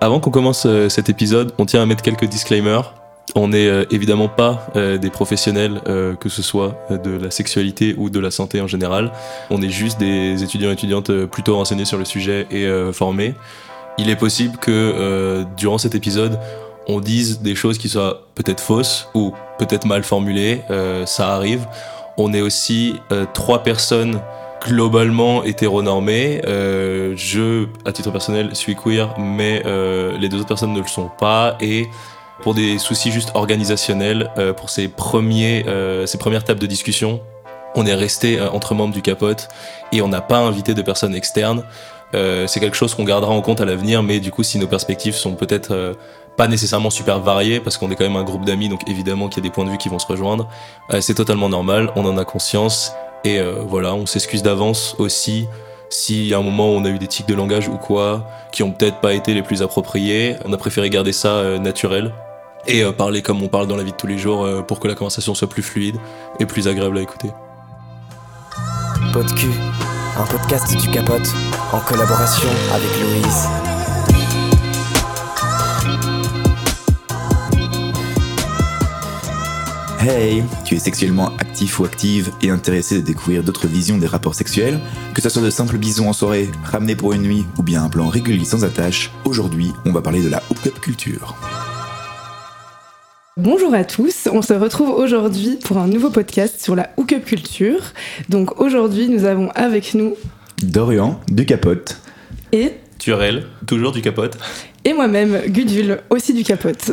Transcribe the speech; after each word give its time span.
Avant 0.00 0.20
qu'on 0.20 0.30
commence 0.30 0.64
euh, 0.66 0.88
cet 0.88 1.08
épisode, 1.08 1.52
on 1.58 1.66
tient 1.66 1.82
à 1.82 1.86
mettre 1.86 2.02
quelques 2.02 2.24
disclaimers. 2.24 2.94
On 3.34 3.48
n'est 3.48 3.66
euh, 3.66 3.84
évidemment 3.90 4.28
pas 4.28 4.66
euh, 4.76 4.98
des 4.98 5.10
professionnels, 5.10 5.80
que 6.20 6.28
ce 6.28 6.42
soit 6.42 6.76
de 6.90 7.10
la 7.10 7.30
sexualité 7.30 7.94
ou 7.98 8.10
de 8.10 8.20
la 8.20 8.30
santé 8.30 8.60
en 8.60 8.66
général. 8.66 9.12
On 9.50 9.60
est 9.62 9.68
juste 9.68 9.98
des 9.98 10.42
étudiants 10.42 10.70
et 10.70 10.74
étudiantes 10.74 11.12
plutôt 11.26 11.56
renseignés 11.56 11.84
sur 11.84 11.98
le 11.98 12.04
sujet 12.04 12.46
et 12.50 12.68
formés. 12.92 13.34
Il 13.98 14.08
est 14.08 14.16
possible 14.16 14.56
que 14.56 15.44
durant 15.56 15.78
cet 15.78 15.94
épisode, 15.94 16.38
on 16.88 17.00
dise 17.00 17.40
des 17.40 17.54
choses 17.54 17.78
qui 17.78 17.88
soient 17.88 18.26
peut-être 18.34 18.60
fausses 18.60 19.08
ou 19.14 19.32
peut-être 19.58 19.86
mal 19.86 20.02
formulées. 20.02 20.62
ça 21.06 21.34
arrive. 21.34 21.66
On 22.16 22.32
est 22.32 22.40
aussi 22.40 22.96
trois 23.34 23.62
personnes 23.62 24.20
globalement 24.60 25.42
hétéronormé. 25.44 26.42
Euh, 26.46 27.14
je, 27.16 27.66
à 27.84 27.92
titre 27.92 28.10
personnel, 28.10 28.54
suis 28.54 28.76
queer, 28.76 29.14
mais 29.18 29.62
euh, 29.66 30.16
les 30.18 30.28
deux 30.28 30.38
autres 30.38 30.48
personnes 30.48 30.72
ne 30.72 30.80
le 30.80 30.86
sont 30.86 31.10
pas. 31.18 31.56
Et 31.60 31.88
pour 32.42 32.54
des 32.54 32.78
soucis 32.78 33.10
juste 33.10 33.32
organisationnels, 33.34 34.30
euh, 34.38 34.52
pour 34.52 34.70
ces, 34.70 34.88
premiers, 34.88 35.64
ces 36.06 36.18
premières 36.18 36.44
tables 36.44 36.60
de 36.60 36.66
discussion, 36.66 37.20
on 37.74 37.86
est 37.86 37.94
resté 37.94 38.40
entre 38.40 38.74
membres 38.74 38.92
du 38.92 39.02
capote 39.02 39.48
et 39.92 40.02
on 40.02 40.08
n'a 40.08 40.20
pas 40.20 40.38
invité 40.38 40.74
de 40.74 40.82
personnes 40.82 41.14
externes. 41.14 41.62
c'est 42.12 42.58
quelque 42.58 42.76
chose 42.76 42.94
qu'on 42.94 43.04
gardera 43.04 43.32
en 43.32 43.42
compte 43.42 43.60
à 43.60 43.64
l'avenir, 43.64 44.02
mais 44.02 44.18
du 44.18 44.32
coup, 44.32 44.42
si 44.42 44.58
nos 44.58 44.66
perspectives 44.66 45.14
sont 45.14 45.34
peut-être 45.36 45.96
pas 46.36 46.48
nécessairement 46.48 46.90
super 46.90 47.20
variées, 47.20 47.60
parce 47.60 47.78
qu'on 47.78 47.88
est 47.92 47.94
quand 47.94 48.04
même 48.04 48.16
un 48.16 48.24
groupe 48.24 48.44
d'amis, 48.44 48.68
donc 48.68 48.80
évidemment 48.88 49.28
qu'il 49.28 49.44
y 49.44 49.46
a 49.46 49.48
des 49.48 49.52
points 49.52 49.64
de 49.64 49.70
vue 49.70 49.78
qui 49.78 49.88
vont 49.88 50.00
se 50.00 50.06
rejoindre, 50.08 50.48
c'est 51.00 51.14
totalement 51.14 51.48
normal, 51.48 51.92
on 51.94 52.04
en 52.04 52.18
a 52.18 52.24
conscience. 52.24 52.92
Et 53.24 53.38
euh, 53.38 53.54
voilà, 53.66 53.94
on 53.94 54.06
s'excuse 54.06 54.42
d'avance 54.42 54.94
aussi 54.98 55.46
si 55.90 56.32
à 56.32 56.38
un 56.38 56.42
moment 56.42 56.68
on 56.68 56.84
a 56.84 56.88
eu 56.88 56.98
des 56.98 57.08
tics 57.08 57.26
de 57.26 57.34
langage 57.34 57.68
ou 57.68 57.76
quoi, 57.76 58.26
qui 58.52 58.62
ont 58.62 58.70
peut-être 58.70 59.00
pas 59.00 59.12
été 59.12 59.34
les 59.34 59.42
plus 59.42 59.62
appropriés. 59.62 60.36
On 60.44 60.52
a 60.52 60.56
préféré 60.56 60.88
garder 60.88 61.12
ça 61.12 61.28
euh, 61.28 61.58
naturel 61.58 62.12
et 62.66 62.84
euh, 62.84 62.92
parler 62.92 63.22
comme 63.22 63.42
on 63.42 63.48
parle 63.48 63.66
dans 63.66 63.76
la 63.76 63.82
vie 63.82 63.92
de 63.92 63.96
tous 63.96 64.06
les 64.06 64.18
jours 64.18 64.46
pour 64.66 64.80
que 64.80 64.88
la 64.88 64.94
conversation 64.94 65.34
soit 65.34 65.48
plus 65.48 65.62
fluide 65.62 65.96
et 66.38 66.46
plus 66.46 66.68
agréable 66.68 66.98
à 66.98 67.02
écouter. 67.02 67.30
Podcu, 69.12 69.50
un 70.16 70.26
podcast 70.26 70.76
du 70.76 70.90
Capote 70.90 71.34
en 71.72 71.80
collaboration 71.80 72.48
avec 72.72 72.90
Louise. 73.00 73.79
Hey, 80.02 80.42
tu 80.64 80.76
es 80.76 80.78
sexuellement 80.78 81.36
actif 81.36 81.78
ou 81.78 81.84
active 81.84 82.30
et 82.40 82.48
intéressé 82.48 82.94
de 82.94 83.00
découvrir 83.02 83.42
d'autres 83.42 83.66
visions 83.66 83.98
des 83.98 84.06
rapports 84.06 84.34
sexuels? 84.34 84.80
Que 85.12 85.20
ce 85.20 85.28
soit 85.28 85.42
de 85.42 85.50
simples 85.50 85.76
bisous 85.76 86.06
en 86.06 86.14
soirée, 86.14 86.48
ramenés 86.64 86.96
pour 86.96 87.12
une 87.12 87.20
nuit 87.20 87.44
ou 87.58 87.62
bien 87.62 87.84
un 87.84 87.90
plan 87.90 88.08
régulier 88.08 88.46
sans 88.46 88.64
attache, 88.64 89.10
aujourd'hui 89.26 89.72
on 89.84 89.92
va 89.92 90.00
parler 90.00 90.22
de 90.22 90.30
la 90.30 90.42
hookup 90.48 90.80
culture. 90.80 91.36
Bonjour 93.36 93.74
à 93.74 93.84
tous, 93.84 94.26
on 94.32 94.40
se 94.40 94.54
retrouve 94.54 94.88
aujourd'hui 94.88 95.58
pour 95.62 95.76
un 95.76 95.86
nouveau 95.86 96.08
podcast 96.08 96.62
sur 96.62 96.74
la 96.74 96.88
hookup 96.96 97.26
culture. 97.26 97.82
Donc 98.30 98.58
aujourd'hui 98.58 99.06
nous 99.10 99.24
avons 99.24 99.50
avec 99.50 99.92
nous 99.92 100.14
Dorian 100.62 101.20
du 101.30 101.44
Capote 101.44 102.00
et 102.52 102.72
Turel, 102.98 103.46
toujours 103.66 103.92
du 103.92 104.00
Capote 104.00 104.38
et 104.84 104.92
moi-même, 104.94 105.42
Gudule, 105.48 106.00
aussi 106.08 106.32
du 106.32 106.42
Capote. 106.42 106.90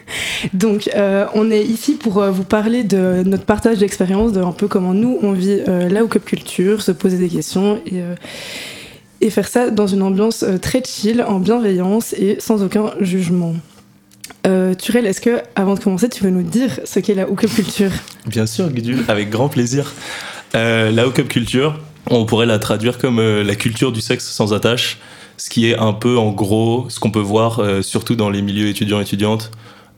Donc, 0.52 0.90
euh, 0.94 1.24
on 1.34 1.50
est 1.50 1.62
ici 1.62 1.94
pour 1.94 2.20
euh, 2.20 2.30
vous 2.30 2.44
parler 2.44 2.84
de 2.84 3.22
notre 3.24 3.44
partage 3.44 3.78
d'expérience, 3.78 4.32
de 4.32 4.42
un 4.42 4.52
peu 4.52 4.68
comment 4.68 4.92
nous 4.92 5.18
on 5.22 5.32
vit 5.32 5.60
euh, 5.66 5.88
la 5.88 6.04
hookup 6.04 6.24
culture, 6.24 6.82
se 6.82 6.92
poser 6.92 7.16
des 7.16 7.28
questions 7.28 7.80
et, 7.86 8.02
et 9.22 9.30
faire 9.30 9.48
ça 9.48 9.70
dans 9.70 9.86
une 9.86 10.02
ambiance 10.02 10.44
très 10.60 10.82
chill, 10.84 11.24
en 11.26 11.38
bienveillance 11.40 12.12
et 12.12 12.36
sans 12.40 12.62
aucun 12.62 12.92
jugement. 13.00 13.54
Turel, 14.78 15.06
est-ce 15.06 15.22
que, 15.22 15.38
avant 15.56 15.74
de 15.74 15.80
commencer, 15.80 16.10
tu 16.10 16.22
veux 16.22 16.30
nous 16.30 16.42
dire 16.42 16.80
ce 16.84 17.00
qu'est 17.00 17.14
la 17.14 17.30
hookup 17.30 17.48
culture? 17.48 17.90
Bien 18.26 18.44
sûr, 18.44 18.68
Gudule, 18.68 19.02
avec 19.08 19.30
grand 19.30 19.48
plaisir. 19.48 19.94
la 20.52 21.06
hookup 21.06 21.28
culture, 21.28 21.80
on 22.10 22.24
pourrait 22.24 22.46
la 22.46 22.58
traduire 22.58 22.98
comme 22.98 23.20
la 23.20 23.54
culture 23.54 23.92
du 23.92 24.00
sexe 24.00 24.26
sans 24.26 24.52
attache 24.52 24.98
ce 25.36 25.50
qui 25.50 25.70
est 25.70 25.76
un 25.76 25.92
peu 25.92 26.16
en 26.18 26.32
gros 26.32 26.86
ce 26.88 27.00
qu'on 27.00 27.10
peut 27.10 27.20
voir 27.20 27.58
euh, 27.58 27.82
surtout 27.82 28.16
dans 28.16 28.30
les 28.30 28.42
milieux 28.42 28.68
étudiants 28.68 29.00
étudiantes, 29.00 29.50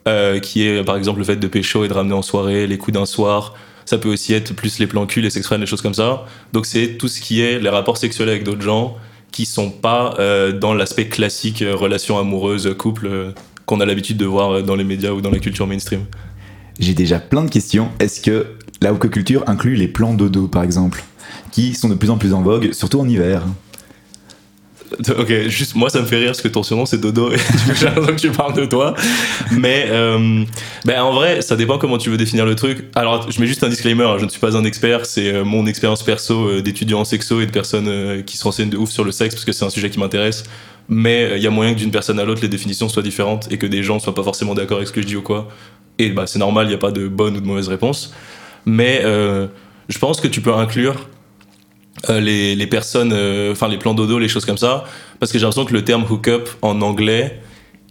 euh, 0.07 0.39
qui 0.39 0.65
est 0.65 0.83
par 0.83 0.97
exemple 0.97 1.19
le 1.19 1.25
fait 1.25 1.35
de 1.35 1.47
pécho 1.47 1.83
et 1.83 1.87
de 1.87 1.93
ramener 1.93 2.13
en 2.13 2.21
soirée, 2.21 2.67
les 2.67 2.77
coups 2.77 2.95
d'un 2.95 3.05
soir. 3.05 3.53
Ça 3.85 3.97
peut 3.97 4.09
aussi 4.09 4.33
être 4.33 4.53
plus 4.53 4.79
les 4.79 4.87
plans 4.87 5.05
cul, 5.05 5.21
les 5.21 5.29
sexuels, 5.29 5.61
les 5.61 5.65
choses 5.65 5.81
comme 5.81 5.93
ça. 5.93 6.25
Donc 6.53 6.65
c'est 6.65 6.97
tout 6.97 7.07
ce 7.07 7.21
qui 7.21 7.41
est 7.41 7.59
les 7.59 7.69
rapports 7.69 7.97
sexuels 7.97 8.29
avec 8.29 8.43
d'autres 8.43 8.61
gens 8.61 8.95
qui 9.31 9.45
sont 9.45 9.69
pas 9.69 10.15
euh, 10.19 10.51
dans 10.51 10.73
l'aspect 10.73 11.07
classique 11.07 11.63
relation 11.71 12.17
amoureuse, 12.17 12.73
couple 12.77 13.33
qu'on 13.65 13.79
a 13.79 13.85
l'habitude 13.85 14.17
de 14.17 14.25
voir 14.25 14.63
dans 14.63 14.75
les 14.75 14.83
médias 14.83 15.11
ou 15.11 15.21
dans 15.21 15.29
la 15.29 15.39
culture 15.39 15.67
mainstream. 15.67 16.05
J'ai 16.79 16.93
déjà 16.93 17.19
plein 17.19 17.43
de 17.43 17.49
questions. 17.49 17.89
Est-ce 17.99 18.21
que 18.21 18.57
la 18.81 18.93
culture 18.93 19.43
inclut 19.47 19.75
les 19.75 19.87
plans 19.87 20.13
dodo 20.13 20.47
par 20.47 20.63
exemple, 20.63 21.03
sont 21.75 21.89
de 21.89 21.95
plus 21.95 22.09
en 22.09 22.17
plus 22.17 22.33
en 22.33 22.41
vogue, 22.41 22.71
surtout 22.73 22.99
en 22.99 23.07
hiver 23.07 23.43
Ok, 25.17 25.47
juste 25.47 25.75
moi 25.75 25.89
ça 25.89 26.01
me 26.01 26.05
fait 26.05 26.17
rire 26.17 26.27
parce 26.27 26.41
que 26.41 26.47
ton 26.47 26.63
surnom 26.63 26.85
c'est 26.85 26.99
Dodo 26.99 27.31
et 27.31 27.37
j'ai 27.75 27.85
l'impression 27.85 28.15
que 28.15 28.21
tu 28.21 28.31
parles 28.31 28.53
de 28.53 28.65
toi. 28.65 28.93
Mais 29.51 29.87
euh, 29.89 30.43
ben 30.85 31.01
en 31.01 31.13
vrai, 31.13 31.41
ça 31.41 31.55
dépend 31.55 31.77
comment 31.77 31.97
tu 31.97 32.09
veux 32.09 32.17
définir 32.17 32.45
le 32.45 32.55
truc. 32.55 32.85
Alors 32.95 33.29
je 33.29 33.39
mets 33.39 33.47
juste 33.47 33.63
un 33.63 33.69
disclaimer, 33.69 34.03
hein, 34.03 34.17
je 34.17 34.25
ne 34.25 34.29
suis 34.29 34.39
pas 34.39 34.55
un 34.55 34.63
expert, 34.63 35.05
c'est 35.05 35.33
euh, 35.33 35.43
mon 35.43 35.65
expérience 35.65 36.03
perso 36.03 36.47
euh, 36.47 36.61
d'étudiant 36.61 37.01
en 37.01 37.05
sexo 37.05 37.41
et 37.41 37.45
de 37.45 37.51
personnes 37.51 38.23
qui 38.23 38.37
se 38.37 38.43
renseignent 38.43 38.69
de 38.69 38.77
ouf 38.77 38.89
sur 38.89 39.03
le 39.03 39.11
sexe 39.11 39.35
parce 39.35 39.45
que 39.45 39.51
c'est 39.51 39.65
un 39.65 39.69
sujet 39.69 39.89
qui 39.89 39.99
m'intéresse. 39.99 40.43
Mais 40.89 41.33
il 41.35 41.43
y 41.43 41.47
a 41.47 41.49
moyen 41.49 41.73
que 41.73 41.79
d'une 41.79 41.91
personne 41.91 42.17
à 42.17 42.23
l'autre 42.23 42.41
les 42.41 42.47
définitions 42.47 42.87
soient 42.87 43.03
différentes 43.03 43.51
et 43.51 43.57
que 43.57 43.67
des 43.67 43.83
gens 43.83 43.99
soient 43.99 44.15
pas 44.15 44.23
forcément 44.23 44.55
d'accord 44.55 44.77
avec 44.77 44.87
ce 44.87 44.93
que 44.93 45.01
je 45.01 45.07
dis 45.07 45.17
ou 45.17 45.21
quoi. 45.21 45.49
Et 45.99 46.11
bah 46.11 46.27
c'est 46.27 46.39
normal, 46.39 46.67
il 46.67 46.69
n'y 46.69 46.75
a 46.75 46.79
pas 46.79 46.91
de 46.91 47.09
bonne 47.09 47.35
ou 47.35 47.41
de 47.41 47.45
mauvaise 47.45 47.67
réponse. 47.67 48.13
Mais 48.65 49.01
je 49.03 49.99
pense 49.99 50.21
que 50.21 50.29
tu 50.29 50.39
peux 50.39 50.53
inclure 50.53 50.95
euh, 52.09 52.19
les, 52.19 52.67
personnes, 52.67 53.11
euh, 53.13 53.51
enfin 53.51 53.67
les 53.67 53.77
plans 53.77 53.93
dodo, 53.93 54.19
les 54.19 54.27
choses 54.27 54.45
comme 54.45 54.57
ça, 54.57 54.85
parce 55.19 55.31
que 55.31 55.39
j'ai 55.39 55.43
l'impression 55.43 55.65
que 55.65 55.73
le 55.73 55.83
terme 55.83 56.05
hookup 56.09 56.49
en 56.61 56.81
anglais, 56.81 57.39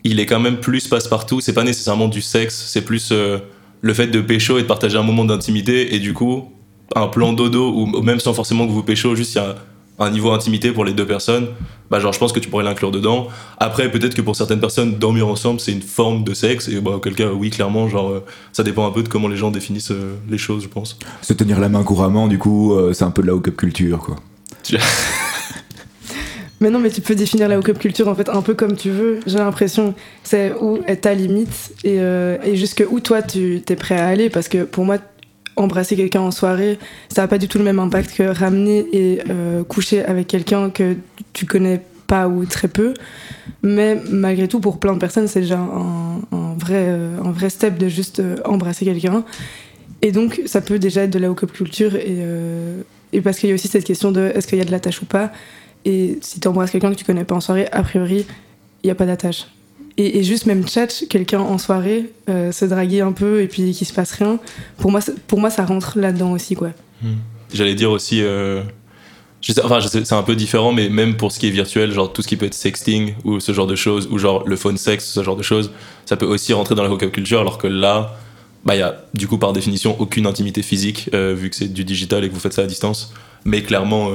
il 0.05 0.21
est 0.21 0.27
quand 0.27 0.41
même 0.41 0.59
plus 0.59 0.87
passe-partout. 0.87 1.41
C'est 1.41 1.53
pas 1.53 1.65
nécessairement 1.65 2.09
du 2.09 2.23
sexe, 2.23 2.67
c'est 2.69 2.83
plus 2.83 3.11
euh, 3.11 3.39
le 3.81 3.95
fait 3.95 4.07
de 4.07 4.21
pécho 4.21 4.59
et 4.59 4.63
de 4.63 4.67
partager 4.67 4.97
un 4.97 5.03
moment 5.03 5.25
d'intimité, 5.25 5.95
et 5.95 5.99
du 5.99 6.13
coup, 6.13 6.53
un 6.95 7.09
plan 7.09 7.33
dodo, 7.33 7.73
ou 7.73 8.03
même 8.03 8.21
sans 8.21 8.33
forcément 8.33 8.67
que 8.67 8.73
vous 8.73 8.85
pécho, 8.85 9.15
juste 9.17 9.35
il 9.35 9.39
y 9.39 9.41
a 9.41 9.57
un 9.99 10.11
niveau 10.11 10.33
intimité 10.33 10.73
pour 10.73 10.85
les 10.85 10.93
deux 10.93 11.07
personnes, 11.07 11.49
bah 11.91 12.01
genre 12.01 12.13
je 12.13 12.19
pense 12.19 12.33
que 12.33 12.41
tu 12.41 12.49
pourrais 12.49 12.65
l'inclure 12.65 12.91
dedans. 12.91 13.29
Après 13.59 13.91
peut-être 13.91 14.15
que 14.15 14.23
pour 14.23 14.37
certaines 14.37 14.61
personnes 14.61 14.97
dormir 14.97 15.27
ensemble 15.29 15.61
c'est 15.61 15.73
une 15.73 15.83
forme 15.83 16.25
de 16.25 16.35
sexe 16.35 16.69
et 16.69 16.81
bah 16.81 16.93
auquel 16.93 17.15
cas 17.15 17.31
oui 17.31 17.51
clairement 17.51 17.89
genre 17.89 18.11
euh, 18.11 18.25
ça 18.53 18.63
dépend 18.63 18.87
un 18.87 18.91
peu 18.91 19.03
de 19.03 19.09
comment 19.09 19.29
les 19.29 19.37
gens 19.37 19.51
définissent 19.51 19.93
euh, 19.93 20.15
les 20.29 20.39
choses 20.39 20.63
je 20.65 20.69
pense. 20.69 20.99
Se 21.23 21.33
tenir 21.33 21.61
la 21.61 21.69
main 21.69 21.83
couramment 21.83 22.29
du 22.29 22.39
coup 22.39 22.75
euh, 22.75 22.93
c'est 22.93 23.05
un 23.05 23.11
peu 23.11 23.23
de 23.23 23.29
la 23.29 23.35
hookup 23.35 23.57
culture 23.57 23.99
quoi. 24.01 24.17
mais 26.61 26.71
non 26.71 26.79
mais 26.79 26.91
tu 26.91 27.01
peux 27.01 27.15
définir 27.15 27.49
la 27.49 27.59
hookup 27.59 27.79
culture 27.79 28.09
en 28.09 28.15
fait 28.15 28.29
un 28.29 28.43
peu 28.43 28.55
comme 28.55 28.77
tu 28.77 28.91
veux. 28.91 29.21
J'ai 29.27 29.39
l'impression 29.39 29.95
c'est 30.25 30.53
où 30.61 30.81
est 30.87 30.97
ta 30.97 31.15
limite 31.15 31.73
et, 31.85 31.97
et 31.97 32.57
jusque 32.57 32.85
où 32.91 33.01
toi 33.01 33.23
tu 33.23 33.63
es 33.67 33.77
prêt 33.77 33.97
à 33.97 34.09
aller 34.09 34.29
parce 34.29 34.49
que 34.49 34.65
pour 34.65 34.85
moi 34.85 34.99
embrasser 35.57 35.97
quelqu'un 35.97 36.21
en 36.21 36.31
soirée, 36.31 36.79
ça 37.09 37.23
n'a 37.23 37.29
pas 37.29 37.39
du 37.39 37.49
tout 37.49 37.59
le 37.59 37.65
même 37.65 37.79
impact 37.79 38.15
que 38.15 38.23
ramener 38.23 38.87
et 38.93 39.21
euh, 39.31 39.65
coucher 39.65 40.05
avec 40.05 40.27
quelqu'un 40.27 40.71
que 40.71 40.97
tu 41.33 41.47
connais 41.47 41.81
pas 42.07 42.29
ou 42.29 42.45
très 42.45 42.69
peu. 42.69 42.95
Mais 43.63 44.01
malgré 44.11 44.49
tout, 44.49 44.61
pour 44.61 44.79
plein 44.79 44.93
de 44.93 44.99
personnes, 44.99 45.29
c'est 45.29 45.41
déjà 45.41 45.59
un, 45.59 46.21
vrai, 46.59 46.87
euh, 46.89 47.19
un 47.25 47.33
vrai 47.33 47.51
step 47.51 47.79
de 47.79 47.89
juste 47.89 48.21
euh, 48.21 48.37
embrasser 48.45 48.85
quelqu'un. 48.85 49.25
Et 50.03 50.13
donc, 50.13 50.41
ça 50.47 50.61
peut 50.61 50.79
déjà 50.79 51.03
être 51.03 51.11
de 51.11 51.19
la 51.19 51.31
hookup 51.31 51.53
culture. 51.53 51.97
Et, 51.97 52.19
et 53.15 53.21
parce 53.23 53.39
qu'il 53.39 53.49
y 53.49 53.53
a 53.53 53.55
aussi 53.55 53.67
cette 53.67 53.85
question 53.85 54.13
de 54.13 54.31
est-ce 54.35 54.47
qu'il 54.47 54.59
y 54.59 54.61
a 54.61 54.65
de 54.65 54.71
l'attache 54.71 55.01
ou 55.01 55.07
pas. 55.07 55.33
Et 55.87 56.19
si 56.21 56.39
tu 56.39 56.47
embrasses 56.47 56.71
quelqu'un 56.71 56.91
que 56.91 56.97
tu 56.97 57.05
connais 57.05 57.25
pas 57.25 57.35
en 57.35 57.41
soirée, 57.41 57.67
a 57.73 57.83
priori, 57.83 58.27
il 58.83 58.87
n'y 58.87 58.91
a 58.91 58.95
pas 58.95 59.07
d'attache. 59.07 59.47
Et, 59.99 60.23
juste 60.23 60.47
même 60.47 60.69
chat, 60.69 61.05
quelqu'un 61.09 61.41
en 61.41 61.57
soirée, 61.57 62.11
euh, 62.29 62.53
se 62.53 62.67
draguer 62.67 63.01
un 63.01 63.13
peu 63.13 63.41
et 63.41 63.49
puis 63.49 63.73
qu'il 63.73 63.87
se 63.87 63.95
passe 63.95 64.13
rien, 64.13 64.39
pour 64.77 64.91
moi, 64.91 65.01
pour 65.27 65.41
moi 65.41 65.49
ça 65.49 65.65
rentre 65.65 65.99
là-dedans 65.99 66.33
aussi. 66.33 66.55
quoi. 66.55 66.69
Hmm. 67.03 67.15
J'allais 67.55 67.75
dire 67.75 67.91
aussi, 67.91 68.21
euh, 68.23 68.63
enfin 69.65 69.81
c'est 69.81 70.13
un 70.13 70.23
peu 70.23 70.37
différent, 70.37 70.73
mais 70.73 70.91
même 70.91 71.17
pour 71.17 71.33
ce 71.33 71.39
qui 71.39 71.47
est 71.47 71.51
virtuel, 71.51 71.93
genre 71.93 72.13
tout 72.13 72.21
ce 72.21 72.29
qui 72.29 72.37
peut 72.37 72.45
être 72.47 72.55
sexting 72.55 73.15
ou 73.25 73.41
ce 73.41 73.53
genre 73.53 73.67
de 73.67 73.77
choses, 73.77 74.07
ou 74.11 74.19
genre 74.19 74.47
le 74.47 74.57
phone 74.57 74.77
sex, 74.77 75.05
ce 75.05 75.23
genre 75.23 75.37
de 75.37 75.43
choses, 75.43 75.71
ça 76.05 76.17
peut 76.17 76.27
aussi 76.27 76.53
rentrer 76.53 76.75
dans 76.75 76.83
la 76.83 76.91
hookup 76.91 77.11
culture, 77.11 77.41
alors 77.41 77.57
que 77.57 77.67
là, 77.67 78.17
bah 78.67 78.77
il 78.77 78.81
y 78.81 78.83
a 78.83 79.03
du 79.15 79.29
coup 79.29 79.39
par 79.39 79.55
définition 79.55 79.99
aucune 79.99 80.27
intimité 80.27 80.61
physique, 80.61 81.09
euh, 81.15 81.35
vu 81.35 81.49
que 81.49 81.57
c'est 81.57 81.73
du 81.73 81.85
digital 81.85 82.23
et 82.25 82.29
que 82.29 82.35
vous 82.35 82.41
faites 82.41 82.53
ça 82.53 82.63
à 82.63 82.67
distance. 82.67 83.15
Mais 83.47 83.63
clairement, 83.63 84.11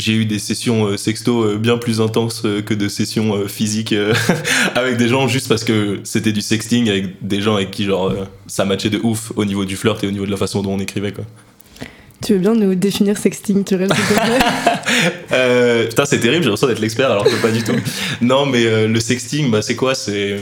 j'ai 0.00 0.12
eu 0.14 0.24
des 0.24 0.38
sessions 0.38 0.86
euh, 0.86 0.96
sexto 0.96 1.42
euh, 1.42 1.56
bien 1.58 1.78
plus 1.78 2.00
intenses 2.00 2.42
euh, 2.44 2.62
que 2.62 2.74
de 2.74 2.88
sessions 2.88 3.46
physiques 3.48 3.94
avec 4.74 4.96
des 4.96 5.08
gens 5.08 5.28
juste 5.28 5.48
parce 5.48 5.64
que 5.64 6.00
c'était 6.04 6.32
du 6.32 6.40
sexting 6.40 6.88
avec 6.88 7.26
des 7.26 7.40
gens 7.40 7.56
avec 7.56 7.70
qui 7.70 7.84
genre 7.84 8.12
ça 8.46 8.64
matchait 8.64 8.90
de 8.90 8.98
ouf 9.02 9.32
au 9.36 9.44
niveau 9.44 9.64
du 9.64 9.76
flirt 9.76 10.02
et 10.02 10.06
au 10.06 10.10
niveau 10.10 10.26
de 10.26 10.30
la 10.30 10.36
façon 10.36 10.62
dont 10.62 10.72
on 10.72 10.78
écrivait 10.78 11.12
quoi. 11.12 11.24
Tu 12.22 12.34
veux 12.34 12.38
bien 12.38 12.54
nous 12.54 12.74
définir 12.74 13.16
sexting, 13.16 13.64
tu 13.64 13.76
restes 13.76 13.94
euh, 15.32 15.88
Putain, 15.88 16.04
c'est 16.04 16.20
terrible, 16.20 16.42
j'ai 16.42 16.50
l'impression 16.50 16.66
d'être 16.66 16.80
l'expert 16.80 17.10
alors 17.10 17.24
que 17.24 17.40
pas 17.40 17.50
du 17.50 17.62
tout. 17.62 17.72
Non, 18.20 18.44
mais 18.44 18.66
euh, 18.66 18.88
le 18.88 19.00
sexting, 19.00 19.50
bah, 19.50 19.62
c'est 19.62 19.76
quoi? 19.76 19.94
C'est 19.94 20.38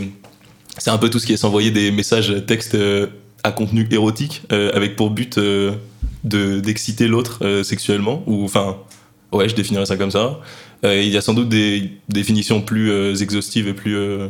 c'est 0.76 0.90
un 0.90 0.98
peu 0.98 1.08
tout 1.08 1.18
ce 1.18 1.26
qui 1.26 1.32
est 1.32 1.36
s'envoyer 1.36 1.70
des 1.70 1.90
messages 1.90 2.34
textes 2.46 2.74
euh, 2.74 3.06
à 3.44 3.52
contenu 3.52 3.86
érotique 3.90 4.42
avec 4.50 4.96
pour 4.96 5.10
but 5.10 5.38
de 5.38 5.78
d'exciter 6.24 7.06
l'autre 7.06 7.62
sexuellement 7.62 8.24
ou 8.26 8.44
enfin 8.44 8.76
ouais 9.32 9.48
je 9.48 9.54
définirais 9.54 9.86
ça 9.86 9.96
comme 9.96 10.10
ça 10.10 10.40
Euh, 10.84 11.02
il 11.02 11.08
y 11.08 11.16
a 11.16 11.20
sans 11.20 11.34
doute 11.34 11.48
des 11.48 11.90
définitions 12.08 12.60
plus 12.60 12.90
euh, 12.92 13.14
exhaustives 13.16 13.66
et 13.66 13.74
plus 13.74 13.96
euh, 13.96 14.28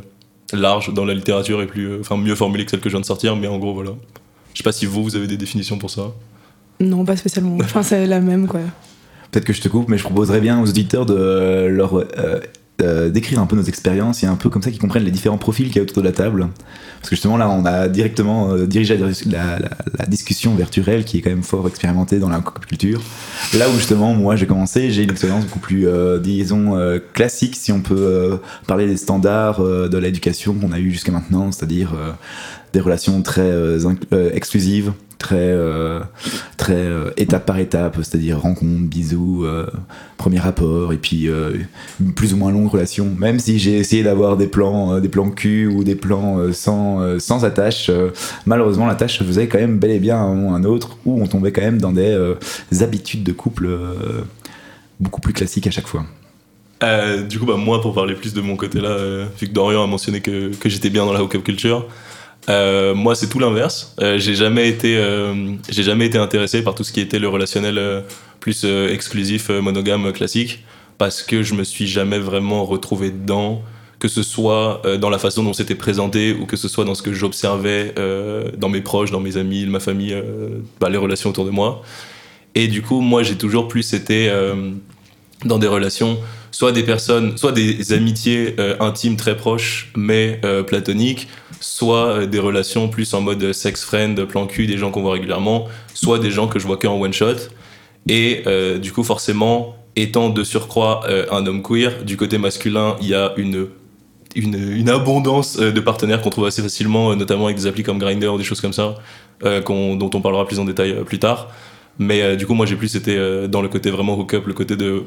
larges 0.55 0.95
dans 0.95 1.05
la 1.05 1.13
littérature 1.13 1.61
et 1.61 1.67
plus 1.67 1.87
euh, 1.89 1.99
enfin 2.01 2.17
mieux 2.17 2.35
formulées 2.35 2.65
que 2.65 2.71
celles 2.71 2.81
que 2.81 2.89
je 2.89 2.95
viens 2.95 3.03
de 3.03 3.07
sortir 3.07 3.37
mais 3.37 3.49
en 3.49 3.59
gros 3.59 3.75
voilà 3.75 3.91
je 4.55 4.59
sais 4.59 4.65
pas 4.65 4.73
si 4.73 4.87
vous 4.87 5.03
vous 5.05 5.15
avez 5.15 5.27
des 5.27 5.37
définitions 5.37 5.77
pour 5.79 5.91
ça 5.91 6.13
Non, 6.81 7.05
pas 7.05 7.17
spécialement. 7.17 7.59
Enfin, 7.61 7.83
c'est 7.83 8.07
la 8.07 8.21
même, 8.21 8.47
quoi. 8.49 8.61
Peut-être 9.31 9.45
que 9.45 9.53
je 9.53 9.61
te 9.61 9.69
coupe, 9.69 9.89
mais 9.89 9.99
je 9.99 10.05
proposerais 10.05 10.41
bien 10.41 10.61
aux 10.61 10.67
auditeurs 10.69 11.07
de 11.07 11.15
euh, 11.15 11.69
leur 11.69 11.93
euh, 12.81 13.11
décrire 13.11 13.41
un 13.41 13.47
peu 13.47 13.57
nos 13.57 13.65
expériences 13.65 14.23
et 14.23 14.27
un 14.27 14.37
peu 14.37 14.51
comme 14.51 14.63
ça 14.63 14.71
qu'ils 14.71 14.79
comprennent 14.79 15.03
les 15.03 15.11
différents 15.11 15.37
profils 15.37 15.67
qu'il 15.67 15.77
y 15.77 15.79
a 15.81 15.83
autour 15.83 16.01
de 16.01 16.07
la 16.07 16.13
table. 16.13 16.47
Parce 17.01 17.11
que 17.11 17.17
justement 17.17 17.37
là, 17.37 17.51
on 17.51 17.65
a 17.65 17.89
directement 17.89 18.53
euh, 18.53 18.67
dirigé 18.67 18.97
la, 18.97 20.07
discussion 20.07 20.55
virtuelle 20.55 21.05
qui 21.05 21.19
est 21.19 21.21
quand 21.21 21.31
même 21.31 21.43
fort 21.43 21.67
expérimentée 21.67 22.21
dans 22.21 22.29
la 22.29 22.41
culture. 22.69 23.01
Là 23.59 23.69
où 23.69 23.75
justement 23.75 24.15
moi 24.15 24.37
j'ai 24.37 24.47
commencé, 24.47 24.93
j'ai 24.93 25.03
une 25.03 25.11
expérience 25.11 25.45
beaucoup 25.45 25.59
plus, 25.59 25.89
euh, 25.89 26.21
disons, 26.21 26.79
classique 27.15 27.57
si 27.57 27.73
on 27.73 27.81
peut 27.81 28.39
parler 28.69 28.87
des 28.87 28.97
standards 28.97 29.61
de 29.61 29.99
l'éducation 29.99 30.55
qu'on 30.55 30.71
a 30.71 30.79
eu 30.79 30.93
jusqu'à 30.93 31.11
maintenant, 31.11 31.51
c'est-à-dire 31.51 31.91
des 32.73 32.81
relations 32.81 33.23
très 33.23 33.51
exclusives, 34.33 34.93
très 35.19 35.37
euh, 35.37 36.01
très 36.57 36.75
euh, 36.75 37.11
étape 37.17 37.45
par 37.45 37.59
étape, 37.59 37.97
c'est-à-dire 37.97 38.41
rencontre, 38.41 38.83
bisous, 38.83 39.45
euh, 39.45 39.67
premier 40.17 40.39
rapport, 40.39 40.93
et 40.93 40.97
puis 40.97 41.29
une 42.01 42.15
plus 42.15 42.35
ou 42.35 42.37
moins 42.37 42.51
longue 42.51 42.69
relation. 42.69 43.15
Même 43.19 43.39
si 43.39 43.59
j'ai 43.59 43.79
essayé 43.79 44.03
d'avoir 44.03 44.37
des 44.37 44.47
plans, 44.47 45.01
des 45.01 45.09
plans 45.09 45.31
cul 45.31 45.67
ou 45.67 45.85
des 45.85 45.95
plans 45.95 46.53
sans, 46.53 47.19
sans 47.19 47.45
attache, 47.45 47.91
malheureusement 48.47 48.87
la 48.87 48.95
tâche 48.95 49.19
se 49.19 49.25
faisait 49.25 49.47
quand 49.49 49.59
même 49.59 49.79
bel 49.79 49.91
et 49.91 50.01
bien 50.01 50.19
un 50.19 50.65
autre, 50.65 50.99
où 51.05 51.21
on 51.23 51.27
tombait 51.27 51.53
quand 51.53 51.63
même 51.63 51.81
dans 51.81 51.93
des 51.93 52.17
habitudes 52.81 53.23
de 53.25 53.33
couple 53.33 53.69
beaucoup 55.01 55.21
plus 55.21 55.33
classiques 55.33 55.67
à 55.67 55.71
chaque 55.71 55.87
fois. 55.87 56.05
Du 57.29 57.39
coup, 57.39 57.47
bah, 57.47 57.57
moi, 57.57 57.81
pour 57.81 57.95
parler 57.95 58.15
plus 58.15 58.35
de 58.35 58.41
mon 58.41 58.57
côté 58.57 58.81
là, 58.81 58.91
euh, 58.91 59.27
vu 59.41 59.49
Dorian 59.49 59.83
a 59.83 59.87
mentionné 59.87 60.21
que, 60.21 60.55
que 60.55 60.69
j'étais 60.69 60.91
bien 60.91 61.05
dans 61.05 61.13
la 61.13 61.23
hookup 61.23 61.43
culture, 61.43 61.87
euh, 62.49 62.95
moi, 62.95 63.15
c'est 63.15 63.29
tout 63.29 63.39
l'inverse. 63.39 63.95
Euh, 64.01 64.19
j'ai 64.19 64.35
jamais 64.35 64.69
été, 64.69 64.97
euh, 64.97 65.35
j'ai 65.69 65.83
jamais 65.83 66.07
été 66.07 66.19
intéressé 66.19 66.63
par 66.63 66.75
tout 66.75 66.85
ce 66.85 66.93
qui 66.93 67.01
était 67.01 67.19
le 67.19 67.29
relationnel 67.29 67.79
euh, 67.79 68.01
plus 68.41 68.65
exclusif, 68.65 69.51
monogame, 69.51 70.13
classique, 70.13 70.65
parce 70.97 71.23
que 71.23 71.43
je 71.43 71.55
me 71.55 71.65
suis 71.65 71.87
jamais 71.87 72.19
vraiment 72.19 72.65
retrouvé 72.65 73.11
dedans, 73.11 73.63
que 73.99 74.07
ce 74.07 74.23
soit 74.23 74.81
dans 75.01 75.11
la 75.11 75.19
façon 75.19 75.43
dont 75.43 75.53
c'était 75.53 75.75
présenté 75.75 76.33
ou 76.33 76.47
que 76.47 76.57
ce 76.57 76.69
soit 76.69 76.85
dans 76.85 76.95
ce 76.95 77.03
que 77.03 77.13
j'observais 77.13 77.95
dans 78.57 78.69
mes 78.69 78.81
proches, 78.81 79.11
dans 79.11 79.19
mes 79.19 79.37
amis, 79.37 79.67
ma 79.67 79.81
famille, 79.81 80.17
bah, 80.81 80.89
les 80.89 80.97
relations 80.97 81.31
autour 81.31 81.45
de 81.47 81.51
moi. 81.51 81.83
Et 82.55 82.69
du 82.69 82.81
coup, 82.81 83.01
moi, 83.01 83.25
j'ai 83.25 83.35
toujours 83.35 83.67
plus 83.67 83.93
été 83.93 84.33
dans 85.45 85.59
des 85.59 85.67
relations 85.67 86.17
soit 86.53 86.73
des 86.73 86.85
personnes, 86.85 87.37
soit 87.37 87.53
des 87.53 87.93
amitiés 87.93 88.55
intimes 88.79 89.17
très 89.17 89.37
proches 89.37 89.91
mais 89.97 90.41
platoniques, 90.69 91.27
soit 91.61 92.07
euh, 92.07 92.27
des 92.27 92.39
relations 92.39 92.89
plus 92.89 93.13
en 93.15 93.21
mode 93.21 93.53
sex 93.53 93.85
friend, 93.85 94.25
plan 94.25 94.47
cul, 94.47 94.67
des 94.67 94.79
gens 94.79 94.91
qu'on 94.91 95.03
voit 95.03 95.13
régulièrement, 95.13 95.67
soit 95.95 96.19
des 96.19 96.31
gens 96.31 96.49
que 96.49 96.59
je 96.59 96.67
vois 96.67 96.77
que 96.77 96.87
en 96.87 97.01
one 97.01 97.13
shot. 97.13 97.37
Et 98.09 98.43
euh, 98.47 98.79
du 98.79 98.93
coup, 98.93 99.05
forcément, 99.05 99.77
étant 99.97 100.31
de 100.31 100.45
surcroît 100.45 101.03
euh, 101.09 101.27
un 101.31 101.47
homme 101.47 101.63
queer, 101.63 102.05
du 102.05 102.17
côté 102.17 102.39
masculin, 102.39 102.97
il 103.01 103.09
y 103.09 103.15
a 103.15 103.33
une 103.37 103.69
une, 104.35 104.89
abondance 104.89 105.59
euh, 105.59 105.73
de 105.73 105.81
partenaires 105.81 106.21
qu'on 106.23 106.31
trouve 106.31 106.47
assez 106.47 106.63
facilement, 106.63 107.11
euh, 107.11 107.15
notamment 107.15 107.47
avec 107.47 107.57
des 107.57 107.67
applis 107.67 107.83
comme 107.83 107.99
Grindr 107.99 108.33
ou 108.33 108.39
des 108.39 108.45
choses 108.45 108.61
comme 108.61 108.73
ça, 108.73 108.95
euh, 109.45 109.61
dont 109.63 110.11
on 110.15 110.21
parlera 110.21 110.47
plus 110.47 110.59
en 110.59 110.65
détail 110.65 110.93
euh, 110.93 111.05
plus 111.05 111.19
tard. 111.19 111.49
Mais 111.99 112.23
euh, 112.23 112.37
du 112.37 112.47
coup, 112.47 112.55
moi, 112.55 112.67
j'ai 112.67 112.77
plus 112.77 112.95
été 112.95 113.17
euh, 113.17 113.49
dans 113.49 113.63
le 113.63 113.69
côté 113.69 113.91
vraiment 113.91 114.19
hookup, 114.19 114.47
le 114.47 114.55
côté 114.55 114.77
de. 114.77 115.05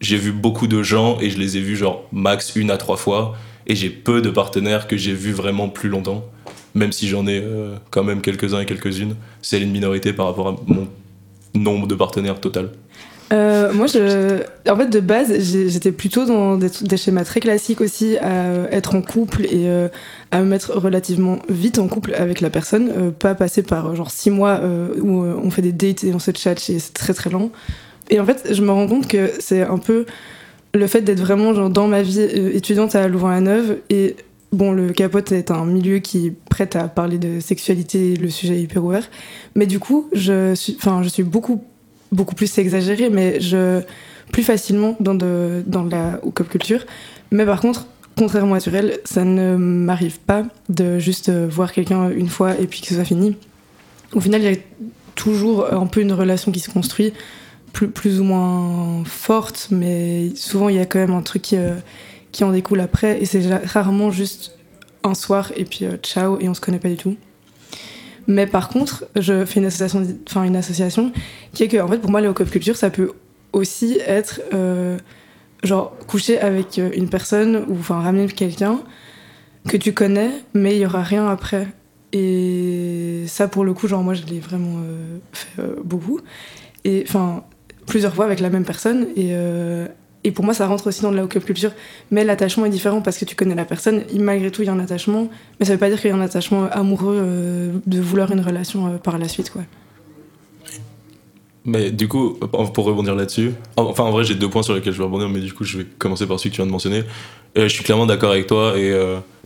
J'ai 0.00 0.16
vu 0.16 0.32
beaucoup 0.32 0.66
de 0.66 0.82
gens 0.82 1.18
et 1.20 1.30
je 1.30 1.38
les 1.38 1.56
ai 1.56 1.60
vus 1.60 1.76
genre 1.76 2.04
max 2.12 2.56
une 2.56 2.72
à 2.72 2.76
trois 2.76 2.96
fois. 2.96 3.36
Et 3.66 3.74
j'ai 3.74 3.90
peu 3.90 4.22
de 4.22 4.30
partenaires 4.30 4.86
que 4.88 4.96
j'ai 4.96 5.12
vus 5.12 5.32
vraiment 5.32 5.68
plus 5.68 5.88
longtemps. 5.88 6.24
Même 6.74 6.92
si 6.92 7.08
j'en 7.08 7.26
ai 7.26 7.40
euh, 7.42 7.76
quand 7.90 8.02
même 8.02 8.20
quelques-uns 8.22 8.60
et 8.60 8.66
quelques-unes. 8.66 9.14
C'est 9.42 9.60
une 9.60 9.72
minorité 9.72 10.12
par 10.12 10.26
rapport 10.26 10.48
à 10.48 10.56
mon 10.66 10.88
nombre 11.54 11.86
de 11.86 11.94
partenaires 11.94 12.40
total. 12.40 12.70
Euh, 13.32 13.72
moi, 13.72 13.86
en 13.86 14.76
fait, 14.76 14.90
de 14.90 15.00
base, 15.00 15.32
j'étais 15.40 15.92
plutôt 15.92 16.26
dans 16.26 16.58
des, 16.58 16.96
schémas 16.96 17.24
très 17.24 17.40
classiques 17.40 17.80
aussi, 17.80 18.18
à 18.18 18.70
être 18.70 18.94
en 18.94 19.00
couple 19.00 19.46
et 19.46 19.68
euh, 19.68 19.88
à 20.30 20.40
me 20.40 20.44
mettre 20.44 20.72
relativement 20.76 21.38
vite 21.48 21.78
en 21.78 21.88
couple 21.88 22.14
avec 22.14 22.42
la 22.42 22.50
personne, 22.50 23.12
pas 23.12 23.34
passer 23.34 23.62
par 23.62 23.94
genre 23.96 24.10
six 24.10 24.30
mois 24.30 24.60
où 25.00 25.24
on 25.24 25.50
fait 25.50 25.62
des 25.62 25.72
dates 25.72 26.04
et 26.04 26.14
on 26.14 26.18
se 26.18 26.30
chat 26.36 26.52
et 26.68 26.78
c'est 26.78 26.92
très 26.92 27.14
très 27.14 27.30
lent. 27.30 27.50
Et 28.10 28.20
en 28.20 28.26
fait, 28.26 28.48
je 28.52 28.62
me 28.62 28.70
rends 28.70 28.86
compte 28.86 29.08
que 29.08 29.30
c'est 29.38 29.62
un 29.62 29.78
peu 29.78 30.04
le 30.74 30.86
fait 30.86 31.02
d'être 31.02 31.20
vraiment 31.20 31.54
genre, 31.54 31.70
dans 31.70 31.88
ma 31.88 32.02
vie 32.02 32.20
euh, 32.20 32.54
étudiante 32.54 32.94
à 32.94 33.08
Louvain-la-Neuve 33.08 33.78
et 33.90 34.16
Bon, 34.52 34.70
le 34.70 34.92
capote 34.92 35.32
est 35.32 35.50
un 35.50 35.64
milieu 35.64 36.00
qui 36.00 36.26
est 36.26 36.34
prêt 36.50 36.68
à 36.76 36.86
parler 36.86 37.16
de 37.16 37.40
sexualité, 37.40 38.16
le 38.16 38.28
sujet 38.28 38.56
est 38.56 38.62
hyper 38.62 38.84
ouvert. 38.84 39.08
Mais 39.54 39.64
du 39.64 39.78
coup, 39.78 40.10
je 40.12 40.54
suis, 40.54 40.76
enfin, 40.76 41.02
je 41.02 41.08
suis 41.08 41.22
beaucoup, 41.22 41.64
beaucoup 42.12 42.34
plus 42.34 42.58
exagérée, 42.58 43.08
mais 43.08 43.40
je, 43.40 43.80
plus 44.30 44.42
facilement 44.42 44.94
dans, 45.00 45.14
de, 45.14 45.62
dans 45.66 45.84
la 45.84 46.20
hookup 46.22 46.50
culture. 46.50 46.84
Mais 47.30 47.46
par 47.46 47.62
contre, 47.62 47.86
contrairement 48.18 48.54
à 48.54 48.60
Turel, 48.60 48.98
ça 49.04 49.24
ne 49.24 49.56
m'arrive 49.56 50.20
pas 50.20 50.44
de 50.68 50.98
juste 50.98 51.30
euh, 51.30 51.46
voir 51.50 51.72
quelqu'un 51.72 52.10
une 52.10 52.28
fois 52.28 52.58
et 52.60 52.66
puis 52.66 52.82
que 52.82 52.88
ce 52.88 52.94
soit 52.94 53.04
fini. 53.04 53.36
Au 54.12 54.20
final, 54.20 54.42
il 54.42 54.50
y 54.50 54.54
a 54.54 54.58
toujours 55.14 55.72
un 55.72 55.86
peu 55.86 56.02
une 56.02 56.12
relation 56.12 56.52
qui 56.52 56.60
se 56.60 56.70
construit, 56.70 57.14
plus, 57.72 57.88
plus 57.88 58.20
ou 58.20 58.24
moins 58.24 59.02
forte, 59.04 59.68
mais 59.70 60.30
souvent 60.34 60.68
il 60.68 60.76
y 60.76 60.78
a 60.78 60.86
quand 60.86 60.98
même 60.98 61.12
un 61.12 61.22
truc 61.22 61.42
qui, 61.42 61.56
euh, 61.56 61.74
qui 62.30 62.44
en 62.44 62.52
découle 62.52 62.80
après, 62.80 63.20
et 63.20 63.24
c'est 63.24 63.42
rarement 63.66 64.10
juste 64.10 64.56
un 65.04 65.14
soir 65.14 65.52
et 65.56 65.64
puis 65.64 65.84
euh, 65.84 65.96
ciao 65.96 66.38
et 66.40 66.48
on 66.48 66.54
se 66.54 66.60
connaît 66.60 66.78
pas 66.78 66.88
du 66.88 66.96
tout. 66.96 67.16
Mais 68.28 68.46
par 68.46 68.68
contre, 68.68 69.04
je 69.16 69.44
fais 69.44 69.58
une 69.58 69.66
association, 69.66 70.06
enfin 70.28 70.44
une 70.44 70.54
association 70.54 71.12
qui 71.52 71.64
est 71.64 71.68
que, 71.68 71.78
en 71.78 71.88
fait, 71.88 71.98
pour 71.98 72.10
moi, 72.10 72.20
hookup 72.22 72.48
culture, 72.48 72.76
ça 72.76 72.88
peut 72.88 73.10
aussi 73.52 73.98
être 74.06 74.40
euh, 74.54 74.96
genre 75.64 75.96
coucher 76.06 76.38
avec 76.38 76.78
une 76.78 77.08
personne 77.08 77.64
ou 77.68 77.78
enfin 77.80 78.00
ramener 78.00 78.28
quelqu'un 78.28 78.80
que 79.68 79.76
tu 79.76 79.92
connais, 79.92 80.30
mais 80.54 80.76
il 80.76 80.82
y 80.82 80.86
aura 80.86 81.02
rien 81.02 81.26
après. 81.26 81.66
Et 82.12 83.24
ça, 83.26 83.48
pour 83.48 83.64
le 83.64 83.74
coup, 83.74 83.88
genre 83.88 84.04
moi, 84.04 84.14
je 84.14 84.22
l'ai 84.24 84.38
vraiment 84.38 84.82
fait 85.32 85.62
beaucoup. 85.82 86.20
Et 86.84 87.04
enfin, 87.06 87.44
plusieurs 87.86 88.14
fois 88.14 88.24
avec 88.24 88.40
la 88.40 88.50
même 88.50 88.64
personne. 88.64 89.06
Et, 89.16 89.30
euh, 89.32 89.86
et 90.24 90.30
pour 90.30 90.44
moi, 90.44 90.54
ça 90.54 90.66
rentre 90.66 90.86
aussi 90.86 91.02
dans 91.02 91.10
la 91.10 91.24
hookup 91.24 91.40
culture. 91.40 91.72
Mais 92.10 92.24
l'attachement 92.24 92.64
est 92.66 92.70
différent 92.70 93.00
parce 93.00 93.18
que 93.18 93.24
tu 93.24 93.34
connais 93.34 93.54
la 93.54 93.64
personne. 93.64 94.02
Malgré 94.18 94.50
tout, 94.50 94.62
il 94.62 94.66
y 94.66 94.68
a 94.68 94.72
un 94.72 94.78
attachement. 94.78 95.28
Mais 95.58 95.66
ça 95.66 95.72
veut 95.72 95.78
pas 95.78 95.88
dire 95.88 96.00
qu'il 96.00 96.10
y 96.10 96.12
a 96.12 96.16
un 96.16 96.20
attachement 96.20 96.68
amoureux 96.70 97.18
euh, 97.20 97.72
de 97.86 98.00
vouloir 98.00 98.30
une 98.30 98.40
relation 98.40 98.86
euh, 98.86 98.96
par 98.98 99.18
la 99.18 99.28
suite, 99.28 99.50
quoi. 99.50 99.62
Mais 101.64 101.92
du 101.92 102.08
coup, 102.08 102.40
pour 102.74 102.86
rebondir 102.86 103.14
là-dessus, 103.14 103.52
enfin 103.76 104.02
en 104.02 104.10
vrai 104.10 104.24
j'ai 104.24 104.34
deux 104.34 104.50
points 104.50 104.64
sur 104.64 104.74
lesquels 104.74 104.92
je 104.92 104.98
vais 104.98 105.04
rebondir, 105.04 105.28
mais 105.28 105.38
du 105.38 105.52
coup 105.52 105.62
je 105.62 105.78
vais 105.78 105.84
commencer 105.96 106.26
par 106.26 106.40
celui 106.40 106.50
que 106.50 106.56
tu 106.56 106.60
viens 106.60 106.66
de 106.66 106.72
mentionner. 106.72 107.04
Je 107.54 107.68
suis 107.68 107.84
clairement 107.84 108.04
d'accord 108.04 108.32
avec 108.32 108.48
toi 108.48 108.76
et 108.76 108.92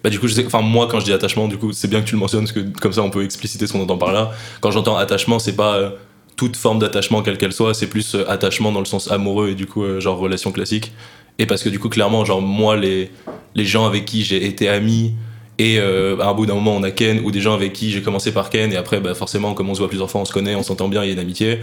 bah, 0.02 0.09
du 0.09 0.19
coup 0.19 0.26
je 0.26 0.33
sais, 0.33 0.47
enfin 0.47 0.62
moi 0.62 0.88
quand 0.90 0.99
je 0.99 1.05
dis 1.05 1.12
attachement, 1.12 1.47
du 1.47 1.59
coup 1.59 1.73
c'est 1.73 1.88
bien 1.88 2.00
que 2.00 2.07
tu 2.07 2.14
le 2.14 2.19
mentionnes 2.19 2.40
parce 2.40 2.52
que 2.52 2.61
comme 2.81 2.95
ça 2.95 3.02
on 3.02 3.11
peut 3.11 3.23
expliciter 3.23 3.66
ce 3.66 3.75
qu'on 3.75 3.83
entend 3.83 3.99
par 3.99 4.12
là. 4.12 4.31
Quand 4.62 4.71
j'entends 4.71 4.97
attachement, 4.97 5.38
c'est 5.38 5.57
pas 5.57 5.93
toute 6.37 6.57
forme 6.57 6.78
d'attachement 6.78 7.23
quelle 7.23 7.38
qu'elle 7.38 7.52
soit, 7.52 7.75
c'est 7.75 7.88
plus 7.88 8.14
euh, 8.14 8.28
attachement 8.31 8.71
dans 8.71 8.81
le 8.81 8.87
sens 8.87 9.11
amoureux 9.11 9.50
et 9.50 9.55
du 9.55 9.66
coup 9.66 9.83
euh, 9.83 10.00
genre 10.00 10.19
relation 10.19 10.52
classique. 10.52 10.93
Et 11.38 11.47
parce 11.47 11.62
que 11.62 11.69
du 11.69 11.78
coup 11.78 11.88
clairement 11.88 12.25
genre 12.25 12.43
moi 12.43 12.76
les 12.76 13.11
les 13.55 13.64
gens 13.64 13.87
avec 13.87 14.05
qui 14.05 14.23
j'ai 14.23 14.47
été 14.47 14.69
ami 14.69 15.14
et 15.59 15.78
euh, 15.78 16.19
à 16.21 16.28
un 16.28 16.35
bout 16.35 16.47
d'un 16.47 16.55
moment 16.55 16.76
on 16.76 16.83
a 16.83 16.90
Ken 16.90 17.21
ou 17.25 17.31
des 17.31 17.40
gens 17.40 17.55
avec 17.55 17.73
qui 17.73 17.90
j'ai 17.90 18.02
commencé 18.02 18.33
par 18.33 18.50
Ken 18.50 18.73
et 18.73 18.76
après 18.76 19.00
bah, 19.00 19.14
forcément 19.14 19.55
comme 19.55 19.69
on 19.71 19.75
se 19.75 19.81
voit 19.81 19.88
plusieurs 19.88 20.11
fois 20.11 20.21
on 20.21 20.25
se 20.25 20.33
connaît, 20.33 20.55
on 20.55 20.62
s'entend 20.62 20.88
bien, 20.88 21.02
il 21.02 21.07
y 21.07 21.11
a 21.11 21.12
une 21.14 21.19
amitié 21.19 21.61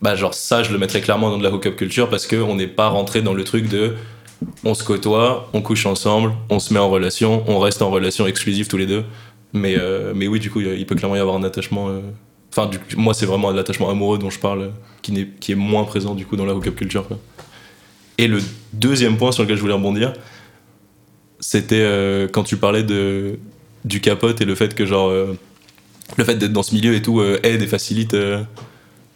bah 0.00 0.16
genre 0.16 0.34
ça 0.34 0.62
je 0.62 0.72
le 0.72 0.78
mettrais 0.78 1.00
clairement 1.00 1.30
dans 1.30 1.38
de 1.38 1.42
la 1.42 1.50
hookup 1.50 1.76
culture 1.76 2.08
parce 2.08 2.26
que 2.26 2.36
on 2.36 2.56
n'est 2.56 2.68
pas 2.68 2.88
rentré 2.88 3.22
dans 3.22 3.34
le 3.34 3.44
truc 3.44 3.68
de 3.68 3.94
on 4.64 4.74
se 4.74 4.82
côtoie, 4.82 5.48
on 5.52 5.62
couche 5.62 5.86
ensemble, 5.86 6.32
on 6.50 6.58
se 6.58 6.74
met 6.74 6.80
en 6.80 6.90
relation, 6.90 7.44
on 7.46 7.60
reste 7.60 7.80
en 7.80 7.90
relation 7.90 8.26
exclusive 8.26 8.66
tous 8.66 8.76
les 8.76 8.86
deux. 8.86 9.04
Mais, 9.52 9.76
mais 10.16 10.26
oui, 10.26 10.40
du 10.40 10.50
coup, 10.50 10.60
il 10.60 10.84
peut 10.84 10.96
clairement 10.96 11.14
y 11.14 11.20
avoir 11.20 11.36
un 11.36 11.44
attachement. 11.44 11.90
Enfin, 12.54 12.70
moi, 12.96 13.14
c'est 13.14 13.26
vraiment 13.26 13.50
l'attachement 13.50 13.88
amoureux 13.90 14.18
dont 14.18 14.30
je 14.30 14.38
parle, 14.38 14.72
qui, 15.00 15.12
n'est- 15.12 15.28
qui 15.40 15.52
est 15.52 15.56
moins 15.56 15.84
présent 15.84 16.14
du 16.14 16.26
coup 16.26 16.36
dans 16.36 16.44
la 16.44 16.54
hookup 16.54 16.74
culture. 16.74 17.06
Et 18.18 18.28
le 18.28 18.38
deuxième 18.74 19.16
point 19.16 19.32
sur 19.32 19.42
lequel 19.42 19.56
je 19.56 19.62
voulais 19.62 19.72
rebondir, 19.74 20.12
c'était 21.40 21.80
euh, 21.80 22.28
quand 22.28 22.44
tu 22.44 22.56
parlais 22.56 22.82
de, 22.82 23.38
du 23.84 24.00
capote 24.00 24.40
et 24.40 24.44
le 24.44 24.54
fait 24.54 24.74
que, 24.74 24.84
genre, 24.86 25.08
euh, 25.08 25.36
le 26.18 26.24
fait 26.24 26.34
d'être 26.36 26.52
dans 26.52 26.62
ce 26.62 26.74
milieu 26.74 26.94
et 26.94 27.02
tout 27.02 27.20
euh, 27.20 27.40
aide 27.42 27.62
et 27.62 27.66
facilite 27.66 28.14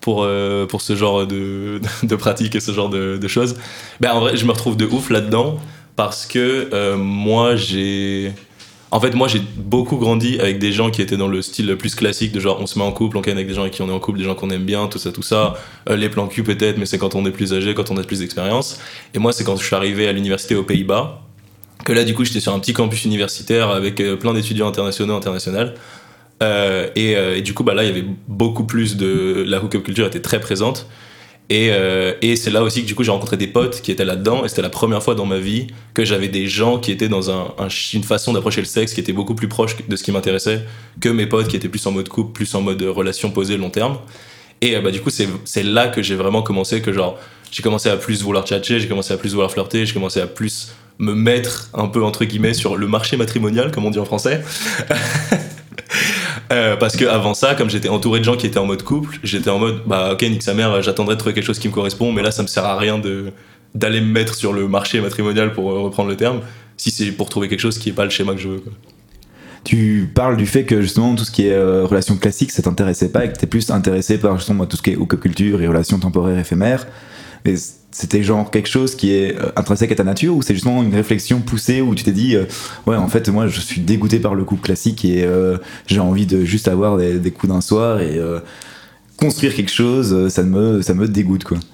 pour, 0.01 0.27
pour 0.69 0.81
ce 0.83 0.97
genre 0.97 1.27
de, 1.27 1.81
de 2.05 2.17
pratique 2.17 2.55
et 2.55 2.61
ce 2.61 2.73
genre 2.73 2.89
de, 2.89 3.19
de 3.19 3.29
choses. 3.29 3.57
Ben, 4.01 4.13
en 4.13 4.21
vrai, 4.21 4.37
je 4.37 4.47
me 4.47 4.53
retrouve 4.53 4.77
de 4.77 4.87
ouf 4.87 5.11
là-dedans 5.11 5.59
parce 5.95 6.27
que 6.27 6.95
moi, 6.95 7.55
j'ai. 7.57 8.33
En 8.93 9.01
fait, 9.01 9.15
moi, 9.15 9.27
j'ai 9.27 9.43
beaucoup 9.57 9.97
grandi 9.97 10.39
avec 10.39 10.59
des 10.59 10.73
gens 10.73 10.91
qui 10.91 11.03
étaient 11.03 11.17
dans 11.17 11.29
le 11.29 11.43
style 11.43 11.67
le 11.67 11.77
plus 11.77 11.95
classique 11.95 12.33
de 12.33 12.39
genre 12.39 12.61
on 12.61 12.67
se 12.67 12.79
met 12.79 12.85
en 12.85 12.93
couple, 12.93 13.17
on 13.17 13.23
canne 13.23 13.35
avec 13.35 13.49
des 13.49 13.55
gens 13.55 13.63
avec 13.63 13.75
qui 13.75 13.83
on 13.83 13.89
est 13.89 13.93
en 13.93 13.99
couple, 13.99 14.19
des 14.19 14.25
gens 14.25 14.37
qu'on 14.37 14.51
aime 14.51 14.65
bien, 14.65 14.87
tout 14.87 14.99
ça, 14.99 15.11
tout 15.11 15.23
ça. 15.23 15.55
Euh, 15.89 15.97
les 15.97 16.09
plans 16.09 16.29
cul 16.29 16.45
peut-être, 16.45 16.79
mais 16.79 16.87
c'est 16.87 16.99
quand 16.99 17.15
on 17.15 17.27
est 17.27 17.33
plus 17.33 17.53
âgé, 17.53 17.75
quand 17.75 17.91
on 17.91 17.97
a 17.97 18.05
plus 18.05 18.21
d'expérience. 18.21 18.79
Et 19.13 19.19
moi, 19.19 19.33
c'est 19.33 19.45
quand 19.45 19.57
je 19.57 19.65
suis 19.65 19.75
arrivé 19.75 20.07
à 20.07 20.13
l'université 20.13 20.55
aux 20.55 20.63
Pays-Bas, 20.63 21.23
que 21.85 21.93
là, 21.93 22.05
du 22.05 22.15
coup, 22.15 22.25
j'étais 22.25 22.41
sur 22.41 22.53
un 22.53 22.59
petit 22.59 22.73
campus 22.73 23.05
universitaire 23.05 23.71
avec 23.71 24.01
euh, 24.01 24.17
plein 24.17 24.35
d'étudiants 24.35 24.69
internationaux, 24.69 25.15
internationales. 25.15 25.75
Euh, 26.43 26.89
et, 26.97 27.17
euh, 27.17 27.37
et 27.37 27.43
du 27.43 27.55
coup, 27.55 27.65
bah, 27.65 27.75
là, 27.75 27.85
il 27.85 27.87
y 27.87 27.91
avait 27.91 28.05
beaucoup 28.29 28.65
plus 28.65 28.97
de. 28.97 29.45
La 29.47 29.63
hookup 29.63 29.83
culture 29.83 30.07
était 30.07 30.21
très 30.21 30.41
présente. 30.41 30.87
Et, 31.49 31.69
euh, 31.71 32.15
et 32.23 32.35
c'est 32.35 32.51
là 32.51 32.65
aussi 32.65 32.83
que 32.83 32.87
du 32.89 32.97
coup 32.97 33.05
j'ai 33.05 33.13
rencontré 33.13 33.37
des 33.37 33.47
potes 33.47 33.81
qui 33.81 33.93
étaient 33.93 34.05
là-dedans 34.05 34.45
et 34.45 34.49
c'était 34.49 34.63
la 34.63 34.69
première 34.69 35.01
fois 35.01 35.15
dans 35.15 35.27
ma 35.27 35.39
vie 35.39 35.69
que 35.95 36.05
j'avais 36.05 36.27
des 36.27 36.49
gens 36.49 36.79
qui 36.81 36.91
étaient 36.91 37.09
dans 37.09 37.31
un, 37.31 37.55
un- 37.59 37.69
une 37.95 38.03
façon 38.03 38.33
d'approcher 38.33 38.61
le 38.63 38.67
sexe 38.67 38.93
qui 38.95 38.99
était 39.01 39.13
beaucoup 39.13 39.37
plus 39.37 39.47
proche 39.47 39.77
de 39.89 39.95
ce 39.97 40.03
qui 40.03 40.11
m'intéressait 40.11 40.63
que 41.01 41.09
mes 41.09 41.27
potes 41.27 41.47
qui 41.47 41.55
étaient 41.55 41.69
plus 41.69 41.87
en 41.87 41.93
mode 41.93 42.09
couple, 42.09 42.33
plus 42.33 42.53
en 42.57 42.63
mode 42.63 42.83
relation 42.83 43.31
posée 43.31 43.57
long 43.57 43.71
terme. 43.71 43.99
Et 44.61 44.75
euh, 44.75 44.81
bah, 44.81 44.91
du 44.91 45.01
coup 45.01 45.11
c'est 45.11 45.29
c'est 45.45 45.63
là 45.63 45.87
que 45.87 46.03
j'ai 46.03 46.17
vraiment 46.17 46.43
commencé 46.43 46.81
que 46.83 46.93
genre 46.93 47.17
j'ai 47.53 47.63
commencé 47.63 47.89
à 47.89 47.97
plus 47.97 48.23
vouloir 48.25 48.45
tchatcher, 48.45 48.81
j'ai 48.81 48.89
commencé 48.89 49.15
à 49.15 49.17
plus 49.17 49.31
vouloir 49.31 49.53
flirter, 49.53 49.87
j'ai 49.87 49.93
commencé 49.95 50.21
à 50.21 50.27
plus 50.27 50.73
me 50.99 51.13
mettre 51.15 51.71
un 51.75 51.87
peu 51.87 52.03
entre 52.03 52.25
guillemets 52.25 52.55
sur 52.55 52.77
le 52.77 52.89
marché 52.89 53.17
matrimonial 53.17 53.71
comme 53.71 53.85
on 53.85 53.91
dit 53.91 54.01
en 54.01 54.05
français. 54.05 54.43
Euh, 56.53 56.77
parce 56.77 56.97
que 56.97 57.05
avant 57.05 57.35
ça, 57.35 57.55
comme 57.55 57.71
j'étais 57.71 57.89
entouré 57.89 58.21
de 58.21 58.25
gens 58.25 58.37
qui 58.37 58.47
étaient 58.47 58.59
en 58.59 58.67
mode 58.67 58.83
couple, 58.83 59.19
j'étais 59.23 59.51
en 59.51 59.59
mode 59.59 59.83
bah 59.87 60.13
ok 60.13 60.23
nique 60.23 60.43
sa 60.43 60.55
mère, 60.55 60.81
j'attendrai 60.83 61.15
de 61.15 61.19
trouver 61.19 61.35
quelque 61.35 61.45
chose 61.45 61.59
qui 61.59 61.69
me 61.69 61.73
correspond, 61.73 62.13
mais 62.13 62.23
là 62.23 62.31
ça 62.31 62.43
me 62.43 62.47
sert 62.47 62.65
à 62.65 62.77
rien 62.77 62.99
de 62.99 63.33
d'aller 63.75 64.01
me 64.01 64.07
mettre 64.07 64.35
sur 64.35 64.53
le 64.53 64.69
marché 64.69 65.01
matrimonial 65.01 65.53
pour 65.53 65.71
euh, 65.71 65.81
reprendre 65.81 66.09
le 66.09 66.17
terme, 66.17 66.41
si 66.77 66.91
c'est 66.91 67.11
pour 67.11 67.29
trouver 67.29 67.49
quelque 67.49 67.61
chose 67.61 67.79
qui 67.79 67.91
est 67.91 67.93
pas 67.93 68.05
le 68.05 68.11
schéma 68.11 68.33
que 68.33 68.41
je 68.41 68.49
veux. 68.49 68.63
Tu 69.65 70.09
parles 70.15 70.37
du 70.37 70.47
fait 70.47 70.65
que 70.65 70.81
justement 70.81 71.15
tout 71.17 71.25
ce 71.25 71.33
qui 71.33 71.49
est 71.49 71.53
euh, 71.53 71.85
relations 71.85 72.17
classiques, 72.17 72.53
ça 72.53 72.63
t'intéressait 72.63 73.11
pas 73.11 73.25
et 73.25 73.33
que 73.33 73.37
t'es 73.37 73.49
plus 73.49 73.71
intéressé 73.71 74.17
par 74.19 74.37
justement 74.37 74.65
tout 74.67 74.77
ce 74.77 74.83
qui 74.83 74.91
est 74.91 75.19
culture 75.19 75.61
et 75.61 75.67
relations 75.67 75.99
temporaires 75.99 76.39
éphémères. 76.39 76.87
Mais 77.47 77.55
c'était 77.93 78.25
genre 78.25 78.51
quelque 78.51 78.69
chose 78.69 78.97
qui 78.97 79.15
est 79.15 79.39
euh, 79.39 79.51
intrinsèque 79.55 79.93
à 79.93 79.95
ta 79.95 80.03
nature 80.03 80.35
ou 80.35 80.43
c'est 80.43 80.53
justement 80.53 80.83
une 80.83 80.95
réflexion 80.95 81.41
poussée 81.41 81.81
où 81.81 81.95
tu 81.95 82.03
t'es 82.03 82.11
dit 82.11 82.35
euh, 82.35 82.45
ouais 82.87 82.97
en 82.97 83.09
fait 83.09 83.29
moi 83.29 83.47
je 83.47 83.61
suis 83.61 83.81
dégoûté 83.81 84.19
par 84.19 84.35
le 84.35 84.45
couple 84.45 84.63
classique 84.63 85.05
et 85.05 85.25
euh, 85.25 85.57
j'ai 85.87 86.01
envie 86.01 86.27
de 86.27 86.45
juste 86.45 86.67
avoir 86.67 86.97
des, 86.99 87.31
coups 87.31 87.53
d'un 87.53 87.61
soir 87.61 88.01
et 88.01 88.21
construire 89.17 89.55
quelque 89.55 89.71
chose 89.71 90.29
ça 90.29 90.43
me 90.43 90.83
ça 90.83 90.93
me 90.93 91.07
dégoûte 91.07 91.45
quoi. 91.45 91.59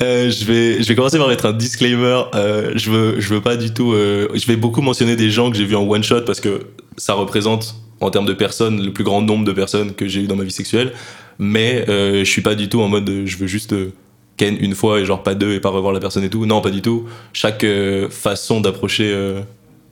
Je, 0.00 0.44
vais, 0.44 0.80
je 0.80 0.86
vais 0.86 0.94
commencer 0.94 1.18
par 1.18 1.26
mettre 1.26 1.46
un 1.46 1.52
disclaimer. 1.52 2.22
Je, 2.32 2.88
veux, 2.88 3.20
je 3.20 3.34
veux 3.34 3.40
pas 3.40 3.56
du 3.56 3.74
tout. 3.74 3.92
je 3.92 4.46
vais 4.46 4.54
beaucoup 4.54 4.80
mentionner 4.80 5.16
des 5.16 5.28
gens 5.28 5.50
que 5.50 5.56
j'ai 5.56 5.64
vus 5.64 5.74
en 5.74 5.82
one 5.82 6.04
shot 6.04 6.20
parce 6.20 6.38
que 6.38 6.68
ça 6.96 7.14
représente, 7.14 7.74
en 8.00 8.08
termes 8.10 8.26
de 8.26 8.32
personnes, 8.32 8.80
le 8.80 8.92
plus 8.92 9.02
grand 9.02 9.22
nombre 9.22 9.44
de 9.44 9.50
personnes 9.50 9.94
que 9.94 10.06
j'ai 10.06 10.20
eu 10.20 10.28
dans 10.28 10.36
ma 10.36 10.44
vie 10.44 10.52
sexuelle. 10.52 10.92
Mais 11.38 11.88
euh, 11.88 12.24
je 12.24 12.30
suis 12.30 12.42
pas 12.42 12.54
du 12.54 12.68
tout 12.68 12.80
en 12.80 12.88
mode 12.88 13.08
euh, 13.08 13.26
je 13.26 13.36
veux 13.36 13.46
juste 13.46 13.72
euh, 13.72 13.92
ken 14.36 14.56
une 14.60 14.74
fois 14.74 15.00
et 15.00 15.04
genre 15.04 15.22
pas 15.22 15.34
deux 15.34 15.52
et 15.52 15.60
pas 15.60 15.70
revoir 15.70 15.92
la 15.92 16.00
personne 16.00 16.24
et 16.24 16.30
tout. 16.30 16.46
Non, 16.46 16.60
pas 16.60 16.70
du 16.70 16.82
tout. 16.82 17.04
Chaque 17.32 17.64
façon 18.10 18.60
d'approcher 18.60 19.12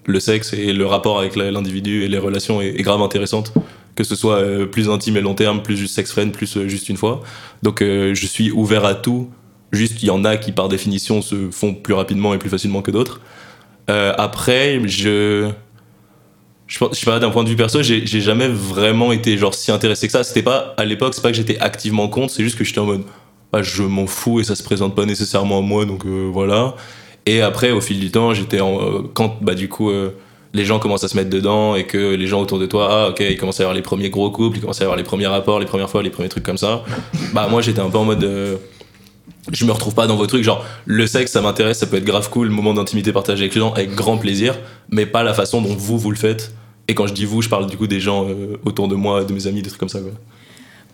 le 0.05 0.21
sexe 0.21 0.53
et 0.53 0.73
le 0.73 0.87
rapport 0.87 1.19
avec 1.19 1.35
l'individu 1.35 2.05
et 2.05 2.09
les 2.09 2.19
relations 2.19 2.61
est, 2.61 2.81
grave 2.83 3.03
intéressante. 3.03 3.53
Que 3.97 4.05
ce 4.05 4.15
soit 4.15 4.41
plus 4.71 4.89
intime 4.89 5.17
et 5.17 5.21
long 5.21 5.35
terme, 5.35 5.63
plus 5.63 5.77
juste 5.77 5.97
sex 5.97 6.13
friend, 6.13 6.31
plus 6.31 6.69
juste 6.69 6.89
une 6.89 6.97
fois. 6.97 7.23
Donc 7.65 7.81
je 7.81 8.27
suis 8.27 8.53
ouvert 8.53 8.85
à 8.85 8.95
tout. 8.95 9.31
Juste, 9.73 10.01
il 10.05 10.07
y 10.07 10.11
en 10.11 10.25
a 10.25 10.37
qui, 10.37 10.53
par 10.53 10.69
définition, 10.69 11.23
se 11.23 11.51
font 11.51 11.75
plus 11.75 11.95
rapidement 11.95 12.33
et 12.33 12.39
plus 12.39 12.51
facilement 12.51 12.83
que 12.83 12.93
d'autres. 12.93 13.21
Après, 13.89 14.81
je. 14.87 15.51
Je, 16.67 16.79
je 16.93 16.99
sais 16.99 17.07
pas, 17.07 17.21
d'un 17.21 17.31
point 17.31 17.45
de 17.45 17.49
vue 17.49 17.57
perso, 17.57 17.83
j'ai 17.83 18.21
jamais 18.21 18.49
vraiment 18.49 19.13
été 19.13 19.39
genre 19.39 19.55
si 19.55 19.71
intéressé 19.71 20.07
que 20.07 20.13
ça. 20.13 20.25
C'était 20.25 20.43
pas, 20.43 20.75
à 20.77 20.85
l'époque, 20.85 21.15
c'est 21.15 21.23
pas 21.23 21.31
que 21.31 21.37
j'étais 21.37 21.59
activement 21.61 22.09
contre, 22.09 22.33
c'est 22.33 22.43
juste 22.43 22.59
que 22.59 22.65
j'étais 22.65 22.81
en 22.81 22.87
mode, 22.87 23.03
ah, 23.53 23.63
je 23.63 23.83
m'en 23.83 24.07
fous 24.07 24.41
et 24.41 24.45
ça 24.45 24.55
se 24.55 24.63
présente 24.63 24.95
pas 24.95 25.07
nécessairement 25.07 25.59
à 25.59 25.63
moi, 25.63 25.85
donc 25.85 26.05
euh, 26.05 26.29
voilà. 26.31 26.75
Et 27.25 27.41
après, 27.41 27.71
au 27.71 27.81
fil 27.81 27.99
du 28.01 28.11
temps, 28.11 28.35
j'étais 28.35 28.61
euh, 28.61 29.03
quand, 29.15 29.39
bah, 29.41 29.55
du 29.55 29.69
coup, 29.69 29.91
euh, 29.91 30.11
les 30.53 30.65
gens 30.65 30.79
commencent 30.79 31.05
à 31.05 31.09
se 31.09 31.17
mettre 31.17 31.31
dedans 31.31 31.75
et 31.75 31.87
que 31.87 32.15
les 32.15 32.27
gens 32.27 32.43
autour 32.43 32.59
de 32.59 32.67
toi, 32.67 32.89
ah, 32.91 33.09
ok, 33.11 33.21
ils 33.21 33.39
commencent 33.39 33.61
à 33.61 33.63
avoir 33.63 33.75
les 33.75 33.83
premiers 33.83 34.11
gros 34.11 34.31
couples, 34.31 34.59
ils 34.59 34.61
commencent 34.61 34.81
à 34.81 34.85
avoir 34.85 34.97
les 34.97 35.05
premiers 35.05 35.27
rapports, 35.27 35.61
les 35.61 35.67
premières 35.67 35.89
fois, 35.89 36.03
les 36.03 36.11
premiers 36.11 36.29
trucs 36.29 36.45
comme 36.45 36.59
ça. 36.59 36.83
Bah, 37.33 37.47
moi, 37.51 37.63
j'étais 37.63 37.81
un 37.81 37.89
peu 37.89 37.99
en 37.99 38.05
mode. 38.05 38.59
je 39.53 39.65
me 39.65 39.73
retrouve 39.73 39.95
pas 39.95 40.07
dans 40.07 40.17
vos 40.17 40.27
trucs. 40.27 40.45
Genre, 40.45 40.65
le 40.85 41.07
sexe, 41.07 41.33
ça 41.33 41.41
m'intéresse, 41.41 41.79
ça 41.79 41.87
peut 41.87 41.97
être 41.97 42.05
grave 42.05 42.29
cool, 42.31 42.49
le 42.49 42.53
moment 42.53 42.75
d'intimité 42.75 43.13
partagé 43.13 43.45
avec 43.45 43.55
les 43.55 43.61
gens, 43.61 43.73
avec 43.73 43.95
grand 43.95 44.19
plaisir, 44.19 44.57
mais 44.91 45.07
pas 45.07 45.23
la 45.23 45.35
façon 45.35 45.63
dont 45.63 45.75
vous, 45.75 45.99
vous 45.99 46.11
le 46.11 46.17
faites. 46.17 46.53
Et 46.89 46.95
quand 46.95 47.07
je 47.07 47.15
dis 47.15 47.25
vous, 47.25 47.43
je 47.43 47.49
parle 47.49 47.67
du 47.67 47.77
coup 47.77 47.87
des 47.87 48.01
gens 48.01 48.29
euh, 48.29 48.57
autour 48.65 48.89
de 48.89 48.95
moi, 48.95 49.25
de 49.25 49.33
mes 49.33 49.47
amis, 49.47 49.63
des 49.63 49.69
trucs 49.69 49.81
comme 49.81 49.89
ça. 49.89 49.99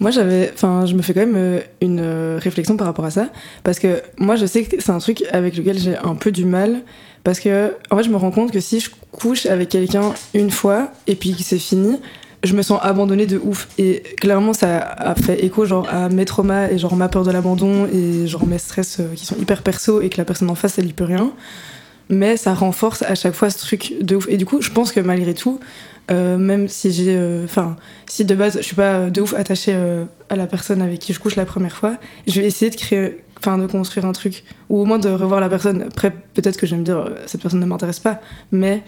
Moi, 0.00 0.10
j'avais, 0.10 0.50
enfin, 0.54 0.86
je 0.86 0.94
me 0.94 1.02
fais 1.02 1.12
quand 1.12 1.20
même 1.20 1.36
euh, 1.36 1.60
une 1.80 2.00
euh, 2.00 2.38
réflexion 2.40 2.76
par 2.76 2.86
rapport 2.86 3.04
à 3.04 3.10
ça, 3.10 3.28
parce 3.62 3.78
que 3.78 4.02
moi, 4.18 4.36
je 4.36 4.46
sais 4.46 4.64
que 4.64 4.80
c'est 4.80 4.90
un 4.90 4.98
truc 4.98 5.22
avec 5.30 5.56
lequel 5.56 5.78
j'ai 5.78 5.96
un 5.96 6.14
peu 6.14 6.32
du 6.32 6.44
mal, 6.44 6.82
parce 7.24 7.40
que 7.40 7.74
en 7.90 7.96
fait, 7.96 8.04
je 8.04 8.10
me 8.10 8.16
rends 8.16 8.30
compte 8.30 8.50
que 8.52 8.60
si 8.60 8.80
je 8.80 8.90
couche 9.12 9.46
avec 9.46 9.68
quelqu'un 9.68 10.14
une 10.34 10.50
fois 10.50 10.90
et 11.06 11.14
puis 11.14 11.34
que 11.36 11.42
c'est 11.42 11.58
fini, 11.58 12.00
je 12.42 12.54
me 12.54 12.62
sens 12.62 12.80
abandonnée 12.82 13.26
de 13.26 13.38
ouf. 13.38 13.68
Et 13.78 14.02
clairement, 14.16 14.54
ça 14.54 14.78
a 14.78 15.14
fait 15.14 15.44
écho 15.44 15.64
genre 15.66 15.86
à 15.88 16.08
mes 16.08 16.24
traumas 16.24 16.68
et 16.68 16.78
genre 16.78 16.96
ma 16.96 17.08
peur 17.08 17.22
de 17.22 17.30
l'abandon 17.30 17.86
et 17.86 18.26
genre 18.26 18.46
mes 18.46 18.58
stress 18.58 19.00
qui 19.14 19.24
sont 19.24 19.36
hyper 19.36 19.62
perso 19.62 20.00
et 20.00 20.08
que 20.08 20.18
la 20.18 20.24
personne 20.24 20.50
en 20.50 20.56
face, 20.56 20.78
elle 20.78 20.86
y 20.86 20.92
peut 20.92 21.04
rien. 21.04 21.32
Mais 22.08 22.36
ça 22.36 22.54
renforce 22.54 23.02
à 23.02 23.14
chaque 23.14 23.34
fois 23.34 23.50
ce 23.50 23.58
truc 23.58 23.94
de 24.00 24.16
ouf. 24.16 24.26
Et 24.28 24.36
du 24.36 24.44
coup, 24.44 24.60
je 24.60 24.70
pense 24.70 24.92
que 24.92 25.00
malgré 25.00 25.34
tout, 25.34 25.60
euh, 26.10 26.36
même 26.36 26.68
si 26.68 26.92
j'ai, 26.92 27.16
euh, 27.16 27.44
enfin, 27.44 27.76
si 28.06 28.24
de 28.24 28.34
base 28.34 28.56
je 28.56 28.62
suis 28.62 28.74
pas 28.74 29.08
de 29.08 29.20
ouf 29.20 29.34
attachée 29.34 29.72
euh, 29.74 30.04
à 30.28 30.36
la 30.36 30.46
personne 30.46 30.82
avec 30.82 30.98
qui 30.98 31.12
je 31.12 31.20
couche 31.20 31.36
la 31.36 31.46
première 31.46 31.76
fois, 31.76 31.96
je 32.26 32.40
vais 32.40 32.46
essayer 32.46 32.70
de 32.70 32.76
créer, 32.76 33.18
enfin, 33.38 33.56
de 33.56 33.66
construire 33.66 34.04
un 34.06 34.12
truc 34.12 34.44
ou 34.68 34.80
au 34.80 34.84
moins 34.84 34.98
de 34.98 35.08
revoir 35.08 35.40
la 35.40 35.48
personne. 35.48 35.82
Après, 35.82 36.10
peut-être 36.10 36.56
que 36.56 36.66
je 36.66 36.74
vais 36.74 36.80
me 36.80 36.84
dire 36.84 37.08
cette 37.26 37.40
personne 37.40 37.60
ne 37.60 37.66
m'intéresse 37.66 38.00
pas, 38.00 38.20
mais, 38.50 38.82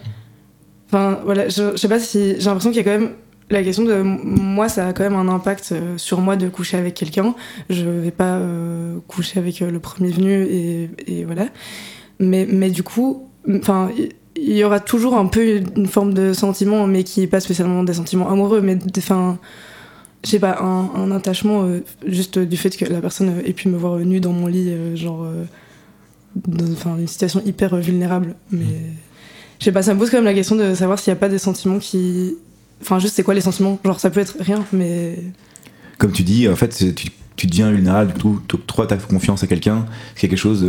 enfin, 0.89 1.21
voilà, 1.25 1.49
je, 1.49 1.73
je 1.73 1.77
sais 1.77 1.89
pas 1.89 2.01
si 2.01 2.35
j'ai 2.39 2.45
l'impression 2.45 2.71
qu'il 2.71 2.85
y 2.85 2.89
a 2.89 2.93
quand 2.93 2.99
même 2.99 3.13
la 3.51 3.63
question 3.63 3.85
de 3.85 4.03
moi, 4.03 4.69
ça 4.69 4.89
a 4.89 4.93
quand 4.93 5.05
même 5.05 5.17
un 5.17 5.29
impact 5.29 5.75
sur 5.99 6.21
moi 6.21 6.35
de 6.35 6.49
coucher 6.49 6.79
avec 6.79 6.95
quelqu'un. 6.95 7.35
Je 7.69 7.85
vais 7.85 8.11
pas 8.11 8.41
coucher 9.07 9.39
avec 9.39 9.61
le 9.61 9.79
premier 9.81 10.11
venu 10.11 10.45
et, 10.45 10.89
et 11.07 11.25
voilà. 11.25 11.49
Mais, 12.19 12.47
mais 12.51 12.71
du 12.71 12.83
coup, 12.83 13.29
enfin, 13.59 13.91
il- 13.97 14.13
y 14.57 14.65
aura 14.65 14.81
toujours 14.81 15.17
un 15.17 15.27
peu 15.27 15.61
une 15.77 15.87
forme 15.87 16.13
de 16.15 16.33
sentiment, 16.33 16.87
mais 16.87 17.05
qui 17.05 17.23
est 17.23 17.27
pas 17.29 17.41
spécialement 17.41 17.85
des 17.85 17.95
sentiments 17.95 18.29
amoureux, 18.31 18.61
mais 18.61 18.79
enfin, 18.99 19.39
je 20.25 20.31
sais 20.31 20.39
pas, 20.41 20.59
un, 20.61 20.91
un 20.95 21.11
attachement 21.13 21.65
euh, 21.65 21.81
juste 22.07 22.39
du 22.39 22.57
fait 22.57 22.77
que 22.77 22.85
la 22.85 23.01
personne 23.01 23.33
ait 23.45 23.53
pu 23.53 23.69
me 23.69 23.77
voir 23.77 23.99
nue 23.99 24.21
dans 24.21 24.33
mon 24.33 24.47
lit, 24.49 24.71
euh, 24.71 24.97
genre, 24.97 25.23
euh, 25.25 25.45
dans 26.49 26.73
enfin, 26.73 26.97
une 26.99 27.07
situation 27.07 27.43
hyper 27.45 27.77
vulnérable. 27.77 28.35
Mais 28.51 28.65
je 29.61 29.65
sais 29.67 29.73
pas, 29.73 29.83
ça 29.83 29.95
me 29.95 29.99
pose 30.01 30.11
quand 30.11 30.17
même 30.17 30.25
la 30.25 30.35
question 30.35 30.57
de 30.57 30.75
savoir 30.75 30.99
s'il 30.99 31.13
n'y 31.13 31.17
a 31.17 31.21
pas 31.21 31.29
des 31.29 31.39
sentiments 31.39 31.79
qui. 31.79 32.37
Enfin, 32.83 32.99
juste 32.99 33.15
c'est 33.15 33.23
quoi 33.23 33.35
les 33.35 33.41
sentiments? 33.41 33.79
Genre, 33.85 34.01
ça 34.01 34.11
peut 34.11 34.21
être 34.21 34.37
rien, 34.41 34.65
mais. 34.73 35.17
Comme 35.99 36.11
tu 36.13 36.23
dis, 36.25 36.49
en 36.49 36.57
fait, 36.57 36.93
tu, 36.95 37.09
tu 37.37 37.47
deviens 37.47 37.71
vulnérable, 37.71 38.13
du 38.15 38.21
coup, 38.21 38.41
tu 38.49 38.57
octroies 38.57 38.87
ta 38.89 38.97
confiance 38.97 39.45
à 39.45 39.47
quelqu'un, 39.47 39.87
c'est 40.17 40.29
quelque 40.29 40.37
chose 40.39 40.67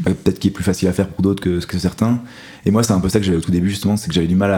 bah, 0.00 0.12
peut-être 0.12 0.38
qui 0.38 0.48
est 0.48 0.52
plus 0.52 0.64
facile 0.64 0.88
à 0.88 0.92
faire 0.92 1.08
pour 1.08 1.22
d'autres 1.22 1.42
que, 1.42 1.64
que 1.64 1.78
certains. 1.78 2.20
Et 2.64 2.70
moi, 2.70 2.82
c'est 2.82 2.92
un 2.92 3.00
peu 3.00 3.08
ça 3.08 3.18
que 3.18 3.24
j'avais 3.24 3.38
au 3.38 3.40
tout 3.40 3.50
début, 3.50 3.70
justement, 3.70 3.96
c'est 3.96 4.08
que 4.08 4.14
j'avais 4.14 4.26
du 4.26 4.36
mal 4.36 4.52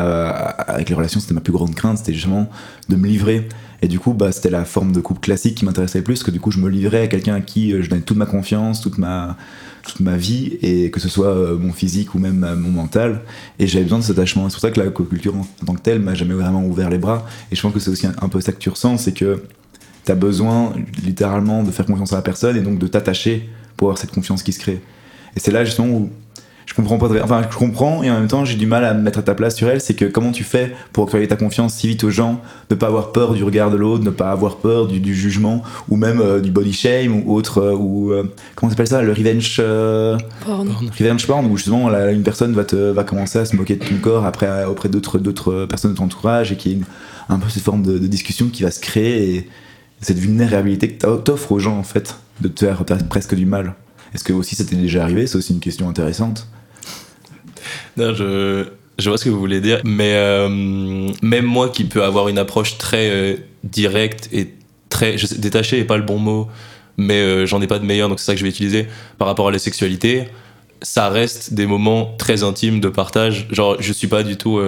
avec 0.67 0.89
les 0.89 0.95
relations, 0.95 1.21
c'était 1.21 1.35
ma 1.35 1.41
plus 1.41 1.53
grande 1.53 1.75
crainte, 1.75 1.99
c'était 1.99 2.13
justement 2.13 2.49
de 2.89 2.97
me 2.97 3.07
livrer. 3.07 3.49
Et 3.83 3.89
du 3.89 3.99
coup, 3.99 4.13
bah, 4.13 4.31
c'était 4.33 4.51
la 4.51 4.65
forme 4.65 4.93
de 4.93 5.01
couple 5.01 5.21
classique 5.21 5.55
qui 5.55 5.65
m'intéressait 5.65 5.99
le 5.99 6.05
plus, 6.05 6.23
que 6.23 6.31
du 6.31 6.41
coup, 6.41 6.51
je 6.51 6.59
me 6.59 6.69
livrais 6.69 7.03
à 7.03 7.07
quelqu'un 7.07 7.37
à 7.37 7.41
qui 7.41 7.73
euh, 7.73 7.83
je 7.83 7.89
donnais 7.89 8.03
toute 8.03 8.17
ma 8.17 8.27
confiance, 8.27 8.83
toute 8.83 8.99
ma, 8.99 9.39
toute 9.87 10.01
ma 10.01 10.17
vie, 10.17 10.59
et 10.61 10.91
que 10.91 11.01
ce 11.01 11.09
soit 11.09 11.29
euh, 11.29 11.57
mon 11.57 11.73
physique 11.73 12.15
ou 12.15 12.19
même 12.19 12.45
euh, 12.45 12.57
mon 12.57 12.71
mental. 12.71 13.23
Et 13.59 13.67
j'avais 13.67 13.85
besoin 13.85 14.01
de 14.01 14.05
cet 14.05 14.19
attachement. 14.19 14.49
C'est 14.51 14.57
pour 14.57 14.61
ça 14.61 14.71
que 14.71 14.81
la 14.81 14.91
culture 14.91 15.35
en, 15.35 15.47
tant 15.65 15.75
que 15.75 15.81
telle 15.81 16.01
m'a 16.01 16.15
jamais 16.15 16.35
vraiment 16.35 16.65
ouvert 16.65 16.91
les 16.91 16.99
bras. 16.99 17.27
Et 17.51 17.57
je 17.57 17.63
pense 17.63 17.73
que 17.73 17.81
c'est 17.81 17.91
aussi 17.91 18.07
un, 18.07 18.15
un 18.21 18.29
peu 18.29 18.41
ça 18.43 18.53
que 18.53 18.59
tu 18.59 18.69
ressens, 18.69 18.99
c'est 18.99 19.13
que 19.13 19.43
t'as 20.05 20.15
besoin 20.15 20.75
littéralement 21.03 21.63
de 21.63 21.71
faire 21.71 21.87
confiance 21.87 22.13
à 22.13 22.17
la 22.17 22.23
personne 22.23 22.57
et 22.57 22.61
donc 22.61 22.79
de 22.79 22.87
t'attacher 22.87 23.49
pour 23.77 23.89
avoir 23.89 23.99
cette 23.99 24.13
confiance 24.13 24.43
qui 24.43 24.53
se 24.53 24.59
crée. 24.59 24.83
Et 25.37 25.41
c'est 25.41 25.51
là 25.53 25.65
justement 25.65 25.89
où 25.89 26.11
je 26.67 26.75
comprends 26.75 26.99
pas 26.99 27.09
très, 27.09 27.21
enfin 27.21 27.43
je 27.51 27.57
comprends 27.57 28.05
et 28.05 28.11
en 28.13 28.15
même 28.21 28.29
temps 28.29 28.45
j'ai 28.45 28.55
du 28.57 28.67
mal 28.67 28.85
à 28.85 28.95
me 28.95 29.03
mettre 29.03 29.19
à 29.19 29.23
ta 29.23 29.35
place 29.35 29.57
sur 29.57 29.69
elle, 29.69 29.81
c'est 29.81 29.95
que 29.95 30.05
comment 30.05 30.31
tu 30.31 30.45
fais 30.45 30.73
pour 30.93 31.03
octroyer 31.03 31.27
ta 31.27 31.35
confiance 31.35 31.75
si 31.75 31.89
vite 31.89 32.05
aux 32.05 32.11
gens, 32.11 32.41
ne 32.71 32.77
pas 32.77 32.87
avoir 32.87 33.11
peur 33.11 33.35
du 33.35 33.43
regard 33.43 33.73
de 33.73 33.77
l'autre, 33.77 34.05
ne 34.05 34.11
pas 34.11 34.31
avoir 34.31 34.59
peur 34.59 34.87
du, 34.87 35.01
du 35.01 35.13
jugement 35.17 35.65
ou 35.89 35.97
même 35.97 36.21
euh, 36.21 36.39
du 36.41 36.53
body 36.53 36.73
shame 36.73 37.25
ou 37.27 37.35
autre 37.35 37.59
euh, 37.59 37.73
ou 37.75 38.13
euh, 38.13 38.23
comment 38.55 38.71
s'appelle 38.71 38.87
ça? 38.87 39.03
Le 39.03 39.13
revenge 39.13 39.57
euh, 39.59 40.17
revenge 40.97 41.27
porn 41.27 41.47
où 41.47 41.57
justement 41.57 41.89
la- 41.89 42.13
une 42.13 42.23
personne 42.23 42.53
va 42.53 42.63
te 42.65 42.77
va 42.77 43.03
commencer 43.03 43.41
à 43.41 43.45
se 43.47 43.57
moquer 43.57 43.75
de 43.75 43.85
ton 43.85 43.97
corps 44.01 44.25
après 44.25 44.65
auprès 44.65 44.89
d'autres 44.89 45.19
d'autres 45.19 45.67
personnes 45.67 45.93
de 45.93 45.97
ton 45.97 46.05
entourage 46.05 46.53
et 46.53 46.57
qui 46.57 46.71
est 46.71 46.75
une- 46.75 46.85
un 47.29 47.39
peu 47.39 47.49
cette 47.49 47.65
forme 47.65 47.83
de, 47.83 47.99
de 47.99 48.07
discussion 48.07 48.47
qui 48.49 48.63
va 48.63 48.71
se 48.71 48.79
créer 48.81 49.35
et, 49.35 49.49
cette 50.03 50.19
vulnérabilité 50.19 50.89
que 50.89 51.05
t'o- 51.05 51.17
t'offres 51.19 51.53
aux 51.53 51.59
gens 51.59 51.77
en 51.77 51.83
fait, 51.83 52.17
de 52.41 52.49
te 52.49 52.65
faire 52.65 52.83
presque 53.11 53.35
du 53.35 53.45
mal. 53.45 53.75
Est-ce 54.15 54.25
que 54.25 54.33
aussi 54.33 54.57
ça 54.57 54.65
t'est 54.65 54.77
déjà 54.77 55.05
arrivé 55.05 55.27
C'est 55.27 55.37
aussi 55.37 55.53
une 55.53 55.61
question 55.61 55.89
intéressante. 55.89 56.47
Non, 57.97 58.15
je, 58.15 58.67
vois 59.05 59.19
ce 59.19 59.25
que 59.25 59.31
vous 59.31 59.39
voulez 59.39 59.61
dire, 59.61 59.81
mais 59.85 60.13
euh, 60.15 61.09
même 61.23 61.45
moi 61.45 61.69
qui 61.69 61.85
peux 61.85 62.03
avoir 62.03 62.29
une 62.29 62.39
approche 62.39 62.79
très 62.79 63.11
euh, 63.11 63.37
directe 63.65 64.29
et 64.33 64.55
très. 64.89 65.19
Je 65.19 65.27
sais, 65.27 65.39
détachée 65.39 65.85
pas 65.85 65.97
le 65.97 66.03
bon 66.03 66.19
mot, 66.19 66.49
mais 66.97 67.19
euh, 67.19 67.47
j'en 67.47 67.61
ai 67.63 67.67
pas 67.67 67.79
de 67.79 67.85
meilleur, 67.85 68.09
donc 68.09 68.21
c'est 68.21 68.27
ça 68.27 68.33
que 68.33 68.39
je 68.39 68.45
vais 68.45 68.51
utiliser 68.51 68.87
par 69.19 69.29
rapport 69.29 69.49
à 69.49 69.51
la 69.51 69.59
sexualité. 69.59 70.29
Ça 70.83 71.09
reste 71.09 71.53
des 71.55 71.67
moments 71.67 72.15
très 72.19 72.43
intimes 72.43 72.81
de 72.81 72.89
partage. 72.89 73.47
Genre, 73.51 73.77
je 73.81 73.93
suis 73.93 74.09
pas 74.09 74.23
du 74.23 74.37
tout. 74.37 74.61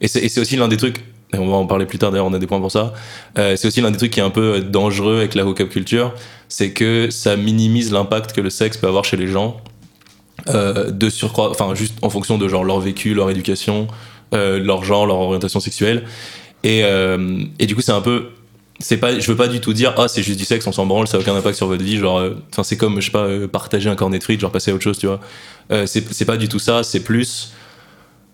et 0.00 0.08
c'est 0.08 0.40
aussi 0.40 0.56
l'un 0.56 0.68
des 0.68 0.78
trucs. 0.78 1.04
On 1.34 1.46
va 1.46 1.56
en 1.56 1.66
parler 1.66 1.84
plus 1.84 1.98
tard, 1.98 2.10
d'ailleurs, 2.10 2.24
on 2.24 2.32
a 2.32 2.38
des 2.38 2.46
points 2.46 2.60
pour 2.60 2.72
ça. 2.72 2.94
C'est 3.36 3.66
aussi 3.66 3.82
l'un 3.82 3.90
des 3.90 3.98
trucs 3.98 4.10
qui 4.10 4.20
est 4.20 4.22
un 4.22 4.30
peu 4.30 4.60
dangereux 4.62 5.18
avec 5.18 5.34
la 5.34 5.44
hookup 5.44 5.68
culture, 5.68 6.14
c'est 6.48 6.72
que 6.72 7.10
ça 7.10 7.36
minimise 7.36 7.92
l'impact 7.92 8.32
que 8.32 8.40
le 8.40 8.50
sexe 8.50 8.76
peut 8.76 8.88
avoir 8.88 9.04
chez 9.04 9.16
les 9.16 9.28
gens 9.28 9.60
euh, 10.48 10.90
de 10.90 11.10
surcroît, 11.10 11.50
enfin 11.50 11.74
juste 11.74 11.94
en 12.00 12.10
fonction 12.10 12.38
de 12.38 12.48
genre 12.48 12.64
leur 12.64 12.80
vécu, 12.80 13.12
leur 13.12 13.28
éducation, 13.28 13.86
euh, 14.34 14.58
leur 14.58 14.84
genre, 14.84 15.06
leur 15.06 15.16
orientation 15.16 15.60
sexuelle. 15.60 16.04
Et, 16.64 16.82
euh, 16.84 17.42
et 17.58 17.66
du 17.66 17.74
coup, 17.74 17.82
c'est 17.82 17.92
un 17.92 18.00
peu. 18.00 18.28
C'est 18.80 18.98
pas, 18.98 19.18
je 19.18 19.26
veux 19.28 19.36
pas 19.36 19.48
du 19.48 19.60
tout 19.60 19.72
dire, 19.72 19.92
ah, 19.98 20.06
c'est 20.06 20.22
juste 20.22 20.38
du 20.38 20.44
sexe, 20.44 20.64
on 20.68 20.72
s'en 20.72 20.86
branle, 20.86 21.08
ça 21.08 21.16
a 21.16 21.20
aucun 21.20 21.34
impact 21.34 21.56
sur 21.56 21.66
votre 21.66 21.82
vie. 21.82 21.98
Genre, 21.98 22.22
enfin, 22.52 22.62
c'est 22.62 22.76
comme, 22.76 23.00
je 23.00 23.06
sais 23.06 23.10
pas, 23.10 23.26
partager 23.48 23.90
un 23.90 23.96
cornet 23.96 24.20
de 24.20 24.22
frites, 24.22 24.38
genre 24.38 24.52
passer 24.52 24.70
à 24.70 24.74
autre 24.74 24.84
chose, 24.84 24.98
tu 24.98 25.08
vois. 25.08 25.18
C'est 25.86 26.24
pas 26.24 26.36
du 26.36 26.48
tout 26.48 26.60
ça, 26.60 26.84
c'est 26.84 27.00
plus. 27.00 27.52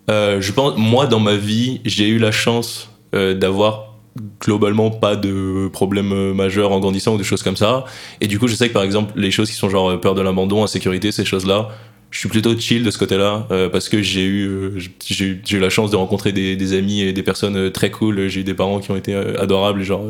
je 0.09 0.53
pense, 0.53 0.75
moi, 0.77 1.07
dans 1.07 1.21
ma 1.21 1.37
vie, 1.37 1.81
j'ai 1.87 2.09
eu 2.09 2.19
la 2.19 2.31
chance 2.31 2.91
d'avoir 3.15 3.94
globalement 4.41 4.91
pas 4.91 5.17
de 5.17 5.69
problèmes 5.73 6.13
euh, 6.13 6.35
majeurs 6.35 6.73
en 6.73 6.79
grandissant 6.79 7.15
ou 7.15 7.19
des 7.19 7.25
choses 7.25 7.43
comme 7.43 7.57
ça. 7.57 7.85
Et 8.21 8.27
du 8.27 8.39
coup, 8.39 8.47
je 8.47 8.55
sais 8.55 8.69
que 8.69 8.73
par 8.73 8.83
exemple, 8.83 9.13
les 9.17 9.31
choses 9.31 9.51
qui 9.51 9.57
sont 9.57 9.69
genre 9.69 9.91
euh, 9.91 10.01
peur 10.01 10.15
de 10.15 10.23
l'abandon, 10.23 10.63
insécurité, 10.63 11.11
ces 11.11 11.25
choses-là, 11.25 11.71
je 12.11 12.21
suis 12.21 12.29
plutôt 12.29 12.57
chill 12.57 12.85
de 12.85 12.91
ce 12.93 12.99
côté-là 12.99 13.49
euh, 13.51 13.69
parce 13.69 13.89
que 13.89 14.01
j'ai 14.01 14.25
eu, 14.25 14.79
j'ai 15.05 15.41
eu- 15.51 15.59
la 15.59 15.69
chance 15.69 15.91
de 15.91 15.97
rencontrer 15.97 16.31
des, 16.31 16.79
amis 16.79 17.01
et 17.01 17.13
des 17.13 17.23
personnes 17.25 17.73
très 17.73 17.91
cool. 17.91 18.29
J'ai 18.29 18.43
eu 18.43 18.45
des 18.45 18.55
parents 18.55 18.79
qui 18.79 18.93
ont 18.93 18.97
été 18.97 19.13
adorables. 19.15 19.83
Genre, 19.83 20.05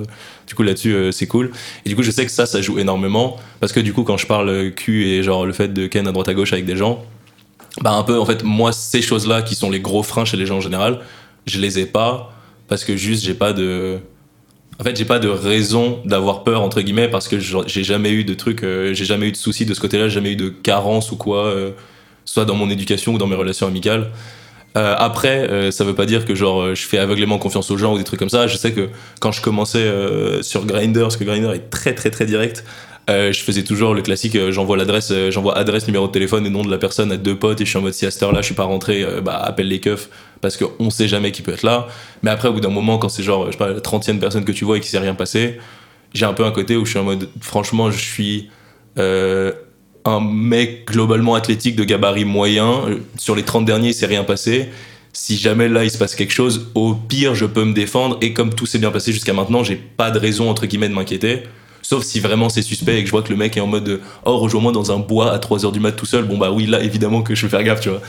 du 0.47 0.55
coup, 0.55 0.63
là-dessus, 0.63 0.95
c'est 1.13 1.27
cool. 1.27 1.51
Et 1.87 1.89
du 1.89 1.97
coup, 1.97 2.03
je 2.03 2.11
sais 2.11 2.27
que 2.27 2.31
ça, 2.31 2.45
ça 2.45 2.61
joue 2.61 2.79
énormément 2.79 3.39
parce 3.59 3.73
que 3.73 3.81
du 3.81 3.95
coup, 3.95 4.03
quand 4.03 4.19
je 4.19 4.27
parle 4.27 4.73
cul 4.73 5.07
et 5.07 5.23
genre 5.23 5.47
le 5.47 5.55
fait 5.55 5.73
de 5.73 5.87
ken 5.87 6.07
à 6.07 6.13
droite 6.13 6.29
à 6.29 6.35
gauche 6.35 6.53
avec 6.53 6.67
des 6.67 6.77
gens, 6.77 7.03
bah 7.81 7.93
un 7.93 8.03
peu, 8.03 8.19
en 8.19 8.27
fait, 8.27 8.43
moi, 8.45 8.73
ces 8.73 9.01
choses-là 9.01 9.41
qui 9.41 9.55
sont 9.55 9.71
les 9.71 9.81
gros 9.81 10.03
freins 10.03 10.27
chez 10.27 10.37
les 10.37 10.45
gens 10.45 10.59
en 10.59 10.61
général, 10.61 11.01
je 11.47 11.59
les 11.59 11.79
ai 11.79 11.87
pas 11.87 12.35
parce 12.69 12.85
que 12.85 12.97
juste, 12.97 13.25
j'ai 13.25 13.35
pas 13.35 13.53
de. 13.53 13.99
En 14.81 14.85
fait, 14.85 14.97
j'ai 14.97 15.05
pas 15.05 15.21
de 15.21 15.29
raison 15.29 16.01
d'avoir 16.05 16.43
peur 16.43 16.61
entre 16.63 16.81
guillemets 16.81 17.09
parce 17.09 17.29
que 17.29 17.39
j'ai 17.39 17.85
jamais 17.85 18.11
eu 18.11 18.25
de 18.25 18.35
trucs, 18.35 18.65
euh, 18.65 18.93
j'ai 18.93 19.05
jamais 19.05 19.29
eu 19.29 19.33
de 19.33 19.37
soucis 19.37 19.67
de 19.67 19.75
ce 19.75 19.81
côté-là, 19.81 20.09
j'ai 20.09 20.15
jamais 20.15 20.33
eu 20.33 20.37
de 20.37 20.49
carence 20.49 21.13
ou 21.13 21.17
quoi, 21.17 21.47
euh, 21.47 21.71
soit 22.25 22.45
dans 22.45 22.57
mon 22.57 22.69
éducation 22.69 23.15
ou 23.15 23.19
dans 23.19 23.29
mes 23.29 23.37
relations 23.37 23.69
amicales. 23.69 24.11
Euh, 24.77 24.97
après, 24.99 25.49
euh, 25.49 25.71
ça 25.71 25.85
veut 25.85 25.95
pas 25.95 26.07
dire 26.07 26.25
que 26.25 26.35
genre 26.35 26.75
je 26.75 26.83
fais 26.83 26.99
aveuglément 26.99 27.39
confiance 27.39 27.71
aux 27.71 27.77
gens 27.77 27.95
ou 27.95 27.99
des 27.99 28.05
trucs 28.05 28.19
comme 28.19 28.31
ça. 28.31 28.49
Je 28.49 28.57
sais 28.57 28.73
que 28.73 28.89
quand 29.21 29.31
je 29.31 29.41
commençais 29.41 29.89
sur 30.43 30.67
Grindr, 30.67 31.03
parce 31.03 31.17
que 31.17 31.25
Grindr 31.25 31.53
est 31.53 31.71
très 31.71 31.95
très 31.95 32.11
très 32.11 32.27
direct, 32.27 32.65
euh, 33.11 33.33
je 33.33 33.41
faisais 33.41 33.65
toujours 33.65 33.95
le 33.95 34.01
classique, 34.01 34.35
euh, 34.35 34.51
j'envoie 34.51 34.79
l'adresse, 34.79 35.11
euh, 35.11 35.31
j'envoie 35.31 35.59
adresse, 35.59 35.87
numéro 35.87 36.07
de 36.07 36.13
téléphone 36.13 36.47
et 36.47 36.51
nom 36.51 36.65
de 36.65 36.71
la 36.71 36.79
personne 36.79 37.13
à 37.13 37.19
deux 37.19 37.37
potes 37.37 37.61
et 37.61 37.65
je 37.67 37.71
suis 37.71 37.79
en 37.79 37.83
mode 37.83 37.93
si 37.93 38.07
à 38.07 38.11
cette 38.11 38.23
heure-là 38.23 38.41
je 38.41 38.47
suis 38.47 38.55
pas 38.55 38.65
rentré, 38.65 39.05
bah 39.23 39.37
appelle 39.37 39.69
les 39.69 39.81
keufs 39.81 40.09
parce 40.41 40.57
qu'on 40.57 40.91
sait 40.91 41.09
jamais 41.09 41.31
qui 41.31 41.43
peut 41.43 41.53
être 41.53 41.65
là. 41.65 41.87
Mais 42.23 42.31
après, 42.31 42.49
au 42.49 42.55
bout 42.55 42.61
d'un 42.61 42.71
moment, 42.71 42.99
quand 42.99 43.09
c'est 43.11 43.23
genre, 43.23 43.47
je 43.47 43.53
sais 43.53 43.59
pas, 43.59 43.69
la 43.69 43.81
trentième 43.81 44.19
personne 44.19 44.45
que 44.45 44.53
tu 44.53 44.65
vois 44.65 44.79
et 44.79 44.81
qu'il 44.81 44.89
s'est 44.89 44.99
rien 44.99 45.15
passé, 45.15 45.59
j'ai 46.13 46.25
un 46.25 46.33
peu 46.33 46.45
un 46.45 46.51
côté 46.51 46.77
où 46.77 46.85
je 46.85 46.91
suis 46.91 46.99
en 46.99 47.05
mode, 47.05 47.29
franchement, 47.41 47.91
je 47.91 47.99
suis 47.99 48.49
un 48.97 50.21
mec 50.21 50.87
globalement 50.87 51.35
athlétique 51.35 51.77
de 51.77 51.85
gabarit 51.85 52.25
moyen. 52.25 52.83
Sur 53.17 53.37
les 53.37 53.43
30 53.43 53.65
derniers, 53.65 53.89
il 53.89 53.95
s'est 53.95 54.07
rien 54.07 54.25
passé. 54.25 54.69
Si 55.13 55.37
jamais 55.37 55.69
là 55.69 55.85
il 55.85 55.91
se 55.91 55.99
passe 55.99 56.17
quelque 56.17 56.33
chose, 56.33 56.73
au 56.75 56.93
pire 56.93 57.37
je 57.37 57.47
peux 57.47 57.65
me 57.65 57.73
défendre 57.73 58.19
et 58.21 58.33
comme 58.33 58.53
tout 58.53 58.67
s'est 58.67 58.81
bien 58.81 58.91
passé 58.91 59.13
jusqu'à 59.13 59.33
maintenant, 59.33 59.63
j'ai 59.63 59.77
pas 59.77 60.11
de 60.11 60.19
raison 60.19 60.51
entre 60.51 60.67
guillemets 60.67 60.89
de 60.89 60.95
m'inquiéter. 60.95 61.45
Sauf 61.85 62.03
si 62.03 62.19
vraiment 62.19 62.49
c'est 62.49 62.63
suspect 62.63 62.99
et 62.99 63.01
que 63.03 63.07
je 63.07 63.11
vois 63.11 63.23
que 63.23 63.29
le 63.29 63.37
mec 63.37 63.59
est 63.59 63.61
en 63.61 63.67
mode 63.67 63.85
de, 63.85 64.01
oh 64.25 64.39
rejoins-moi 64.39 64.73
dans 64.73 64.91
un 64.91 64.99
bois 64.99 65.33
à 65.33 65.39
3h 65.39 65.71
du 65.71 65.81
mat 65.81 65.93
tout 65.93 66.07
seul, 66.07 66.25
bon 66.25 66.39
bah 66.39 66.51
oui 66.51 66.65
là 66.65 66.83
évidemment 66.83 67.21
que 67.23 67.35
je 67.35 67.45
vais 67.45 67.51
faire 67.51 67.63
gaffe 67.63 67.81
tu 67.81 67.91
vois. 67.91 68.01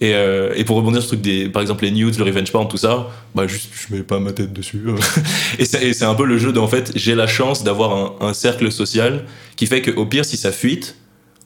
Et, 0.00 0.14
euh, 0.14 0.52
et 0.56 0.64
pour 0.64 0.76
rebondir 0.76 1.00
sur 1.00 1.12
le 1.12 1.18
truc 1.18 1.20
des, 1.20 1.48
par 1.48 1.62
exemple 1.62 1.84
les 1.84 1.92
news, 1.92 2.10
le 2.10 2.24
revenge 2.24 2.50
porn, 2.50 2.66
tout 2.66 2.76
ça, 2.76 3.08
bah 3.36 3.46
juste 3.46 3.70
je 3.72 3.94
mets 3.94 4.02
pas 4.02 4.18
ma 4.18 4.32
tête 4.32 4.52
dessus. 4.52 4.82
et 5.60 5.64
c'est 5.64 6.04
un 6.04 6.14
peu 6.16 6.24
le 6.24 6.36
jeu 6.36 6.52
de 6.52 6.58
en 6.58 6.66
fait 6.66 6.90
j'ai 6.96 7.14
la 7.14 7.28
chance 7.28 7.62
d'avoir 7.62 8.20
un, 8.20 8.34
cercle 8.34 8.72
social 8.72 9.24
qui 9.54 9.66
fait 9.66 9.82
que 9.82 9.92
au 9.92 10.04
pire 10.04 10.24
si 10.24 10.36
ça 10.36 10.50
fuite, 10.50 10.96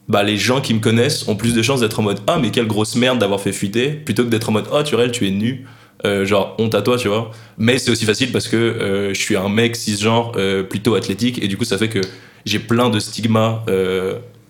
bah 0.07 0.23
les 0.23 0.37
gens 0.37 0.61
qui 0.61 0.73
me 0.73 0.79
connaissent 0.79 1.27
ont 1.27 1.35
plus 1.35 1.53
de 1.53 1.61
chances 1.61 1.81
d'être 1.81 1.99
en 1.99 2.03
mode 2.03 2.21
ah 2.25 2.39
mais 2.41 2.49
quelle 2.49 2.65
grosse 2.65 2.95
merde 2.95 3.19
d'avoir 3.19 3.39
fait 3.39 3.51
fuiter 3.51 3.89
plutôt 3.89 4.23
que 4.23 4.29
d'être 4.29 4.49
en 4.49 4.53
mode 4.53 4.65
oh 4.71 4.81
Turel 4.81 5.11
tu 5.11 5.27
es 5.27 5.31
nu 5.31 5.67
Euh, 6.07 6.25
genre 6.25 6.55
honte 6.57 6.73
à 6.73 6.81
toi 6.81 6.97
tu 6.97 7.09
vois 7.09 7.31
mais 7.57 7.77
c'est 7.77 7.91
aussi 7.91 8.05
facile 8.05 8.31
parce 8.31 8.47
que 8.47 8.55
euh, 8.55 9.13
je 9.13 9.19
suis 9.19 9.35
un 9.35 9.49
mec 9.49 9.75
cisgenre 9.75 10.31
euh, 10.37 10.63
plutôt 10.63 10.95
athlétique 10.95 11.43
et 11.43 11.47
du 11.47 11.57
coup 11.57 11.65
ça 11.65 11.77
fait 11.77 11.89
que 11.89 11.99
j'ai 12.45 12.59
plein 12.59 12.89
de 12.89 12.99
stigmas 12.99 13.63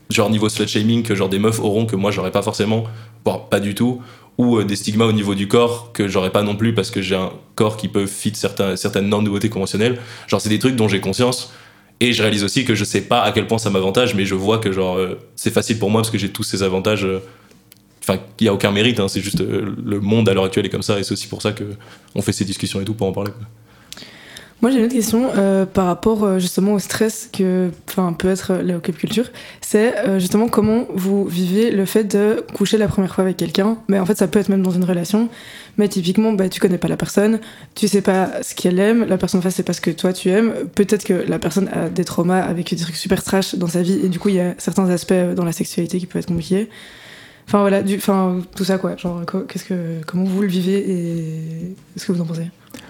genre 0.10 0.30
niveau 0.30 0.50
slut 0.50 0.67
shaming 0.67 1.04
que 1.04 1.15
genre 1.15 1.30
des 1.30 1.39
meufs 1.39 1.60
auront 1.60 1.86
que 1.86 1.96
moi 1.96 2.12
j'aurais 2.12 2.32
pas 2.32 2.43
forcément 2.43 2.84
voire 3.26 3.50
pas 3.50 3.60
du 3.60 3.74
tout 3.74 4.02
ou 4.38 4.62
des 4.63 4.76
stigmas 4.76 5.06
au 5.06 5.13
niveau 5.13 5.34
du 5.34 5.48
corps 5.48 5.91
que 5.93 6.08
j'aurais 6.08 6.30
pas 6.30 6.43
non 6.43 6.56
plus 6.56 6.76
parce 6.76 6.91
que 6.91 7.02
j'ai 7.02 7.15
un 7.15 7.32
corps 7.56 7.76
qui 7.76 7.88
peut 7.88 8.06
fit 8.06 8.34
certains, 8.36 8.76
certaines 8.76 9.10
normes 9.10 9.26
de 9.26 9.30
beauté 9.30 9.50
conventionnelles 9.50 9.98
genre 10.28 10.39
c'est 10.39 10.50
des 10.50 10.60
trucs 10.60 10.76
dont 10.76 10.88
j'ai 10.88 11.02
conscience 11.02 11.52
et 12.00 12.13
je 12.13 12.22
réalise 12.22 12.43
aussi 12.43 12.65
que 12.65 12.76
je 12.76 12.84
sais 12.84 13.02
pas 13.02 13.22
à 13.22 13.32
quel 13.32 13.48
point 13.48 13.58
ça 13.58 13.72
m'avantage, 13.72 14.13
mais 14.13 14.24
je 14.24 14.36
vois 14.36 14.60
que 14.60 14.72
genre 14.72 15.00
c'est 15.36 15.50
facile 15.52 15.80
pour 15.80 15.89
moi 15.89 16.02
parce 16.02 16.12
que 16.12 16.20
j'ai 16.20 16.30
tous 16.30 16.43
ces 16.43 16.62
avantages. 16.62 17.08
Enfin, 18.08 18.22
il 18.39 18.46
y 18.46 18.48
a 18.48 18.54
aucun 18.54 18.72
mérite, 18.72 19.02
hein, 19.02 19.10
c'est 19.10 19.20
juste 19.20 19.41
euh, 19.41 19.76
le 19.84 20.00
monde 20.00 20.30
à 20.30 20.34
l'heure 20.34 20.46
actuelle 20.46 20.65
est 20.65 20.70
comme 20.70 20.82
ça, 20.82 20.98
et 20.98 21.04
c'est 21.04 21.12
aussi 21.12 21.28
pour 21.28 21.41
ça 21.41 21.52
que 21.52 21.65
on 22.15 22.22
fait 22.22 22.32
ces 22.32 22.46
discussions 22.46 22.80
et 22.80 22.86
tout 22.86 22.93
pour 22.93 23.08
en 23.08 23.12
parler. 23.12 23.32
Moi 24.62 24.72
j'ai 24.72 24.80
une 24.80 24.86
autre 24.86 24.93
question 24.93 25.30
euh, 25.36 25.65
par 25.67 25.86
rapport 25.86 26.24
euh, 26.24 26.39
justement 26.39 26.74
au 26.74 26.80
stress 26.80 27.30
que 27.32 27.70
peut 27.86 28.28
être 28.30 28.54
la 28.56 28.78
hookup 28.78 28.98
culture. 28.98 29.26
C'est 29.62 29.93
justement 30.20 30.48
comment 30.48 30.88
vous 30.96 31.26
vivez 31.26 31.70
le 31.70 31.86
fait 31.86 32.06
de 32.06 32.43
coucher 32.56 32.78
la 32.78 32.88
première 32.88 33.13
fois 33.13 33.24
avec 33.24 33.38
quelqu'un. 33.38 33.78
Mais 33.88 34.00
en 34.00 34.06
fait 34.06 34.17
ça 34.17 34.28
peut 34.28 34.39
être 34.39 34.50
même 34.50 34.63
dans 34.63 34.72
une 34.72 34.86
relation. 34.86 35.30
Mais 35.78 35.89
typiquement 35.89 36.32
bah, 36.32 36.50
tu 36.50 36.60
connais 36.60 36.80
pas 36.80 36.88
la 36.88 36.98
personne, 36.98 37.39
tu 37.76 37.88
sais 37.88 38.02
pas 38.02 38.41
ce 38.41 38.56
qu'elle 38.56 38.80
aime, 38.80 39.04
la 39.04 39.17
personne 39.17 39.41
en 39.41 39.43
face 39.43 39.56
c'est 39.56 39.63
pas 39.63 39.74
ce 39.74 39.82
que 39.82 39.91
toi 39.91 40.13
tu 40.13 40.30
aimes. 40.30 40.54
Peut-être 40.74 41.04
que 41.04 41.13
la 41.13 41.39
personne 41.39 41.67
a 41.74 41.89
des 41.89 42.06
traumas 42.06 42.41
avec 42.41 42.70
des 42.70 42.82
trucs 42.82 42.96
super 42.96 43.22
trash 43.22 43.54
dans 43.56 43.67
sa 43.67 43.82
vie 43.82 44.00
et 44.04 44.08
du 44.08 44.17
coup 44.17 44.30
il 44.30 44.36
y 44.36 44.39
a 44.39 44.56
certains 44.58 44.89
aspects 44.89 45.13
dans 45.36 45.46
la 45.46 45.52
sexualité 45.52 46.00
qui 46.00 46.08
peuvent 46.08 46.22
être 46.22 46.30
compliqués. 46.30 46.70
Enfin 47.48 47.62
voilà, 47.62 47.82
enfin, 47.96 48.40
tout 48.56 48.64
ça 48.66 48.78
quoi. 48.78 48.96
Genre 48.98 49.22
qu'est-ce 49.48 49.64
que, 49.66 50.02
comment 50.06 50.26
vous 50.26 50.42
le 50.42 50.48
vivez 50.48 50.78
et 50.92 51.76
ce 51.96 52.06
que 52.06 52.12
vous 52.12 52.22
en 52.22 52.26
pensez? 52.26 52.50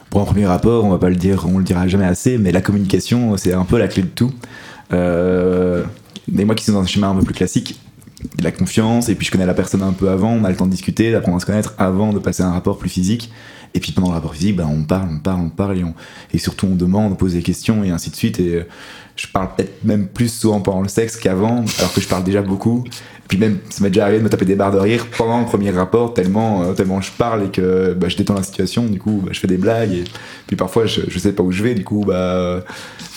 Pour 0.10 0.22
un 0.22 0.26
premier 0.26 0.46
rapport, 0.48 0.84
on 0.86 0.90
va 0.90 0.98
pas 0.98 1.10
le 1.10 1.16
dire, 1.16 1.46
on 1.48 1.58
le 1.60 1.64
dira 1.64 1.88
jamais 1.88 2.06
assez, 2.06 2.38
mais 2.38 2.52
la 2.52 2.62
communication, 2.62 3.38
c'est 3.38 3.54
un 3.54 3.66
peu 3.66 3.78
la 3.78 3.88
clé 3.88 4.02
de 4.04 4.08
tout. 4.08 4.32
Euh, 4.94 5.84
mais 6.32 6.46
moi 6.46 6.56
qui 6.56 6.64
suis 6.64 6.74
dans 6.74 6.80
un 6.82 6.86
schéma 6.86 7.08
un 7.08 7.16
peu 7.16 7.24
plus 7.24 7.34
classique, 7.34 7.80
la 8.42 8.52
confiance, 8.52 9.10
et 9.10 9.16
puis 9.16 9.28
je 9.28 9.32
connais 9.32 9.46
la 9.46 9.54
personne 9.54 9.84
un 9.84 9.94
peu 9.94 10.10
avant, 10.10 10.32
on 10.32 10.44
a 10.44 10.50
le 10.50 10.56
temps 10.56 10.66
de 10.66 10.72
discuter, 10.72 11.12
d'apprendre 11.12 11.38
à 11.38 11.40
se 11.40 11.46
connaître 11.46 11.76
avant 11.78 12.14
de 12.14 12.20
passer 12.20 12.42
à 12.42 12.48
un 12.48 12.52
rapport 12.54 12.78
plus 12.78 12.90
physique. 12.90 13.32
Et 13.74 13.80
puis 13.80 13.92
pendant 13.92 14.08
le 14.08 14.14
rapport 14.14 14.34
physique, 14.34 14.56
bah, 14.56 14.68
on 14.68 14.84
parle, 14.84 15.10
on 15.12 15.20
parle, 15.20 15.42
on 15.42 15.50
parle, 15.50 15.78
et, 15.78 15.84
on- 15.84 15.94
et 16.34 16.38
surtout 16.40 16.68
on 16.68 16.76
demande, 16.76 17.12
on 17.12 17.16
pose 17.16 17.34
des 17.34 17.44
questions, 17.44 17.84
et 17.84 17.92
ainsi 17.92 18.10
de 18.10 18.16
suite. 18.16 18.40
Et 18.40 18.66
je 19.18 19.28
parle 19.28 19.50
peut-être 19.56 19.84
même 19.84 20.08
plus 20.08 20.32
souvent 20.32 20.62
pendant 20.62 20.82
le 20.82 20.88
sexe 20.88 21.18
qu'avant, 21.18 21.66
alors 21.80 21.94
que 21.94 22.02
je 22.02 22.08
parle 22.08 22.24
déjà 22.24 22.42
beaucoup. 22.42 22.84
Puis 23.28 23.38
même, 23.38 23.58
ça 23.70 23.84
m'est 23.84 23.90
déjà 23.90 24.04
arrivé 24.04 24.20
de 24.20 24.24
me 24.24 24.30
taper 24.30 24.46
des 24.46 24.56
barres 24.56 24.72
de 24.72 24.78
rire 24.78 25.08
pendant 25.18 25.40
le 25.40 25.46
premier 25.46 25.72
rapport, 25.72 26.14
tellement, 26.14 26.64
euh, 26.64 26.74
tellement 26.74 27.02
je 27.02 27.12
parle 27.12 27.44
et 27.46 27.50
que 27.50 27.94
bah, 27.94 28.08
je 28.08 28.16
détends 28.16 28.36
la 28.36 28.44
situation, 28.44 28.86
du 28.86 29.00
coup 29.00 29.22
bah, 29.26 29.32
je 29.34 29.40
fais 29.40 29.48
des 29.48 29.58
blagues, 29.58 30.06
puis 30.46 30.56
parfois 30.56 30.86
je, 30.86 31.02
je 31.08 31.20
sais 31.20 31.34
pas 31.34 31.44
où 31.44 31.52
je 31.52 31.62
vais, 31.62 31.74
du 31.74 31.84
coup, 31.84 32.06
bah, 32.08 32.64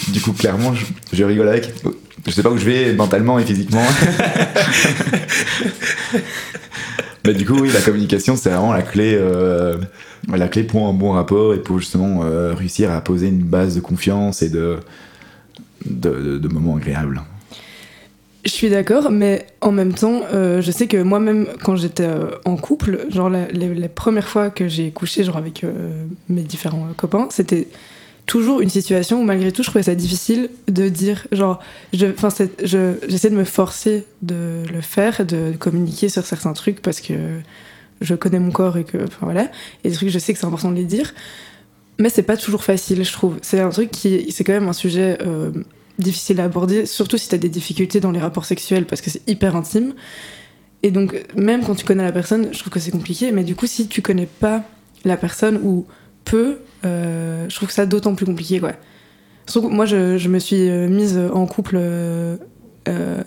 du 0.08 0.20
coup 0.20 0.32
clairement 0.32 0.74
je, 0.74 0.84
je 1.12 1.24
rigole 1.24 1.48
avec. 1.48 1.72
Je 2.26 2.32
sais 2.32 2.42
pas 2.42 2.50
où 2.50 2.58
je 2.58 2.64
vais 2.64 2.92
mentalement 2.92 3.38
et 3.38 3.44
physiquement. 3.44 3.80
Mais 7.26 7.34
du 7.34 7.44
coup, 7.44 7.54
oui, 7.60 7.70
la 7.72 7.80
communication, 7.80 8.36
c'est 8.36 8.50
vraiment 8.50 8.72
la 8.72 8.82
clé, 8.82 9.14
euh, 9.18 9.76
la 10.28 10.48
clé 10.48 10.64
pour 10.64 10.86
un 10.86 10.92
bon 10.92 11.12
rapport 11.12 11.54
et 11.54 11.58
pour 11.58 11.78
justement 11.78 12.20
euh, 12.24 12.54
réussir 12.54 12.90
à 12.90 13.00
poser 13.00 13.28
une 13.28 13.42
base 13.42 13.74
de 13.74 13.80
confiance 13.80 14.42
et 14.42 14.48
de, 14.48 14.78
de, 15.86 16.48
moments 16.48 16.76
agréables. 16.76 17.22
Je 18.44 18.50
suis 18.50 18.70
d'accord, 18.70 19.10
mais 19.10 19.46
en 19.60 19.70
même 19.70 19.92
temps, 19.92 20.22
euh, 20.32 20.62
je 20.62 20.70
sais 20.70 20.86
que 20.86 20.96
moi-même, 21.02 21.46
quand 21.62 21.76
j'étais 21.76 22.04
euh, 22.06 22.30
en 22.46 22.56
couple, 22.56 23.00
genre 23.10 23.28
la- 23.28 23.48
les 23.48 23.88
premières 23.88 24.28
fois 24.28 24.48
que 24.48 24.66
j'ai 24.66 24.90
couché 24.92 25.24
genre 25.24 25.36
avec 25.36 25.62
euh, 25.62 26.04
mes 26.30 26.40
différents 26.42 26.88
copains, 26.96 27.28
c'était 27.30 27.68
toujours 28.24 28.62
une 28.62 28.70
situation 28.70 29.20
où 29.20 29.24
malgré 29.24 29.52
tout, 29.52 29.62
je 29.62 29.68
trouvais 29.68 29.82
ça 29.82 29.94
difficile 29.94 30.48
de 30.68 30.88
dire, 30.88 31.26
genre, 31.32 31.60
je, 31.92 32.06
c'est- 32.34 32.66
je- 32.66 32.94
j'essaie 33.08 33.28
de 33.28 33.36
me 33.36 33.44
forcer 33.44 34.04
de 34.22 34.62
le 34.72 34.80
faire, 34.80 35.26
de 35.26 35.52
communiquer 35.58 36.08
sur 36.08 36.24
certains 36.24 36.54
trucs 36.54 36.80
parce 36.80 37.00
que 37.02 37.12
je 38.00 38.14
connais 38.14 38.38
mon 38.38 38.52
corps 38.52 38.78
et 38.78 38.84
que, 38.84 38.98
voilà, 39.20 39.50
et 39.84 39.90
des 39.90 39.94
trucs, 39.94 40.08
je 40.08 40.18
sais 40.18 40.32
que 40.32 40.38
c'est 40.38 40.46
important 40.46 40.70
de 40.70 40.76
les 40.76 40.84
dire. 40.84 41.12
Mais 42.00 42.08
c'est 42.08 42.22
pas 42.22 42.36
toujours 42.36 42.64
facile, 42.64 43.04
je 43.04 43.12
trouve. 43.12 43.38
C'est 43.42 43.60
un 43.60 43.68
truc 43.68 43.90
qui, 43.90 44.32
c'est 44.32 44.42
quand 44.42 44.54
même 44.54 44.68
un 44.68 44.72
sujet 44.72 45.18
euh, 45.20 45.52
difficile 45.98 46.40
à 46.40 46.44
aborder, 46.44 46.86
surtout 46.86 47.18
si 47.18 47.28
t'as 47.28 47.36
des 47.36 47.50
difficultés 47.50 48.00
dans 48.00 48.10
les 48.10 48.18
rapports 48.18 48.46
sexuels, 48.46 48.86
parce 48.86 49.02
que 49.02 49.10
c'est 49.10 49.22
hyper 49.28 49.54
intime. 49.54 49.92
Et 50.82 50.90
donc, 50.90 51.14
même 51.36 51.62
quand 51.62 51.74
tu 51.74 51.84
connais 51.84 52.02
la 52.02 52.10
personne, 52.10 52.48
je 52.52 52.58
trouve 52.58 52.72
que 52.72 52.80
c'est 52.80 52.90
compliqué, 52.90 53.32
mais 53.32 53.44
du 53.44 53.54
coup, 53.54 53.66
si 53.66 53.86
tu 53.86 54.00
connais 54.00 54.26
pas 54.26 54.64
la 55.04 55.18
personne 55.18 55.60
ou 55.62 55.84
peu, 56.24 56.60
euh, 56.86 57.46
je 57.50 57.54
trouve 57.54 57.68
que 57.68 57.74
ça 57.74 57.84
d'autant 57.84 58.14
plus 58.14 58.24
compliqué, 58.24 58.60
quoi. 58.60 58.72
Surtout 59.46 59.68
moi, 59.68 59.84
je, 59.84 60.28
me 60.28 60.38
suis 60.38 60.70
euh, 60.70 60.88
mise 60.88 61.18
en 61.18 61.46
couple 61.46 61.78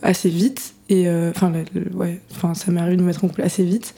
assez 0.01 0.29
vite, 0.29 0.73
et 0.89 1.07
enfin, 1.29 1.53
ça 2.55 2.71
m'est 2.71 2.81
arrivé 2.81 2.97
de 2.97 3.01
me 3.01 3.07
mettre 3.07 3.23
en 3.23 3.27
couple 3.27 3.43
assez 3.43 3.63
vite. 3.63 3.93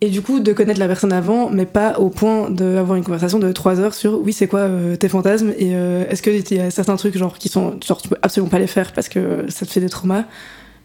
Et 0.00 0.10
du 0.10 0.20
coup, 0.20 0.40
de 0.40 0.52
connaître 0.52 0.80
la 0.80 0.86
personne 0.86 1.12
avant, 1.12 1.50
mais 1.50 1.66
pas 1.66 1.98
au 1.98 2.10
point 2.10 2.50
d'avoir 2.50 2.96
une 2.96 3.04
conversation 3.04 3.38
de 3.38 3.50
3 3.52 3.80
heures 3.80 3.94
sur 3.94 4.20
oui, 4.20 4.32
c'est 4.32 4.48
quoi 4.48 4.60
euh, 4.60 4.96
tes 4.96 5.08
fantasmes 5.08 5.52
et 5.56 5.74
euh, 5.74 6.04
est-ce 6.10 6.20
qu'il 6.20 6.56
y 6.56 6.60
a 6.60 6.70
certains 6.70 6.96
trucs 6.96 7.16
genre 7.16 7.38
qui 7.38 7.48
sont 7.48 7.78
genre 7.86 8.02
tu 8.02 8.08
peux 8.08 8.16
absolument 8.20 8.50
pas 8.50 8.58
les 8.58 8.66
faire 8.66 8.92
parce 8.92 9.08
que 9.08 9.46
ça 9.48 9.64
te 9.64 9.70
fait 9.70 9.80
des 9.80 9.88
traumas, 9.88 10.24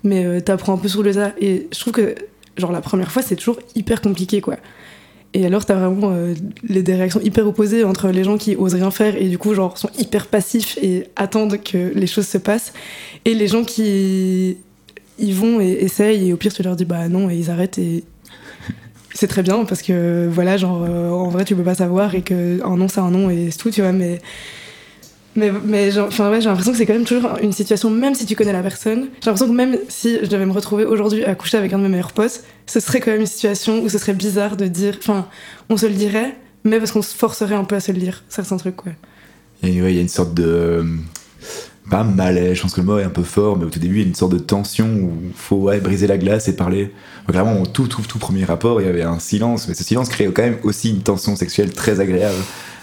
mais 0.03 0.25
euh, 0.25 0.39
t'apprends 0.39 0.73
un 0.73 0.77
peu 0.77 0.87
sur 0.87 1.03
le 1.03 1.13
tas. 1.13 1.33
Et 1.41 1.67
je 1.71 1.79
trouve 1.79 1.93
que 1.93 2.15
genre 2.57 2.71
la 2.71 2.81
première 2.81 3.11
fois, 3.11 3.21
c'est 3.21 3.35
toujours 3.35 3.59
hyper 3.75 4.01
compliqué 4.01 4.41
quoi. 4.41 4.57
Et 5.33 5.45
alors, 5.45 5.63
t'as 5.63 5.75
vraiment 5.75 6.11
euh, 6.11 6.33
les, 6.67 6.81
des 6.81 6.95
réactions 6.95 7.21
hyper 7.21 7.45
opposées 7.47 7.83
entre 7.83 8.09
les 8.09 8.23
gens 8.23 8.37
qui 8.37 8.55
osent 8.55 8.73
rien 8.73 8.89
faire 8.89 9.15
et 9.15 9.27
du 9.27 9.37
coup, 9.37 9.53
genre, 9.53 9.77
sont 9.77 9.91
hyper 9.99 10.25
passifs 10.25 10.79
et 10.81 11.05
attendent 11.15 11.61
que 11.61 11.91
les 11.93 12.07
choses 12.07 12.27
se 12.27 12.39
passent, 12.39 12.73
et 13.25 13.35
les 13.35 13.47
gens 13.47 13.63
qui 13.63 14.57
y 15.19 15.31
vont 15.31 15.61
et 15.61 15.69
essayent, 15.81 16.29
et 16.29 16.33
au 16.33 16.37
pire, 16.37 16.53
tu 16.53 16.63
leur 16.63 16.75
dis 16.75 16.85
bah 16.85 17.07
non, 17.09 17.29
et 17.29 17.35
ils 17.35 17.51
arrêtent, 17.51 17.77
et 17.77 18.03
c'est 19.19 19.27
très 19.27 19.43
bien 19.43 19.65
parce 19.65 19.81
que 19.81 20.29
voilà, 20.31 20.55
genre, 20.55 20.81
euh, 20.87 21.09
en 21.09 21.27
vrai, 21.27 21.43
tu 21.43 21.53
peux 21.53 21.63
pas 21.63 21.75
savoir, 21.75 22.15
et 22.15 22.21
que 22.21 22.63
un 22.63 22.77
non, 22.77 22.87
c'est 22.87 23.01
un 23.01 23.11
non, 23.11 23.29
et 23.29 23.51
c'est 23.51 23.57
tout, 23.57 23.69
tu 23.69 23.81
vois, 23.81 23.91
mais. 23.91 24.19
Mais, 25.35 25.51
mais 25.51 25.97
enfin, 25.99 26.31
ouais, 26.31 26.41
j'ai 26.41 26.47
l'impression 26.47 26.71
que 26.71 26.77
c'est 26.77 26.85
quand 26.85 26.93
même 26.93 27.05
toujours 27.05 27.37
une 27.41 27.51
situation, 27.51 27.89
même 27.89 28.15
si 28.15 28.25
tu 28.25 28.35
connais 28.35 28.53
la 28.53 28.63
personne, 28.63 29.09
j'ai 29.21 29.29
l'impression 29.29 29.47
que 29.47 29.55
même 29.55 29.77
si 29.87 30.17
je 30.21 30.27
devais 30.27 30.45
me 30.45 30.51
retrouver 30.51 30.85
aujourd'hui 30.85 31.23
à 31.23 31.35
coucher 31.35 31.57
avec 31.57 31.71
un 31.71 31.77
de 31.77 31.83
mes 31.83 31.89
meilleurs 31.89 32.13
potes, 32.13 32.43
ce 32.65 32.79
serait 32.79 32.99
quand 32.99 33.11
même 33.11 33.21
une 33.21 33.27
situation 33.27 33.83
où 33.83 33.89
ce 33.89 33.97
serait 33.97 34.13
bizarre 34.13 34.57
de 34.57 34.65
dire. 34.67 34.95
Enfin, 34.97 35.27
on 35.69 35.77
se 35.77 35.85
le 35.85 35.93
dirait, 35.93 36.35
mais 36.63 36.79
parce 36.79 36.91
qu'on 36.91 37.01
se 37.01 37.15
forcerait 37.15 37.55
un 37.55 37.65
peu 37.65 37.75
à 37.75 37.79
se 37.79 37.91
le 37.91 37.99
dire. 37.99 38.23
Ça, 38.29 38.43
c'est 38.43 38.53
un 38.53 38.57
truc, 38.57 38.77
quoi. 38.77 38.93
Et 39.61 39.81
ouais, 39.81 39.91
il 39.91 39.95
y 39.95 39.99
a 39.99 40.01
une 40.01 40.07
sorte 40.09 40.33
de. 40.33 40.85
Pas 41.89 42.03
malaise, 42.03 42.55
je 42.55 42.61
pense 42.61 42.73
que 42.73 42.81
le 42.81 42.85
mot 42.85 42.99
est 42.99 43.03
un 43.03 43.09
peu 43.09 43.23
fort, 43.23 43.57
mais 43.57 43.65
au 43.65 43.69
tout 43.69 43.79
début, 43.79 43.95
il 43.95 44.01
y 44.01 44.05
a 44.05 44.07
une 44.07 44.15
sorte 44.15 44.31
de 44.31 44.37
tension 44.37 44.85
où 44.85 45.11
il 45.23 45.33
faut 45.33 45.55
ouais, 45.55 45.79
briser 45.79 46.05
la 46.05 46.17
glace 46.17 46.47
et 46.47 46.55
parler. 46.55 46.93
Vraiment, 47.27 47.59
au 47.61 47.65
tout, 47.65 47.87
tout, 47.87 48.03
tout 48.03 48.19
premier 48.19 48.45
rapport, 48.45 48.79
il 48.81 48.85
y 48.85 48.89
avait 48.89 49.01
un 49.01 49.19
silence, 49.19 49.67
mais 49.67 49.73
ce 49.73 49.83
silence 49.83 50.09
créait 50.09 50.27
quand 50.27 50.43
même 50.43 50.57
aussi 50.63 50.91
une 50.91 51.01
tension 51.01 51.35
sexuelle 51.35 51.73
très 51.73 51.99
agréable. 51.99 52.37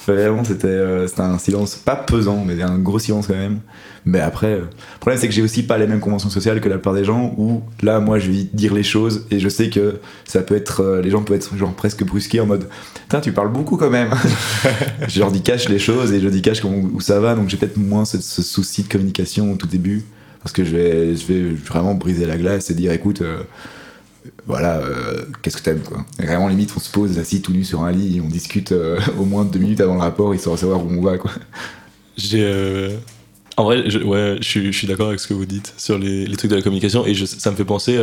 Vraiment, 0.07 0.45
c'était 0.45 0.69
euh, 0.69 1.07
un 1.19 1.39
silence 1.39 1.75
pas 1.75 1.97
pesant, 1.97 2.45
mais 2.45 2.63
un 2.63 2.79
gros 2.79 2.99
silence 2.99 3.27
quand 3.27 3.35
même. 3.35 3.59
Mais 4.05 4.21
après, 4.21 4.53
euh, 4.53 4.61
le 4.61 5.01
problème, 5.01 5.21
c'est 5.21 5.27
que 5.27 5.35
j'ai 5.35 5.43
aussi 5.43 5.65
pas 5.65 5.79
les 5.79 5.89
mêmes 5.89 5.99
conventions 5.99 6.31
sociales 6.31 6.61
que 6.61 6.69
la 6.69 6.77
plupart 6.77 6.95
des 6.95 7.05
gens, 7.05 7.35
où 7.39 7.63
là, 7.83 7.99
moi, 7.99 8.21
je 8.21 8.31
vais 8.31 8.45
dire 8.53 8.73
les 8.73 8.85
choses 8.85 9.27
et 9.33 9.41
je 9.41 9.49
sais 9.49 9.69
que 9.69 9.99
ça 10.25 10.43
peut 10.43 10.55
être. 10.55 10.81
euh, 10.81 11.03
les 11.03 11.11
gens 11.11 11.23
peuvent 11.23 11.37
être 11.37 11.57
genre 11.57 11.73
presque 11.75 12.05
brusqués 12.05 12.41
en 12.41 12.47
mode 12.47 12.69
Putain, 13.03 13.21
tu 13.21 13.33
parles 13.33 13.53
beaucoup 13.53 13.77
quand 13.77 13.91
même. 13.91 14.11
je 15.09 15.19
leur 15.19 15.33
dis 15.33 15.43
cache 15.43 15.69
les 15.69 15.81
choses 15.81 16.13
et 16.13 16.21
je 16.21 16.29
dis 16.29 16.43
cache 16.43 16.63
où 16.65 17.01
ça 17.01 17.19
va, 17.19 17.35
donc 17.35 17.49
j'ai 17.49 17.57
peut-être 17.57 17.77
moins 17.77 18.05
ce, 18.05 18.21
ce 18.21 18.43
souci 18.43 18.85
de 18.85 18.89
communication 18.89 19.53
au 19.53 19.57
tout 19.57 19.67
début, 19.67 20.05
parce 20.43 20.53
que 20.53 20.65
je 20.65 20.77
vais, 20.77 21.17
je 21.17 21.27
vais 21.27 21.43
vraiment 21.51 21.95
briser 21.95 22.27
la 22.27 22.37
glace 22.37 22.71
et 22.71 22.75
dire 22.75 22.93
écoute, 22.93 23.23
euh, 23.23 23.43
voilà, 24.47 24.77
euh, 24.79 25.25
qu'est-ce 25.43 25.57
que 25.57 25.63
t'aimes 25.63 25.81
quoi. 25.81 26.05
Vraiment, 26.19 26.49
limite, 26.49 26.73
on 26.77 26.81
se 26.81 26.91
pose 26.91 27.19
assis 27.19 27.43
tout 27.43 27.53
nu 27.53 27.65
sur 27.65 27.83
un 27.83 27.93
lit 27.93 28.17
et 28.17 28.21
on 28.21 28.29
discute 28.29 28.73
euh, 28.73 28.99
au 29.19 29.25
moins 29.25 29.45
deux 29.45 29.59
minutes 29.59 29.81
avant 29.81 29.95
le 29.95 30.01
rapport, 30.01 30.35
histoire 30.35 30.57
de 30.57 30.61
savoir 30.61 30.85
où 30.85 30.89
on 30.91 31.03
va 31.03 31.19
quoi. 31.19 31.31
J'ai. 32.17 32.43
euh, 32.43 32.97
En 33.57 33.65
vrai, 33.65 33.89
je, 33.89 33.99
ouais, 33.99 34.37
je 34.41 34.71
je 34.71 34.77
suis 34.77 34.87
d'accord 34.87 35.09
avec 35.09 35.21
ce 35.21 35.27
que 35.29 35.35
vous 35.35 35.47
dites 35.47 35.75
sur 35.77 35.99
les, 35.99 36.27
trucs 36.37 36.51
de 36.51 36.57
la 36.57 36.63
communication 36.63 37.07
et 37.07 37.15
ça 37.15 37.51
me 37.51 37.57
fait 37.57 37.65
penser 37.65 37.99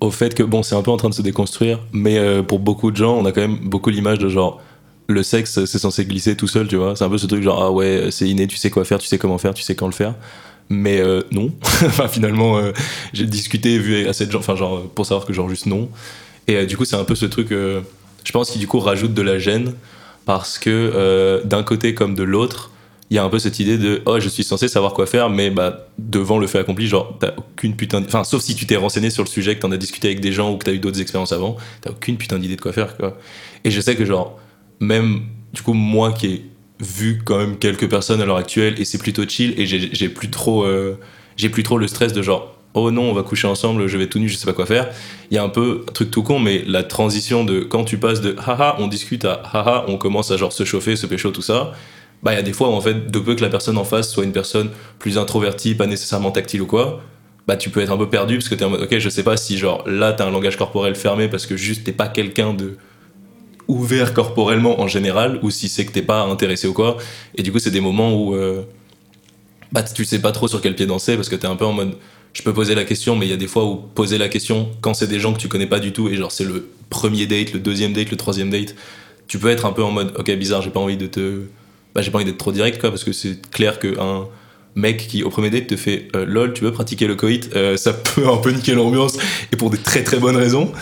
au 0.00 0.10
fait 0.10 0.34
que, 0.34 0.42
bon, 0.42 0.62
c'est 0.64 0.74
un 0.74 0.82
peu 0.82 0.90
en 0.90 0.96
train 0.96 1.08
de 1.10 1.14
se 1.14 1.22
déconstruire, 1.22 1.78
mais 1.92 2.42
pour 2.42 2.58
beaucoup 2.58 2.90
de 2.90 2.96
gens, 2.96 3.16
on 3.16 3.24
a 3.24 3.30
quand 3.32 3.40
même 3.40 3.58
beaucoup 3.68 3.90
l'image 3.90 4.18
de 4.18 4.28
genre. 4.28 4.60
Le 5.08 5.22
sexe, 5.22 5.64
c'est 5.64 5.78
censé 5.78 6.04
glisser 6.06 6.36
tout 6.36 6.48
seul, 6.48 6.66
tu 6.68 6.76
vois. 6.76 6.96
C'est 6.96 7.04
un 7.04 7.08
peu 7.10 7.18
ce 7.18 7.26
truc 7.26 7.42
genre, 7.42 7.62
ah 7.62 7.70
ouais, 7.70 8.08
c'est 8.10 8.28
inné, 8.28 8.46
tu 8.46 8.56
sais 8.56 8.70
quoi 8.70 8.84
faire, 8.84 8.98
tu 8.98 9.06
sais 9.08 9.18
comment 9.18 9.38
faire, 9.38 9.52
tu 9.54 9.62
sais 9.62 9.74
quand 9.74 9.86
le 9.86 9.92
faire. 9.92 10.14
Mais 10.72 11.00
euh, 11.00 11.22
non. 11.30 11.52
enfin, 11.62 12.08
finalement, 12.08 12.56
euh, 12.56 12.72
j'ai 13.12 13.26
discuté, 13.26 13.78
vu 13.78 14.08
assez 14.08 14.26
de 14.26 14.32
gens, 14.32 14.38
enfin, 14.38 14.56
genre, 14.56 14.88
pour 14.88 15.04
savoir 15.04 15.26
que 15.26 15.32
genre 15.32 15.48
juste 15.48 15.66
non. 15.66 15.90
Et 16.48 16.56
euh, 16.56 16.66
du 16.66 16.76
coup, 16.76 16.86
c'est 16.86 16.96
un 16.96 17.04
peu 17.04 17.14
ce 17.14 17.26
truc, 17.26 17.50
je 17.50 18.32
pense, 18.32 18.50
qui 18.50 18.58
du 18.58 18.66
coup 18.66 18.80
rajoute 18.80 19.14
de 19.14 19.22
la 19.22 19.38
gêne 19.38 19.74
parce 20.24 20.58
que 20.58 21.42
d'un 21.44 21.62
côté 21.62 21.94
comme 21.94 22.14
de 22.14 22.22
l'autre, 22.22 22.70
il 23.10 23.16
y 23.16 23.18
a 23.18 23.24
un 23.24 23.28
peu 23.28 23.38
cette 23.38 23.60
idée 23.60 23.76
de 23.76 24.00
oh 24.06 24.20
je 24.20 24.28
suis 24.28 24.42
censé 24.44 24.68
savoir 24.68 24.94
quoi 24.94 25.04
faire 25.04 25.28
mais 25.28 25.50
bah 25.50 25.88
devant 25.98 26.38
le 26.38 26.46
fait 26.46 26.58
accompli 26.60 26.86
genre 26.86 27.18
t'as 27.20 27.32
aucune 27.36 27.76
putain 27.76 28.02
enfin 28.02 28.24
sauf 28.24 28.40
si 28.40 28.54
tu 28.54 28.64
t'es 28.64 28.76
renseigné 28.76 29.10
sur 29.10 29.22
le 29.22 29.28
sujet 29.28 29.54
que 29.54 29.60
t'en 29.60 29.70
as 29.70 29.76
discuté 29.76 30.08
avec 30.08 30.20
des 30.20 30.32
gens 30.32 30.50
ou 30.50 30.56
que 30.56 30.64
t'as 30.64 30.72
eu 30.72 30.78
d'autres 30.78 31.02
expériences 31.02 31.32
avant 31.32 31.58
t'as 31.82 31.90
aucune 31.90 32.16
putain 32.16 32.38
d'idée 32.38 32.56
de 32.56 32.60
quoi 32.62 32.72
faire 32.72 32.96
quoi 32.96 33.18
et 33.64 33.70
je 33.70 33.80
sais 33.82 33.96
que 33.96 34.06
genre 34.06 34.38
même 34.80 35.24
du 35.52 35.60
coup 35.60 35.74
moi 35.74 36.12
qui 36.12 36.26
ai 36.26 36.51
vu 36.82 37.22
quand 37.24 37.38
même 37.38 37.56
quelques 37.56 37.88
personnes 37.88 38.20
à 38.20 38.26
l'heure 38.26 38.36
actuelle 38.36 38.80
et 38.80 38.84
c'est 38.84 38.98
plutôt 38.98 39.26
chill 39.26 39.54
et 39.56 39.66
j'ai 39.66 40.08
plus 40.08 40.30
trop 40.30 40.64
euh, 40.64 40.98
j'ai 41.36 41.48
plus 41.48 41.62
trop 41.62 41.78
le 41.78 41.86
stress 41.86 42.12
de 42.12 42.22
genre 42.22 42.58
oh 42.74 42.90
non 42.90 43.02
on 43.02 43.12
va 43.12 43.22
coucher 43.22 43.46
ensemble 43.46 43.86
je 43.86 43.96
vais 43.96 44.08
tout 44.08 44.18
nu 44.18 44.28
je 44.28 44.36
sais 44.36 44.46
pas 44.46 44.52
quoi 44.52 44.66
faire. 44.66 44.88
Il 45.30 45.34
y 45.36 45.38
a 45.38 45.44
un 45.44 45.48
peu 45.48 45.84
un 45.88 45.92
truc 45.92 46.10
tout 46.10 46.22
con 46.22 46.40
mais 46.40 46.64
la 46.66 46.82
transition 46.82 47.44
de 47.44 47.60
quand 47.60 47.84
tu 47.84 47.98
passes 47.98 48.20
de 48.20 48.34
haha 48.44 48.76
on 48.80 48.88
discute 48.88 49.24
à 49.24 49.40
haha 49.52 49.84
on 49.88 49.96
commence 49.96 50.30
à 50.32 50.36
genre 50.36 50.52
se 50.52 50.64
chauffer 50.64 50.96
se 50.96 51.06
pécho 51.06 51.30
tout 51.30 51.42
ça. 51.42 51.72
Bah 52.22 52.32
il 52.32 52.36
y 52.36 52.38
a 52.38 52.42
des 52.42 52.52
fois 52.52 52.68
en 52.68 52.80
fait 52.80 53.10
de 53.10 53.18
peu 53.18 53.34
que 53.34 53.42
la 53.42 53.48
personne 53.48 53.78
en 53.78 53.84
face 53.84 54.10
soit 54.10 54.24
une 54.24 54.32
personne 54.32 54.70
plus 54.98 55.18
introvertie 55.18 55.74
pas 55.76 55.86
nécessairement 55.86 56.32
tactile 56.32 56.62
ou 56.62 56.66
quoi 56.66 57.00
bah 57.46 57.56
tu 57.56 57.70
peux 57.70 57.80
être 57.80 57.92
un 57.92 57.96
peu 57.96 58.08
perdu 58.08 58.36
parce 58.38 58.48
que 58.48 58.54
t'es 58.54 58.64
en 58.64 58.70
mode 58.70 58.82
ok 58.82 58.98
je 58.98 59.08
sais 59.08 59.22
pas 59.22 59.36
si 59.36 59.56
genre 59.56 59.84
là 59.86 60.12
t'as 60.12 60.26
un 60.26 60.30
langage 60.30 60.56
corporel 60.56 60.96
fermé 60.96 61.28
parce 61.28 61.46
que 61.46 61.56
juste 61.56 61.84
t'es 61.84 61.92
pas 61.92 62.08
quelqu'un 62.08 62.54
de 62.54 62.76
ouvert 63.68 64.14
corporellement 64.14 64.80
en 64.80 64.88
général 64.88 65.38
ou 65.42 65.50
si 65.50 65.68
c'est 65.68 65.84
que 65.84 65.92
t'es 65.92 66.02
pas 66.02 66.22
intéressé 66.22 66.66
ou 66.66 66.72
quoi 66.72 66.96
et 67.36 67.42
du 67.42 67.52
coup 67.52 67.58
c'est 67.58 67.70
des 67.70 67.80
moments 67.80 68.14
où 68.14 68.34
euh, 68.34 68.62
bah 69.70 69.82
tu 69.82 70.04
sais 70.04 70.20
pas 70.20 70.32
trop 70.32 70.48
sur 70.48 70.60
quel 70.60 70.74
pied 70.74 70.86
danser 70.86 71.16
parce 71.16 71.28
que 71.28 71.36
t'es 71.36 71.46
un 71.46 71.56
peu 71.56 71.64
en 71.64 71.72
mode 71.72 71.96
je 72.32 72.42
peux 72.42 72.52
poser 72.52 72.74
la 72.74 72.84
question 72.84 73.16
mais 73.16 73.26
il 73.26 73.30
y 73.30 73.34
a 73.34 73.36
des 73.36 73.46
fois 73.46 73.64
où 73.64 73.76
poser 73.76 74.18
la 74.18 74.28
question 74.28 74.70
quand 74.80 74.94
c'est 74.94 75.06
des 75.06 75.20
gens 75.20 75.32
que 75.32 75.38
tu 75.38 75.48
connais 75.48 75.66
pas 75.66 75.80
du 75.80 75.92
tout 75.92 76.08
et 76.08 76.16
genre 76.16 76.32
c'est 76.32 76.44
le 76.44 76.68
premier 76.90 77.26
date 77.26 77.52
le 77.52 77.60
deuxième 77.60 77.92
date 77.92 78.10
le 78.10 78.16
troisième 78.16 78.50
date 78.50 78.74
tu 79.28 79.38
peux 79.38 79.48
être 79.48 79.64
un 79.64 79.72
peu 79.72 79.82
en 79.82 79.90
mode 79.90 80.12
ok 80.18 80.30
bizarre 80.32 80.62
j'ai 80.62 80.70
pas 80.70 80.80
envie 80.80 80.96
de 80.96 81.06
te 81.06 81.42
bah 81.94 82.02
j'ai 82.02 82.10
pas 82.10 82.18
envie 82.18 82.24
d'être 82.24 82.38
trop 82.38 82.52
direct 82.52 82.80
quoi 82.80 82.90
parce 82.90 83.04
que 83.04 83.12
c'est 83.12 83.50
clair 83.50 83.78
que 83.78 83.98
un 83.98 84.26
mec 84.74 85.06
qui 85.08 85.22
au 85.22 85.30
premier 85.30 85.50
date 85.50 85.66
te 85.66 85.76
fait 85.76 86.08
euh, 86.16 86.24
lol 86.24 86.52
tu 86.52 86.64
veux 86.64 86.72
pratiquer 86.72 87.06
le 87.06 87.14
coït 87.14 87.50
Euh, 87.54 87.76
ça 87.76 87.92
peut 87.92 88.28
un 88.28 88.36
peu 88.36 88.50
niquer 88.50 88.74
l'ambiance 88.74 89.18
et 89.52 89.56
pour 89.56 89.70
des 89.70 89.78
très 89.78 90.02
très 90.02 90.18
bonnes 90.18 90.36
raisons 90.36 90.72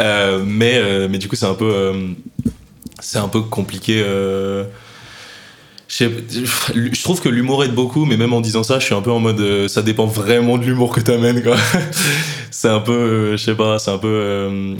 Euh, 0.00 0.42
mais 0.46 1.08
mais 1.08 1.18
du 1.18 1.28
coup 1.28 1.36
c'est 1.36 1.46
un 1.46 1.54
peu 1.54 1.92
c'est 3.00 3.18
un 3.18 3.28
peu 3.28 3.40
compliqué 3.42 4.04
je, 5.88 7.02
trouve 7.02 7.20
que 7.20 7.28
l'humour 7.28 7.64
aide 7.64 7.74
beaucoup, 7.74 8.06
mais 8.06 8.16
même 8.16 8.32
en 8.32 8.40
disant 8.40 8.62
ça, 8.62 8.78
je 8.78 8.86
suis 8.86 8.94
un 8.94 9.02
peu 9.02 9.10
en 9.10 9.18
mode 9.18 9.68
ça 9.68 9.82
dépend 9.82 10.06
vraiment 10.06 10.56
de 10.56 10.64
l'humour 10.64 10.94
que 10.94 11.00
t'amènes, 11.00 11.42
c'est 12.50 12.68
un 12.68 12.80
peu, 12.80 13.32
je 13.32 13.44
sais 13.44 13.54
pas, 13.54 13.78
c'est 13.78 13.90
un 13.90 13.98
peu. 13.98 14.74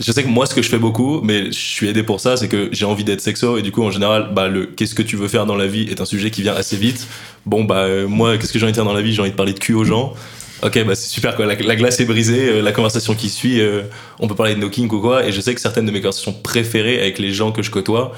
Je 0.00 0.12
sais 0.12 0.22
que 0.22 0.28
moi, 0.28 0.46
ce 0.46 0.54
que 0.54 0.62
je 0.62 0.68
fais 0.68 0.78
beaucoup, 0.78 1.20
mais 1.22 1.46
je 1.46 1.58
suis 1.58 1.88
aidé 1.88 2.02
pour 2.02 2.20
ça, 2.20 2.36
c'est 2.36 2.48
que 2.48 2.70
j'ai 2.72 2.86
envie 2.86 3.04
d'être 3.04 3.20
sexo, 3.20 3.58
et 3.58 3.62
du 3.62 3.70
coup, 3.70 3.82
en 3.82 3.90
général, 3.90 4.30
bah, 4.32 4.48
le 4.48 4.66
qu'est-ce 4.66 4.94
que 4.94 5.02
tu 5.02 5.16
veux 5.16 5.28
faire 5.28 5.46
dans 5.46 5.56
la 5.56 5.66
vie 5.66 5.86
est 5.90 6.00
un 6.00 6.04
sujet 6.04 6.30
qui 6.30 6.42
vient 6.42 6.54
assez 6.54 6.76
vite. 6.76 7.06
Bon, 7.44 7.64
bah, 7.64 7.80
euh, 7.80 8.08
moi, 8.08 8.38
qu'est-ce 8.38 8.52
que 8.52 8.58
j'ai 8.58 8.64
envie 8.64 8.72
de 8.72 8.76
faire 8.76 8.84
dans 8.84 8.94
la 8.94 9.02
vie? 9.02 9.12
J'ai 9.12 9.20
envie 9.20 9.30
de 9.30 9.36
parler 9.36 9.52
de 9.52 9.58
cul 9.58 9.74
aux 9.74 9.84
gens. 9.84 10.14
Ok, 10.62 10.82
bah 10.84 10.94
c'est 10.94 11.08
super 11.08 11.36
quoi. 11.36 11.46
La, 11.46 11.54
la 11.54 11.74
glace 11.74 12.00
est 12.00 12.04
brisée, 12.04 12.48
euh, 12.50 12.60
la 12.60 12.72
conversation 12.72 13.14
qui 13.14 13.30
suit, 13.30 13.60
euh, 13.60 13.82
on 14.18 14.28
peut 14.28 14.34
parler 14.34 14.54
de 14.54 14.60
knocking 14.60 14.90
ou 14.90 15.00
quoi. 15.00 15.24
Et 15.26 15.32
je 15.32 15.40
sais 15.40 15.54
que 15.54 15.60
certaines 15.60 15.86
de 15.86 15.90
mes 15.90 16.00
conversations 16.00 16.34
préférées 16.34 17.00
avec 17.00 17.18
les 17.18 17.32
gens 17.32 17.50
que 17.50 17.62
je 17.62 17.70
côtoie, 17.70 18.12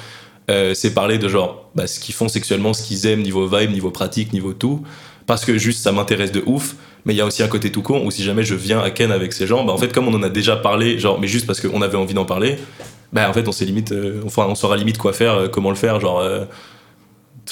c'est 0.74 0.92
parler 0.92 1.18
de 1.18 1.28
genre 1.28 1.70
bah, 1.74 1.86
ce 1.86 1.98
qu'ils 1.98 2.14
font 2.14 2.28
sexuellement, 2.28 2.74
ce 2.74 2.82
qu'ils 2.82 3.06
aiment 3.06 3.22
niveau 3.22 3.46
vibe, 3.46 3.70
niveau 3.70 3.90
pratique, 3.90 4.32
niveau 4.32 4.52
tout. 4.52 4.82
Parce 5.26 5.44
que 5.44 5.56
juste 5.56 5.82
ça 5.82 5.92
m'intéresse 5.92 6.32
de 6.32 6.42
ouf. 6.44 6.74
Mais 7.04 7.14
il 7.14 7.16
y 7.16 7.20
a 7.20 7.26
aussi 7.26 7.42
un 7.42 7.48
côté 7.48 7.72
tout 7.72 7.82
con 7.82 8.04
où 8.04 8.10
si 8.10 8.22
jamais 8.22 8.44
je 8.44 8.54
viens 8.54 8.80
à 8.80 8.90
Ken 8.90 9.10
avec 9.10 9.32
ces 9.32 9.46
gens, 9.46 9.64
bah 9.64 9.72
en 9.72 9.78
fait 9.78 9.92
comme 9.92 10.06
on 10.06 10.14
en 10.14 10.22
a 10.22 10.28
déjà 10.28 10.56
parlé, 10.56 10.98
genre 10.98 11.18
mais 11.20 11.26
juste 11.28 11.46
parce 11.46 11.60
qu'on 11.60 11.82
avait 11.82 11.96
envie 11.96 12.14
d'en 12.14 12.24
parler, 12.24 12.56
bah 13.12 13.28
en 13.28 13.32
fait 13.32 13.48
on 13.48 13.52
sait 13.52 13.64
limite, 13.64 13.92
euh, 13.92 14.22
enfin 14.24 14.46
on 14.48 14.54
saura 14.54 14.76
limite 14.76 14.98
quoi 14.98 15.12
faire, 15.12 15.34
euh, 15.34 15.48
comment 15.48 15.70
le 15.70 15.76
faire, 15.76 15.98
genre. 16.00 16.20
euh, 16.20 16.44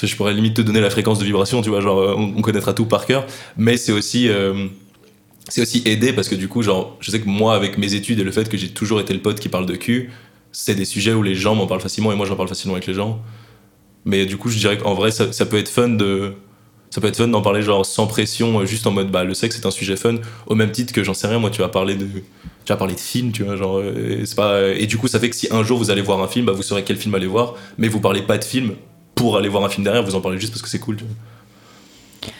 je 0.01 0.15
pourrais 0.15 0.33
limite 0.33 0.55
te 0.55 0.61
donner 0.61 0.79
la 0.79 0.89
fréquence 0.89 1.19
de 1.19 1.25
vibration, 1.25 1.61
tu 1.61 1.69
vois, 1.69 1.81
genre 1.81 1.99
euh, 1.99 2.15
on, 2.17 2.33
on 2.37 2.41
connaîtra 2.41 2.73
tout 2.73 2.85
par 2.85 3.05
cœur. 3.05 3.25
Mais 3.57 3.77
c'est 3.77 3.91
aussi 3.91 4.29
c'est 5.49 5.61
aussi 5.61 5.81
aider 5.85 6.13
parce 6.13 6.29
que 6.29 6.35
du 6.35 6.47
coup, 6.47 6.63
genre, 6.63 6.97
je 7.01 7.11
sais 7.11 7.19
que 7.19 7.27
moi, 7.27 7.55
avec 7.55 7.77
mes 7.77 7.93
études 7.93 8.19
et 8.19 8.23
le 8.23 8.31
fait 8.31 8.47
que 8.47 8.57
j'ai 8.57 8.69
toujours 8.69 9.01
été 9.01 9.13
le 9.13 9.19
pote 9.21 9.39
qui 9.39 9.49
parle 9.49 9.65
de 9.65 9.75
cul, 9.75 10.09
c'est 10.51 10.75
des 10.75 10.85
sujets 10.85 11.13
où 11.13 11.23
les 11.23 11.35
gens 11.35 11.55
m'en 11.55 11.67
parlent 11.67 11.81
facilement 11.81 12.11
et 12.11 12.15
moi 12.15 12.25
j'en 12.25 12.35
parle 12.35 12.47
facilement 12.47 12.75
avec 12.75 12.87
les 12.87 12.93
gens. 12.93 13.21
Mais 14.05 14.25
du 14.25 14.37
coup, 14.37 14.49
je 14.49 14.57
dirais 14.57 14.77
qu'en 14.77 14.93
vrai, 14.93 15.11
ça 15.11 15.45
peut 15.45 15.57
être 15.57 15.69
fun 15.69 15.89
de, 15.89 16.33
ça 16.91 16.99
peut 16.99 17.07
être 17.07 17.15
fun 17.15 17.29
d'en 17.29 17.41
parler 17.41 17.63
genre 17.63 17.85
sans 17.85 18.05
pression, 18.05 18.59
euh, 18.59 18.65
juste 18.65 18.85
en 18.85 18.91
mode 18.91 19.09
bah 19.09 19.23
le 19.23 19.33
sexe 19.33 19.55
c'est 19.55 19.65
un 19.65 19.71
sujet 19.71 19.95
fun, 19.95 20.17
au 20.45 20.55
même 20.55 20.71
titre 20.71 20.93
que 20.93 21.03
j'en 21.03 21.13
sais 21.13 21.27
rien, 21.27 21.39
moi 21.39 21.49
tu 21.49 21.61
vas 21.61 21.69
parler 21.69 21.95
de 21.95 22.05
tu 22.05 22.73
vas 22.73 22.77
parler 22.77 22.93
de 22.93 22.99
films, 22.99 23.31
tu 23.31 23.43
vois, 23.43 23.55
genre 23.55 23.79
euh, 23.79 24.21
c'est 24.25 24.35
pas 24.35 24.67
et 24.67 24.85
du 24.85 24.97
coup 24.97 25.07
ça 25.07 25.19
fait 25.19 25.29
que 25.29 25.35
si 25.35 25.47
un 25.51 25.63
jour 25.63 25.79
vous 25.79 25.89
allez 25.89 26.01
voir 26.01 26.21
un 26.21 26.27
film, 26.27 26.45
bah 26.45 26.51
vous 26.51 26.61
saurez 26.61 26.83
quel 26.83 26.97
film 26.97 27.15
aller 27.15 27.27
voir, 27.27 27.55
mais 27.77 27.87
vous 27.87 28.01
parlez 28.01 28.21
pas 28.21 28.37
de 28.37 28.43
film 28.43 28.73
pour 29.15 29.37
aller 29.37 29.49
voir 29.49 29.63
un 29.63 29.69
film 29.69 29.83
derrière, 29.85 30.03
vous 30.03 30.15
en 30.15 30.21
parlez 30.21 30.39
juste 30.39 30.51
parce 30.51 30.61
que 30.61 30.69
c'est 30.69 30.79
cool. 30.79 30.97
Tu 30.97 31.05
vois. 31.05 32.33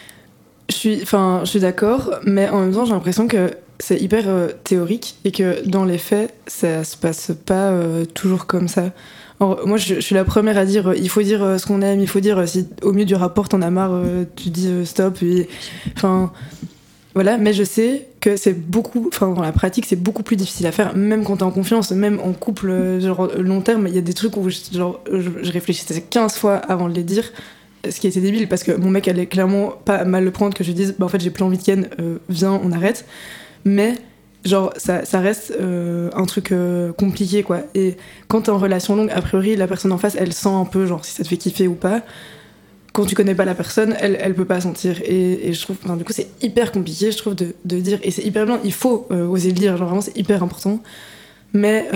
Je 0.70 0.76
suis, 0.76 1.00
enfin, 1.02 1.42
je 1.44 1.50
suis 1.50 1.60
d'accord, 1.60 2.12
mais 2.24 2.50
en 2.50 2.62
même 2.62 2.74
temps, 2.74 2.86
j'ai 2.86 2.94
l'impression 2.94 3.28
que 3.28 3.52
c'est 3.80 4.00
hyper 4.00 4.24
euh, 4.28 4.50
théorique 4.64 5.16
et 5.26 5.32
que 5.32 5.68
dans 5.68 5.86
les 5.86 5.98
faits, 5.98 6.34
ça 6.48 6.84
se 6.84 6.98
passe 6.98 7.32
pas 7.46 7.74
toujours 8.14 8.48
comme 8.48 8.68
ça. 8.68 8.92
Moi, 9.42 9.78
je, 9.78 10.00
suis 10.00 10.14
la 10.14 10.24
première 10.24 10.58
à 10.58 10.66
dire, 10.66 10.90
euh, 10.90 10.96
il 10.96 11.10
faut 11.10 11.22
dire 11.22 11.44
euh, 11.44 11.58
ce 11.58 11.66
qu'on 11.66 11.82
aime, 11.82 12.00
il 12.00 12.08
faut 12.08 12.20
dire 12.20 12.38
euh, 12.38 12.46
si 12.46 12.68
au 12.84 12.92
milieu 12.92 13.06
du 13.06 13.16
rapport 13.16 13.50
t'en 13.50 13.62
as 13.62 13.72
marre, 13.72 14.00
tu 14.36 14.50
dis 14.50 14.70
stop. 14.86 15.18
Enfin, 15.96 16.32
voilà. 17.16 17.38
Mais 17.38 17.54
je 17.54 17.64
sais 17.64 18.08
que 18.20 18.38
c'est 18.38 18.54
beaucoup, 18.54 19.08
enfin, 19.08 19.30
dans 19.34 19.42
la 19.42 19.52
pratique, 19.52 19.86
c'est 19.88 19.96
beaucoup 19.96 20.24
plus 20.24 20.36
difficile 20.36 20.68
à 20.68 20.72
faire, 20.72 20.96
même 20.96 21.24
quand 21.24 21.38
t'es 21.38 21.44
en 21.44 21.52
confiance, 21.52 21.92
même 21.92 22.20
en 22.20 22.34
couple, 22.34 23.00
genre 23.02 23.30
long 23.38 23.62
terme. 23.62 23.88
Il 23.88 23.96
y 23.96 23.98
a 23.98 24.02
des 24.02 24.14
trucs 24.14 24.38
où 24.38 24.48
genre, 24.50 25.00
je, 25.12 25.30
je 25.42 25.52
réfléchissais 25.52 26.02
15 26.02 26.36
fois 26.36 26.56
avant 26.56 26.88
de 26.88 26.94
les 26.94 27.04
dire. 27.04 27.32
Ce 27.90 28.00
qui 28.00 28.08
était 28.08 28.22
débile 28.22 28.48
parce 28.48 28.64
que 28.64 28.72
mon 28.74 28.92
mec 28.92 29.08
allait 29.08 29.26
clairement 29.26 29.74
pas 29.86 30.06
mal 30.06 30.24
le 30.24 30.32
prendre 30.32 30.54
que 30.54 30.64
je 30.64 30.70
lui 30.70 30.76
dise 30.76 30.96
bah 31.00 31.06
en 31.06 31.10
fait 31.10 31.20
j'ai 31.20 31.32
plus 31.32 31.44
envie 31.44 31.58
de 31.58 31.64
Ken, 31.64 31.90
euh, 32.00 32.20
viens 32.30 32.60
on 32.64 32.72
arrête. 32.72 33.06
Mais 33.66 33.96
genre 34.46 34.74
ça, 34.78 35.06
ça 35.06 35.20
reste 35.20 35.54
euh, 35.60 36.10
un 36.14 36.26
truc 36.26 36.52
euh, 36.52 36.92
compliqué 36.94 37.44
quoi. 37.44 37.60
Et 37.76 37.98
quand 38.28 38.42
t'es 38.42 38.50
en 38.50 38.58
relation 38.58 38.96
longue, 38.96 39.12
a 39.12 39.22
priori 39.22 39.56
la 39.56 39.68
personne 39.68 39.92
en 39.92 39.98
face 39.98 40.16
elle 40.18 40.34
sent 40.34 40.50
un 40.50 40.66
peu 40.66 40.86
genre 40.86 41.06
si 41.06 41.14
ça 41.14 41.24
te 41.24 41.28
fait 41.28 41.38
kiffer 41.38 41.68
ou 41.68 41.76
pas. 41.76 42.02
Quand 42.94 43.06
tu 43.06 43.16
connais 43.16 43.36
pas 43.36 43.46
la 43.46 43.56
personne, 43.56 43.96
elle, 44.02 44.18
elle 44.20 44.34
peut 44.34 44.44
pas 44.44 44.60
sentir. 44.60 45.00
Et, 45.06 45.48
et 45.48 45.54
je 45.54 45.62
trouve, 45.62 45.78
du 45.98 46.04
coup 46.04 46.12
c'est 46.12 46.28
hyper 46.42 46.74
compliqué 46.74 47.12
je 47.12 47.18
trouve 47.18 47.36
de, 47.36 47.56
de 47.64 47.80
dire, 47.80 48.00
et 48.04 48.12
c'est 48.12 48.24
hyper 48.24 48.46
bien, 48.46 48.60
il 48.66 48.74
faut 48.74 49.08
euh, 49.12 49.28
oser 49.28 49.50
le 49.50 49.56
dire, 49.56 49.78
genre 49.78 49.88
vraiment 49.88 50.02
c'est 50.02 50.18
hyper 50.18 50.44
important. 50.44 50.80
Mais, 51.54 51.90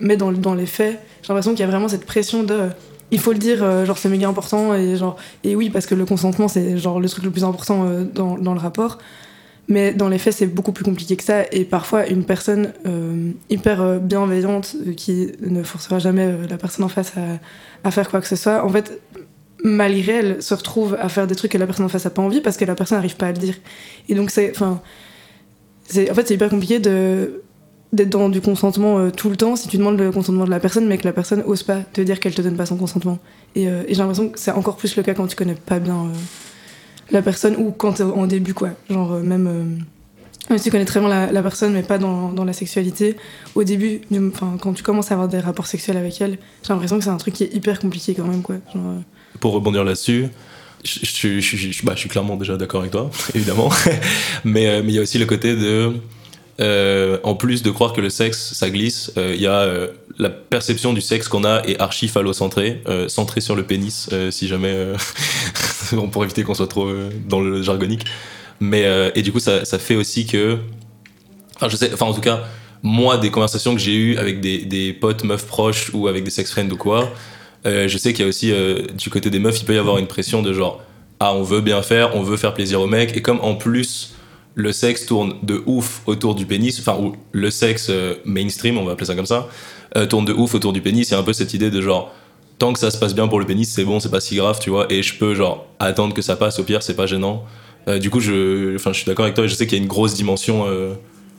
mais 0.00 0.16
dans, 0.16 0.32
dans 0.32 0.54
les 0.54 0.64
faits, 0.64 0.98
j'ai 1.20 1.28
l'impression 1.28 1.50
qu'il 1.50 1.60
y 1.60 1.62
a 1.62 1.66
vraiment 1.66 1.88
cette 1.88 2.06
pression 2.06 2.42
de 2.42 2.68
il 3.10 3.18
faut 3.18 3.32
le 3.32 3.38
dire, 3.38 3.58
genre 3.84 3.98
c'est 3.98 4.08
méga 4.08 4.26
important 4.26 4.74
et 4.74 4.96
genre 4.96 5.16
et 5.44 5.54
oui 5.54 5.68
parce 5.68 5.84
que 5.84 5.94
le 5.94 6.06
consentement 6.06 6.48
c'est 6.48 6.78
genre 6.78 6.98
le 6.98 7.06
truc 7.06 7.22
le 7.24 7.30
plus 7.30 7.44
important 7.44 7.86
dans, 8.14 8.38
dans 8.38 8.54
le 8.54 8.60
rapport. 8.60 8.96
Mais 9.68 9.94
dans 9.94 10.08
les 10.08 10.18
faits 10.18 10.34
c'est 10.34 10.46
beaucoup 10.46 10.72
plus 10.72 10.84
compliqué 10.84 11.16
que 11.16 11.22
ça 11.22 11.44
et 11.52 11.64
parfois 11.64 12.06
une 12.06 12.24
personne 12.24 12.72
euh, 12.86 13.30
hyper 13.48 13.80
euh, 13.80 13.98
bienveillante 13.98 14.76
euh, 14.86 14.92
qui 14.92 15.32
ne 15.40 15.62
forcera 15.62 15.98
jamais 15.98 16.46
la 16.48 16.56
personne 16.56 16.84
en 16.84 16.88
face 16.88 17.12
à, 17.84 17.90
faire 17.90 18.10
quoi 18.10 18.20
que 18.20 18.26
ce 18.26 18.36
soit, 18.36 18.64
en 18.64 18.68
fait 18.68 19.00
malgré 19.64 20.12
elle 20.14 20.42
se 20.42 20.54
retrouve 20.54 20.96
à 21.00 21.08
faire 21.08 21.28
des 21.28 21.36
trucs 21.36 21.52
que 21.52 21.58
la 21.58 21.66
personne 21.66 21.86
en 21.86 21.88
face 21.88 22.04
a 22.06 22.10
pas 22.10 22.22
envie 22.22 22.40
parce 22.40 22.56
que 22.56 22.64
la 22.64 22.74
personne 22.74 22.98
n'arrive 22.98 23.16
pas 23.16 23.28
à 23.28 23.32
le 23.32 23.38
dire. 23.38 23.54
Et 24.08 24.16
donc 24.16 24.30
c'est 24.30 24.60
en 24.60 24.80
fait 25.88 26.26
c'est 26.26 26.34
hyper 26.34 26.50
compliqué 26.50 26.80
d'être 26.80 28.10
dans 28.10 28.28
du 28.28 28.40
consentement 28.40 29.10
tout 29.10 29.30
le 29.30 29.36
temps 29.36 29.54
si 29.54 29.68
tu 29.68 29.78
demandes 29.78 29.98
le 29.98 30.10
consentement 30.10 30.44
de 30.44 30.50
la 30.50 30.58
personne 30.58 30.88
mais 30.88 30.98
que 30.98 31.04
la 31.04 31.12
personne 31.12 31.44
ose 31.46 31.62
pas 31.62 31.78
te 31.92 32.00
dire 32.00 32.18
qu'elle 32.18 32.34
te 32.34 32.42
donne 32.42 32.56
pas 32.56 32.66
son 32.66 32.76
consentement 32.76 33.20
et, 33.54 33.66
et 33.66 33.84
j'ai 33.88 33.94
l'impression 33.96 34.30
que 34.30 34.40
c'est 34.40 34.50
encore 34.50 34.76
plus 34.76 34.96
le 34.96 35.04
cas 35.04 35.14
quand 35.14 35.28
tu 35.28 35.36
connais 35.36 35.54
pas 35.54 35.78
bien 35.78 36.10
la 37.12 37.22
personne 37.22 37.56
ou 37.56 37.70
quand 37.70 38.00
en 38.00 38.26
début 38.26 38.54
quoi 38.54 38.70
genre 38.90 39.12
euh, 39.12 39.22
même 39.22 39.46
euh, 39.46 39.64
même 40.50 40.58
si 40.58 40.64
tu 40.64 40.70
connais 40.70 40.84
très 40.84 40.98
bien 40.98 41.08
la, 41.08 41.42
personne 41.42 41.72
mais 41.72 41.82
pas 41.82 41.98
dans, 41.98 42.32
dans 42.32 42.44
la 42.44 42.52
sexualité 42.52 43.16
au 43.54 43.62
début 43.64 44.00
enfin 44.34 44.56
quand 44.60 44.72
tu 44.72 44.82
commences 44.82 45.10
à 45.10 45.14
avoir 45.14 45.28
des 45.28 45.38
rapports 45.38 45.66
sexuels 45.66 45.96
avec 45.96 46.20
elle 46.20 46.38
j'ai 46.62 46.72
l'impression 46.72 46.98
que 46.98 47.04
c'est 47.04 47.10
un 47.10 47.16
truc 47.18 47.34
qui 47.34 47.44
est 47.44 47.54
hyper 47.54 47.78
compliqué 47.78 48.14
quand 48.14 48.24
même 48.26 48.42
quoi 48.42 48.56
euh, 48.76 48.98
Pour 49.40 49.52
rebondir 49.52 49.84
là-dessus, 49.84 50.28
je, 50.84 51.38
je- 51.40 51.56
je- 51.56 51.84
bah, 51.86 51.92
je 51.94 52.00
suis 52.00 52.08
clairement 52.08 52.36
déjà 52.36 52.56
d'accord 52.56 52.80
avec 52.80 52.90
toi, 52.92 53.08
évidemment. 53.36 53.70
mais 54.44 54.66
euh, 54.66 54.80
il 54.84 54.90
y 54.90 54.98
a 54.98 55.02
aussi 55.02 55.18
le 55.18 55.26
côté 55.26 55.54
de. 55.54 55.92
en 57.22 57.34
plus 57.36 57.62
de 57.62 57.70
croire 57.70 57.92
que 57.92 58.00
le 58.00 58.10
sexe 58.10 58.52
ça 58.54 58.68
glisse, 58.68 59.12
il 59.16 59.40
y 59.40 59.46
a 59.46 59.66
la 60.18 60.28
perception 60.30 60.92
du 60.92 61.00
sexe 61.00 61.28
qu'on 61.28 61.44
a 61.44 61.62
est 61.66 61.78
archi 61.80 62.08
phallocentrée, 62.08 62.82
centrée 63.08 63.40
sur 63.40 63.54
le 63.54 63.62
pénis, 63.62 64.08
si 64.30 64.48
jamais 64.48 64.74
pour 66.12 66.24
éviter 66.24 66.42
qu'on 66.42 66.54
soit 66.54 66.66
trop 66.66 66.86
euh, 66.86 67.10
dans 67.28 67.40
le 67.40 67.62
jargonique. 67.62 68.04
Mais 68.60 68.84
euh, 68.84 69.10
et 69.14 69.22
du 69.22 69.32
coup 69.32 69.40
ça, 69.40 69.64
ça 69.64 69.78
fait 69.78 69.96
aussi 69.96 70.26
que, 70.26 70.58
enfin 71.56 71.68
je 71.68 71.76
sais, 71.76 71.92
enfin 71.92 72.06
en 72.06 72.14
tout 72.14 72.20
cas 72.20 72.44
moi 72.82 73.16
des 73.16 73.30
conversations 73.30 73.74
que 73.74 73.80
j'ai 73.80 73.94
eues 73.94 74.16
avec 74.18 74.40
des, 74.40 74.58
des 74.64 74.92
potes 74.92 75.24
meufs 75.24 75.46
proches 75.46 75.90
ou 75.94 76.08
avec 76.08 76.24
des 76.24 76.30
sex 76.30 76.50
friends 76.50 76.70
ou 76.70 76.76
quoi, 76.76 77.12
euh, 77.66 77.86
je 77.88 77.98
sais 77.98 78.12
qu'il 78.12 78.24
y 78.24 78.26
a 78.26 78.28
aussi 78.28 78.52
du 78.96 79.08
côté 79.10 79.30
des 79.30 79.38
meufs 79.38 79.60
il 79.60 79.64
peut 79.64 79.74
y 79.74 79.78
avoir 79.78 79.98
une 79.98 80.08
pression 80.08 80.42
de 80.42 80.52
genre 80.52 80.82
ah 81.20 81.34
on 81.34 81.42
veut 81.42 81.60
bien 81.60 81.82
faire, 81.82 82.16
on 82.16 82.22
veut 82.22 82.36
faire 82.36 82.54
plaisir 82.54 82.80
aux 82.80 82.88
mecs 82.88 83.16
et 83.16 83.22
comme 83.22 83.40
en 83.40 83.54
plus 83.54 84.14
le 84.54 84.72
sexe 84.72 85.06
tourne 85.06 85.34
de 85.42 85.62
ouf 85.66 86.02
autour 86.06 86.34
du 86.34 86.44
pénis, 86.44 86.78
enfin 86.80 86.96
ou 87.00 87.14
le 87.30 87.50
sexe 87.50 87.90
mainstream 88.24 88.78
on 88.78 88.84
va 88.84 88.92
appeler 88.92 89.06
ça 89.06 89.14
comme 89.14 89.26
ça, 89.26 89.48
tourne 90.08 90.24
de 90.24 90.32
ouf 90.32 90.54
autour 90.54 90.72
du 90.72 90.80
pénis, 90.80 91.08
il 91.08 91.12
y 91.12 91.14
a 91.14 91.18
un 91.18 91.22
peu 91.22 91.32
cette 91.32 91.54
idée 91.54 91.70
de 91.70 91.80
genre 91.80 92.12
tant 92.62 92.72
que 92.72 92.78
ça 92.78 92.92
se 92.92 92.98
passe 92.98 93.12
bien 93.12 93.26
pour 93.26 93.40
le 93.40 93.44
pénis 93.44 93.68
c'est 93.68 93.84
bon 93.84 93.98
c'est 93.98 94.08
pas 94.08 94.20
si 94.20 94.36
grave 94.36 94.60
tu 94.60 94.70
vois 94.70 94.86
et 94.88 95.02
je 95.02 95.18
peux 95.18 95.34
genre 95.34 95.66
attendre 95.80 96.14
que 96.14 96.22
ça 96.22 96.36
passe 96.36 96.60
au 96.60 96.62
pire 96.62 96.80
c'est 96.80 96.94
pas 96.94 97.06
gênant. 97.06 97.44
Euh, 97.88 97.98
du 97.98 98.08
coup 98.08 98.20
je, 98.20 98.78
je 98.78 98.92
suis 98.92 99.04
d'accord 99.04 99.24
avec 99.24 99.34
toi 99.34 99.48
je 99.48 99.54
sais 99.54 99.66
qu'il 99.66 99.76
y 99.76 99.80
a 99.80 99.82
une 99.82 99.88
grosse 99.88 100.14
dimension 100.14 100.66
euh, 100.68 100.94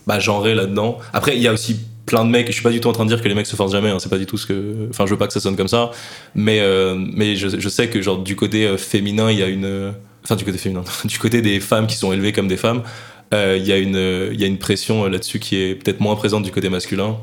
bah, 0.06 0.20
genrée 0.20 0.54
là-dedans. 0.54 0.98
Après 1.14 1.38
il 1.38 1.42
y 1.42 1.48
a 1.48 1.54
aussi 1.54 1.80
plein 2.06 2.26
de 2.26 2.30
mecs, 2.30 2.48
je 2.48 2.52
suis 2.52 2.62
pas 2.62 2.72
du 2.72 2.82
tout 2.82 2.90
en 2.90 2.92
train 2.92 3.06
de 3.06 3.10
dire 3.10 3.22
que 3.22 3.30
les 3.30 3.36
mecs 3.36 3.48
se 3.48 3.56
forcent 3.56 3.72
jamais, 3.72 3.90
hein, 3.90 4.00
c'est 4.00 4.10
pas 4.10 4.18
du 4.18 4.26
tout 4.26 4.38
ce 4.38 4.46
que. 4.46 4.90
Enfin, 4.90 5.06
je 5.06 5.12
veux 5.12 5.18
pas 5.18 5.28
que 5.28 5.32
ça 5.32 5.40
sonne 5.40 5.56
comme 5.56 5.70
ça, 5.70 5.92
mais, 6.36 6.60
euh, 6.60 6.96
mais 6.98 7.38
je, 7.38 7.70
sais 7.70 7.88
que, 7.88 8.02
genre, 8.02 8.18
du 8.18 8.36
côté 8.36 8.78
féminin, 8.78 9.32
il 9.32 9.40
y 9.40 9.44
a 9.44 9.48
une. 9.48 9.94
Enfin, 10.26 10.36
du 10.36 10.44
côté 10.44 10.58
féminin, 10.58 10.84
du 11.06 11.18
côté 11.18 11.42
des 11.42 11.62
femmes 11.62 11.88
qui 11.88 11.96
sont 11.96 12.12
élevées 12.12 12.34
comme 12.34 12.50
des 12.50 12.58
femmes, 12.58 12.84
il 13.32 13.66
y, 13.66 13.72
a 13.72 13.78
une, 13.78 14.32
y 14.34 14.44
a 14.44 14.48
une 14.48 14.58
pression 14.58 15.06
là-dessus 15.06 15.40
qui 15.40 15.56
est 15.56 15.76
peut-être 15.76 16.02
moins 16.02 16.18
présente 16.18 16.44
du 16.44 16.52
côté 16.52 16.68
masculin, 16.68 17.16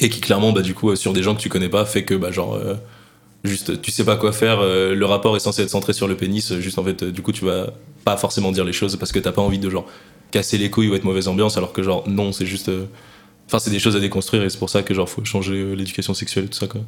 et 0.00 0.10
qui, 0.10 0.20
clairement, 0.20 0.52
bah, 0.52 0.60
du 0.60 0.74
coup, 0.74 0.94
sur 0.94 1.14
des 1.14 1.22
gens 1.22 1.34
que 1.34 1.40
tu 1.40 1.48
connais 1.48 1.70
pas, 1.70 1.86
fait 1.86 2.04
que, 2.04 2.14
bah, 2.14 2.30
genre. 2.30 2.60
Juste, 3.48 3.80
tu 3.80 3.90
sais 3.90 4.04
pas 4.04 4.16
quoi 4.16 4.32
faire, 4.32 4.60
euh, 4.60 4.94
le 4.94 5.06
rapport 5.06 5.34
est 5.36 5.40
censé 5.40 5.62
être 5.62 5.70
centré 5.70 5.92
sur 5.92 6.06
le 6.06 6.16
pénis, 6.16 6.52
euh, 6.52 6.60
juste 6.60 6.78
en 6.78 6.84
fait, 6.84 7.02
euh, 7.02 7.10
du 7.10 7.22
coup, 7.22 7.32
tu 7.32 7.44
vas 7.44 7.70
pas 8.04 8.16
forcément 8.16 8.52
dire 8.52 8.64
les 8.64 8.72
choses 8.72 8.96
parce 8.96 9.10
que 9.10 9.18
t'as 9.18 9.32
pas 9.32 9.42
envie 9.42 9.58
de 9.58 9.70
genre 9.70 9.86
casser 10.30 10.58
les 10.58 10.70
couilles 10.70 10.88
ou 10.88 10.94
être 10.94 11.04
mauvaise 11.04 11.28
ambiance, 11.28 11.56
alors 11.56 11.72
que 11.72 11.82
genre, 11.82 12.04
non, 12.08 12.32
c'est 12.32 12.46
juste. 12.46 12.70
Enfin, 13.46 13.58
c'est 13.58 13.70
des 13.70 13.78
choses 13.78 13.96
à 13.96 14.00
déconstruire 14.00 14.44
et 14.44 14.50
c'est 14.50 14.58
pour 14.58 14.68
ça 14.68 14.82
que 14.82 14.92
genre 14.92 15.08
faut 15.08 15.24
changer 15.24 15.74
l'éducation 15.74 16.12
sexuelle 16.12 16.50
tout 16.50 16.58
ça 16.58 16.66
quoi. 16.66 16.82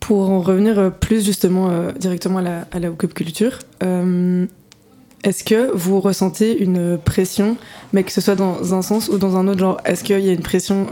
Pour 0.00 0.30
en 0.30 0.40
revenir 0.40 0.90
plus 0.98 1.26
justement 1.26 1.92
directement 1.92 2.38
à 2.38 2.42
la, 2.42 2.60
à 2.72 2.80
culture, 3.14 3.58
est-ce 5.22 5.44
que 5.44 5.70
vous 5.74 6.00
ressentez 6.00 6.58
une 6.58 6.96
pression, 6.96 7.58
mais 7.92 8.02
que 8.02 8.10
ce 8.12 8.22
soit 8.22 8.34
dans 8.34 8.72
un 8.72 8.80
sens 8.80 9.08
ou 9.08 9.18
dans 9.18 9.36
un 9.36 9.46
autre 9.46 9.60
genre 9.60 9.80
Est-ce 9.84 10.02
qu'il 10.02 10.18
y 10.20 10.30
a 10.30 10.32
une 10.32 10.40
pression 10.40 10.86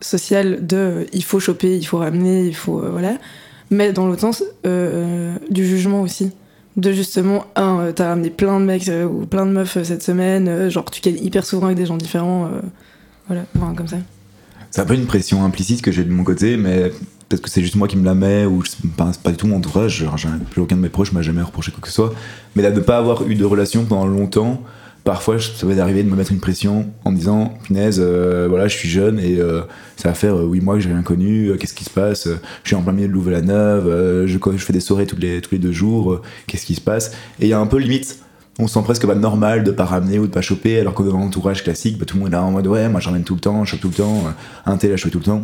sociale 0.00 0.66
de 0.66 1.06
il 1.12 1.22
faut 1.22 1.38
choper, 1.38 1.76
il 1.76 1.84
faut 1.84 1.98
ramener, 1.98 2.46
il 2.46 2.56
faut. 2.56 2.80
voilà? 2.80 3.18
Mais 3.70 3.92
dans 3.92 4.06
l'autre 4.06 4.20
sens, 4.20 4.42
euh, 4.42 4.46
euh, 4.66 5.34
du 5.50 5.66
jugement 5.66 6.02
aussi. 6.02 6.30
De 6.76 6.92
justement, 6.92 7.46
un, 7.56 7.78
euh, 7.80 7.92
t'as 7.92 8.08
ramené 8.08 8.28
plein 8.30 8.60
de 8.60 8.64
mecs 8.66 8.90
ou 9.10 9.24
plein 9.26 9.46
de 9.46 9.50
meufs 9.50 9.82
cette 9.82 10.02
semaine, 10.02 10.68
genre 10.68 10.84
tu 10.90 11.00
cannes 11.00 11.16
hyper 11.22 11.44
souvent 11.46 11.66
avec 11.66 11.78
des 11.78 11.86
gens 11.86 11.96
différents. 11.96 12.50
voilà, 13.28 13.44
enfin, 13.56 13.74
comme 13.74 13.88
ça. 13.88 13.96
C'est 14.70 14.82
un 14.82 14.84
peu 14.84 14.94
une 14.94 15.06
pression 15.06 15.42
implicite 15.44 15.80
que 15.80 15.90
j'ai 15.90 16.04
de 16.04 16.12
mon 16.12 16.22
côté, 16.22 16.58
mais 16.58 16.90
peut-être 17.28 17.40
que 17.42 17.48
c'est 17.48 17.62
juste 17.62 17.76
moi 17.76 17.88
qui 17.88 17.96
me 17.96 18.04
la 18.04 18.14
mets, 18.14 18.44
ou 18.44 18.62
je- 18.62 18.72
pas, 18.96 19.30
du 19.30 19.36
tout 19.38 19.46
mon 19.46 19.56
entourage, 19.56 20.00
genre, 20.04 20.16
plus 20.50 20.60
aucun 20.60 20.76
de 20.76 20.82
mes 20.82 20.90
proches 20.90 21.12
m'a 21.12 21.22
jamais 21.22 21.40
reproché 21.40 21.72
quoi 21.72 21.80
que 21.80 21.88
ce 21.88 21.94
soit. 21.94 22.12
Mais 22.54 22.62
là, 22.62 22.70
de 22.70 22.76
ne 22.76 22.84
pas 22.84 22.98
avoir 22.98 23.26
eu 23.26 23.34
de 23.36 23.44
relation 23.44 23.84
pendant 23.86 24.06
longtemps, 24.06 24.60
parfois 25.06 25.38
ça 25.38 25.66
va 25.66 25.74
d'arriver 25.74 26.02
de 26.02 26.10
me 26.10 26.16
mettre 26.16 26.32
une 26.32 26.40
pression 26.40 26.92
en 27.04 27.12
me 27.12 27.16
disant, 27.16 27.54
punaise, 27.62 28.02
euh, 28.02 28.46
voilà, 28.50 28.66
je 28.66 28.76
suis 28.76 28.88
jeune 28.88 29.20
et 29.20 29.38
euh, 29.38 29.62
ça 29.96 30.08
va 30.08 30.14
faire 30.14 30.36
euh, 30.36 30.46
8 30.46 30.60
mois 30.60 30.74
que 30.74 30.80
j'ai 30.80 30.88
rien 30.88 31.02
connu, 31.02 31.46
euh, 31.46 31.56
qu'est-ce 31.56 31.74
qui 31.74 31.84
se 31.84 31.90
passe 31.90 32.26
Euh, 32.26 32.40
Je 32.64 32.70
suis 32.70 32.76
en 32.76 32.82
plein 32.82 32.92
milieu 32.92 33.06
de 33.06 33.12
Louvain-la-Neuve, 33.12 33.86
euh, 33.86 34.26
je, 34.26 34.38
fais 34.58 34.72
des 34.72 34.80
soirées 34.80 35.06
tous 35.06 35.16
les, 35.16 35.40
tous 35.40 35.52
les 35.52 35.60
deux 35.60 35.70
jours, 35.70 36.12
euh, 36.12 36.22
qu'est-ce 36.48 36.66
qui 36.66 36.74
se 36.74 36.80
passe? 36.80 37.12
Et 37.38 37.46
il 37.46 37.48
y 37.48 37.52
a 37.52 37.60
un 37.60 37.66
peu 37.66 37.78
limite. 37.78 38.18
On 38.58 38.66
se 38.66 38.74
sent 38.74 38.80
presque 38.84 39.04
normal 39.04 39.64
de 39.64 39.70
pas 39.70 39.84
ramener 39.84 40.18
ou 40.18 40.26
de 40.26 40.32
pas 40.32 40.40
choper, 40.40 40.80
alors 40.80 40.94
que 40.94 41.02
dans 41.02 41.18
l'entourage 41.18 41.62
classique, 41.62 41.98
bah, 41.98 42.06
tout 42.06 42.16
le 42.16 42.20
monde 42.22 42.30
est 42.30 42.36
là 42.36 42.42
en 42.42 42.50
mode 42.52 42.66
ouais, 42.66 42.88
moi 42.88 43.00
j'en 43.00 43.10
ramène 43.10 43.24
tout 43.24 43.34
le 43.34 43.40
temps, 43.40 43.64
je 43.66 43.72
chope 43.72 43.80
tout 43.80 43.88
le 43.88 43.94
temps, 43.94 44.24
euh, 44.26 44.30
un 44.70 44.76
tel 44.78 44.92
a 44.92 44.96
chopé 44.96 45.10
tout 45.12 45.18
le 45.18 45.24
temps. 45.24 45.42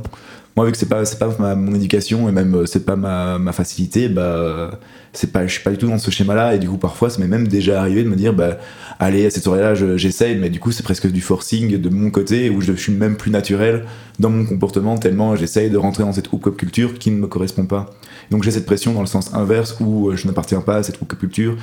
Moi, 0.54 0.66
vu 0.66 0.72
que 0.72 0.76
c'est 0.78 0.88
pas, 0.88 1.02
c'est 1.06 1.18
pas 1.18 1.54
mon 1.54 1.74
éducation 1.74 2.28
et 2.28 2.32
même 2.32 2.54
euh, 2.54 2.66
c'est 2.66 2.84
pas 2.84 2.94
ma, 2.96 3.38
ma 3.38 3.52
facilité, 3.52 4.08
bah, 4.10 4.78
c'est 5.14 5.32
pas, 5.32 5.46
je 5.46 5.52
suis 5.54 5.62
pas 5.62 5.70
du 5.70 5.78
tout 5.78 5.88
dans 5.88 5.96
ce 5.96 6.10
schéma-là. 6.10 6.54
Et 6.54 6.58
du 6.58 6.68
coup, 6.68 6.76
parfois, 6.76 7.08
ça 7.08 7.18
m'est 7.20 7.26
même 7.26 7.48
déjà 7.48 7.80
arrivé 7.80 8.04
de 8.04 8.08
me 8.10 8.16
dire, 8.16 8.34
bah, 8.34 8.58
allez, 8.98 9.24
à 9.24 9.30
cette 9.30 9.44
soirée-là, 9.44 9.74
je- 9.74 9.96
j'essaye, 9.96 10.36
mais 10.36 10.50
du 10.50 10.60
coup, 10.60 10.70
c'est 10.70 10.82
presque 10.82 11.10
du 11.10 11.22
forcing 11.22 11.80
de 11.80 11.88
mon 11.88 12.10
côté 12.10 12.50
où 12.50 12.60
je 12.60 12.74
suis 12.74 12.92
même 12.92 13.16
plus 13.16 13.30
naturel 13.30 13.84
dans 14.18 14.28
mon 14.28 14.44
comportement 14.44 14.98
tellement 14.98 15.34
j'essaye 15.36 15.70
de 15.70 15.78
rentrer 15.78 16.02
dans 16.04 16.12
cette 16.12 16.30
hookup 16.32 16.54
culture 16.56 16.98
qui 16.98 17.10
ne 17.10 17.16
me 17.16 17.26
correspond 17.28 17.64
pas. 17.64 17.86
Donc, 18.30 18.42
j'ai 18.42 18.50
cette 18.50 18.66
pression 18.66 18.92
dans 18.92 19.00
le 19.00 19.06
sens 19.06 19.32
inverse 19.32 19.76
où 19.80 20.10
euh, 20.10 20.16
je 20.16 20.26
n'appartiens 20.26 20.60
pas 20.60 20.76
à 20.76 20.82
cette 20.82 21.00
hookup 21.00 21.16
culture 21.18 21.56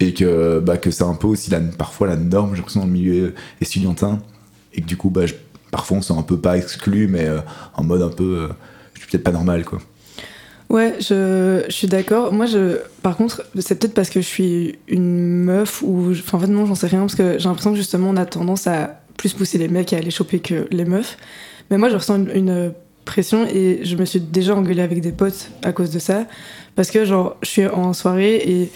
et 0.00 0.12
que, 0.14 0.58
bah, 0.60 0.76
que 0.76 0.90
un 1.02 1.14
peu 1.14 1.26
aussi 1.26 1.50
la, 1.50 1.60
parfois 1.60 2.06
la 2.06 2.16
norme, 2.16 2.50
j'ai 2.50 2.56
l'impression, 2.56 2.80
dans 2.80 2.86
le 2.86 2.92
milieu 2.92 3.34
estudiantin. 3.60 4.20
Et 4.74 4.82
que 4.82 4.86
du 4.86 4.96
coup, 4.96 5.10
bah, 5.10 5.26
je- 5.26 5.34
parfois, 5.70 5.98
on 5.98 6.02
se 6.02 6.12
sent 6.12 6.18
un 6.18 6.22
peu 6.22 6.38
pas 6.38 6.56
exclu, 6.56 7.08
mais 7.08 7.26
euh, 7.26 7.38
en 7.74 7.84
mode 7.84 8.02
un 8.02 8.08
peu. 8.08 8.38
euh, 8.40 8.48
je 8.94 9.00
suis 9.00 9.10
peut-être 9.10 9.24
pas 9.24 9.32
normal, 9.32 9.64
quoi. 9.64 9.78
Ouais, 10.68 10.96
je, 11.00 11.64
suis 11.68 11.86
d'accord. 11.86 12.32
Moi, 12.32 12.46
je, 12.46 12.78
par 13.02 13.16
contre, 13.16 13.44
c'est 13.60 13.78
peut-être 13.78 13.94
parce 13.94 14.10
que 14.10 14.20
je 14.20 14.26
suis 14.26 14.78
une 14.88 15.44
meuf 15.44 15.80
ou. 15.82 16.10
Enfin, 16.10 16.38
en 16.38 16.40
fait, 16.40 16.46
non, 16.48 16.66
j'en 16.66 16.74
sais 16.74 16.88
rien, 16.88 17.00
parce 17.00 17.14
que 17.14 17.38
j'ai 17.38 17.44
l'impression 17.44 17.70
que 17.70 17.76
justement, 17.76 18.10
on 18.10 18.16
a 18.16 18.26
tendance 18.26 18.66
à 18.66 19.00
plus 19.16 19.32
pousser 19.32 19.58
les 19.58 19.68
mecs 19.68 19.92
à 19.92 19.98
aller 19.98 20.10
choper 20.10 20.40
que 20.40 20.66
les 20.70 20.84
meufs. 20.84 21.16
Mais 21.70 21.78
moi, 21.78 21.88
je 21.88 21.94
ressens 21.94 22.16
une, 22.16 22.30
une 22.34 22.72
pression 23.04 23.46
et 23.46 23.80
je 23.84 23.96
me 23.96 24.04
suis 24.04 24.20
déjà 24.20 24.54
engueulée 24.56 24.82
avec 24.82 25.00
des 25.00 25.12
potes 25.12 25.50
à 25.62 25.72
cause 25.72 25.90
de 25.90 26.00
ça. 26.00 26.26
Parce 26.74 26.90
que, 26.90 27.04
genre, 27.04 27.36
je 27.42 27.48
suis 27.48 27.66
en 27.66 27.92
soirée 27.92 28.36
et. 28.36 28.70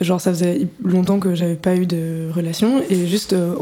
Genre, 0.00 0.18
ça 0.18 0.30
faisait 0.30 0.66
longtemps 0.82 1.20
que 1.20 1.34
j'avais 1.34 1.56
pas 1.56 1.76
eu 1.76 1.84
de 1.84 2.30
relation 2.32 2.82
et 2.88 3.06
juste, 3.06 3.34
euh, 3.34 3.54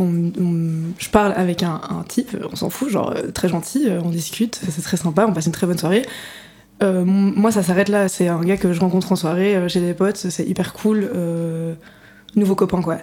je 0.99 1.09
parle 1.09 1.33
avec 1.37 1.65
un, 1.65 1.81
type, 2.07 2.37
on 2.53 2.55
s'en 2.55 2.71
fout, 2.71 2.91
genre 2.91 3.13
euh, 3.17 3.33
très 3.33 3.49
gentil, 3.49 3.89
euh, 3.89 4.01
on 4.05 4.11
discute, 4.11 4.61
c'est 4.71 4.83
très 4.83 4.97
sympa, 4.97 5.27
on 5.29 5.33
passe 5.33 5.47
une 5.47 5.53
très 5.53 5.67
bonne 5.67 5.79
soirée. 5.79 6.03
Moi, 6.81 7.51
ça 7.51 7.65
s'arrête 7.65 7.89
là. 7.89 8.09
C'est 8.09 8.29
un 8.29 8.41
gars 8.41 8.57
que 8.57 8.73
je 8.73 8.79
rencontre 8.79 9.11
en 9.11 9.17
soirée, 9.17 9.61
j'ai 9.67 9.81
des 9.81 9.95
potes, 9.95 10.17
c'est 10.17 10.45
hyper 10.45 10.73
cool. 10.75 11.11
nouveau 12.37 12.55
copain, 12.55 12.83
quoi. 12.83 12.99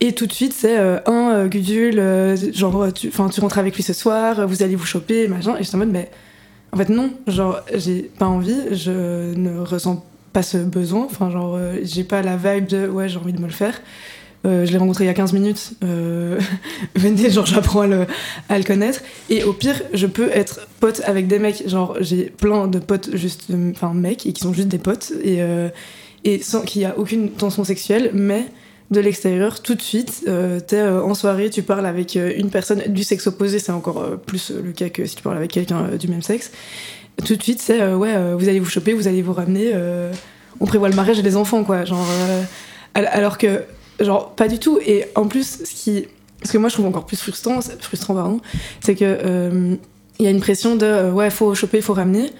Et 0.00 0.12
tout 0.12 0.26
de 0.26 0.32
suite, 0.32 0.52
c'est 0.52 0.78
euh, 0.78 0.98
un 1.06 1.46
Gudule, 1.46 2.02
genre, 2.52 2.92
tu, 2.92 3.08
tu 3.08 3.40
rentres 3.40 3.58
avec 3.58 3.76
lui 3.76 3.82
ce 3.82 3.94
soir, 3.94 4.46
vous 4.46 4.62
allez 4.62 4.76
vous 4.76 4.84
choper, 4.84 5.26
machin. 5.28 5.54
Et 5.54 5.62
je 5.62 5.68
suis 5.68 5.76
en 5.76 5.78
mode, 5.78 5.90
mais 5.90 6.10
en 6.72 6.76
fait, 6.76 6.90
non, 6.90 7.14
genre, 7.26 7.60
j'ai 7.74 8.10
pas 8.18 8.26
envie, 8.26 8.60
je 8.72 9.34
ne 9.34 9.60
ressens 9.60 9.96
pas 9.96 10.13
ce 10.42 10.58
besoin. 10.58 11.04
Enfin, 11.04 11.30
genre, 11.30 11.54
euh, 11.56 11.78
j'ai 11.82 12.04
pas 12.04 12.22
la 12.22 12.36
vibe 12.36 12.66
de, 12.66 12.88
ouais, 12.88 13.08
j'ai 13.08 13.18
envie 13.18 13.32
de 13.32 13.40
me 13.40 13.46
le 13.46 13.52
faire. 13.52 13.80
Euh, 14.46 14.66
je 14.66 14.72
l'ai 14.72 14.78
rencontré 14.78 15.04
il 15.04 15.06
y 15.06 15.10
a 15.10 15.14
15 15.14 15.32
minutes. 15.32 15.72
Euh, 15.82 16.38
venez, 16.96 17.30
genre, 17.30 17.46
j'apprends 17.46 17.80
à 17.80 17.86
le, 17.86 18.64
connaître. 18.64 19.00
Et 19.30 19.42
au 19.44 19.52
pire, 19.52 19.80
je 19.94 20.06
peux 20.06 20.30
être 20.30 20.68
pote 20.80 21.00
avec 21.04 21.26
des 21.26 21.38
mecs. 21.38 21.66
Genre, 21.68 21.96
j'ai 22.00 22.24
plein 22.24 22.66
de 22.66 22.78
potes, 22.78 23.16
juste, 23.16 23.46
enfin, 23.70 23.94
mecs, 23.94 24.26
et 24.26 24.32
qui 24.32 24.42
sont 24.42 24.52
juste 24.52 24.68
des 24.68 24.78
potes, 24.78 25.12
et, 25.22 25.40
euh, 25.40 25.68
et 26.24 26.40
sans 26.40 26.62
qu'il 26.62 26.82
y 26.82 26.84
a 26.84 26.98
aucune 26.98 27.30
tension 27.30 27.64
sexuelle, 27.64 28.10
mais 28.12 28.46
de 28.90 29.00
l'extérieur, 29.00 29.62
tout 29.62 29.74
de 29.74 29.82
suite, 29.82 30.28
t'es 30.66 30.82
en 30.82 31.14
soirée, 31.14 31.48
tu 31.48 31.62
parles 31.62 31.86
avec 31.86 32.16
une 32.16 32.50
personne 32.50 32.82
du 32.88 33.02
sexe 33.02 33.26
opposé, 33.26 33.58
c'est 33.58 33.72
encore 33.72 34.18
plus 34.20 34.52
le 34.52 34.72
cas 34.72 34.90
que 34.90 35.06
si 35.06 35.16
tu 35.16 35.22
parles 35.22 35.38
avec 35.38 35.50
quelqu'un 35.50 35.88
du 35.98 36.06
même 36.06 36.22
sexe. 36.22 36.52
Tout 37.24 37.36
de 37.36 37.42
suite, 37.42 37.60
c'est 37.62 37.80
euh, 37.80 37.96
ouais, 37.96 38.14
euh, 38.14 38.34
vous 38.36 38.48
allez 38.48 38.60
vous 38.60 38.68
choper, 38.68 38.92
vous 38.92 39.06
allez 39.08 39.22
vous 39.22 39.32
ramener, 39.32 39.70
euh, 39.74 40.12
on 40.60 40.66
prévoit 40.66 40.88
le 40.88 40.96
mariage 40.96 41.18
et 41.18 41.22
les 41.22 41.36
enfants, 41.36 41.62
quoi. 41.64 41.84
Genre, 41.84 42.06
al- 42.94 43.08
alors 43.12 43.38
que, 43.38 43.62
genre, 44.00 44.34
pas 44.34 44.48
du 44.48 44.58
tout. 44.58 44.78
Et 44.84 45.06
en 45.14 45.26
plus, 45.26 45.60
ce 45.64 45.74
qui. 45.74 46.06
Ce 46.42 46.52
que 46.52 46.58
moi 46.58 46.68
je 46.68 46.74
trouve 46.74 46.86
encore 46.86 47.06
plus 47.06 47.16
frustrant, 47.18 47.60
frustrant 47.80 48.14
pardon, 48.14 48.40
c'est 48.80 48.94
que 48.94 49.78
il 50.18 50.24
y 50.24 50.26
a 50.26 50.30
une 50.30 50.40
pression 50.40 50.76
de 50.76 51.10
ouais, 51.10 51.30
faut 51.30 51.54
choper, 51.54 51.80
faut 51.80 51.94
ramener. 51.94 52.30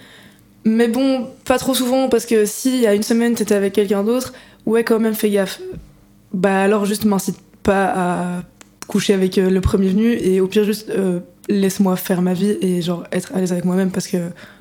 Mais 0.63 0.87
bon, 0.87 1.27
pas 1.45 1.57
trop 1.57 1.73
souvent, 1.73 2.07
parce 2.07 2.27
que 2.27 2.45
si 2.45 2.75
il 2.75 2.81
y 2.81 2.87
a 2.87 2.93
une 2.93 3.01
semaine 3.01 3.33
t'étais 3.33 3.55
avec 3.55 3.73
quelqu'un 3.73 4.03
d'autre, 4.03 4.33
ouais, 4.67 4.83
quand 4.83 4.99
même, 4.99 5.15
fais 5.15 5.31
gaffe. 5.31 5.59
Bah 6.33 6.61
alors 6.61 6.85
juste 6.85 7.05
m'incite 7.05 7.37
pas 7.63 7.85
à 7.95 8.43
coucher 8.87 9.13
avec 9.15 9.37
le 9.37 9.59
premier 9.61 9.87
venu 9.87 10.11
et 10.13 10.39
au 10.39 10.47
pire 10.47 10.65
juste 10.65 10.91
laisse-moi 11.49 11.95
faire 11.95 12.21
ma 12.21 12.33
vie 12.33 12.57
et 12.61 12.81
genre 12.83 13.05
être 13.11 13.31
à 13.33 13.39
l'aise 13.39 13.51
avec 13.53 13.65
moi-même 13.65 13.89
parce 13.89 14.07
que 14.07 14.17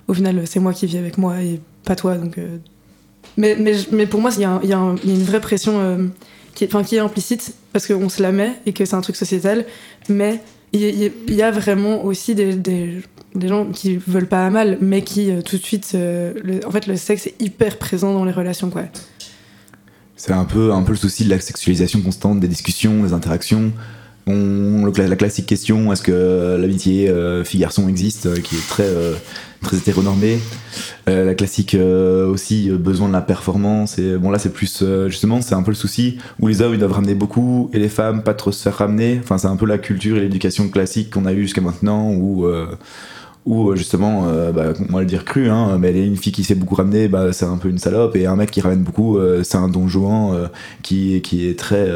au 0.09 0.14
final 0.14 0.43
c'est 0.47 0.61
moi 0.61 0.73
qui 0.73 0.87
vis 0.87 0.99
avec 0.99 1.19
moi 1.19 1.40
et 1.40 1.61
pas 1.85 1.97
toi 1.97 2.17
donc 2.17 2.38
euh. 2.38 2.59
mais, 3.37 3.57
mais, 3.59 3.75
mais 3.93 4.07
pour 4.07 4.21
moi 4.21 4.31
il 4.37 4.40
y, 4.40 4.45
a 4.45 4.61
une 5.05 5.23
vraie 5.23 5.40
pression 5.40 5.79
euh, 5.79 6.07
qui, 6.55 6.64
est, 6.64 6.99
implicite 6.99 7.55
parce 7.73 7.87
qu'on 7.87 8.09
se 8.09 8.23
la 8.23 8.33
met 8.33 8.53
et 8.67 8.73
que 8.73 8.85
c'est 8.85 8.95
un 8.95 9.01
truc 9.01 9.17
sociétal 9.17 9.64
mais 10.09 10.40
il 10.73 11.12
y, 11.29 11.43
a- 11.43 11.51
vraiment 11.53 12.05
aussi 12.05 12.35
des, 12.35 12.55
des, 12.55 13.03
gens 13.43 13.67
qui 13.67 13.97
veulent 13.97 14.27
pas 14.27 14.47
à 14.47 14.51
mal 14.51 14.79
mais 14.81 15.03
qui 15.03 15.31
euh, 15.31 15.40
tout 15.40 15.57
de 15.57 15.62
suite 15.62 15.97
en 16.67 16.71
fait 16.71 16.87
le 16.87 16.97
sexe 16.97 17.27
est 17.29 17.40
hyper 17.40 17.79
présent 17.79 18.12
dans 18.12 18.25
les 18.25 18.33
relations 18.33 18.71
C'est 20.17 20.33
un 20.33 20.45
peu, 20.45 20.73
un 20.73 20.83
peu 20.83 20.93
le 20.93 20.99
souci 20.99 21.25
de 21.25 21.31
la 21.31 21.40
sexualisation 21.40 22.01
constante 22.01 22.40
des 22.40 22.49
discussions, 22.49 23.03
des 23.03 23.12
interactions. 23.12 23.73
Cla- 24.27 25.07
la 25.07 25.17
classique 25.17 25.45
question, 25.45 25.93
est-ce 25.93 26.03
que 26.03 26.57
l'amitié 26.59 27.12
fille-garçon 27.45 27.88
existe, 27.88 28.43
qui 28.43 28.57
est 28.57 28.69
très, 28.69 28.88
très 29.64 29.79
hétéronormée. 29.79 30.38
Euh, 31.09 31.24
la 31.24 31.35
classique 31.35 31.74
euh, 31.74 32.27
aussi, 32.29 32.70
euh, 32.70 32.79
besoin 32.79 33.09
de 33.09 33.12
la 33.12 33.20
performance. 33.20 33.98
Et 33.98 34.16
bon, 34.16 34.31
là, 34.31 34.38
c'est 34.38 34.53
plus, 34.53 34.81
euh, 34.83 35.09
justement, 35.09 35.40
c'est 35.40 35.55
un 35.55 35.62
peu 35.62 35.72
le 35.72 35.77
souci 35.77 36.18
où 36.40 36.46
les 36.46 36.62
hommes, 36.62 36.74
ils 36.74 36.79
doivent 36.79 36.92
ramener 36.92 37.14
beaucoup 37.14 37.70
et 37.72 37.79
les 37.79 37.88
femmes, 37.88 38.22
pas 38.22 38.35
trop 38.35 38.53
se 38.53 38.62
faire 38.62 38.77
ramener. 38.77 39.20
Enfin, 39.22 39.38
c'est 39.38 39.48
un 39.48 39.57
peu 39.57 39.66
la 39.66 39.79
culture 39.79 40.16
et 40.16 40.20
l'éducation 40.20 40.68
classique 40.68 41.11
qu'on 41.11 41.27
a 41.27 41.33
eu 41.33 41.42
jusqu'à 41.42 41.61
maintenant 41.61 42.11
où. 42.11 42.46
Où 43.47 43.71
euh, 43.71 43.77
justement, 43.77 44.27
euh, 44.29 44.53
bah, 44.53 44.73
on 44.89 44.95
va 44.95 45.01
le 45.01 45.07
dire 45.07 45.25
cru, 45.25 45.51
hein, 45.51 45.77
mais 45.79 46.07
une 46.07 46.17
fille 46.17 46.33
qui 46.33 46.45
s'est 46.45 46.55
beaucoup 46.55 46.77
ramener, 46.77 47.09
bah, 47.09 47.33
c'est 47.33 47.45
un 47.45 47.59
peu 47.59 47.69
une 47.69 47.79
salope, 47.79 48.17
et 48.17 48.27
un 48.27 48.37
mec 48.37 48.51
qui 48.51 48.63
ramène 48.63 48.83
beaucoup, 48.83 49.19
euh, 49.19 49.43
c'est 49.45 49.59
un 49.59 49.69
don 49.69 49.87
Juan 49.87 50.35
euh, 50.35 50.49
qui, 50.83 51.15
est 51.17 51.59
très, 51.59 51.89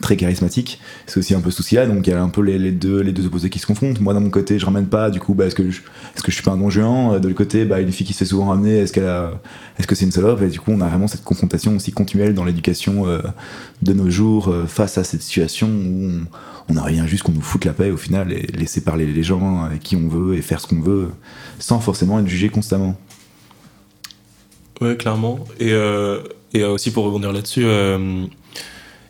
très 0.00 0.16
charismatique. 0.16 0.80
C'est 1.06 1.18
aussi 1.18 1.34
un 1.34 1.40
peu 1.40 1.50
ce 1.50 1.58
souci 1.58 1.74
là, 1.74 1.86
donc 1.86 2.06
il 2.06 2.10
y 2.10 2.12
a 2.12 2.22
un 2.22 2.28
peu 2.28 2.42
les, 2.42 2.70
deux, 2.70 3.00
les 3.00 3.12
deux 3.12 3.26
opposés 3.26 3.50
qui 3.50 3.58
se 3.58 3.66
confrontent. 3.66 4.00
Moi, 4.00 4.14
d'un 4.14 4.20
mon 4.20 4.30
côté, 4.30 4.58
je 4.58 4.64
ramène 4.64 4.86
pas, 4.86 5.10
du 5.10 5.18
coup, 5.18 5.34
bah, 5.34 5.46
est-ce 5.46 5.54
que 5.54 5.70
je, 5.70 5.80
je 6.24 6.30
suis 6.30 6.42
pas 6.42 6.52
un 6.52 6.58
don 6.58 6.70
Juan? 6.70 7.18
De 7.18 7.26
l'autre 7.26 7.38
côté, 7.38 7.62
une 7.62 7.92
fille 7.92 8.06
qui 8.06 8.12
se 8.12 8.18
fait 8.18 8.24
souvent 8.24 8.46
ramener, 8.46 8.78
est-ce 8.78 8.92
que 8.92 9.94
c'est 9.94 10.04
une 10.04 10.12
salope? 10.12 10.42
Et 10.42 10.48
du 10.48 10.60
coup, 10.60 10.70
on 10.70 10.80
a 10.80 10.86
vraiment 10.86 11.08
cette 11.08 11.24
confrontation 11.24 11.74
aussi 11.74 11.90
continuelle 11.90 12.34
dans 12.34 12.44
l'éducation 12.44 13.06
de 13.82 13.92
nos 13.92 14.10
jours 14.10 14.54
face 14.68 14.98
à 14.98 15.04
cette 15.04 15.22
situation 15.22 15.66
où 15.66 16.10
on, 16.10 16.20
on 16.70 16.76
a 16.76 16.82
rien 16.82 17.06
juste 17.06 17.22
qu'on 17.22 17.32
nous 17.32 17.40
foute 17.40 17.64
la 17.64 17.72
paix 17.72 17.90
au 17.90 17.96
final 17.96 18.32
et 18.32 18.42
laisser 18.54 18.82
parler 18.82 19.06
les 19.06 19.22
gens 19.22 19.64
avec 19.64 19.80
qui 19.80 19.96
on 19.96 20.08
veut 20.08 20.36
et 20.36 20.42
faire 20.42 20.60
ce 20.60 20.67
qu'on 20.68 20.80
veut 20.80 21.10
sans 21.58 21.80
forcément 21.80 22.18
être 22.20 22.28
jugé 22.28 22.48
constamment. 22.48 22.96
Ouais, 24.80 24.96
clairement. 24.96 25.40
Et, 25.58 25.72
euh, 25.72 26.20
et 26.52 26.62
euh, 26.62 26.70
aussi 26.70 26.92
pour 26.92 27.04
rebondir 27.04 27.32
là-dessus, 27.32 27.64
euh, 27.64 28.24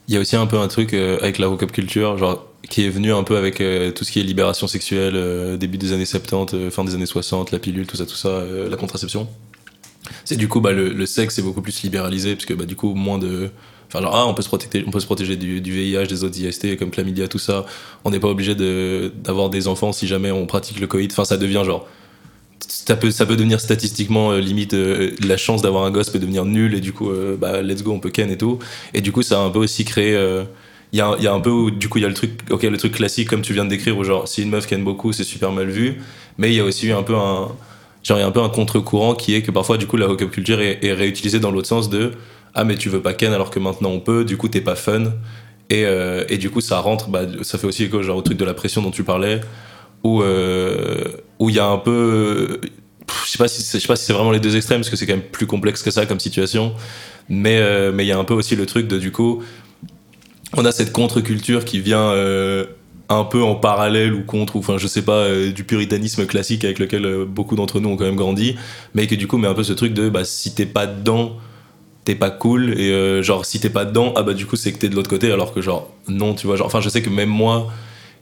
il 0.09 0.15
y 0.15 0.17
a 0.17 0.21
aussi 0.21 0.37
un 0.37 0.47
peu 0.47 0.59
un 0.59 0.69
truc 0.69 0.95
avec 0.95 1.39
la 1.39 1.51
hookup 1.51 1.71
culture, 1.71 2.17
genre 2.17 2.47
qui 2.69 2.85
est 2.85 2.89
venu 2.89 3.13
un 3.13 3.23
peu 3.23 3.37
avec 3.37 3.57
tout 3.95 4.05
ce 4.05 4.13
qui 4.13 4.21
est 4.21 4.23
libération 4.23 4.67
sexuelle, 4.67 5.59
début 5.59 5.79
des 5.79 5.93
années 5.93 6.07
70, 6.07 6.55
euh, 6.55 6.71
fin 6.71 6.85
des 6.85 6.95
années 6.95 7.07
60, 7.07 7.51
la 7.51 7.59
pilule, 7.59 7.87
tout 7.87 7.97
ça, 7.97 8.07
tout 8.07 8.17
ça, 8.17 8.43
la 8.69 8.77
contraception. 8.77 9.29
C'est 10.25 10.37
du 10.37 10.49
coup, 10.49 10.61
bah, 10.61 10.73
le, 10.73 10.93
le 10.93 11.07
sexe 11.07 11.39
est 11.39 11.43
beaucoup 11.43 11.61
plus 11.61 11.83
libéralisé, 11.83 12.35
parce 12.35 12.47
que 12.47 12.55
bah, 12.55 12.65
du 12.65 12.75
coup, 12.77 12.95
moins 12.95 13.19
de. 13.19 13.51
Enfin, 13.89 14.03
genre, 14.03 14.15
ah, 14.15 14.27
on 14.27 14.35
peut 14.35 14.43
se 14.43 14.49
protéger, 14.49 14.85
on 14.87 14.91
peut 14.91 15.01
se 15.01 15.07
protéger 15.07 15.37
du, 15.37 15.61
VIH, 15.61 16.07
des 16.07 16.23
autres 16.23 16.39
IST, 16.39 16.77
comme 16.77 16.91
chlamydia, 16.91 17.27
tout 17.27 17.39
ça. 17.39 17.65
On 18.05 18.11
n'est 18.11 18.21
pas 18.21 18.29
obligé 18.29 18.55
d'avoir 18.55 19.49
des 19.49 19.67
enfants 19.67 19.93
si 19.93 20.07
jamais 20.07 20.31
on 20.31 20.47
pratique 20.47 20.79
le 20.79 20.87
coït. 20.87 21.11
Enfin, 21.13 21.25
ça 21.25 21.39
devient 21.39 21.63
genre 21.65 21.87
ça 22.69 22.97
peut, 22.97 23.11
ça 23.11 23.25
peut 23.25 23.37
devenir 23.37 23.61
statistiquement 23.61 24.33
euh, 24.33 24.41
limite 24.41 24.75
euh, 24.75 25.13
la 25.27 25.37
chance 25.37 25.63
d'avoir 25.63 25.85
un 25.85 25.91
gosse 25.91 26.11
peut 26.11 26.19
devenir 26.19 26.45
nulle 26.45 26.75
et 26.75 26.81
du 26.81 26.93
coup 26.93 27.11
euh, 27.11 27.37
bah 27.37 27.63
let's 27.63 27.83
go 27.83 27.93
on 27.93 28.01
peut 28.01 28.11
ken 28.11 28.31
et 28.31 28.37
tout 28.37 28.59
et 28.95 29.01
du 29.01 29.13
coup 29.13 29.23
ça 29.23 29.41
a 29.41 29.43
un 29.43 29.51
peu 29.51 29.61
aussi 29.61 29.85
créé 29.85 30.13
il 30.93 30.99
y, 30.99 31.01
a, 31.01 31.17
y 31.21 31.27
a 31.27 31.33
un 31.33 31.41
peu 31.41 31.51
où, 31.51 31.71
du 31.71 31.89
coup 31.89 31.99
il 31.99 32.03
y 32.03 32.05
a 32.05 32.09
le 32.09 32.15
truc 32.15 32.33
ok 32.51 32.63
le 32.65 32.77
truc 32.77 32.95
classique 32.95 33.29
comme 33.29 33.43
tu 33.43 33.53
viens 33.53 33.65
de 33.65 33.71
décrire 33.71 33.97
où 33.97 34.05
genre 34.05 34.27
si 34.27 34.43
une 34.43 34.51
meuf 34.51 34.67
ken 34.67 34.83
beaucoup 34.83 35.13
c'est 35.13 35.25
super 35.25 35.53
mal 35.53 35.69
vu 35.69 36.03
mais 36.37 36.51
il 36.51 36.57
y 36.57 36.61
a 36.61 36.65
aussi 36.65 36.91
un 36.91 37.03
peu 37.03 37.15
un 37.15 37.49
un 38.11 38.31
peu 38.31 38.43
un 38.43 38.49
contre-courant 38.49 39.15
qui 39.15 39.35
est 39.35 39.43
que 39.43 39.51
parfois 39.51 39.77
du 39.77 39.87
coup 39.87 39.97
la 39.97 40.09
hookup 40.09 40.31
culture 40.31 40.61
est 40.61 40.93
réutilisée 40.93 41.41
dans 41.41 41.51
l'autre 41.51 41.69
sens 41.69 41.89
de 41.89 42.13
ah 42.59 42.65
mais 42.65 42.77
tu 42.77 42.89
veux 42.89 43.01
pas 43.01 43.15
ken 43.15 43.33
alors 43.33 43.51
que 43.51 43.61
maintenant 43.61 43.91
on 43.91 44.01
peut 44.01 44.25
du 44.25 44.37
coup 44.37 44.49
t'es 44.49 44.61
pas 44.61 44.75
fun. 44.75 45.05
Et, 45.71 45.85
euh, 45.85 46.25
et 46.31 46.39
du 46.39 46.49
coup 46.51 46.61
ça 46.63 46.79
rentre 46.81 47.09
bah, 47.09 47.23
ça 47.43 47.59
fait 47.59 47.67
aussi 47.67 47.85
écho 47.85 48.03
genre 48.03 48.17
au 48.17 48.23
truc 48.23 48.39
de 48.39 48.45
la 48.45 48.55
pression 48.55 48.81
dont 48.83 48.91
tu 48.91 49.05
parlais 49.05 49.41
où 50.03 50.23
euh, 50.23 51.05
il 51.41 51.55
y 51.55 51.59
a 51.59 51.67
un 51.67 51.77
peu 51.77 52.59
je 53.25 53.31
sais 53.31 53.37
pas 53.39 53.49
si 53.49 53.61
c'est- 53.63 53.79
si 53.79 54.13
vraiment 54.13 54.31
les 54.33 54.41
deux 54.41 54.57
extrêmes 54.57 54.81
parce 54.81 54.89
que 54.89 54.97
c'est 54.97 55.07
quand 55.07 55.13
même 55.13 55.23
plus 55.31 55.47
complexe 55.47 55.83
que 55.83 55.91
ça 55.91 56.07
comme 56.07 56.21
situation 56.21 56.73
mais 57.29 57.59
euh, 57.59 57.93
mais 57.93 58.05
il 58.07 58.09
y 58.09 58.13
a 58.13 58.19
un 58.19 58.25
peu 58.25 58.33
aussi 58.35 58.57
le 58.57 58.65
truc 58.65 58.89
de 58.89 58.99
du 58.99 59.13
coup 59.13 59.43
on 60.57 60.65
a 60.65 60.73
cette 60.73 60.91
contre-culture 60.93 61.67
qui 61.67 61.81
vient 61.81 62.11
euh, 62.13 62.65
un 63.11 63.25
peu 63.25 63.43
en 63.43 63.55
parallèle 63.55 64.15
ou 64.15 64.23
contre 64.25 64.57
ou 64.57 64.61
enfin 64.61 64.79
je 64.79 64.87
sais 64.87 65.03
pas 65.03 65.29
du 65.55 65.65
puritanisme 65.65 66.25
classique 66.25 66.65
avec 66.65 66.79
lequel 66.79 67.27
beaucoup 67.27 67.57
d'entre 67.57 67.79
nous 67.79 67.91
ont 67.91 67.97
quand 67.97 68.05
même 68.07 68.17
grandi 68.17 68.57
mais 68.95 69.07
que 69.07 69.15
du 69.15 69.27
coup 69.27 69.37
met 69.37 69.49
un 69.49 69.55
peu 69.55 69.65
ce 69.65 69.75
truc 69.75 69.93
de 69.93 70.09
bah 70.09 70.25
si 70.25 70.55
t'es 70.55 70.67
pas 70.67 70.87
dedans 70.87 71.37
t'es 72.09 72.15
pas 72.15 72.31
cool 72.31 72.73
et 72.81 72.91
euh, 72.91 73.23
genre 73.23 73.45
si 73.45 73.61
t'es 73.61 73.69
pas 73.69 73.85
dedans 73.85 74.15
ah 74.17 74.23
bah 74.23 74.33
du 74.33 74.47
coup 74.47 74.57
c'est 74.57 74.73
que 74.73 74.79
t'es 74.79 74.89
de 74.89 74.97
l'autre 74.97 75.11
côté 75.11 75.31
alors 75.31 75.53
que 75.53 75.61
genre 75.61 75.93
non 76.09 76.33
tu 76.33 76.47
vois 76.47 76.57
genre 76.57 76.67
enfin 76.67 76.81
je 76.81 76.89
sais 76.89 77.03
que 77.03 77.11
même 77.11 77.29
moi 77.29 77.71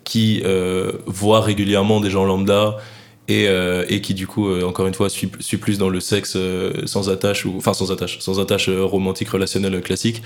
qui 0.03 0.43
euh, 0.45 0.91
voit 1.07 1.41
régulièrement 1.41 2.01
des 2.01 2.11
gens 2.11 2.25
lambda 2.25 2.79
et, 3.29 3.47
euh, 3.47 3.85
et 3.89 4.01
qui 4.01 4.15
du 4.15 4.27
coup 4.27 4.53
encore 4.65 4.89
une 4.89 4.95
fois 4.95 5.09
suis, 5.09 5.31
suis 5.39 5.59
plus 5.59 5.79
dans 5.79 5.89
le 5.89 6.01
sexe 6.01 6.37
sans 6.85 7.11
attache 7.11 7.47
ou 7.47 7.55
enfin 7.57 7.75
sans 7.75 7.93
attache 7.93 8.19
sans 8.19 8.41
attache 8.41 8.69
romantique 8.69 9.29
relationnelle 9.29 9.81
classique 9.83 10.21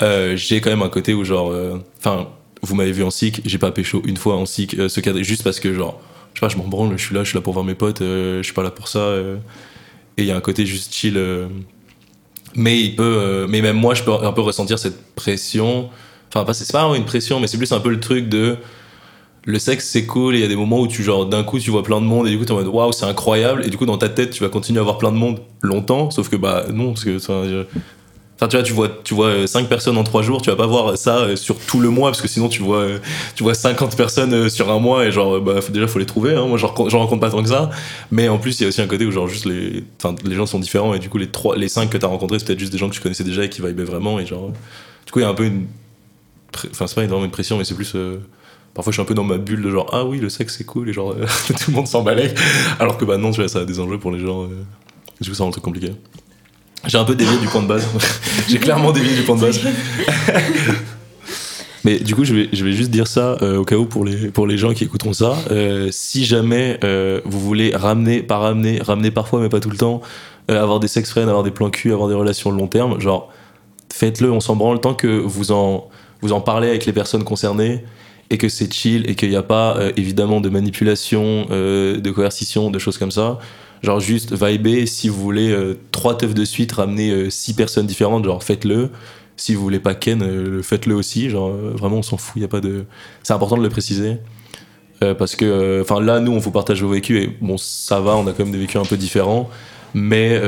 j'ai 0.00 0.60
quand 0.60 0.70
même 0.70 0.82
un 0.82 0.88
côté 0.88 1.14
où 1.14 1.22
genre 1.22 1.54
enfin 1.98 2.30
vous 2.62 2.74
m'avez 2.74 2.90
vu 2.90 3.04
en 3.04 3.12
sick 3.12 3.42
j'ai 3.44 3.58
pas 3.58 3.70
pécho 3.70 4.02
une 4.06 4.16
fois 4.16 4.34
en 4.34 4.44
sick 4.44 4.74
ce 4.88 4.98
cadre 4.98 5.22
juste 5.22 5.44
parce 5.44 5.60
que 5.60 5.72
genre 5.72 6.00
je 6.34 6.40
sais 6.40 6.46
pas 6.46 6.52
je 6.52 6.56
m'en 6.56 6.66
branle 6.66 6.98
je 6.98 7.04
suis 7.04 7.14
là 7.14 7.22
je 7.22 7.28
suis 7.28 7.38
là 7.38 7.42
pour 7.42 7.52
voir 7.52 7.64
mes 7.64 7.76
potes 7.76 8.00
je 8.00 8.42
suis 8.42 8.54
pas 8.54 8.64
là 8.64 8.72
pour 8.72 8.88
ça 8.88 9.14
et 10.16 10.22
il 10.22 10.24
y 10.24 10.32
a 10.32 10.36
un 10.36 10.40
côté 10.40 10.66
juste 10.66 10.92
chill 10.92 11.16
mais 12.54 12.80
il 12.80 12.96
peut 12.96 13.02
euh, 13.02 13.46
mais 13.48 13.62
même 13.62 13.76
moi 13.76 13.94
je 13.94 14.02
peux 14.02 14.12
un 14.12 14.32
peu 14.32 14.40
ressentir 14.40 14.78
cette 14.78 15.14
pression. 15.14 15.88
Enfin 16.28 16.44
pas 16.44 16.54
c'est 16.54 16.70
pas 16.72 16.84
une 16.96 17.04
pression 17.04 17.40
mais 17.40 17.46
c'est 17.46 17.58
plus 17.58 17.72
un 17.72 17.80
peu 17.80 17.90
le 17.90 18.00
truc 18.00 18.28
de 18.28 18.56
le 19.44 19.58
sexe 19.58 19.88
c'est 19.88 20.06
cool 20.06 20.36
il 20.36 20.40
y 20.40 20.44
a 20.44 20.48
des 20.48 20.56
moments 20.56 20.80
où 20.80 20.86
tu 20.86 21.02
genre 21.02 21.26
d'un 21.26 21.42
coup 21.42 21.58
tu 21.58 21.70
vois 21.70 21.82
plein 21.82 22.00
de 22.00 22.06
monde 22.06 22.26
et 22.26 22.30
du 22.30 22.38
coup 22.38 22.44
t'es 22.44 22.52
en 22.52 22.56
mode 22.56 22.68
waouh 22.68 22.92
c'est 22.92 23.06
incroyable 23.06 23.66
et 23.66 23.70
du 23.70 23.76
coup 23.76 23.86
dans 23.86 23.98
ta 23.98 24.08
tête 24.08 24.30
tu 24.30 24.42
vas 24.42 24.48
continuer 24.48 24.80
à 24.80 24.82
voir 24.82 24.98
plein 24.98 25.10
de 25.10 25.16
monde 25.16 25.40
longtemps 25.62 26.10
sauf 26.10 26.28
que 26.28 26.36
bah 26.36 26.66
non 26.72 26.92
parce 26.92 27.04
que 27.04 27.18
enfin, 28.42 28.48
tu 28.48 28.56
vois 28.56 28.62
tu 28.62 28.72
vois 28.72 28.88
tu 29.04 29.14
vois 29.14 29.46
5 29.46 29.68
personnes 29.68 29.96
en 29.96 30.04
3 30.04 30.22
jours 30.22 30.42
tu 30.42 30.50
vas 30.50 30.56
pas 30.56 30.66
voir 30.66 30.98
ça 30.98 31.18
euh, 31.18 31.36
sur 31.36 31.56
tout 31.58 31.80
le 31.80 31.90
mois 31.90 32.10
parce 32.10 32.20
que 32.20 32.28
sinon 32.28 32.48
tu 32.48 32.62
vois 32.62 32.78
euh, 32.78 32.98
tu 33.36 33.42
vois 33.42 33.54
50 33.54 33.96
personnes 33.96 34.34
euh, 34.34 34.48
sur 34.48 34.70
un 34.70 34.78
mois 34.78 35.06
et 35.06 35.12
genre 35.12 35.36
euh, 35.36 35.40
bah 35.40 35.60
déjà 35.70 35.86
faut 35.86 35.98
les 35.98 36.06
trouver 36.06 36.34
hein. 36.34 36.46
moi 36.46 36.58
j'en 36.58 36.68
rencontre- 36.68 37.20
pas 37.20 37.30
tant 37.30 37.42
que 37.42 37.48
ça 37.48 37.70
mais 38.10 38.28
en 38.28 38.38
plus 38.38 38.58
il 38.58 38.64
y 38.64 38.66
a 38.66 38.68
aussi 38.68 38.80
un 38.82 38.86
côté 38.86 39.06
où 39.06 39.12
genre 39.12 39.28
juste 39.28 39.44
les 39.46 39.84
les 40.24 40.34
gens 40.34 40.46
sont 40.46 40.58
différents 40.58 40.94
et 40.94 40.98
du 40.98 41.08
coup 41.08 41.18
les 41.18 41.28
trois 41.28 41.56
les 41.56 41.68
5 41.68 41.88
que 41.88 41.98
t'as 41.98 42.08
rencontrés 42.08 42.38
c'est 42.40 42.46
peut-être 42.46 42.58
juste 42.58 42.72
des 42.72 42.78
gens 42.78 42.88
que 42.88 42.94
tu 42.94 43.00
connaissais 43.00 43.24
déjà 43.24 43.44
et 43.44 43.48
qui 43.48 43.62
vibaient 43.62 43.84
vraiment 43.84 44.18
et 44.18 44.26
genre 44.26 44.50
du 45.06 45.12
coup 45.12 45.20
il 45.20 45.22
y 45.22 45.24
a 45.24 45.28
un 45.28 45.34
peu 45.34 45.44
une 45.44 45.66
enfin 46.70 46.86
c'est 46.86 46.94
pas 46.96 47.06
vraiment 47.06 47.24
une 47.24 47.30
pression 47.30 47.58
mais 47.58 47.64
c'est 47.64 47.74
plus 47.74 47.92
euh, 47.94 48.18
Parfois, 48.74 48.90
je 48.90 48.94
suis 48.94 49.02
un 49.02 49.04
peu 49.04 49.14
dans 49.14 49.24
ma 49.24 49.36
bulle 49.36 49.60
de 49.60 49.70
genre, 49.70 49.86
ah 49.92 50.04
oui, 50.06 50.18
le 50.18 50.30
sexe 50.30 50.56
c'est 50.56 50.64
cool, 50.64 50.88
et 50.88 50.94
genre, 50.94 51.12
euh, 51.12 51.26
tout 51.48 51.70
le 51.70 51.74
monde 51.74 51.86
s'en 51.86 52.02
balait. 52.02 52.32
Alors 52.78 52.96
que 52.96 53.04
bah 53.04 53.18
non, 53.18 53.30
tu 53.30 53.40
vois, 53.40 53.48
ça 53.48 53.58
a 53.60 53.64
des 53.66 53.78
enjeux 53.80 53.98
pour 53.98 54.10
les 54.10 54.18
gens. 54.18 54.44
euh, 54.44 54.64
du 55.20 55.28
coup, 55.28 55.34
ça 55.36 55.42
rend 55.42 55.50
le 55.50 55.52
truc 55.52 55.64
compliqué. 55.64 55.92
J'ai 56.86 56.98
un 56.98 57.04
peu 57.04 57.14
dévié 57.14 57.36
du 57.38 57.46
point 57.46 57.62
de 57.62 57.68
base. 57.68 57.86
J'ai 58.48 58.58
clairement 58.58 58.92
dévié 58.92 59.14
du 59.14 59.22
point 59.22 59.36
de 59.36 59.40
base. 59.40 59.60
Mais 61.84 61.98
du 61.98 62.14
coup, 62.14 62.24
je 62.24 62.34
vais, 62.34 62.48
je 62.52 62.64
vais 62.64 62.72
juste 62.72 62.90
dire 62.90 63.06
ça 63.06 63.36
euh, 63.42 63.58
au 63.58 63.64
cas 63.64 63.76
où 63.76 63.86
pour 63.86 64.04
les, 64.04 64.28
pour 64.28 64.46
les 64.46 64.56
gens 64.56 64.72
qui 64.72 64.84
écouteront 64.84 65.12
ça. 65.12 65.36
Euh, 65.50 65.88
si 65.90 66.24
jamais 66.24 66.78
euh, 66.84 67.20
vous 67.24 67.40
voulez 67.40 67.74
ramener, 67.74 68.22
pas 68.22 68.38
ramener, 68.38 68.80
ramener 68.80 69.10
parfois, 69.10 69.40
mais 69.40 69.48
pas 69.48 69.60
tout 69.60 69.70
le 69.70 69.76
temps, 69.76 70.00
avoir 70.48 70.80
des 70.80 70.88
sex 70.88 71.10
friends, 71.10 71.28
avoir 71.28 71.42
des 71.42 71.50
plans 71.50 71.70
cul, 71.70 71.92
avoir 71.92 72.08
des 72.08 72.14
relations 72.14 72.50
long 72.50 72.68
terme, 72.68 73.00
genre, 73.00 73.30
faites-le, 73.92 74.30
on 74.30 74.40
s'en 74.40 74.54
branle 74.54 74.80
tant 74.80 74.94
que 74.94 75.06
vous 75.06 75.50
en, 75.50 75.88
vous 76.20 76.32
en 76.32 76.40
parlez 76.40 76.68
avec 76.68 76.86
les 76.86 76.92
personnes 76.92 77.24
concernées 77.24 77.84
et 78.30 78.38
que 78.38 78.48
c'est 78.48 78.72
chill 78.72 79.08
et 79.08 79.14
qu'il 79.14 79.30
n'y 79.30 79.36
a 79.36 79.42
pas 79.42 79.78
évidemment 79.96 80.40
de 80.40 80.48
manipulation, 80.48 81.46
de 81.50 82.10
coercition, 82.10 82.70
de 82.70 82.78
choses 82.78 82.98
comme 82.98 83.10
ça. 83.10 83.38
Genre 83.82 83.98
juste 83.98 84.32
vibrer, 84.32 84.86
si 84.86 85.08
vous 85.08 85.20
voulez 85.20 85.50
euh, 85.50 85.74
trois 85.90 86.16
teufs 86.16 86.34
de 86.34 86.44
suite, 86.44 86.72
ramener 86.72 87.10
euh, 87.10 87.30
six 87.30 87.52
personnes 87.54 87.86
différentes, 87.86 88.24
genre 88.24 88.42
faites-le. 88.42 88.90
Si 89.36 89.54
vous 89.54 89.62
voulez 89.62 89.80
pas 89.80 89.94
Ken, 89.94 90.22
euh, 90.22 90.62
faites-le 90.62 90.94
aussi. 90.94 91.30
Genre 91.30 91.48
euh, 91.48 91.72
vraiment 91.76 91.96
on 91.96 92.02
s'en 92.02 92.16
fout, 92.16 92.40
a 92.44 92.48
pas 92.48 92.60
de. 92.60 92.84
C'est 93.24 93.32
important 93.32 93.56
de 93.56 93.62
le 93.62 93.70
préciser. 93.70 94.18
Parce 95.18 95.34
que, 95.34 95.80
enfin 95.82 96.00
là, 96.00 96.20
nous, 96.20 96.30
on 96.30 96.38
vous 96.38 96.52
partage 96.52 96.80
vos 96.80 96.90
vécus 96.90 97.24
et 97.24 97.36
bon, 97.40 97.56
ça 97.58 97.98
va, 97.98 98.16
on 98.16 98.24
a 98.28 98.32
quand 98.32 98.44
même 98.44 98.52
des 98.52 98.58
vécus 98.58 98.80
un 98.80 98.84
peu 98.84 98.96
différents, 98.96 99.50
mais 99.94 100.40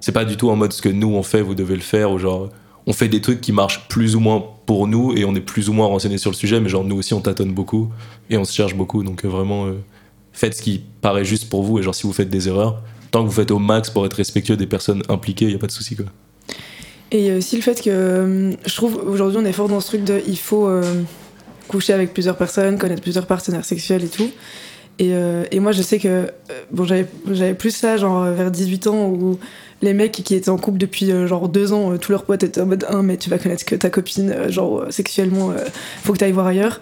c'est 0.00 0.10
pas 0.10 0.24
du 0.24 0.36
tout 0.36 0.50
en 0.50 0.56
mode 0.56 0.72
ce 0.72 0.82
que 0.82 0.88
nous 0.88 1.14
on 1.14 1.22
fait, 1.22 1.40
vous 1.40 1.54
devez 1.54 1.76
le 1.76 1.82
faire, 1.82 2.10
ou 2.10 2.18
genre, 2.18 2.48
on 2.88 2.92
fait 2.92 3.06
des 3.06 3.20
trucs 3.20 3.40
qui 3.40 3.52
marchent 3.52 3.86
plus 3.86 4.16
ou 4.16 4.18
moins 4.18 4.42
pour 4.66 4.88
nous 4.88 5.16
et 5.16 5.24
on 5.24 5.36
est 5.36 5.40
plus 5.40 5.68
ou 5.68 5.72
moins 5.72 5.86
renseigné 5.86 6.18
sur 6.18 6.32
le 6.32 6.34
sujet, 6.34 6.58
mais 6.58 6.68
genre, 6.68 6.82
nous 6.82 6.96
aussi, 6.96 7.14
on 7.14 7.20
tâtonne 7.20 7.52
beaucoup 7.52 7.92
et 8.28 8.36
on 8.36 8.44
se 8.44 8.52
cherche 8.52 8.74
beaucoup, 8.74 9.04
donc 9.04 9.24
vraiment, 9.24 9.68
faites 10.36 10.54
ce 10.54 10.62
qui 10.62 10.82
paraît 11.00 11.24
juste 11.24 11.48
pour 11.48 11.64
vous, 11.64 11.80
et 11.80 11.82
genre, 11.82 11.94
si 11.94 12.04
vous 12.04 12.12
faites 12.12 12.30
des 12.30 12.46
erreurs, 12.46 12.82
tant 13.10 13.22
que 13.22 13.28
vous 13.28 13.34
faites 13.34 13.50
au 13.50 13.58
max 13.58 13.90
pour 13.90 14.06
être 14.06 14.14
respectueux 14.14 14.56
des 14.56 14.66
personnes 14.66 15.02
impliquées, 15.08 15.50
y 15.50 15.54
a 15.54 15.58
pas 15.58 15.66
de 15.66 15.72
souci, 15.72 15.96
quoi. 15.96 16.06
Et 17.12 17.20
il 17.20 17.24
y 17.24 17.30
a 17.30 17.36
aussi 17.36 17.56
le 17.56 17.62
fait 17.62 17.80
que 17.80 17.90
euh, 17.90 18.52
je 18.66 18.74
trouve 18.74 18.96
aujourd'hui 18.96 19.38
on 19.40 19.44
est 19.44 19.52
fort 19.52 19.68
dans 19.68 19.80
ce 19.80 19.86
truc 19.86 20.02
de 20.02 20.20
il 20.26 20.38
faut 20.38 20.66
euh, 20.66 20.82
coucher 21.68 21.92
avec 21.92 22.12
plusieurs 22.12 22.36
personnes, 22.36 22.78
connaître 22.78 23.02
plusieurs 23.02 23.26
partenaires 23.26 23.64
sexuels 23.64 24.04
et 24.04 24.08
tout. 24.08 24.30
Et, 24.98 25.10
euh, 25.12 25.44
moi 25.54 25.72
je 25.72 25.82
sais 25.82 25.98
que 25.98 26.30
bon 26.72 26.84
j'avais 26.84 27.54
plus 27.54 27.70
ça 27.70 27.96
genre 27.96 28.24
vers 28.24 28.50
18 28.50 28.86
ans 28.88 29.06
où 29.06 29.38
les 29.82 29.92
mecs 29.92 30.12
qui 30.12 30.34
étaient 30.34 30.48
en 30.48 30.56
couple 30.56 30.78
depuis 30.78 31.12
genre 31.28 31.48
deux 31.48 31.72
ans, 31.72 31.96
tous 31.96 32.10
leurs 32.10 32.24
potes 32.24 32.42
étaient 32.42 32.60
en 32.60 32.66
mode 32.66 32.84
un 32.88 33.02
mais 33.02 33.18
tu 33.18 33.30
vas 33.30 33.38
connaître 33.38 33.64
que 33.64 33.76
ta 33.76 33.90
copine, 33.90 34.50
genre 34.50 34.86
sexuellement 34.90 35.52
faut 36.02 36.12
que 36.12 36.18
t'ailles 36.18 36.32
voir 36.32 36.46
ailleurs. 36.46 36.80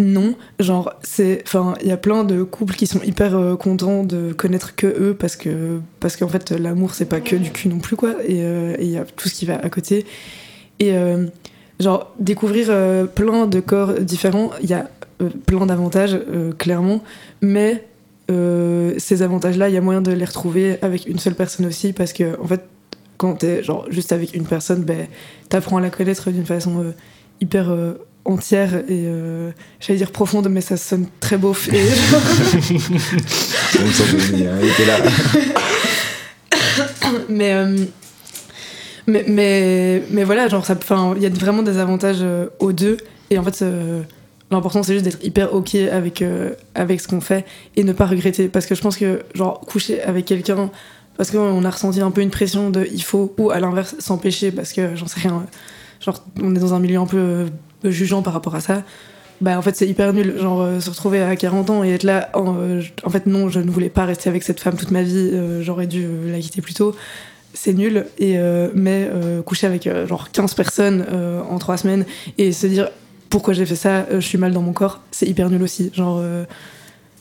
Non, 0.00 0.34
genre 0.58 0.94
c'est 1.02 1.42
enfin 1.46 1.74
il 1.82 1.88
y 1.88 1.92
a 1.92 1.98
plein 1.98 2.24
de 2.24 2.42
couples 2.42 2.74
qui 2.74 2.86
sont 2.86 3.02
hyper 3.02 3.36
euh, 3.36 3.54
contents 3.54 4.02
de 4.02 4.32
connaître 4.32 4.74
que 4.74 4.86
eux 4.86 5.14
parce 5.14 5.36
que 5.36 5.80
parce 6.00 6.16
qu'en 6.16 6.28
fait 6.28 6.52
l'amour 6.52 6.94
c'est 6.94 7.04
pas 7.04 7.20
que 7.20 7.36
du 7.36 7.50
cul 7.50 7.68
non 7.68 7.80
plus 7.80 7.96
quoi. 7.96 8.14
Et 8.26 8.42
euh, 8.42 8.74
il 8.80 8.88
y 8.88 8.96
a 8.96 9.04
tout 9.04 9.28
ce 9.28 9.34
qui 9.34 9.44
va 9.44 9.56
à 9.62 9.68
côté. 9.68 10.06
Et 10.78 10.96
euh, 10.96 11.26
genre 11.80 12.14
découvrir 12.18 12.68
plein 13.14 13.46
de 13.46 13.60
corps 13.60 13.92
différents 14.00 14.52
il 14.62 14.70
y 14.70 14.74
a 14.74 14.88
plein 15.44 15.66
d'avantages 15.66 16.18
clairement. 16.56 17.02
Mais 17.42 17.84
ces 18.28 19.22
avantages 19.22 19.58
là 19.58 19.68
il 19.68 19.74
y 19.74 19.78
a 19.78 19.82
moyen 19.82 20.00
de 20.00 20.12
les 20.12 20.24
retrouver 20.24 20.78
avec 20.80 21.06
une 21.06 21.18
seule 21.18 21.34
personne 21.34 21.66
aussi 21.66 21.92
parce 21.92 22.14
que 22.14 22.40
en 22.40 22.46
fait 22.46 22.62
quand 23.18 23.34
t'es 23.34 23.62
genre 23.62 23.84
juste 23.90 24.12
avec 24.12 24.34
une 24.34 24.46
personne 24.46 24.82
ben 24.82 25.08
t'apprends 25.50 25.76
à 25.76 25.80
la 25.82 25.90
connaître 25.90 26.30
d'une 26.30 26.46
façon 26.46 26.94
hyper 27.42 27.70
entière 28.24 28.74
et 28.88 29.04
euh, 29.06 29.50
j'allais 29.80 29.98
dire 29.98 30.12
profonde 30.12 30.48
mais 30.48 30.60
ça 30.60 30.76
sonne 30.76 31.06
très 31.20 31.38
beauf 31.38 31.68
et 31.72 31.80
On 33.78 33.84
le 33.84 33.92
sent 33.92 34.02
venir, 34.04 34.52
hein, 34.52 34.58
il 34.62 34.68
était 34.68 34.86
là. 34.86 34.98
mais, 37.28 37.54
euh, 37.54 37.76
mais 39.06 39.24
mais 39.26 40.02
mais 40.10 40.24
voilà 40.24 40.48
genre 40.48 40.64
ça 40.64 40.76
il 41.16 41.22
y 41.22 41.26
a 41.26 41.30
vraiment 41.30 41.62
des 41.62 41.78
avantages 41.78 42.20
euh, 42.20 42.46
aux 42.58 42.72
deux. 42.72 42.96
Et 43.30 43.38
en 43.38 43.44
fait 43.44 43.62
euh, 43.62 44.02
l'important 44.50 44.82
c'est 44.82 44.94
juste 44.94 45.04
d'être 45.04 45.24
hyper 45.24 45.54
ok 45.54 45.74
avec 45.74 46.24
avec 46.74 47.00
ce 47.00 47.08
qu'on 47.08 47.20
fait 47.20 47.44
et 47.76 47.84
ne 47.84 47.92
pas 47.92 48.06
regretter. 48.06 48.48
Parce 48.48 48.66
que 48.66 48.74
je 48.74 48.82
pense 48.82 48.96
que 48.96 49.22
genre 49.34 49.60
coucher 49.60 50.02
avec 50.02 50.24
quelqu'un 50.26 50.70
parce 51.16 51.30
qu'on 51.30 51.64
a 51.64 51.70
ressenti 51.70 52.00
un 52.00 52.10
peu 52.10 52.22
une 52.22 52.30
pression 52.30 52.70
de 52.70 52.86
il 52.92 53.02
faut 53.02 53.34
ou 53.38 53.50
à 53.50 53.60
l'inverse 53.60 53.96
s'empêcher 53.98 54.50
parce 54.50 54.72
que 54.72 54.96
j'en 54.96 55.06
sais 55.06 55.20
rien. 55.20 55.46
Genre 56.00 56.24
on 56.42 56.54
est 56.54 56.60
dans 56.60 56.74
un 56.74 56.80
milieu 56.80 56.98
un 56.98 57.06
peu 57.06 57.46
jugeant 57.84 58.22
par 58.22 58.32
rapport 58.32 58.54
à 58.54 58.60
ça 58.60 58.82
bah 59.40 59.58
en 59.58 59.62
fait 59.62 59.74
c'est 59.76 59.88
hyper 59.88 60.12
nul. 60.12 60.36
Genre 60.38 60.60
euh, 60.60 60.80
se 60.80 60.90
retrouver 60.90 61.20
à 61.22 61.34
40 61.34 61.70
ans 61.70 61.84
et 61.84 61.90
être 61.90 62.02
là 62.02 62.30
en, 62.34 62.56
euh, 62.58 62.82
en 63.04 63.10
fait 63.10 63.26
non 63.26 63.48
je 63.48 63.60
ne 63.60 63.70
voulais 63.70 63.88
pas 63.88 64.04
rester 64.04 64.28
avec 64.28 64.42
cette 64.42 64.60
femme 64.60 64.76
toute 64.76 64.90
ma 64.90 65.02
vie 65.02 65.30
euh, 65.32 65.62
j'aurais 65.62 65.86
dû 65.86 66.06
la 66.26 66.38
quitter 66.38 66.60
plus 66.60 66.74
tôt. 66.74 66.94
C'est 67.52 67.72
nul. 67.72 68.06
Et 68.18 68.38
mais 68.74 69.10
coucher 69.44 69.66
avec 69.66 69.88
genre 70.06 70.30
15 70.30 70.54
personnes 70.54 71.04
en 71.50 71.58
3 71.58 71.78
semaines 71.78 72.06
et 72.38 72.52
se 72.52 72.68
dire 72.68 72.90
pourquoi 73.28 73.54
j'ai 73.54 73.66
fait 73.66 73.74
ça 73.74 74.06
je 74.08 74.20
suis 74.20 74.38
mal 74.38 74.52
dans 74.52 74.62
mon 74.62 74.72
corps 74.72 75.00
c'est 75.10 75.26
hyper 75.26 75.50
nul 75.50 75.60
aussi. 75.60 75.90
Genre 75.92 76.22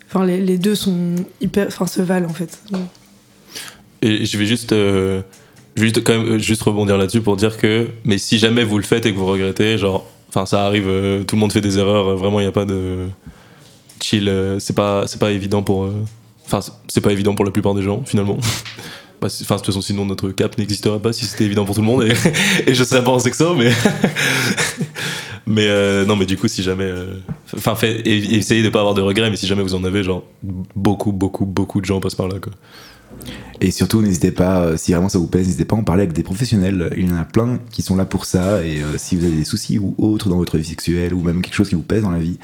enfin 0.07 0.23
les, 0.27 0.59
deux 0.59 0.75
sont 0.75 1.15
hyper 1.41 1.65
enfin 1.69 1.87
se 1.87 2.03
valent 2.03 2.29
en 2.29 2.33
fait. 2.33 2.61
Et 4.03 4.25
je 4.25 4.37
vais 4.37 4.45
juste, 4.45 4.75
juste 5.75 6.03
quand 6.03 6.19
même 6.19 6.37
juste 6.37 6.61
rebondir 6.61 6.99
là-dessus 6.99 7.21
pour 7.21 7.35
dire 7.35 7.57
que, 7.57 7.87
mais 8.05 8.19
si 8.19 8.37
jamais 8.37 8.63
vous 8.63 8.77
le 8.77 8.83
faites 8.83 9.07
et 9.07 9.11
que 9.11 9.17
vous 9.17 9.25
regrettez, 9.25 9.79
genre, 9.79 10.05
enfin 10.29 10.45
ça 10.45 10.65
arrive, 10.65 10.85
euh, 10.87 11.23
tout 11.23 11.35
le 11.35 11.39
monde 11.41 11.51
fait 11.51 11.61
des 11.61 11.77
erreurs, 11.79 12.07
euh, 12.09 12.15
vraiment 12.15 12.39
il 12.39 12.43
n'y 12.43 12.49
a 12.49 12.53
pas 12.53 12.65
de 12.65 13.07
chill, 14.01 14.29
euh, 14.29 14.59
c'est 14.59 14.75
pas, 14.75 15.05
pas 15.19 15.31
évident 15.31 15.61
pour, 15.63 15.83
euh, 15.83 15.93
enfin 16.45 16.59
c'est- 16.87 17.01
pas 17.01 17.11
évident 17.11 17.35
pour 17.35 17.43
la 17.45 17.51
plupart 17.51 17.73
des 17.73 17.81
gens 17.83 18.03
finalement. 18.05 18.37
Bah, 19.21 19.27
Enfin, 19.41 19.55
de 19.55 19.59
toute 19.59 19.65
façon, 19.65 19.81
sinon 19.81 20.05
notre 20.05 20.29
cap 20.29 20.57
n'existerait 20.57 20.99
pas 21.01 21.11
si 21.11 21.25
c'était 21.25 21.43
évident 21.43 21.65
pour 21.65 21.75
tout 21.75 21.81
le 21.81 21.87
monde 21.87 22.03
et, 22.03 22.13
et 22.67 22.73
je 22.73 22.83
serais 22.85 23.03
pas 23.03 23.11
en 23.11 23.19
sexo, 23.19 23.53
mais. 23.53 23.69
mais 25.45 25.65
euh, 25.67 26.05
non, 26.05 26.15
mais 26.15 26.25
du 26.25 26.37
coup, 26.37 26.47
si 26.47 26.63
jamais. 26.63 26.85
euh, 26.85 27.15
Enfin, 27.57 27.75
et- 27.83 28.35
essayez 28.37 28.63
de 28.63 28.69
pas 28.69 28.79
avoir 28.79 28.93
de 28.93 29.01
regrets, 29.01 29.29
mais 29.29 29.35
si 29.35 29.45
jamais 29.47 29.63
vous 29.63 29.75
en 29.75 29.83
avez, 29.83 30.03
genre, 30.03 30.23
beaucoup, 30.41 31.11
beaucoup, 31.11 31.45
beaucoup 31.45 31.81
de 31.81 31.85
gens 31.85 31.99
passent 31.99 32.15
par 32.15 32.27
là, 32.29 32.35
quoi. 32.39 32.53
Et 33.61 33.71
surtout, 33.71 34.01
n'hésitez 34.01 34.31
pas, 34.31 34.61
euh, 34.61 34.77
si 34.77 34.93
vraiment 34.93 35.09
ça 35.09 35.19
vous 35.19 35.27
pèse, 35.27 35.45
n'hésitez 35.45 35.65
pas 35.65 35.75
à 35.75 35.79
en 35.79 35.83
parler 35.83 36.03
avec 36.03 36.13
des 36.13 36.23
professionnels. 36.23 36.93
Il 36.95 37.09
y 37.09 37.11
en 37.11 37.17
a 37.17 37.25
plein 37.25 37.59
qui 37.71 37.81
sont 37.81 37.97
là 37.97 38.05
pour 38.05 38.25
ça. 38.25 38.63
Et 38.63 38.81
euh, 38.81 38.97
si 38.97 39.17
vous 39.17 39.25
avez 39.25 39.35
des 39.35 39.43
soucis 39.43 39.79
ou 39.79 39.95
autres 39.97 40.29
dans 40.29 40.37
votre 40.37 40.57
vie 40.57 40.65
sexuelle, 40.65 41.13
ou 41.13 41.21
même 41.21 41.41
quelque 41.41 41.55
chose 41.55 41.69
qui 41.69 41.75
vous 41.75 41.81
pèse 41.81 42.03
dans 42.03 42.11
la 42.11 42.19
vie, 42.19 42.37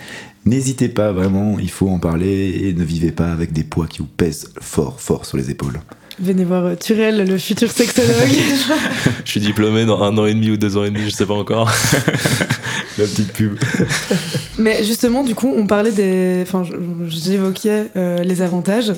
n'hésitez 0.45 0.89
pas 0.89 1.13
vraiment, 1.13 1.57
il 1.57 1.69
faut 1.69 1.89
en 1.89 1.99
parler 1.99 2.61
et 2.63 2.73
ne 2.73 2.83
vivez 2.83 3.11
pas 3.11 3.31
avec 3.31 3.53
des 3.53 3.63
poids 3.63 3.87
qui 3.87 3.99
vous 3.99 4.09
pèsent 4.17 4.51
fort, 4.59 4.99
fort 4.99 5.25
sur 5.25 5.37
les 5.37 5.49
épaules. 5.49 5.79
venez 6.19 6.43
voir 6.43 6.65
euh, 6.65 6.75
Turel 6.75 7.25
le 7.25 7.37
futur 7.37 7.71
sexologue 7.71 8.29
Je 9.25 9.31
suis 9.31 9.39
diplômé 9.39 9.85
dans 9.85 10.03
un 10.03 10.17
an 10.17 10.25
et 10.25 10.33
demi 10.33 10.51
ou 10.51 10.57
deux 10.57 10.75
ans 10.75 10.83
et 10.83 10.91
demi, 10.91 11.05
je 11.05 11.11
sais 11.11 11.25
pas 11.25 11.33
encore. 11.33 11.71
La 12.97 13.05
petite 13.05 13.33
pub. 13.33 13.57
Mais 14.57 14.83
justement, 14.83 15.23
du 15.23 15.35
coup, 15.35 15.53
on 15.53 15.67
parlait 15.67 15.91
des. 15.91 16.39
Enfin, 16.43 16.63
j'évoquais 17.07 17.87
euh, 17.97 18.23
les 18.23 18.41
avantages. 18.41 18.93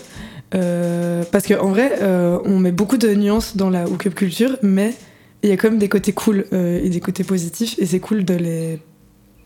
Euh, 0.56 1.24
parce 1.32 1.48
qu'en 1.48 1.70
vrai, 1.70 2.00
euh, 2.02 2.40
on 2.46 2.60
met 2.60 2.72
beaucoup 2.72 2.98
de 2.98 3.14
nuances 3.14 3.58
dans 3.58 3.70
la 3.70 3.88
hookup 3.88 4.12
culture, 4.12 4.58
mais 4.62 4.94
il 5.44 5.50
y 5.50 5.52
a 5.52 5.58
quand 5.58 5.70
même 5.70 5.80
des 5.80 5.90
côtés 5.90 6.14
cool 6.14 6.46
euh, 6.54 6.82
et 6.84 6.90
des 6.90 7.00
côtés 7.00 7.24
positifs, 7.24 7.76
et 7.80 7.86
c'est 7.86 8.00
cool 8.00 8.24
de 8.26 8.34
les 8.34 8.80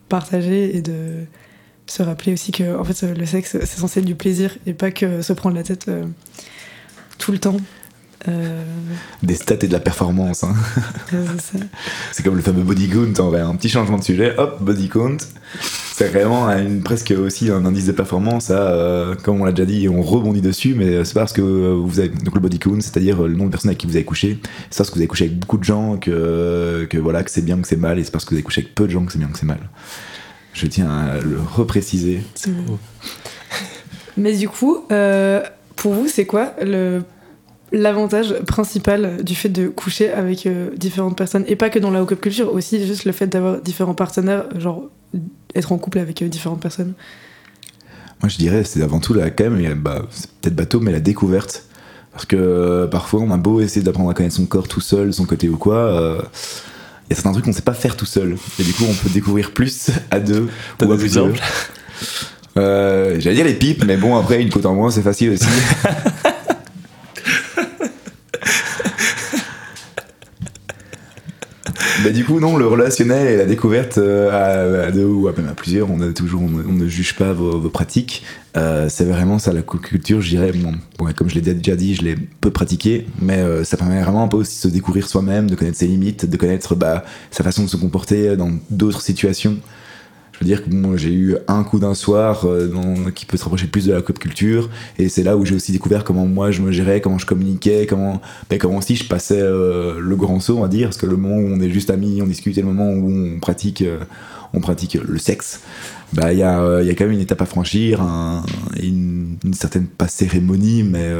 partager 0.08 0.76
et 0.76 0.82
de 0.82 1.24
se 1.86 2.02
rappeler 2.02 2.32
aussi 2.32 2.52
que 2.52 2.76
en 2.76 2.84
fait, 2.84 3.02
le 3.02 3.26
sexe, 3.26 3.56
c'est 3.60 3.66
censé 3.66 4.00
être 4.00 4.06
du 4.06 4.14
plaisir 4.14 4.56
et 4.66 4.74
pas 4.74 4.90
que 4.90 5.22
se 5.22 5.32
prendre 5.32 5.56
la 5.56 5.62
tête 5.62 5.90
tout 7.18 7.32
le 7.32 7.38
temps. 7.38 7.56
Euh, 8.28 8.62
Des 9.22 9.34
stats 9.34 9.56
et 9.62 9.66
de 9.66 9.72
la 9.72 9.80
performance. 9.80 10.44
hein. 10.44 10.54
c'est 12.12 12.22
comme 12.22 12.36
le 12.36 12.42
fameux 12.42 12.62
body 12.62 12.88
count 12.88 13.14
en 13.18 13.30
vrai. 13.30 13.40
Un 13.40 13.56
petit 13.56 13.68
changement 13.68 13.98
de 13.98 14.04
sujet, 14.04 14.34
hop, 14.38 14.62
body 14.62 14.88
count. 14.88 15.16
C'est 15.94 16.08
vraiment 16.08 16.48
une, 16.50 16.82
presque 16.82 17.12
aussi 17.16 17.50
un 17.50 17.64
indice 17.64 17.86
de 17.86 17.92
performance. 17.92 18.50
À, 18.50 18.54
euh, 18.54 19.14
comme 19.16 19.40
on 19.40 19.44
l'a 19.44 19.52
déjà 19.52 19.66
dit, 19.66 19.88
on 19.88 20.02
rebondit 20.02 20.40
dessus, 20.40 20.74
mais 20.74 21.04
c'est 21.04 21.14
parce 21.14 21.32
que 21.32 21.40
vous 21.42 21.98
avez 22.00 22.08
donc 22.10 22.34
le 22.34 22.40
body 22.40 22.58
count, 22.58 22.80
c'est-à-dire 22.80 23.22
le 23.22 23.34
nombre 23.34 23.46
de 23.46 23.50
personnes 23.50 23.70
avec 23.70 23.78
qui 23.78 23.86
vous 23.86 23.96
avez 23.96 24.04
couché. 24.04 24.38
C'est 24.70 24.78
parce 24.78 24.90
que 24.90 24.94
vous 24.94 25.00
avez 25.00 25.08
couché 25.08 25.24
avec 25.26 25.38
beaucoup 25.38 25.58
de 25.58 25.64
gens 25.64 25.96
que, 25.98 26.86
que 26.88 26.98
voilà 26.98 27.22
que 27.24 27.30
c'est 27.30 27.42
bien, 27.42 27.60
que 27.60 27.66
c'est 27.68 27.76
mal, 27.76 27.98
et 27.98 28.04
c'est 28.04 28.10
parce 28.12 28.24
que 28.24 28.30
vous 28.30 28.36
avez 28.36 28.42
couché 28.44 28.60
avec 28.62 28.74
peu 28.74 28.86
de 28.86 28.92
gens 28.92 29.04
que 29.04 29.12
c'est 29.12 29.18
bien, 29.18 29.28
que 29.28 29.38
c'est 29.38 29.46
mal. 29.46 29.60
Je 30.54 30.66
tiens 30.66 30.90
à 30.90 31.18
le 31.18 31.38
repréciser. 31.40 32.22
C'est 32.34 32.50
beau. 32.54 32.78
Mais 34.16 34.36
du 34.36 34.48
coup, 34.48 34.84
euh, 34.92 35.42
pour 35.76 35.94
vous, 35.94 36.08
c'est 36.08 36.26
quoi 36.26 36.54
le 36.62 37.02
l'avantage 37.72 38.34
principal 38.46 39.24
du 39.24 39.34
fait 39.34 39.48
de 39.48 39.68
coucher 39.68 40.10
avec 40.10 40.46
euh, 40.46 40.70
différentes 40.76 41.16
personnes 41.16 41.44
et 41.48 41.56
pas 41.56 41.70
que 41.70 41.78
dans 41.78 41.90
la 41.90 42.02
haute 42.02 42.20
culture 42.20 42.52
aussi 42.52 42.86
juste 42.86 43.04
le 43.04 43.12
fait 43.12 43.26
d'avoir 43.26 43.60
différents 43.60 43.94
partenaires 43.94 44.44
genre 44.58 44.84
être 45.54 45.72
en 45.72 45.78
couple 45.78 45.98
avec 45.98 46.22
euh, 46.22 46.28
différentes 46.28 46.60
personnes 46.60 46.92
Moi, 48.22 48.28
je 48.28 48.36
dirais, 48.38 48.64
c'est 48.64 48.82
avant 48.82 49.00
tout, 49.00 49.14
là, 49.14 49.30
quand 49.30 49.50
même, 49.50 49.74
bah, 49.74 50.02
c'est 50.10 50.30
peut-être 50.40 50.54
bateau, 50.54 50.80
mais 50.80 50.92
la 50.92 51.00
découverte. 51.00 51.64
Parce 52.12 52.24
que 52.26 52.36
euh, 52.36 52.86
parfois, 52.86 53.20
on 53.20 53.30
a 53.30 53.36
beau 53.36 53.60
essayer 53.60 53.82
d'apprendre 53.82 54.10
à 54.10 54.14
connaître 54.14 54.34
son 54.36 54.46
corps 54.46 54.68
tout 54.68 54.80
seul, 54.80 55.12
son 55.12 55.24
côté 55.24 55.48
ou 55.48 55.56
quoi, 55.56 55.76
euh, 55.76 56.22
il 57.08 57.10
y 57.10 57.12
a 57.12 57.16
certains 57.16 57.32
trucs 57.32 57.44
qu'on 57.44 57.52
sait 57.52 57.62
pas 57.62 57.74
faire 57.74 57.96
tout 57.96 58.06
seul. 58.06 58.36
Et 58.58 58.62
du 58.64 58.72
coup, 58.74 58.84
on 58.88 58.94
peut 58.94 59.10
découvrir 59.12 59.52
plus 59.52 59.90
à 60.10 60.20
deux 60.20 60.48
T'as 60.78 60.86
ou 60.86 60.92
à 60.92 60.96
des 60.96 61.00
plusieurs. 61.02 61.26
exemples? 61.28 61.42
Euh, 62.58 63.16
J'allais 63.18 63.36
dire 63.36 63.44
les 63.46 63.54
pipes, 63.54 63.84
mais 63.84 63.96
bon, 63.96 64.16
après, 64.16 64.40
une 64.42 64.50
côte 64.50 64.66
en 64.66 64.74
moins, 64.74 64.90
c'est 64.90 65.02
facile 65.02 65.30
aussi. 65.30 65.46
Bah, 72.02 72.10
du 72.10 72.24
coup, 72.24 72.40
non, 72.40 72.56
le 72.56 72.66
relationnel 72.66 73.28
et 73.28 73.36
la 73.36 73.44
découverte 73.44 73.98
euh, 73.98 74.86
à, 74.86 74.90
deux 74.90 75.04
ou 75.04 75.28
à 75.28 75.32
même 75.32 75.48
à 75.48 75.54
plusieurs, 75.54 75.90
on, 75.90 76.00
a 76.00 76.12
toujours, 76.12 76.42
on, 76.42 76.72
ne- 76.72 76.86
juge 76.88 77.14
pas 77.14 77.32
vos, 77.32 77.68
pratiques. 77.68 78.24
Euh, 78.56 78.88
c'est 78.88 79.04
vraiment 79.04 79.38
ça, 79.38 79.52
la 79.52 79.62
culture, 79.62 80.20
je 80.20 80.30
dirais. 80.30 80.52
Bon, 80.52 80.74
bon, 80.98 81.12
comme 81.14 81.28
je 81.28 81.36
l'ai 81.36 81.40
déjà 81.40 81.76
dit, 81.76 81.94
je 81.94 82.02
l'ai 82.02 82.16
peu 82.16 82.50
pratiqué, 82.50 83.06
mais 83.20 83.38
euh, 83.38 83.64
ça 83.64 83.76
permet 83.76 84.02
vraiment 84.02 84.24
un 84.24 84.28
peu 84.28 84.38
aussi 84.38 84.56
de 84.56 84.60
se 84.62 84.68
découvrir 84.68 85.06
soi-même, 85.08 85.48
de 85.48 85.54
connaître 85.54 85.78
ses 85.78 85.86
limites, 85.86 86.26
de 86.26 86.36
connaître 86.36 86.74
bah, 86.74 87.04
sa 87.30 87.44
façon 87.44 87.64
de 87.64 87.68
se 87.68 87.76
comporter 87.76 88.36
dans 88.36 88.50
d'autres 88.70 89.00
situations. 89.00 89.58
Dire 90.42 90.64
que 90.64 90.70
moi 90.70 90.96
j'ai 90.96 91.12
eu 91.12 91.36
un 91.48 91.62
coup 91.64 91.78
d'un 91.78 91.94
soir 91.94 92.46
euh, 92.46 92.68
qui 93.14 93.26
peut 93.26 93.36
se 93.36 93.44
rapprocher 93.44 93.66
plus 93.66 93.86
de 93.86 93.92
la 93.92 94.02
pop 94.02 94.18
culture 94.18 94.68
et 94.98 95.08
c'est 95.08 95.22
là 95.22 95.36
où 95.36 95.44
j'ai 95.44 95.54
aussi 95.54 95.72
découvert 95.72 96.04
comment 96.04 96.26
moi 96.26 96.50
je 96.50 96.62
me 96.62 96.72
gérais, 96.72 97.00
comment 97.00 97.18
je 97.18 97.26
communiquais, 97.26 97.86
comment, 97.88 98.20
ben, 98.50 98.58
comment 98.58 98.78
aussi 98.78 98.96
je 98.96 99.04
passais 99.04 99.40
euh, 99.40 99.98
le 100.00 100.16
grand 100.16 100.40
saut 100.40 100.58
on 100.58 100.62
va 100.62 100.68
dire, 100.68 100.88
parce 100.88 100.96
que 100.96 101.06
le 101.06 101.16
moment 101.16 101.36
où 101.36 101.46
on 101.46 101.60
est 101.60 101.70
juste 101.70 101.90
amis, 101.90 102.20
on 102.22 102.26
discute 102.26 102.56
et 102.58 102.60
le 102.62 102.66
moment 102.66 102.90
où 102.90 103.08
on 103.10 103.40
pratique, 103.40 103.82
euh, 103.82 103.98
on 104.52 104.60
pratique 104.60 104.94
le 104.94 105.18
sexe, 105.18 105.60
bah 106.12 106.32
il 106.32 106.36
y, 106.36 106.40
y 106.40 106.44
a 106.44 106.94
quand 106.94 107.04
même 107.04 107.12
une 107.12 107.20
étape 107.20 107.40
à 107.42 107.46
franchir, 107.46 108.02
un- 108.02 108.44
une, 108.82 109.38
certaine 109.54 109.86
pas 109.86 110.08
cérémonie, 110.08 110.82
mais 110.82 111.10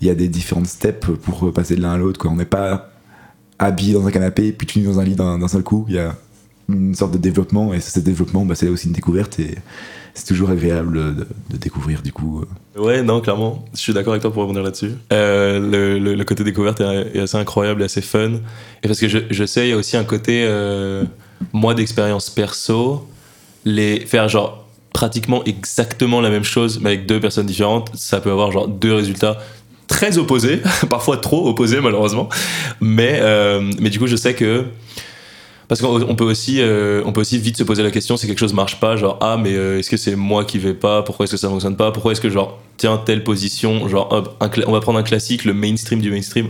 il 0.00 0.06
y 0.06 0.10
a 0.10 0.14
des 0.14 0.28
différentes 0.28 0.66
steps 0.68 1.08
pour 1.22 1.52
passer 1.52 1.76
de 1.76 1.82
l'un 1.82 1.92
à 1.92 1.96
l'autre. 1.98 2.26
On 2.30 2.36
n'est 2.36 2.44
pas 2.44 2.90
habillé 3.58 3.94
dans 3.94 4.06
un 4.06 4.10
canapé 4.10 4.52
puis 4.52 4.66
tu 4.66 4.80
dans 4.80 5.00
un 5.00 5.04
lit 5.04 5.14
d'un 5.14 5.48
seul 5.48 5.62
coup. 5.62 5.84
Il 5.88 5.94
y 5.94 5.98
a 5.98 6.14
une 6.68 6.94
sorte 6.94 7.12
de 7.12 7.18
développement 7.18 7.74
et 7.74 7.80
ce 7.80 8.00
développement 8.00 8.44
bah, 8.44 8.54
c'est 8.54 8.68
aussi 8.68 8.86
une 8.86 8.92
découverte 8.92 9.38
et 9.38 9.56
c'est 10.14 10.26
toujours 10.26 10.50
agréable 10.50 11.16
de, 11.50 11.58
découvrir 11.58 12.00
du 12.00 12.12
coup 12.12 12.42
euh. 12.42 12.80
Ouais, 12.80 13.02
non, 13.02 13.20
clairement, 13.20 13.64
je 13.74 13.80
suis 13.80 13.92
d'accord 13.92 14.12
avec 14.12 14.22
toi 14.22 14.32
pour 14.32 14.44
revenir 14.44 14.62
là-dessus. 14.62 14.92
Euh, 15.12 15.58
le, 15.98 16.14
le- 16.14 16.24
côté 16.24 16.44
découverte 16.44 16.80
est, 16.80 17.18
assez 17.18 17.36
incroyable 17.36 17.82
et 17.82 17.84
assez 17.86 18.00
fun. 18.00 18.34
Et 18.82 18.88
parce 18.88 19.00
que 19.00 19.08
je, 19.08 19.18
je 19.30 19.44
sais, 19.44 19.66
il 19.66 19.70
y 19.70 19.72
a 19.72 19.76
aussi 19.76 19.96
un 19.96 20.04
côté, 20.04 20.44
euh, 20.46 21.04
moi, 21.52 21.74
d'expérience 21.74 22.30
perso, 22.30 23.08
les 23.64 24.00
faire 24.06 24.28
genre 24.28 24.66
pratiquement 24.92 25.42
exactement 25.44 26.20
la 26.20 26.30
même 26.30 26.44
chose, 26.44 26.80
mais 26.80 26.90
avec 26.90 27.06
deux 27.06 27.18
personnes 27.18 27.46
différentes, 27.46 27.90
ça 27.94 28.20
peut 28.20 28.30
avoir 28.30 28.52
genre 28.52 28.68
deux 28.68 28.94
résultats 28.94 29.38
très 29.88 30.18
opposés, 30.18 30.62
parfois 30.88 31.16
trop 31.16 31.48
opposés 31.48 31.80
malheureusement. 31.80 32.28
Mais, 32.80 33.20
mais 33.80 33.90
du 33.90 33.98
coup, 33.98 34.06
je 34.06 34.16
sais 34.16 34.34
que 34.34 34.64
parce 35.68 35.80
qu'on 35.80 36.02
on 36.02 36.14
peut 36.14 36.24
aussi, 36.24 36.60
euh, 36.60 37.02
on 37.04 37.12
peut 37.12 37.20
aussi 37.20 37.38
vite 37.38 37.56
se 37.56 37.64
poser 37.64 37.82
la 37.82 37.90
question 37.90 38.16
si 38.16 38.26
quelque 38.26 38.38
chose 38.38 38.54
marche 38.54 38.80
pas, 38.80 38.96
genre 38.96 39.18
ah 39.20 39.38
mais 39.40 39.54
euh, 39.54 39.78
est-ce 39.78 39.90
que 39.90 39.96
c'est 39.96 40.16
moi 40.16 40.44
qui 40.44 40.58
vais 40.58 40.74
pas, 40.74 41.02
pourquoi 41.02 41.24
est-ce 41.24 41.32
que 41.32 41.38
ça 41.38 41.48
fonctionne 41.48 41.76
pas, 41.76 41.92
pourquoi 41.92 42.12
est-ce 42.12 42.20
que 42.20 42.30
genre 42.30 42.58
tiens 42.76 42.96
telle 42.98 43.22
position, 43.24 43.88
genre 43.88 44.08
hop, 44.12 44.44
on 44.66 44.72
va 44.72 44.80
prendre 44.80 44.98
un 44.98 45.02
classique, 45.02 45.44
le 45.44 45.54
mainstream 45.54 46.00
du 46.00 46.10
mainstream, 46.10 46.48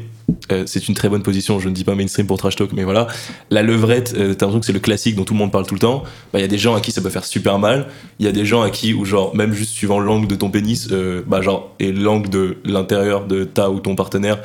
Euh, 0.51 0.65
c'est 0.67 0.89
une 0.89 0.95
très 0.95 1.11
bonne 1.11 1.23
position, 1.23 1.61
je 1.61 1.69
ne 1.69 1.75
dis 1.75 1.85
pas 1.85 1.95
mainstream 1.95 2.27
pour 2.27 2.39
trash 2.39 2.57
talk, 2.57 2.73
mais 2.73 2.83
voilà, 2.83 3.07
la 3.51 3.63
levrette, 3.63 4.15
t'as 4.15 4.25
l'impression 4.25 4.61
que 4.61 4.65
c'est 4.67 4.73
le 4.73 4.81
classique 4.81 5.17
dont 5.17 5.25
tout 5.25 5.35
le 5.35 5.39
monde 5.39 5.53
parle 5.53 5.67
tout 5.67 5.75
le 5.75 5.81
temps, 5.81 6.03
bah 6.33 6.39
il 6.39 6.43
y 6.43 6.45
a 6.45 6.49
des 6.49 6.57
gens 6.57 6.75
à 6.75 6.81
qui 6.81 6.93
ça 6.93 7.03
peut 7.03 7.11
faire 7.11 7.27
super 7.27 7.59
mal, 7.59 7.89
il 8.19 8.25
y 8.25 8.29
a 8.29 8.33
des 8.33 8.47
gens 8.47 8.63
à 8.63 8.71
qui 8.71 8.95
ou 8.95 9.05
genre 9.05 9.37
même 9.37 9.53
juste 9.53 9.73
suivant 9.75 10.01
l'angle 10.01 10.27
de 10.27 10.35
ton 10.35 10.49
pénis, 10.51 10.89
bah 11.27 11.43
genre 11.43 11.75
et 11.79 11.93
l'angle 11.93 12.31
de 12.31 12.57
l'intérieur 12.65 13.27
de 13.27 13.45
ta 13.45 13.69
ou 13.71 13.81
ton 13.81 13.95
partenaire 13.97 14.39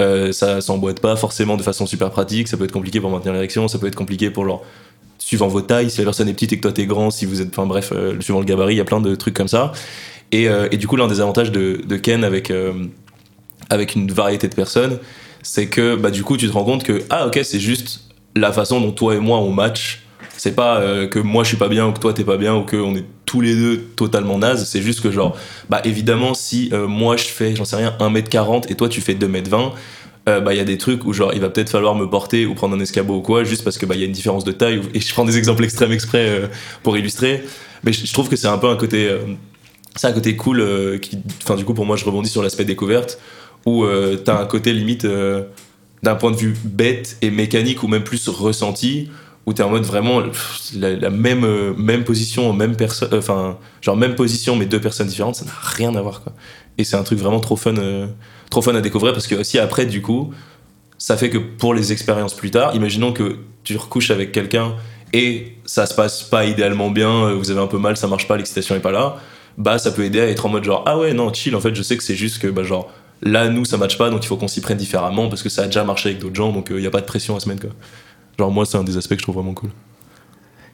euh, 0.00 0.32
ça 0.32 0.60
s'emboîte 0.60 1.00
pas 1.00 1.16
forcément 1.16 1.56
de 1.56 1.62
façon 1.62 1.86
super 1.86 2.10
pratique, 2.10 2.48
ça 2.48 2.56
peut 2.56 2.64
être 2.64 2.72
compliqué 2.72 3.00
pour 3.00 3.10
maintenir 3.10 3.32
l'érection, 3.34 3.68
ça 3.68 3.78
peut 3.78 3.86
être 3.86 3.96
compliqué 3.96 4.30
pour 4.30 4.44
genre 4.44 4.64
suivant 5.18 5.48
vos 5.48 5.60
tailles, 5.60 5.90
si 5.90 5.98
la 5.98 6.04
personne 6.04 6.28
est 6.28 6.32
petite 6.32 6.52
et 6.52 6.56
que 6.56 6.62
toi 6.62 6.72
t'es 6.72 6.86
grand, 6.86 7.10
si 7.10 7.26
vous 7.26 7.40
êtes, 7.40 7.48
enfin 7.50 7.66
bref, 7.66 7.92
euh, 7.92 8.20
suivant 8.20 8.40
le 8.40 8.44
gabarit, 8.44 8.74
il 8.74 8.78
y 8.78 8.80
a 8.80 8.84
plein 8.84 9.00
de 9.00 9.14
trucs 9.14 9.34
comme 9.34 9.48
ça. 9.48 9.72
Et, 10.32 10.48
euh, 10.48 10.68
du 10.68 10.86
coup, 10.88 10.96
l'un 10.96 11.08
des 11.08 11.20
avantages 11.20 11.52
de, 11.52 11.96
Ken 11.96 12.24
avec, 12.24 12.50
avec 13.68 13.94
une 13.94 14.10
variété 14.10 14.48
de 14.48 14.54
personnes, 14.54 14.98
c'est 15.42 15.66
que 15.66 15.94
bah, 15.94 16.10
du 16.10 16.24
coup, 16.24 16.36
tu 16.36 16.48
te 16.48 16.52
rends 16.52 16.64
compte 16.64 16.84
que, 16.84 17.02
ah 17.10 17.26
ok, 17.26 17.40
c'est 17.44 17.60
juste 17.60 18.04
la 18.34 18.52
façon 18.52 18.80
dont 18.80 18.92
toi 18.92 19.14
et 19.14 19.18
moi 19.18 19.38
on 19.38 19.52
match. 19.52 20.02
C'est 20.36 20.56
pas 20.56 20.82
que 21.08 21.18
moi 21.18 21.44
je 21.44 21.48
suis 21.48 21.56
pas 21.56 21.68
bien 21.68 21.86
ou 21.86 21.92
que 21.92 22.00
toi 22.00 22.12
t'es 22.12 22.24
pas 22.24 22.38
bien 22.38 22.56
ou 22.56 22.64
qu'on 22.64 22.96
est 22.96 23.04
tous 23.32 23.40
les 23.40 23.54
deux 23.54 23.78
totalement 23.96 24.36
nazes. 24.36 24.66
C'est 24.66 24.82
juste 24.82 25.00
que, 25.00 25.10
genre, 25.10 25.34
bah 25.70 25.80
évidemment, 25.84 26.34
si 26.34 26.68
euh, 26.74 26.86
moi 26.86 27.16
je 27.16 27.24
fais, 27.24 27.56
j'en 27.56 27.64
sais 27.64 27.76
rien, 27.76 27.96
1m40 27.98 28.70
et 28.70 28.74
toi 28.74 28.90
tu 28.90 29.00
fais 29.00 29.14
2m20, 29.14 29.70
euh, 30.28 30.40
bah 30.40 30.52
il 30.52 30.58
y 30.58 30.60
a 30.60 30.64
des 30.64 30.76
trucs 30.76 31.06
où 31.06 31.14
genre 31.14 31.32
il 31.32 31.40
va 31.40 31.48
peut-être 31.48 31.70
falloir 31.70 31.94
me 31.94 32.04
porter 32.10 32.44
ou 32.44 32.54
prendre 32.54 32.76
un 32.76 32.80
escabeau 32.80 33.16
ou 33.16 33.20
quoi 33.22 33.42
juste 33.42 33.64
parce 33.64 33.78
que 33.78 33.86
bah 33.86 33.94
il 33.94 34.02
y 34.02 34.04
a 34.04 34.06
une 34.06 34.12
différence 34.12 34.44
de 34.44 34.52
taille 34.52 34.82
et 34.92 35.00
je 35.00 35.12
prends 35.14 35.24
des 35.24 35.38
exemples 35.38 35.64
extrêmes 35.64 35.92
exprès 35.92 36.28
euh, 36.28 36.46
pour 36.82 36.96
illustrer 36.98 37.42
mais 37.82 37.92
je, 37.94 38.12
trouve 38.12 38.28
que 38.28 38.36
c'est 38.36 38.46
un 38.46 38.58
peu 38.58 38.68
un 38.68 38.76
côté 38.76 39.10
c'est 39.96 40.06
un 40.06 40.12
côté 40.12 40.36
cool 40.36 41.00
qui 41.00 41.18
enfin 41.42 41.56
du 41.56 41.64
coup 41.64 41.74
pour 41.74 41.86
moi 41.86 41.96
je 41.96 42.04
rebondis 42.04 42.28
sur 42.28 42.42
l'aspect 42.42 42.64
découverte 42.64 43.18
où 43.66 43.84
t'as 44.24 44.40
un 44.40 44.44
côté 44.44 44.72
limite 44.72 45.04
d'un 46.02 46.14
point 46.14 46.30
de 46.30 46.36
vue 46.36 46.54
bête 46.62 47.16
et 47.22 47.30
mécanique 47.30 47.82
ou 47.82 47.88
même 47.88 48.04
plus 48.04 48.28
ressenti 48.28 49.08
où 49.46 49.52
t'es 49.52 49.62
en 49.62 49.70
mode 49.70 49.84
vraiment 49.84 50.22
la, 50.76 51.10
même 51.10 51.44
euh, 51.44 51.74
même 51.76 52.04
position 52.04 52.52
même 52.52 52.76
personne 52.76 53.08
enfin 53.12 53.58
genre 53.80 53.96
même 53.96 54.14
position 54.14 54.56
mais 54.56 54.66
deux 54.66 54.80
personnes 54.80 55.08
différentes 55.08 55.36
ça 55.36 55.44
n'a 55.44 55.52
rien 55.62 55.94
à 55.96 56.02
voir 56.02 56.22
quoi. 56.22 56.32
Et 56.78 56.84
c'est 56.84 56.96
un 56.96 57.02
truc 57.02 57.18
vraiment 57.18 57.40
trop 57.40 57.56
fun 57.56 57.76
euh, 57.76 58.06
trop 58.50 58.62
fun 58.62 58.74
à 58.74 58.80
découvrir 58.80 59.12
parce 59.12 59.26
que 59.26 59.34
aussi 59.34 59.58
après 59.58 59.86
du 59.86 60.00
coup 60.00 60.32
ça 60.98 61.16
fait 61.16 61.30
que 61.30 61.38
pour 61.38 61.74
les 61.74 61.92
expériences 61.92 62.34
plus 62.34 62.50
tard 62.50 62.74
imaginons 62.74 63.12
que 63.12 63.38
tu 63.64 63.76
recouches 63.76 64.10
avec 64.10 64.32
quelqu'un 64.32 64.74
et 65.12 65.56
ça 65.64 65.86
se 65.86 65.94
passe 65.94 66.22
pas 66.22 66.44
idéalement 66.44 66.90
bien 66.90 67.10
euh, 67.10 67.34
vous 67.34 67.50
avez 67.50 67.60
un 67.60 67.66
peu 67.66 67.78
mal 67.78 67.96
ça 67.96 68.06
marche 68.06 68.28
pas 68.28 68.36
l'excitation 68.36 68.76
est 68.76 68.80
pas 68.80 68.92
là 68.92 69.16
bah 69.58 69.78
ça 69.78 69.90
peut 69.90 70.04
aider 70.04 70.20
à 70.20 70.28
être 70.28 70.46
en 70.46 70.50
mode 70.50 70.64
genre 70.64 70.84
ah 70.86 70.96
ouais 70.98 71.14
non 71.14 71.32
chill 71.34 71.56
en 71.56 71.60
fait 71.60 71.74
je 71.74 71.82
sais 71.82 71.96
que 71.96 72.04
c'est 72.04 72.14
juste 72.14 72.40
que 72.40 72.46
bah 72.46 72.62
genre 72.62 72.92
là 73.22 73.48
nous 73.48 73.64
ça 73.64 73.76
matche 73.76 73.98
pas 73.98 74.08
donc 74.08 74.24
il 74.24 74.28
faut 74.28 74.36
qu'on 74.36 74.48
s'y 74.48 74.60
prenne 74.60 74.78
différemment 74.78 75.28
parce 75.28 75.42
que 75.42 75.48
ça 75.48 75.62
a 75.62 75.66
déjà 75.66 75.82
marché 75.82 76.10
avec 76.10 76.20
d'autres 76.20 76.36
gens 76.36 76.52
donc 76.52 76.68
il 76.70 76.80
y 76.80 76.86
a 76.86 76.90
pas 76.90 77.00
de 77.00 77.06
pression 77.06 77.36
à 77.36 77.40
se 77.40 77.48
mettre 77.48 77.62
quoi 77.62 77.70
genre 78.38 78.50
moi 78.50 78.66
c'est 78.66 78.76
un 78.76 78.84
des 78.84 78.96
aspects 78.96 79.14
que 79.14 79.18
je 79.18 79.22
trouve 79.22 79.36
vraiment 79.36 79.54
cool. 79.54 79.70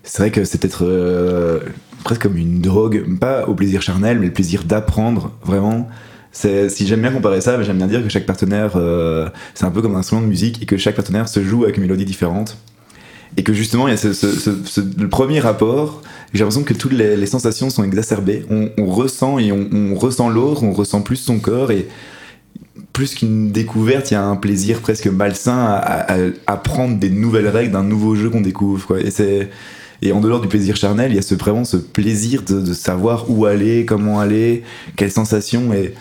C'est 0.03 0.23
vrai 0.23 0.31
que 0.31 0.45
c'est 0.45 0.59
peut-être 0.59 0.85
euh, 0.85 1.61
presque 2.05 2.23
comme 2.23 2.37
une 2.37 2.61
drogue 2.61 3.05
pas 3.19 3.47
au 3.47 3.55
plaisir 3.55 3.83
charnel 3.83 4.19
mais 4.19 4.27
le 4.27 4.33
plaisir 4.33 4.65
d'apprendre 4.65 5.33
vraiment. 5.45 5.89
Si 6.31 6.87
j'aime 6.87 7.01
bien 7.01 7.11
comparer 7.11 7.41
ça 7.41 7.63
j'aime 7.63 7.79
bien 7.79 7.87
dire 7.87 8.03
que 8.03 8.09
chaque 8.09 8.27
partenaire 8.27 8.73
euh, 8.77 9.29
c'est 9.55 9.65
un 9.65 9.71
peu 9.71 9.83
comme 9.83 9.97
un 9.97 10.01
instrument 10.01 10.23
de 10.23 10.27
musique 10.27 10.63
et 10.63 10.67
que 10.67 10.77
chaque 10.77 10.95
partenaire 10.95 11.29
se 11.29 11.43
joue 11.43 11.65
avec 11.65 11.77
une 11.77 11.83
mélodie 11.83 12.05
différente. 12.05 12.57
Et 13.37 13.43
que 13.43 13.53
justement 13.53 13.89
il 13.89 13.93
y 13.93 13.95
a 13.95 13.97
ce, 13.99 14.81
le 14.99 15.09
premier 15.09 15.41
rapport 15.41 16.03
j'ai 16.33 16.41
l'impression 16.41 16.65
que 16.65 16.75
toutes 16.75 16.93
les, 16.93 17.27
sensations 17.27 17.71
sont 17.71 17.85
exacerbées. 17.85 18.45
On, 18.51 18.71
on 18.77 18.87
ressent 18.87 19.39
et 19.39 19.51
on, 19.53 19.69
on 19.73 19.95
ressent 19.95 20.29
l'autre 20.29 20.63
on 20.63 20.73
ressent 20.73 21.03
plus 21.03 21.17
son 21.17 21.39
corps 21.39 21.71
et 21.71 21.89
plus 22.99 23.15
qu'une 23.15 23.53
découverte 23.53 24.11
il 24.11 24.15
y 24.15 24.17
a 24.17 24.25
un 24.25 24.35
plaisir 24.35 24.81
presque 24.81 25.07
malsain 25.07 25.57
à, 25.57 26.15
à- 26.15 26.17
apprendre 26.49 26.99
des 26.99 27.11
nouvelles 27.11 27.47
règles 27.47 27.71
d'un 27.71 27.85
nouveau 27.85 28.17
jeu 28.17 28.29
qu'on 28.29 28.41
découvre 28.41 28.85
quoi. 28.89 28.99
et 28.99 29.13
c'est 29.13 29.51
et 30.03 30.11
en 30.11 30.21
dehors 30.21 30.41
du 30.41 30.49
plaisir 30.49 30.75
charnel 30.75 31.13
il 31.13 31.15
y 31.15 31.19
a 31.21 31.23
ce, 31.23 31.37
vraiment 31.37 31.65
ce 31.65 31.77
plaisir 31.77 32.43
de, 32.43 32.75
savoir 32.75 33.31
où 33.31 33.47
aller 33.47 33.85
comment 33.85 34.19
aller 34.19 34.65
quelles 34.97 35.13
sensations 35.13 35.73
et 35.73 35.95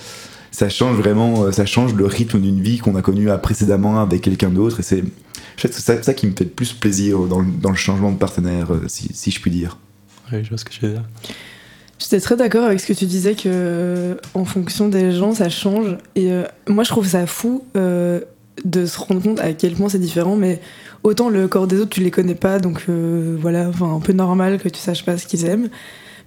ça 0.50 0.70
change 0.70 0.98
vraiment 0.98 1.44
euh, 1.44 1.52
ça 1.52 1.68
change 1.68 1.94
le 1.94 2.08
rythme 2.08 2.42
d'une 2.42 2.62
vie 2.62 2.80
qu'on 2.80 2.96
a 2.96 3.04
connue 3.04 3.30
précédemment 3.44 4.02
avec 4.02 4.22
quelqu'un 4.22 4.50
d'autre 4.50 4.80
et 4.80 4.84
c'est 4.84 5.04
je 5.56 5.68
ça, 5.68 6.02
ça 6.02 6.14
qui 6.16 6.26
me 6.26 6.32
fait 6.32 6.46
le 6.46 6.50
plus 6.50 6.74
plaisir 6.74 7.20
dans 7.28 7.42
le, 7.42 7.76
changement 7.76 8.12
de 8.12 8.18
partenaire 8.18 8.74
euh, 8.74 8.86
si, 8.88 9.12
si 9.14 9.30
je 9.30 9.40
puis 9.40 9.52
dire 9.52 9.78
oui 10.34 10.44
je 10.44 10.50
vois 10.50 10.58
ce 10.58 10.66
que 10.66 10.72
tu 10.72 10.82
veux 10.82 10.94
dire 10.94 11.04
J'étais 12.00 12.20
très 12.20 12.36
d'accord 12.36 12.66
avec 12.66 12.80
ce 12.80 12.88
que 12.88 12.94
tu 12.94 13.06
disais 13.06 13.34
que 13.34 13.44
euh, 13.48 14.16
en 14.36 14.46
fonction 14.46 14.88
des 14.88 15.12
gens 15.12 15.34
ça 15.34 15.50
change. 15.50 15.98
Et 16.16 16.32
euh, 16.32 16.44
moi 16.68 16.84
je 16.84 16.90
trouve 16.90 17.08
ça 17.08 17.26
fou 17.26 17.64
euh, 17.76 18.22
de 18.66 18.86
se 18.86 19.00
rendre 19.00 19.22
compte 19.22 19.40
à 19.40 19.54
quel 19.54 19.74
point 19.74 19.90
c'est 19.90 20.00
différent. 20.00 20.36
Mais 20.36 20.62
autant 21.04 21.30
le 21.30 21.48
corps 21.48 21.68
des 21.68 21.80
autres 21.80 21.90
tu 21.90 22.02
les 22.02 22.12
connais 22.12 22.36
pas 22.36 22.60
donc 22.60 22.86
voilà 22.88 23.70
enfin 23.70 23.94
un 23.94 24.00
peu 24.00 24.14
normal 24.14 24.60
que 24.60 24.70
tu 24.70 24.80
saches 24.80 25.06
pas 25.06 25.18
ce 25.18 25.26
qu'ils 25.26 25.46
aiment. 25.46 25.70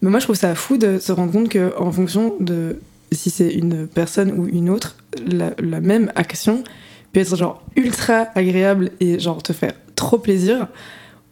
Mais 0.03 0.11
moi 0.11 0.19
je 0.19 0.25
trouve 0.25 0.37
ça 0.37 0.55
fou 0.55 0.77
de 0.77 0.99
se 0.99 1.13
rendre 1.13 1.33
compte 1.33 1.49
que 1.49 1.73
en 1.79 1.93
fonction 1.93 2.35
de 2.41 2.79
si 3.13 3.31
c'est 3.31 3.51
une 3.51 3.87
personne 3.87 4.33
ou 4.33 4.47
une 4.49 4.71
autre 4.71 4.97
la, 5.27 5.51
la 5.59 5.81
même 5.81 6.11
action 6.17 6.65
peut 7.13 7.21
être 7.21 7.37
genre 7.37 7.63
ultra 7.77 8.27
agréable 8.35 8.91
et 9.01 9.19
genre 9.19 9.43
te 9.43 9.53
faire 9.53 9.73
trop 9.95 10.19
plaisir 10.19 10.69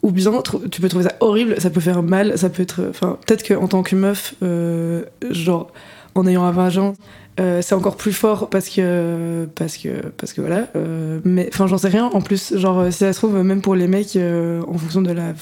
ou 0.02 0.10
bien 0.10 0.42
tu 0.70 0.80
peux 0.80 0.88
trouver 0.88 1.04
ça 1.04 1.14
horrible, 1.20 1.60
ça 1.60 1.70
peut 1.70 1.80
faire 1.80 2.02
mal, 2.02 2.38
ça 2.38 2.50
peut 2.50 2.62
être. 2.62 2.86
Enfin, 2.88 3.18
peut-être 3.26 3.46
qu'en 3.46 3.66
tant 3.66 3.82
que 3.82 3.96
meuf, 3.96 4.34
euh, 4.42 5.02
genre, 5.30 5.72
en 6.14 6.26
ayant 6.26 6.44
un 6.44 6.52
vagin, 6.52 6.94
euh, 7.40 7.62
c'est 7.62 7.74
encore 7.74 7.96
plus 7.96 8.12
fort 8.12 8.48
parce 8.48 8.68
que. 8.68 9.48
Parce 9.56 9.76
que, 9.76 10.06
parce 10.16 10.32
que 10.32 10.40
voilà. 10.40 10.68
euh, 10.76 11.20
mais, 11.24 11.48
enfin, 11.52 11.66
j'en 11.66 11.78
sais 11.78 11.88
rien. 11.88 12.06
En 12.06 12.20
plus, 12.20 12.56
genre, 12.56 12.84
si 12.92 12.98
ça 12.98 13.12
se 13.12 13.18
trouve, 13.18 13.42
même 13.42 13.60
pour 13.60 13.74
les 13.74 13.88
mecs, 13.88 14.16
en 14.16 14.78
fonction 14.78 15.02
de 15.02 15.12
la 15.12 15.34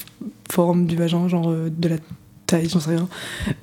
forme 0.50 0.86
du 0.86 0.96
vagin, 0.96 1.28
genre, 1.28 1.52
de 1.52 1.88
la 1.88 1.96
taille, 2.46 2.68
j'en 2.68 2.80
sais 2.80 2.90
rien. 2.90 3.08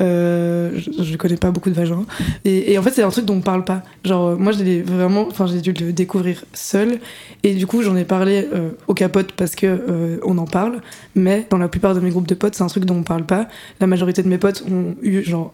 Euh, 0.01 0.71
je, 0.75 1.03
je 1.03 1.17
connais 1.17 1.37
pas 1.37 1.51
beaucoup 1.51 1.69
de 1.69 1.75
vagins. 1.75 2.05
Et, 2.45 2.77
en 2.77 2.83
fait, 2.83 2.91
c'est 2.91 3.03
un 3.03 3.09
truc 3.09 3.25
dont 3.25 3.35
on 3.35 3.41
parle 3.41 3.63
pas. 3.63 3.83
Genre, 4.03 4.29
euh, 4.29 4.35
moi, 4.35 4.51
je 4.51 4.63
l'ai 4.63 4.81
vraiment. 4.81 5.27
Enfin, 5.27 5.47
j'ai 5.47 5.61
dû 5.61 5.71
le 5.71 5.93
découvrir 5.93 6.43
seul. 6.53 6.99
Et 7.43 7.55
du 7.55 7.65
coup, 7.65 7.81
j'en 7.81 7.95
ai 7.95 8.05
parlé 8.05 8.47
euh, 8.53 8.71
aux 8.87 8.93
capotes 8.93 9.31
parce 9.31 9.55
que 9.55 9.67
euh, 9.67 10.17
on 10.23 10.37
en 10.37 10.45
parle. 10.45 10.81
Mais 11.15 11.47
dans 11.49 11.57
la 11.57 11.67
plupart 11.67 11.95
de 11.95 11.99
mes 11.99 12.09
groupes 12.09 12.27
de 12.27 12.35
potes, 12.35 12.55
c'est 12.55 12.63
un 12.63 12.67
truc 12.67 12.85
dont 12.85 12.97
on 12.97 13.03
parle 13.03 13.25
pas. 13.25 13.47
La 13.79 13.87
majorité 13.87 14.21
de 14.21 14.27
mes 14.27 14.37
potes 14.37 14.63
ont 14.69 14.95
eu 15.01 15.23
genre 15.23 15.53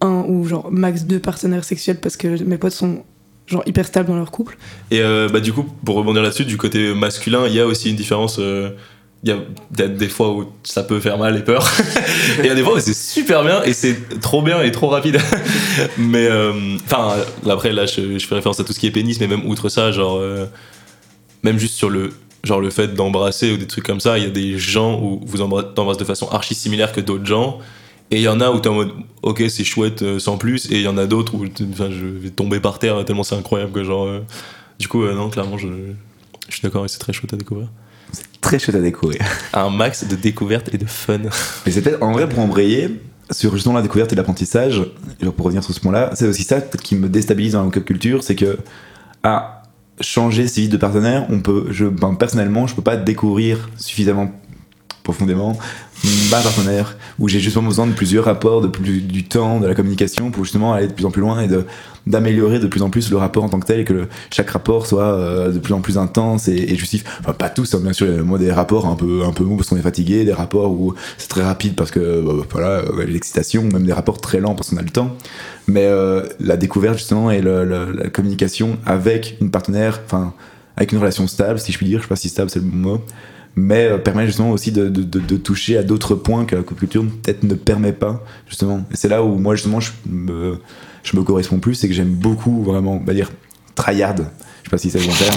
un 0.00 0.24
ou 0.28 0.46
genre 0.46 0.70
max 0.70 1.04
deux 1.04 1.18
partenaires 1.18 1.64
sexuels 1.64 2.00
parce 2.00 2.16
que 2.16 2.42
mes 2.42 2.56
potes 2.56 2.72
sont 2.72 3.04
genre 3.46 3.62
hyper 3.66 3.86
stables 3.86 4.08
dans 4.08 4.16
leur 4.16 4.30
couple. 4.30 4.56
Et 4.90 5.00
bah, 5.00 5.40
du 5.40 5.52
coup, 5.52 5.64
pour 5.84 5.96
rebondir 5.96 6.22
là-dessus, 6.22 6.44
du 6.44 6.56
côté 6.56 6.94
masculin, 6.94 7.46
il 7.46 7.54
y 7.54 7.60
a 7.60 7.66
aussi 7.66 7.90
une 7.90 7.96
différence. 7.96 8.40
Il 9.22 9.28
y 9.28 9.32
a 9.32 9.36
peut-être 9.36 9.96
des 9.96 10.08
fois 10.08 10.30
où 10.30 10.50
ça 10.62 10.82
peut 10.82 10.98
faire 10.98 11.18
mal 11.18 11.36
et 11.36 11.42
peur. 11.42 11.62
et 12.38 12.40
il 12.40 12.46
y 12.46 12.50
a 12.50 12.54
des 12.54 12.62
fois 12.62 12.74
où 12.74 12.80
c'est 12.80 12.94
super 12.94 13.44
bien 13.44 13.62
et 13.64 13.74
c'est 13.74 14.18
trop 14.20 14.40
bien 14.40 14.62
et 14.62 14.72
trop 14.72 14.88
rapide. 14.88 15.18
mais 15.98 16.26
euh, 16.26 16.76
enfin, 16.86 17.16
après 17.48 17.72
là, 17.72 17.84
je, 17.84 18.18
fais 18.18 18.34
référence 18.34 18.60
à 18.60 18.64
tout 18.64 18.72
ce 18.72 18.80
qui 18.80 18.86
est 18.86 18.90
pénis, 18.90 19.20
mais 19.20 19.26
même 19.26 19.46
outre 19.46 19.68
ça, 19.68 19.92
genre, 19.92 20.16
euh, 20.16 20.46
même 21.42 21.58
juste 21.58 21.74
sur 21.74 21.90
le 21.90 22.12
genre 22.44 22.60
le 22.60 22.70
fait 22.70 22.94
d'embrasser 22.94 23.52
ou 23.52 23.58
des 23.58 23.66
trucs 23.66 23.84
comme 23.84 24.00
ça, 24.00 24.16
il 24.16 24.24
y 24.24 24.26
a 24.26 24.30
des 24.30 24.58
gens 24.58 24.98
où 24.98 25.20
vous 25.26 25.42
embra- 25.42 25.74
t'embrassez 25.74 26.00
de 26.00 26.04
façon 26.04 26.26
archi 26.28 26.54
similaire 26.54 26.92
que 26.92 27.02
d'autres 27.02 27.26
gens. 27.26 27.58
Et 28.10 28.16
il 28.16 28.22
y 28.22 28.28
en 28.28 28.40
a 28.40 28.50
où 28.50 28.58
t'es 28.58 28.70
en 28.70 28.74
mode, 28.74 28.92
ok, 29.22 29.44
c'est 29.50 29.64
chouette 29.64 30.00
euh, 30.00 30.18
sans 30.18 30.38
plus. 30.38 30.64
Et 30.72 30.76
il 30.76 30.82
y 30.82 30.88
en 30.88 30.96
a 30.96 31.04
d'autres 31.04 31.34
où 31.34 31.44
je 31.44 32.06
vais 32.06 32.30
tomber 32.30 32.58
par 32.58 32.78
terre 32.78 33.04
tellement 33.04 33.22
c'est 33.22 33.36
incroyable 33.36 33.72
que 33.72 33.84
genre. 33.84 34.08
du 34.78 34.88
coup, 34.88 35.04
non, 35.04 35.28
clairement, 35.28 35.58
je 35.58 35.68
suis 36.48 36.62
d'accord 36.62 36.86
et 36.86 36.88
c'est 36.88 36.98
très 36.98 37.12
chouette 37.12 37.34
à 37.34 37.36
découvrir. 37.36 37.68
Très 38.40 38.58
chouette 38.58 38.76
à 38.76 38.80
découvrir. 38.80 39.20
Un 39.52 39.70
max 39.70 40.04
de 40.04 40.16
découverte 40.16 40.72
et 40.72 40.78
de 40.78 40.86
fun. 40.86 41.18
Mais 41.66 41.72
c'est 41.72 41.82
peut-être 41.82 42.02
en 42.02 42.12
vrai 42.12 42.28
pour 42.28 42.40
embrayer 42.40 43.00
sur 43.30 43.54
justement 43.54 43.76
la 43.76 43.82
découverte 43.82 44.12
et 44.12 44.16
l'apprentissage, 44.16 44.82
genre 45.20 45.34
pour 45.34 45.46
revenir 45.46 45.62
sur 45.62 45.72
ce 45.72 45.80
point-là, 45.80 46.10
c'est 46.14 46.26
aussi 46.26 46.42
ça 46.42 46.60
peut-être 46.60 46.82
qui 46.82 46.96
me 46.96 47.08
déstabilise 47.08 47.52
dans 47.52 47.60
la 47.60 47.68
hookup 47.68 47.84
culture, 47.84 48.22
c'est 48.24 48.34
que 48.34 48.58
à 49.22 49.62
changer 50.00 50.48
si 50.48 50.62
vite 50.62 50.72
de 50.72 50.76
partenaire, 50.76 51.26
on 51.30 51.40
peut, 51.40 51.66
je, 51.70 51.84
ben, 51.84 52.14
personnellement, 52.14 52.66
je 52.66 52.74
peux 52.74 52.82
pas 52.82 52.96
découvrir 52.96 53.68
suffisamment 53.76 54.32
profondément 55.02 55.56
ma 56.30 56.40
partenaire 56.40 56.96
où 57.20 57.28
j'ai 57.28 57.38
justement 57.38 57.68
besoin 57.68 57.86
de 57.86 57.92
plusieurs 57.92 58.24
rapports, 58.24 58.62
de 58.62 58.68
du 58.88 59.24
temps, 59.24 59.60
de 59.60 59.66
la 59.66 59.74
communication 59.74 60.30
pour 60.30 60.44
justement 60.44 60.72
aller 60.72 60.88
de 60.88 60.92
plus 60.92 61.04
en 61.04 61.10
plus 61.10 61.20
loin 61.20 61.42
et 61.42 61.48
d'améliorer 62.06 62.58
de 62.58 62.66
plus 62.66 62.80
en 62.80 62.88
plus 62.88 63.10
le 63.10 63.18
rapport 63.18 63.44
en 63.44 63.50
tant 63.50 63.60
que 63.60 63.66
tel 63.66 63.80
et 63.80 63.84
que 63.84 64.08
chaque 64.30 64.48
rapport 64.48 64.86
soit 64.86 65.04
euh, 65.04 65.52
de 65.52 65.58
plus 65.58 65.74
en 65.74 65.82
plus 65.82 65.98
intense 65.98 66.48
et, 66.48 66.56
et 66.56 66.76
justif. 66.76 67.04
Enfin 67.20 67.34
pas 67.34 67.50
tous, 67.50 67.74
hein, 67.74 67.80
bien 67.82 67.92
sûr, 67.92 68.24
moi 68.24 68.38
des 68.38 68.50
rapports 68.50 68.86
un 68.86 68.96
peu 68.96 69.22
un 69.24 69.32
peu 69.32 69.44
mous 69.44 69.56
parce 69.56 69.68
qu'on 69.68 69.76
est 69.76 69.82
fatigué, 69.82 70.24
des 70.24 70.32
rapports 70.32 70.72
où 70.72 70.94
c'est 71.18 71.28
très 71.28 71.42
rapide 71.42 71.74
parce 71.76 71.90
que 71.90 72.00
euh, 72.00 72.42
voilà 72.50 72.78
euh, 72.78 73.04
l'excitation, 73.06 73.64
même 73.64 73.84
des 73.84 73.92
rapports 73.92 74.18
très 74.18 74.40
lents 74.40 74.54
parce 74.54 74.70
qu'on 74.70 74.78
a 74.78 74.82
le 74.82 74.88
temps. 74.88 75.14
Mais 75.68 75.88
la 76.40 76.56
découverte 76.56 76.98
justement 76.98 77.30
et 77.30 77.40
la 77.42 78.10
communication 78.12 78.78
avec 78.86 79.36
une 79.40 79.52
partenaire, 79.52 80.00
enfin 80.04 80.32
avec 80.76 80.90
une 80.90 80.98
relation 80.98 81.28
stable, 81.28 81.60
si 81.60 81.70
je 81.70 81.76
puis 81.76 81.86
dire, 81.86 81.98
je 81.98 82.04
sais 82.04 82.08
pas 82.08 82.16
si 82.16 82.28
stable 82.28 82.50
c'est 82.50 82.58
le 82.58 82.64
bon 82.64 82.76
mot, 82.76 83.00
mais 83.56 83.86
euh, 83.86 83.98
permet 83.98 84.26
justement 84.26 84.50
aussi 84.50 84.72
de, 84.72 84.88
de- 84.88 85.36
toucher 85.36 85.76
à 85.76 85.82
d'autres 85.82 86.14
points 86.14 86.44
que 86.44 86.56
la 86.56 86.62
culture 86.62 87.04
peut-être 87.04 87.42
ne 87.42 87.54
permet 87.54 87.92
pas, 87.92 88.24
justement. 88.48 88.84
Et 88.92 88.96
c'est 88.96 89.08
là 89.08 89.22
où 89.22 89.36
moi, 89.38 89.54
justement, 89.54 89.80
je 89.80 89.90
me, 90.06 90.58
je 91.02 91.16
me 91.16 91.22
correspond 91.22 91.58
plus, 91.58 91.74
c'est 91.74 91.88
que 91.88 91.94
j'aime 91.94 92.14
beaucoup, 92.14 92.62
vraiment, 92.62 93.00
on 93.02 93.04
va 93.04 93.14
dire, 93.14 93.30
tryhard. 93.74 94.16
Je 94.62 94.68
sais 94.68 94.70
pas 94.70 94.78
si 94.78 94.90
c'est 94.90 94.98
le 94.98 95.06
bon 95.06 95.12
terme. 95.12 95.36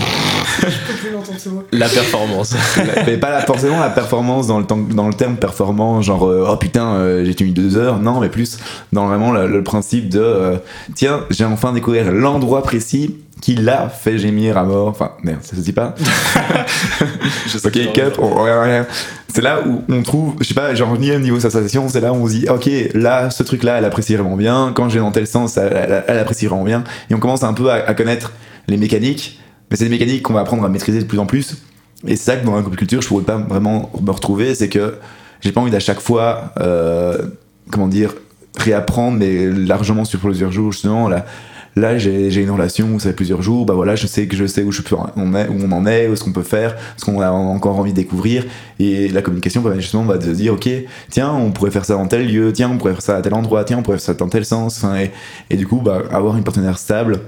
Je 0.60 0.66
peux 0.92 0.94
plus 1.00 1.12
l'entendre 1.12 1.40
ce 1.40 1.50
mot. 1.50 1.64
La 1.72 1.88
performance. 1.90 2.56
La- 2.78 3.04
mais 3.08 3.18
pas 3.18 3.32
la- 3.32 3.42
forcément 3.42 3.80
la 3.80 3.90
performance 3.90 4.48
dans 4.48 4.60
le, 4.60 4.66
temps- 4.66 4.78
dans 4.78 5.08
le 5.08 5.14
terme 5.14 5.38
performant, 5.38 6.02
genre 6.02 6.26
euh, 6.28 6.48
oh 6.50 6.58
putain, 6.58 6.94
euh, 6.96 7.26
j'ai 7.26 7.34
tenu 7.34 7.50
deux 7.52 7.78
heures. 7.78 8.00
Non, 8.00 8.20
mais 8.20 8.30
plus 8.30 8.60
dans 8.92 9.08
vraiment 9.08 9.32
le, 9.32 9.48
le 9.48 9.64
principe 9.64 10.10
de 10.10 10.20
euh, 10.22 10.58
tiens, 10.96 11.22
j'ai 11.30 11.46
enfin 11.46 11.72
découvert 11.74 12.12
l'endroit 12.12 12.62
précis 12.64 13.16
qui 13.42 13.56
l'a 13.56 13.90
fait 13.90 14.18
gémir 14.18 14.58
à 14.58 14.64
mort. 14.64 14.88
Enfin, 14.88 15.12
merde, 15.24 15.40
ça 15.42 15.56
se 15.56 15.62
dit 15.62 15.74
pas. 15.74 15.96
Je 17.48 17.58
sais 17.58 17.68
Ok, 17.68 17.94
cup, 17.94 18.16
on- 18.20 18.26
on- 18.26 18.48
on- 18.48 18.86
c'est 19.34 19.42
là 19.42 19.62
où 19.66 19.82
on 19.90 20.04
trouve, 20.04 20.36
je 20.42 20.46
sais 20.48 20.54
pas, 20.54 20.76
genre 20.76 20.98
ni 21.00 21.12
au 21.12 21.18
niveau 21.20 21.40
sensation, 21.40 21.90
c'est 21.90 22.02
là 22.02 22.14
où 22.14 22.18
on 22.18 22.28
se 22.28 22.34
dit, 22.34 22.46
ok, 22.48 22.70
là, 22.94 23.30
ce 23.32 23.42
truc-là, 23.44 23.80
elle 23.80 23.86
apprécie 23.86 24.16
vraiment 24.16 24.36
bien. 24.38 24.72
Quand 24.76 24.90
j'ai 24.90 25.00
dans 25.00 25.12
tel 25.12 25.26
sens, 25.28 25.58
elle, 25.58 25.74
elle- 25.76 26.04
elle 26.08 26.20
apprécie 26.20 26.46
vraiment 26.46 26.64
bien. 26.64 26.84
Et 27.10 27.16
on 27.16 27.20
commence 27.20 27.44
un 27.44 27.54
peu 27.54 27.70
à, 27.72 27.76
à 27.88 27.94
connaître 27.96 28.32
les 28.68 28.78
mécaniques, 28.78 29.40
mais 29.70 29.78
c'est 29.78 29.86
des 29.86 29.90
mécaniques 29.90 30.24
qu'on 30.24 30.34
va 30.34 30.42
apprendre 30.42 30.64
à 30.64 30.70
maîtriser 30.70 31.00
de 31.00 31.06
plus 31.06 31.20
en 31.20 31.26
plus. 31.26 31.58
Et 32.08 32.16
c'est 32.16 32.24
ça 32.24 32.36
que 32.38 32.46
dans 32.46 32.56
la 32.56 32.64
culture, 32.64 33.02
je 33.02 33.08
pourrais 33.08 33.24
pas 33.24 33.38
vraiment 33.38 33.92
me 34.02 34.12
retrouver, 34.12 34.56
c'est 34.56 34.70
que 34.70 34.96
j'ai 35.42 35.52
pas 35.52 35.62
envie 35.62 35.72
d'à 35.72 35.80
chaque 35.80 36.00
fois, 36.00 36.54
euh, 36.60 37.18
comment 37.72 37.88
dire, 37.88 38.14
réapprendre, 38.58 39.18
mais 39.18 39.48
largement 39.50 40.06
sur 40.06 40.20
plusieurs 40.20 40.52
jours, 40.52 40.72
justement, 40.72 41.10
là. 41.10 41.26
Là, 41.76 41.98
j'ai 41.98 42.36
une 42.36 42.52
relation 42.52 42.88
où 42.94 43.00
ça 43.00 43.10
fait 43.10 43.16
plusieurs 43.16 43.42
jours, 43.42 43.66
bah 43.66 43.74
voilà, 43.74 43.96
je 43.96 44.06
sais 44.06 44.28
que 44.28 44.36
je 44.36 44.46
sais 44.46 44.62
où, 44.62 44.72
je 44.72 44.84
on, 45.16 45.34
est, 45.34 45.48
où 45.48 45.56
on 45.64 45.72
en 45.72 45.88
est, 45.88 46.08
où 46.08 46.16
ce 46.16 46.24
qu'on 46.24 46.32
peut 46.32 46.44
faire, 46.44 46.76
ce 46.98 47.06
qu'on 47.06 47.20
a 47.20 47.32
encore 47.32 47.80
envie 47.80 47.94
de 47.94 47.96
découvrir. 47.96 48.46
Et 48.78 49.08
la 49.08 49.24
communication, 49.24 49.62
bah, 49.62 49.74
justement, 49.80 50.04
va 50.04 50.20
te 50.20 50.30
dire, 50.30 50.54
ok, 50.54 50.70
tiens, 51.10 51.34
on 51.34 51.50
pourrait 51.50 51.72
faire 51.72 51.84
ça 51.84 51.96
dans 51.96 52.06
tel 52.06 52.32
lieu, 52.32 52.54
tiens, 52.54 52.70
on 52.70 52.78
pourrait 52.78 52.94
faire 52.94 53.02
ça 53.02 53.16
à 53.18 53.22
tel 53.24 53.34
endroit, 53.34 53.64
tiens, 53.64 53.80
on 53.80 53.82
pourrait 53.82 53.98
faire 53.98 54.06
ça 54.06 54.14
dans 54.14 54.30
tel 54.30 54.46
sens. 54.46 54.86
Et 55.50 55.58
du 55.58 55.66
coup, 55.66 55.82
bah, 55.84 56.04
avoir 56.12 56.38
une 56.38 56.44
partenaire 56.44 56.78
stable, 56.78 57.22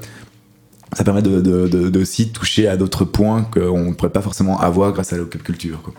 ça 0.93 1.03
permet 1.03 1.21
de, 1.21 1.41
de, 1.41 1.67
de, 1.67 1.99
aussi 1.99 2.29
toucher 2.29 2.67
à 2.67 2.77
d'autres 2.77 3.05
points 3.05 3.43
qu'on 3.43 3.89
ne 3.89 3.93
pourrait 3.93 4.11
pas 4.11 4.21
forcément 4.21 4.59
avoir 4.59 4.93
grâce 4.93 5.13
à 5.13 5.17
la 5.17 5.23
culture. 5.25 5.81
Quoi. 5.81 5.93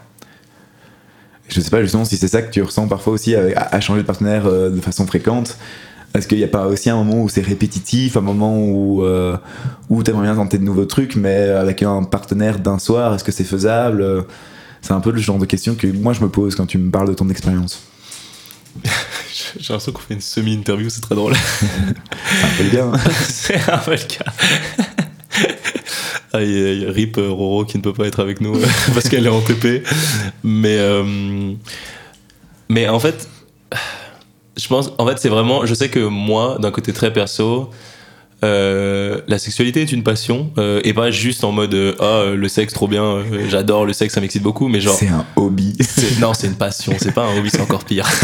Je 1.48 1.60
sais 1.60 1.70
pas 1.70 1.82
justement 1.82 2.04
si 2.04 2.16
c'est 2.16 2.28
ça 2.28 2.42
que 2.42 2.50
tu 2.50 2.62
ressens 2.62 2.88
parfois 2.88 3.12
aussi 3.12 3.34
à, 3.34 3.80
changer 3.80 4.02
de 4.02 4.06
partenaire 4.06 4.46
euh, 4.46 4.70
de 4.70 4.80
façon 4.80 5.06
fréquente. 5.06 5.56
Est-ce 6.14 6.26
qu'il 6.26 6.38
n'y 6.38 6.44
a 6.44 6.48
pas 6.48 6.66
aussi 6.66 6.88
un 6.88 6.96
moment 6.96 7.22
où 7.22 7.28
c'est 7.28 7.42
répétitif, 7.42 8.16
un 8.16 8.22
moment 8.22 8.58
où, 8.58 9.04
euh, 9.04 9.36
où 9.90 10.02
tu 10.02 10.10
aimerais 10.10 10.24
bien 10.24 10.36
tenter 10.36 10.56
de 10.56 10.64
nouveaux 10.64 10.86
trucs, 10.86 11.14
mais 11.16 11.36
avec 11.36 11.82
un 11.82 12.04
partenaire 12.04 12.58
d'un 12.58 12.78
soir, 12.78 13.14
est-ce 13.14 13.24
que 13.24 13.32
c'est 13.32 13.44
faisable? 13.44 14.24
C'est 14.80 14.92
un 14.92 15.00
peu 15.00 15.10
le 15.10 15.18
genre 15.18 15.38
de 15.38 15.44
questions 15.46 15.74
que 15.74 15.86
moi 15.88 16.14
je 16.14 16.22
me 16.22 16.28
pose 16.28 16.54
quand 16.54 16.66
tu 16.66 16.78
me 16.78 16.90
parles 16.90 17.08
de 17.08 17.14
ton 17.14 17.28
expérience. 17.28 17.82
J'ai 19.58 19.72
l'impression 19.72 19.92
qu'on 19.92 20.00
fait 20.00 20.14
une 20.14 20.20
semi-interview, 20.20 20.88
c'est 20.88 21.00
très 21.00 21.14
drôle. 21.14 21.34
C'est 21.34 22.44
un 22.44 22.56
peu 22.56 22.64
le 22.64 22.70
gars. 22.70 22.90
hein. 22.92 23.10
c'est 23.28 23.70
un 23.70 23.78
peu 23.78 23.92
le 23.92 23.98
cas. 23.98 24.32
Aïe, 26.32 26.64
aïe, 26.66 26.86
rip 26.86 27.18
euh, 27.18 27.30
Roro 27.30 27.64
qui 27.64 27.78
ne 27.78 27.82
peut 27.82 27.92
pas 27.92 28.06
être 28.06 28.20
avec 28.20 28.40
nous 28.40 28.56
euh, 28.56 28.66
parce 28.94 29.08
qu'elle 29.08 29.26
est 29.26 29.30
en 29.30 29.40
TP. 29.40 29.82
Mais, 30.42 30.76
euh, 30.78 31.52
mais 32.68 32.88
en 32.88 32.98
fait, 33.00 33.28
je 34.56 34.68
pense, 34.68 34.92
en 34.98 35.06
fait, 35.06 35.18
c'est 35.18 35.28
vraiment, 35.28 35.64
je 35.66 35.74
sais 35.74 35.88
que 35.88 36.00
moi, 36.00 36.58
d'un 36.60 36.70
côté 36.70 36.92
très 36.92 37.12
perso, 37.12 37.70
euh, 38.44 39.20
la 39.28 39.38
sexualité 39.38 39.80
est 39.82 39.92
une 39.92 40.02
passion 40.02 40.50
euh, 40.58 40.80
et 40.84 40.92
pas 40.92 41.10
juste 41.10 41.42
en 41.42 41.52
mode 41.52 41.72
euh, 41.74 41.94
ah 42.00 42.04
euh, 42.04 42.36
le 42.36 42.48
sexe 42.48 42.74
trop 42.74 42.86
bien, 42.86 43.02
euh, 43.02 43.46
j'adore 43.48 43.86
le 43.86 43.92
sexe, 43.94 44.14
ça 44.14 44.20
m'excite 44.20 44.42
beaucoup, 44.42 44.68
mais 44.68 44.80
genre 44.80 44.94
C'est 44.94 45.08
un 45.08 45.24
hobby. 45.36 45.74
non, 46.20 46.34
c'est 46.34 46.46
une 46.48 46.56
passion, 46.56 46.92
c'est 46.98 47.12
pas 47.14 47.24
un 47.24 47.36
hobby, 47.38 47.48
c'est 47.50 47.60
encore 47.62 47.84
pire. 47.84 48.06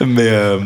Mais 0.06 0.28
euh, 0.28 0.58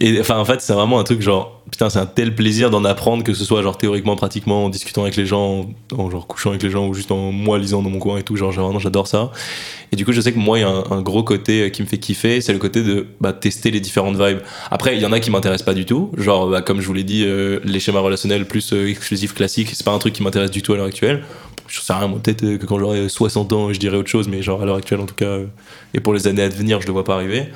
et 0.00 0.20
enfin 0.20 0.38
en 0.38 0.44
fait, 0.44 0.60
c'est 0.60 0.72
vraiment 0.72 0.98
un 0.98 1.04
truc 1.04 1.20
genre 1.22 1.55
putain, 1.70 1.90
c'est 1.90 1.98
un 1.98 2.06
tel 2.06 2.34
plaisir 2.34 2.70
d'en 2.70 2.84
apprendre 2.84 3.24
que 3.24 3.34
ce 3.34 3.44
soit 3.44 3.62
genre 3.62 3.76
théoriquement, 3.76 4.16
pratiquement, 4.16 4.66
en 4.66 4.68
discutant 4.68 5.02
avec 5.02 5.16
les 5.16 5.26
gens, 5.26 5.66
en, 5.92 5.98
en 5.98 6.10
genre 6.10 6.26
couchant 6.26 6.50
avec 6.50 6.62
les 6.62 6.70
gens 6.70 6.86
ou 6.86 6.94
juste 6.94 7.10
en 7.10 7.32
moi 7.32 7.58
lisant 7.58 7.82
dans 7.82 7.90
mon 7.90 7.98
coin 7.98 8.18
et 8.18 8.22
tout, 8.22 8.36
genre 8.36 8.52
vraiment 8.52 8.78
j'adore 8.78 9.06
ça. 9.06 9.30
Et 9.92 9.96
du 9.96 10.04
coup, 10.04 10.12
je 10.12 10.20
sais 10.20 10.32
que 10.32 10.38
moi, 10.38 10.58
il 10.58 10.62
y 10.62 10.64
a 10.64 10.68
un, 10.68 11.02
gros 11.02 11.22
côté 11.22 11.62
euh, 11.62 11.68
qui 11.68 11.82
me 11.82 11.86
fait 11.86 11.98
kiffer, 11.98 12.40
c'est 12.40 12.52
le 12.52 12.58
côté 12.58 12.82
de 12.82 13.06
bah, 13.20 13.32
tester 13.32 13.70
les 13.70 13.80
différentes 13.80 14.16
vibes. 14.16 14.40
Après, 14.70 14.96
il 14.96 15.02
y 15.02 15.06
en 15.06 15.12
a 15.12 15.20
qui 15.20 15.30
m'intéressent 15.30 15.64
pas 15.64 15.74
du 15.74 15.84
tout, 15.84 16.10
genre 16.16 16.48
bah, 16.48 16.62
comme 16.62 16.80
je 16.80 16.86
vous 16.86 16.94
l'ai 16.94 17.04
dit, 17.04 17.24
euh, 17.24 17.60
les 17.64 17.80
schémas 17.80 18.00
relationnels 18.00 18.46
plus 18.46 18.72
euh, 18.72 18.88
exclusifs 18.88 19.34
classiques, 19.34 19.70
c'est 19.72 19.84
pas 19.84 19.92
un 19.92 19.98
truc 19.98 20.14
qui 20.14 20.22
m'intéresse 20.22 20.50
du 20.50 20.62
tout 20.62 20.72
à 20.72 20.76
l'heure 20.76 20.86
actuelle. 20.86 21.24
Je 21.68 21.80
sais 21.80 21.92
rien, 21.92 22.08
peut-être 22.10 22.40
que 22.58 22.66
quand 22.66 22.78
j'aurai 22.78 23.08
60 23.08 23.52
ans, 23.52 23.72
je 23.72 23.78
dirais 23.78 23.96
autre 23.96 24.08
chose, 24.08 24.28
mais 24.28 24.40
genre 24.40 24.62
à 24.62 24.66
l'heure 24.66 24.76
actuelle, 24.76 25.00
en 25.00 25.06
tout 25.06 25.16
cas, 25.16 25.38
et 25.94 26.00
pour 26.00 26.14
les 26.14 26.28
années 26.28 26.42
à 26.42 26.48
venir, 26.48 26.80
je 26.80 26.86
le 26.86 26.92
vois 26.92 27.04
pas 27.04 27.14
arriver. 27.14 27.46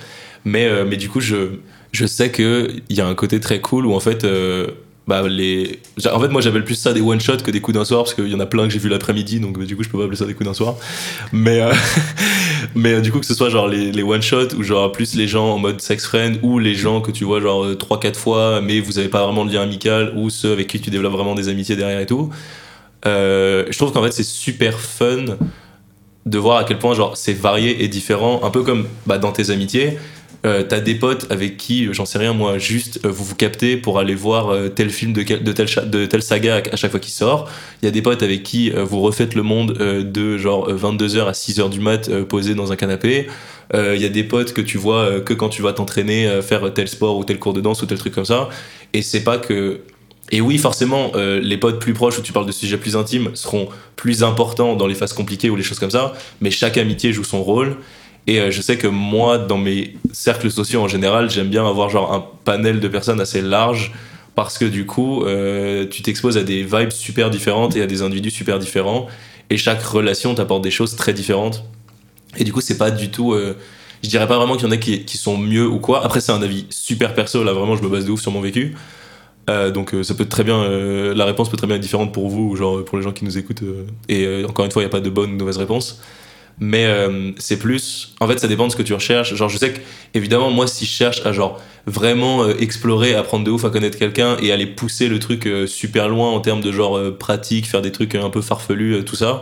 Mais, 0.44 0.68
mais 0.84 0.96
du 0.96 1.08
coup, 1.08 1.20
je, 1.20 1.58
je 1.92 2.06
sais 2.06 2.30
qu'il 2.30 2.82
y 2.90 3.00
a 3.00 3.06
un 3.06 3.14
côté 3.14 3.40
très 3.40 3.60
cool 3.60 3.86
où 3.86 3.94
en 3.94 4.00
fait, 4.00 4.24
euh, 4.24 4.68
bah, 5.06 5.26
les... 5.28 5.80
en 6.12 6.20
fait 6.20 6.28
moi 6.28 6.40
j'appelle 6.40 6.64
plus 6.64 6.76
ça 6.76 6.92
des 6.92 7.00
one-shots 7.00 7.38
que 7.38 7.50
des 7.50 7.60
coups 7.60 7.76
d'un 7.76 7.84
soir 7.84 8.04
parce 8.04 8.14
qu'il 8.14 8.28
y 8.28 8.34
en 8.34 8.40
a 8.40 8.46
plein 8.46 8.64
que 8.64 8.72
j'ai 8.72 8.78
vu 8.78 8.88
l'après-midi 8.88 9.40
donc 9.40 9.58
bah, 9.58 9.64
du 9.64 9.74
coup 9.74 9.82
je 9.82 9.88
peux 9.88 9.98
pas 9.98 10.04
appeler 10.04 10.16
ça 10.16 10.26
des 10.26 10.34
coups 10.34 10.46
d'un 10.46 10.54
soir. 10.54 10.76
Mais, 11.32 11.60
euh, 11.60 11.72
mais 12.74 12.94
euh, 12.94 13.00
du 13.00 13.10
coup, 13.10 13.18
que 13.18 13.26
ce 13.26 13.34
soit 13.34 13.48
genre 13.48 13.66
les, 13.66 13.90
les 13.92 14.02
one-shots 14.02 14.54
ou 14.56 14.62
genre 14.62 14.92
plus 14.92 15.14
les 15.14 15.26
gens 15.26 15.54
en 15.54 15.58
mode 15.58 15.80
sex 15.80 16.06
friend 16.06 16.38
ou 16.42 16.58
les 16.58 16.74
gens 16.74 17.00
que 17.00 17.10
tu 17.10 17.24
vois 17.24 17.40
genre 17.40 17.66
3-4 17.66 18.14
fois 18.14 18.60
mais 18.60 18.80
vous 18.80 18.98
avez 18.98 19.08
pas 19.08 19.24
vraiment 19.24 19.44
de 19.44 19.52
lien 19.52 19.62
amical 19.62 20.12
ou 20.16 20.30
ceux 20.30 20.52
avec 20.52 20.68
qui 20.68 20.80
tu 20.80 20.90
développes 20.90 21.12
vraiment 21.12 21.34
des 21.34 21.48
amitiés 21.48 21.76
derrière 21.76 22.00
et 22.00 22.06
tout. 22.06 22.30
Je 23.04 23.76
trouve 23.76 23.92
qu'en 23.92 24.02
fait 24.02 24.12
c'est 24.12 24.22
super 24.22 24.78
fun 24.78 25.36
de 26.26 26.38
voir 26.38 26.58
à 26.58 26.64
quel 26.64 26.78
point 26.78 26.94
genre 26.94 27.16
c'est 27.16 27.32
varié 27.32 27.82
et 27.82 27.88
différent, 27.88 28.40
un 28.44 28.50
peu 28.50 28.62
comme 28.62 28.86
bah, 29.06 29.18
dans 29.18 29.32
tes 29.32 29.50
amitiés. 29.50 29.98
Euh, 30.46 30.64
t'as 30.66 30.80
des 30.80 30.94
potes 30.94 31.26
avec 31.30 31.58
qui, 31.58 31.86
euh, 31.86 31.92
j'en 31.92 32.06
sais 32.06 32.16
rien 32.16 32.32
moi, 32.32 32.56
juste 32.56 33.00
euh, 33.04 33.10
vous 33.10 33.24
vous 33.24 33.34
captez 33.34 33.76
pour 33.76 33.98
aller 33.98 34.14
voir 34.14 34.56
tel 34.74 34.88
film 34.88 35.12
de, 35.12 35.22
de, 35.22 35.52
telle, 36.06 36.22
saga 36.22 36.62
à, 36.72 36.76
chaque 36.76 36.90
fois 36.90 37.00
qu'il 37.00 37.12
sort. 37.12 37.48
Il 37.82 37.84
y 37.84 37.88
a 37.88 37.90
des 37.90 38.00
potes 38.00 38.22
avec 38.22 38.42
qui 38.42 38.70
vous 38.70 39.00
refaites 39.00 39.34
le 39.34 39.42
monde 39.42 39.72
de 39.72 40.38
genre 40.38 40.70
22h 40.72 41.26
à 41.26 41.32
6h 41.32 41.68
du 41.68 41.80
mat 41.80 42.10
posé 42.24 42.54
dans 42.54 42.72
un 42.72 42.76
canapé. 42.76 43.26
Il 43.74 44.00
y 44.00 44.04
a 44.04 44.08
des 44.08 44.24
potes 44.24 44.52
que 44.52 44.60
tu 44.60 44.78
vois 44.78 45.20
que 45.20 45.34
quand 45.34 45.48
tu 45.48 45.62
vas 45.62 45.72
t'entraîner, 45.72 46.40
faire 46.42 46.72
tel 46.74 46.88
sport 46.88 47.16
ou 47.16 47.24
tel 47.24 47.38
cours 47.38 47.52
de 47.52 47.60
danse 47.60 47.82
ou 47.82 47.86
tel 47.86 47.98
truc 47.98 48.14
comme 48.14 48.24
ça. 48.24 48.48
Et 48.92 49.02
c'est 49.02 49.22
pas 49.22 49.38
que. 49.38 49.80
Et 50.32 50.40
oui, 50.40 50.58
forcément, 50.58 51.12
les 51.16 51.56
potes 51.56 51.80
plus 51.80 51.94
proches 51.94 52.18
où 52.18 52.22
tu 52.22 52.32
parles 52.32 52.46
de 52.46 52.52
sujets 52.52 52.76
plus 52.76 52.96
intimes 52.96 53.30
seront 53.34 53.68
plus 53.96 54.22
importants 54.22 54.76
dans 54.76 54.86
les 54.86 54.94
phases 54.94 55.12
compliquées 55.12 55.50
ou 55.50 55.56
les 55.56 55.62
choses 55.62 55.78
comme 55.78 55.90
ça, 55.90 56.14
mais 56.40 56.50
chaque 56.50 56.78
amitié 56.78 57.12
joue 57.12 57.24
son 57.24 57.42
rôle. 57.42 57.76
Et 58.30 58.38
euh, 58.38 58.52
je 58.52 58.62
sais 58.62 58.78
que 58.78 58.86
moi, 58.86 59.38
dans 59.38 59.58
mes 59.58 59.96
cercles 60.12 60.52
sociaux 60.52 60.80
en 60.80 60.86
général, 60.86 61.28
j'aime 61.28 61.48
bien 61.48 61.66
avoir 61.66 61.90
genre 61.90 62.14
un 62.14 62.24
panel 62.44 62.78
de 62.78 62.86
personnes 62.86 63.20
assez 63.20 63.42
large 63.42 63.92
parce 64.36 64.56
que 64.56 64.64
du 64.64 64.86
coup, 64.86 65.24
euh, 65.24 65.84
tu 65.90 66.02
t'exposes 66.02 66.36
à 66.36 66.44
des 66.44 66.62
vibes 66.62 66.92
super 66.92 67.28
différentes 67.28 67.74
et 67.74 67.82
à 67.82 67.88
des 67.88 68.02
individus 68.02 68.30
super 68.30 68.60
différents. 68.60 69.08
Et 69.50 69.56
chaque 69.56 69.82
relation 69.82 70.32
t'apporte 70.32 70.62
des 70.62 70.70
choses 70.70 70.94
très 70.94 71.12
différentes. 71.12 71.64
Et 72.36 72.44
du 72.44 72.52
coup, 72.52 72.60
c'est 72.60 72.78
pas 72.78 72.92
du 72.92 73.10
tout. 73.10 73.32
euh, 73.32 73.56
je 74.04 74.08
dirais 74.08 74.28
pas 74.28 74.36
vraiment 74.36 74.54
qu'il 74.54 74.64
y 74.64 74.68
en 74.68 74.70
a 74.70 74.76
qui, 74.76 75.18
sont 75.18 75.36
mieux 75.36 75.66
ou 75.66 75.80
quoi. 75.80 76.04
Après, 76.04 76.20
c'est 76.20 76.30
un 76.30 76.40
avis 76.40 76.66
super 76.70 77.14
perso. 77.14 77.42
Là, 77.42 77.52
vraiment, 77.52 77.74
je 77.74 77.82
me 77.82 77.88
base 77.88 78.06
de 78.06 78.12
ouf 78.12 78.20
sur 78.22 78.30
mon 78.30 78.40
vécu. 78.40 78.76
Euh, 79.50 79.72
donc, 79.72 79.92
ça 80.04 80.14
peut 80.14 80.26
très 80.26 80.44
bien. 80.44 80.62
la 81.14 81.24
réponse 81.24 81.48
peut 81.48 81.56
très 81.56 81.66
bien 81.66 81.74
être 81.74 81.82
différente 81.82 82.14
pour 82.14 82.28
vous 82.28 82.50
ou 82.50 82.54
genre 82.56 82.84
pour 82.84 82.96
les 82.96 83.02
gens 83.02 83.12
qui 83.12 83.24
nous 83.24 83.38
écoutent. 83.38 83.64
et 84.08 84.44
encore 84.48 84.64
une 84.64 84.70
fois, 84.70 84.82
il 84.82 84.86
n'y 84.86 84.90
a 84.90 84.92
pas 84.92 85.00
de 85.00 85.10
bonne 85.10 85.32
ou 85.32 85.34
de 85.34 85.40
mauvaise 85.40 85.58
réponse. 85.58 86.00
Mais 86.60 86.84
euh, 86.84 87.32
c'est 87.38 87.58
plus. 87.58 88.14
En 88.20 88.28
fait, 88.28 88.38
ça 88.38 88.46
dépend 88.46 88.66
de 88.66 88.72
ce 88.72 88.76
que 88.76 88.82
tu 88.82 88.92
recherches. 88.92 89.34
Genre, 89.34 89.48
je 89.48 89.56
sais 89.56 89.72
que, 89.72 89.80
évidemment, 90.12 90.50
moi, 90.50 90.66
si 90.66 90.84
je 90.84 90.90
cherche 90.90 91.24
à 91.24 91.32
genre 91.32 91.58
vraiment 91.86 92.44
euh, 92.44 92.54
explorer, 92.60 93.14
apprendre 93.14 93.44
de 93.44 93.50
ouf 93.50 93.64
à 93.64 93.70
connaître 93.70 93.98
quelqu'un 93.98 94.36
et 94.42 94.52
aller 94.52 94.66
pousser 94.66 95.08
le 95.08 95.18
truc 95.18 95.46
euh, 95.46 95.66
super 95.66 96.08
loin 96.10 96.30
en 96.30 96.40
termes 96.40 96.60
de 96.60 96.70
genre 96.70 97.00
pratique, 97.18 97.66
faire 97.66 97.80
des 97.80 97.92
trucs 97.92 98.14
un 98.14 98.28
peu 98.28 98.42
farfelus, 98.42 99.04
tout 99.04 99.16
ça, 99.16 99.40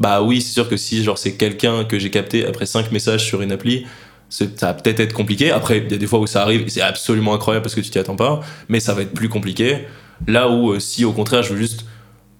bah 0.00 0.22
oui, 0.22 0.42
c'est 0.42 0.52
sûr 0.52 0.68
que 0.68 0.76
si 0.76 1.02
genre 1.04 1.18
c'est 1.18 1.36
quelqu'un 1.36 1.84
que 1.84 1.98
j'ai 1.98 2.10
capté 2.10 2.44
après 2.44 2.66
5 2.66 2.90
messages 2.90 3.24
sur 3.24 3.42
une 3.42 3.52
appli, 3.52 3.86
ça 4.28 4.44
va 4.60 4.74
peut-être 4.74 4.98
être 5.00 5.12
compliqué. 5.12 5.52
Après, 5.52 5.78
il 5.78 5.90
y 5.90 5.94
a 5.94 5.98
des 5.98 6.06
fois 6.06 6.18
où 6.18 6.26
ça 6.26 6.42
arrive 6.42 6.64
c'est 6.68 6.82
absolument 6.82 7.32
incroyable 7.32 7.62
parce 7.62 7.76
que 7.76 7.80
tu 7.80 7.90
t'y 7.90 7.98
attends 7.98 8.16
pas, 8.16 8.40
mais 8.68 8.80
ça 8.80 8.92
va 8.92 9.02
être 9.02 9.14
plus 9.14 9.28
compliqué. 9.28 9.84
Là 10.26 10.50
où, 10.50 10.78
si 10.80 11.04
au 11.04 11.12
contraire, 11.12 11.42
je 11.42 11.52
veux 11.52 11.58
juste 11.58 11.84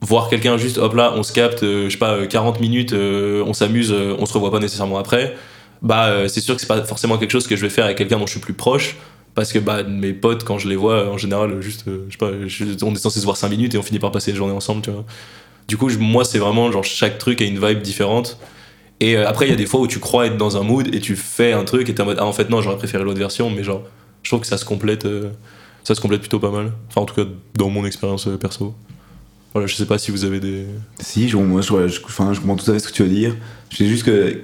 voir 0.07 0.29
quelqu'un, 0.29 0.57
juste 0.57 0.79
hop 0.79 0.95
là, 0.95 1.13
on 1.17 1.23
se 1.23 1.33
capte, 1.33 1.63
euh, 1.63 1.87
je 1.87 1.91
sais 1.91 1.99
pas, 1.99 2.13
euh, 2.13 2.27
40 2.27 2.61
minutes, 2.61 2.93
euh, 2.93 3.43
on 3.47 3.53
s'amuse, 3.53 3.93
euh, 3.93 4.15
on 4.19 4.27
se 4.27 4.33
revoit 4.33 4.51
pas 4.51 4.61
nécessairement 4.61 4.99
après, 4.99 5.35
bah 5.83 6.07
euh, 6.07 6.29
c'est 6.29 6.41
sûr 6.41 6.55
que 6.55 6.61
c'est 6.61 6.67
pas 6.67 6.83
forcément 6.85 7.19
quelque 7.19 7.31
chose 7.31 7.47
que 7.47 7.57
je 7.57 7.63
vais 7.63 7.71
faire 7.71 7.85
avec 7.85 7.99
quelqu'un 7.99 8.19
dont 8.19 8.27
je 8.27 8.33
suis 8.33 8.41
plus 8.41 8.55
proche. 8.55 8.97
Parce 9.35 9.53
que 9.53 9.59
bah, 9.59 9.83
mes 9.83 10.15
potes, 10.15 10.45
quand 10.45 10.59
je 10.59 10.67
les 10.67 10.77
vois, 10.77 11.11
en 11.11 11.19
général, 11.19 11.61
juste, 11.61 11.87
euh, 11.89 12.07
je 12.09 12.13
sais 12.13 12.19
pas, 12.19 12.31
on 12.87 12.95
est 12.95 12.99
censé 12.99 13.21
se 13.21 13.25
voir 13.27 13.37
5 13.37 13.51
minutes 13.51 13.75
et 13.75 13.79
on 13.79 13.83
finit 13.83 13.99
par 13.99 14.11
passer 14.11 14.31
la 14.31 14.39
journée 14.39 14.55
ensemble, 14.55 14.81
tu 14.81 14.91
vois. 14.91 15.05
Du 15.69 15.77
coup, 15.77 15.91
moi, 15.99 16.25
c'est 16.25 16.39
vraiment 16.39 16.73
genre 16.73 16.85
chaque 16.85 17.19
truc 17.19 17.43
a 17.43 17.45
une 17.45 17.59
vibe 17.59 17.83
différente. 17.83 18.39
Et 19.01 19.15
euh, 19.15 19.29
après, 19.29 19.47
il 19.47 19.51
y 19.51 19.53
a 19.53 19.57
des 19.57 19.67
fois 19.67 19.81
où 19.81 19.87
tu 19.87 19.99
crois 19.99 20.27
être 20.27 20.39
dans 20.39 20.57
un 20.57 20.63
mood 20.63 20.95
et 20.95 21.01
tu 21.01 21.17
fais 21.17 21.53
un 21.53 21.65
truc 21.65 21.91
et 21.91 21.95
t'es 21.95 22.01
en 22.01 22.07
mode, 22.07 22.17
ah, 22.19 22.25
en 22.25 22.33
fait, 22.33 22.49
non, 22.49 22.63
j'aurais 22.63 22.79
préféré 22.79 23.05
l'autre 23.05 23.19
version, 23.19 23.51
mais 23.51 23.63
genre, 23.63 23.83
je 24.23 24.31
trouve 24.31 24.41
que 24.41 24.47
ça 24.47 24.57
se 24.57 24.65
complète, 24.65 25.05
euh, 25.05 25.29
ça 25.85 25.95
se 25.95 26.01
complète 26.01 26.21
plutôt 26.21 26.41
pas 26.41 26.51
mal. 26.51 26.73
Enfin, 26.89 27.03
en 27.03 27.05
tout 27.05 27.15
cas, 27.15 27.29
dans 27.57 27.69
mon 27.69 27.85
expérience 27.85 28.29
euh, 28.29 28.39
perso. 28.39 28.75
Voilà, 29.57 29.69
je 29.69 29.75
sais 29.75 29.87
pas 29.87 29.97
si 29.97 30.11
vous 30.11 30.27
avez 30.27 30.39
des. 30.39 30.67
Si, 31.01 31.31
je, 31.31 31.39
moi, 31.39 31.63
je, 31.63 31.73
enfin, 32.05 32.35
je 32.35 32.41
comprends 32.41 32.57
tout 32.57 32.71
à 32.71 32.75
fait 32.75 32.79
ce 32.79 32.89
que 32.89 32.93
tu 32.93 33.03
veux 33.03 33.09
dire. 33.09 33.35
C'est 33.75 33.87
juste 33.87 34.05
que, 34.05 34.43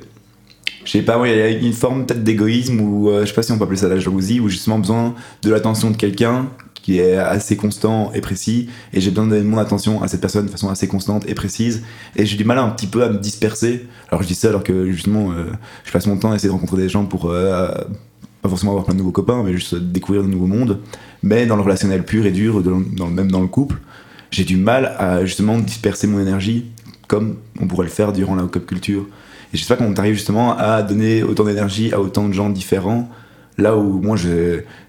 je 0.86 0.90
sais 0.90 1.02
pas, 1.02 1.20
il 1.26 1.36
y 1.36 1.38
a 1.38 1.50
une 1.50 1.74
forme 1.74 2.06
peut-être 2.06 2.24
d'égoïsme 2.24 2.80
ou 2.80 3.10
euh, 3.10 3.20
je 3.20 3.26
sais 3.26 3.34
pas 3.34 3.42
si 3.42 3.52
on 3.52 3.58
peut 3.58 3.64
appeler 3.64 3.76
ça 3.76 3.88
la 3.88 3.98
jalousie 3.98 4.40
ou 4.40 4.48
justement 4.48 4.78
besoin 4.78 5.14
de 5.42 5.50
l'attention 5.50 5.90
de 5.90 5.98
quelqu'un 5.98 6.48
qui 6.72 6.98
est 6.98 7.18
assez 7.18 7.58
constant 7.58 8.10
et 8.14 8.22
précis 8.22 8.70
et 8.94 9.02
j'ai 9.02 9.10
besoin 9.10 9.26
de 9.26 9.32
donner 9.32 9.42
mon 9.42 9.58
attention 9.58 10.02
à 10.02 10.08
cette 10.08 10.22
personne 10.22 10.46
de 10.46 10.50
façon 10.50 10.70
assez 10.70 10.88
constante 10.88 11.28
et 11.28 11.34
précise 11.34 11.82
et 12.16 12.24
j'ai 12.24 12.38
du 12.38 12.44
mal 12.44 12.56
un 12.56 12.70
petit 12.70 12.86
peu 12.86 13.04
à 13.04 13.10
me 13.10 13.18
disperser. 13.18 13.86
Alors 14.08 14.22
je 14.22 14.28
dis 14.28 14.34
ça 14.34 14.48
alors 14.48 14.64
que 14.64 14.90
justement, 14.92 15.32
euh, 15.32 15.44
je 15.84 15.92
passe 15.92 16.06
mon 16.06 16.16
temps 16.16 16.32
à 16.32 16.36
essayer 16.36 16.48
de 16.48 16.54
rencontrer 16.54 16.78
des 16.78 16.88
gens 16.88 17.04
pour 17.04 17.28
euh, 17.28 17.68
pas 18.40 18.48
forcément 18.48 18.72
avoir 18.72 18.86
plein 18.86 18.94
de 18.94 18.98
nouveaux 18.98 19.12
copains, 19.12 19.42
mais 19.42 19.52
juste 19.52 19.74
découvrir 19.74 20.22
de 20.22 20.28
nouveaux 20.28 20.46
mondes. 20.46 20.80
Mais 21.22 21.44
dans 21.44 21.56
le 21.56 21.62
relationnel 21.62 22.02
pur 22.02 22.24
et 22.24 22.32
dur, 22.32 22.62
même 23.10 23.30
dans 23.30 23.42
le 23.42 23.46
couple, 23.46 23.76
j'ai 24.32 24.44
du 24.44 24.56
mal 24.56 24.96
à 24.98 25.24
justement 25.24 25.58
disperser 25.58 26.08
mon 26.08 26.18
énergie 26.18 26.72
comme 27.06 27.36
on 27.60 27.66
pourrait 27.66 27.86
le 27.86 27.92
faire 27.92 28.12
durant 28.12 28.34
la 28.34 28.42
hookup 28.44 28.66
culture. 28.66 29.06
Et 29.52 29.58
j'espère 29.58 29.76
qu'on 29.76 29.94
arrive 29.94 30.14
justement 30.14 30.56
à 30.56 30.82
donner 30.82 31.22
autant 31.22 31.44
d'énergie 31.44 31.92
à 31.92 32.00
autant 32.00 32.26
de 32.26 32.32
gens 32.32 32.48
différents. 32.48 33.08
Là 33.58 33.76
où 33.76 34.00
moi, 34.00 34.16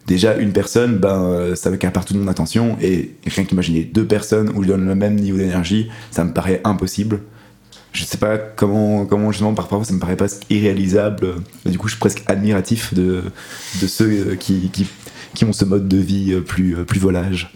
déjà 0.08 0.38
une 0.38 0.54
personne, 0.54 0.98
ben, 0.98 1.22
euh, 1.22 1.56
ça 1.56 1.70
accapare 1.70 2.06
toute 2.06 2.16
mon 2.16 2.30
attention. 2.30 2.78
Et 2.82 3.12
rien 3.26 3.44
qu'imaginer 3.44 3.84
deux 3.84 4.06
personnes 4.06 4.50
où 4.56 4.64
je 4.64 4.70
donne 4.70 4.86
le 4.86 4.96
même 4.96 5.16
niveau 5.16 5.38
d'énergie, 5.38 5.90
ça 6.12 6.24
me 6.24 6.32
paraît 6.32 6.62
impossible. 6.64 7.20
Je 7.92 8.06
sais 8.06 8.18
pas 8.18 8.38
comment, 8.38 9.06
comment 9.06 9.34
justement, 9.34 9.54
parfois, 9.54 9.84
ça 9.84 9.94
me 9.94 10.00
paraît 10.00 10.16
presque 10.16 10.44
irréalisable. 10.50 11.36
Du 11.66 11.78
coup, 11.78 11.90
je 11.90 11.96
suis 11.96 12.00
presque 12.00 12.24
admiratif 12.28 12.94
de, 12.94 13.24
ceux 13.86 14.06
euh, 14.06 14.36
qui, 14.36 14.70
qui, 14.72 14.88
qui 15.36 15.44
ont 15.44 15.52
ce 15.52 15.66
mode 15.66 15.90
de 15.90 15.98
vie 15.98 16.32
euh, 16.32 16.40
plus, 16.40 16.86
plus 16.86 17.02
volage. 17.02 17.54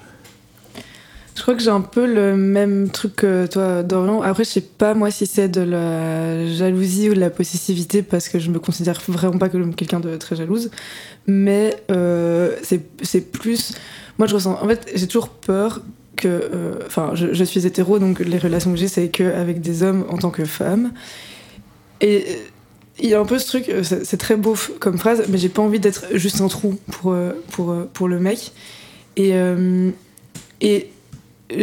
Je 1.38 1.43
crois 1.43 1.53
que 1.53 1.61
j'ai 1.61 1.69
un 1.69 1.81
peu 1.81 2.11
le 2.11 2.35
même 2.35 2.89
truc 2.89 3.17
que 3.17 3.45
toi, 3.45 3.83
Dorian. 3.83 4.23
Après, 4.23 4.43
je 4.43 4.49
sais 4.49 4.61
pas 4.61 4.95
moi 4.95 5.11
si 5.11 5.27
c'est 5.27 5.47
de 5.47 5.61
la 5.61 6.47
jalousie 6.47 7.11
ou 7.11 7.13
de 7.13 7.19
la 7.19 7.29
possessivité 7.29 8.01
parce 8.01 8.27
que 8.27 8.39
je 8.39 8.49
me 8.49 8.57
considère 8.57 8.99
vraiment 9.07 9.38
pas 9.38 9.47
comme 9.47 9.75
quelqu'un 9.75 9.99
de 9.99 10.17
très 10.17 10.35
jalouse. 10.35 10.71
Mais 11.27 11.75
euh, 11.91 12.55
c'est 12.63 13.21
plus. 13.31 13.75
Moi, 14.17 14.27
je 14.27 14.33
ressens. 14.33 14.57
En 14.59 14.67
fait, 14.67 14.91
j'ai 14.95 15.05
toujours 15.05 15.29
peur 15.29 15.83
que. 16.15 16.27
euh, 16.27 16.73
Enfin, 16.88 17.11
je, 17.13 17.43
suis 17.43 17.67
hétéro, 17.67 17.99
donc 17.99 18.17
les 18.17 18.39
relations 18.39 18.71
que 18.71 18.77
j'ai, 18.77 18.88
c'est 18.88 19.09
qu'avec 19.09 19.61
des 19.61 19.83
hommes 19.83 20.07
en 20.09 20.17
tant 20.17 20.31
que 20.31 20.43
femme. 20.43 20.91
Et 22.01 22.25
euh, 22.27 22.33
il 22.99 23.09
y 23.09 23.13
a 23.13 23.19
un 23.19 23.25
peu 23.25 23.38
ce 23.38 23.45
truc, 23.45 23.69
euh, 23.69 23.83
c'est 23.83 24.17
très 24.17 24.38
beau 24.38 24.55
comme 24.79 24.97
phrase, 24.97 25.25
mais 25.29 25.38
j'ai 25.38 25.49
pas 25.49 25.61
envie 25.61 25.79
d'être 25.79 26.05
juste 26.13 26.41
un 26.41 26.47
trou 26.47 26.79
pour, 26.89 27.15
pour, 27.51 27.75
pour 27.93 28.07
le 28.07 28.19
mec. 28.19 28.53
Et. 29.17 29.35
et 30.61 30.89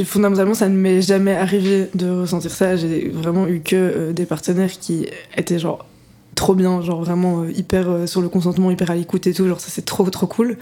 fondamentalement, 0.05 0.55
ça 0.55 0.69
ne 0.69 0.77
m'est 0.77 1.03
jamais 1.03 1.35
arrivé 1.35 1.89
de 1.95 2.09
ressentir 2.09 2.51
ça. 2.51 2.77
J'ai 2.77 3.09
vraiment 3.09 3.47
eu 3.47 3.61
que 3.61 3.77
euh, 3.77 4.13
des 4.13 4.27
partenaires 4.27 4.73
qui 4.73 5.07
étaient 5.37 5.59
genre 5.59 5.87
trop 6.35 6.55
bien, 6.55 6.81
genre 6.83 7.03
vraiment 7.03 7.43
euh, 7.43 7.53
hyper 7.53 7.89
euh, 7.89 8.07
sur 8.07 8.23
le 8.23 8.29
consentement, 8.29 8.71
hyper 8.71 8.91
à 8.91 8.95
l'écoute 8.95 9.27
et 9.27 9.35
tout. 9.35 9.47
Genre 9.47 9.61
ça, 9.61 9.69
c'est 9.71 9.85
trop 9.85 10.09
trop 10.11 10.27
cool. 10.27 10.57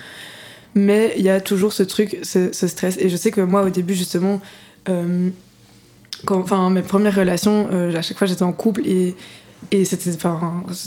Mais 0.75 1.15
il 1.17 1.23
y 1.23 1.29
a 1.29 1.41
toujours 1.41 1.73
ce 1.73 1.83
truc, 1.83 2.19
ce, 2.23 2.51
stress. 2.53 2.97
Et 2.99 3.09
je 3.09 3.17
sais 3.17 3.31
que 3.31 3.41
moi, 3.41 3.63
au 3.63 3.71
début, 3.71 3.95
justement, 3.95 4.41
quand, 4.87 6.41
enfin, 6.41 6.71
mes 6.71 6.81
premières 6.81 7.15
relations, 7.15 7.69
à 7.69 8.01
chaque 8.01 8.17
fois, 8.17 8.27
j'étais 8.27 8.43
en 8.43 8.55
couple 8.55 8.81
et, 8.87 9.15
et 9.71 9.85
c'était, 9.85 10.11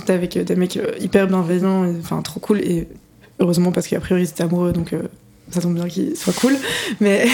avec 0.08 0.40
des 0.40 0.56
mecs 0.56 0.80
hyper 1.00 1.28
bienveillants, 1.28 1.88
enfin, 2.00 2.24
trop 2.24 2.40
cool. 2.40 2.62
Et 2.62 2.88
heureusement, 3.40 3.72
parce 3.72 3.88
qu'a 3.88 4.00
priori, 4.00 4.26
c'était 4.26 4.44
amoureux, 4.44 4.74
donc. 4.74 4.96
Ça 5.52 5.62
tombe 5.62 5.76
bien 5.76 5.88
qu'il 5.88 6.16
soit 6.16 6.34
cool, 6.34 6.54
mais 7.00 7.28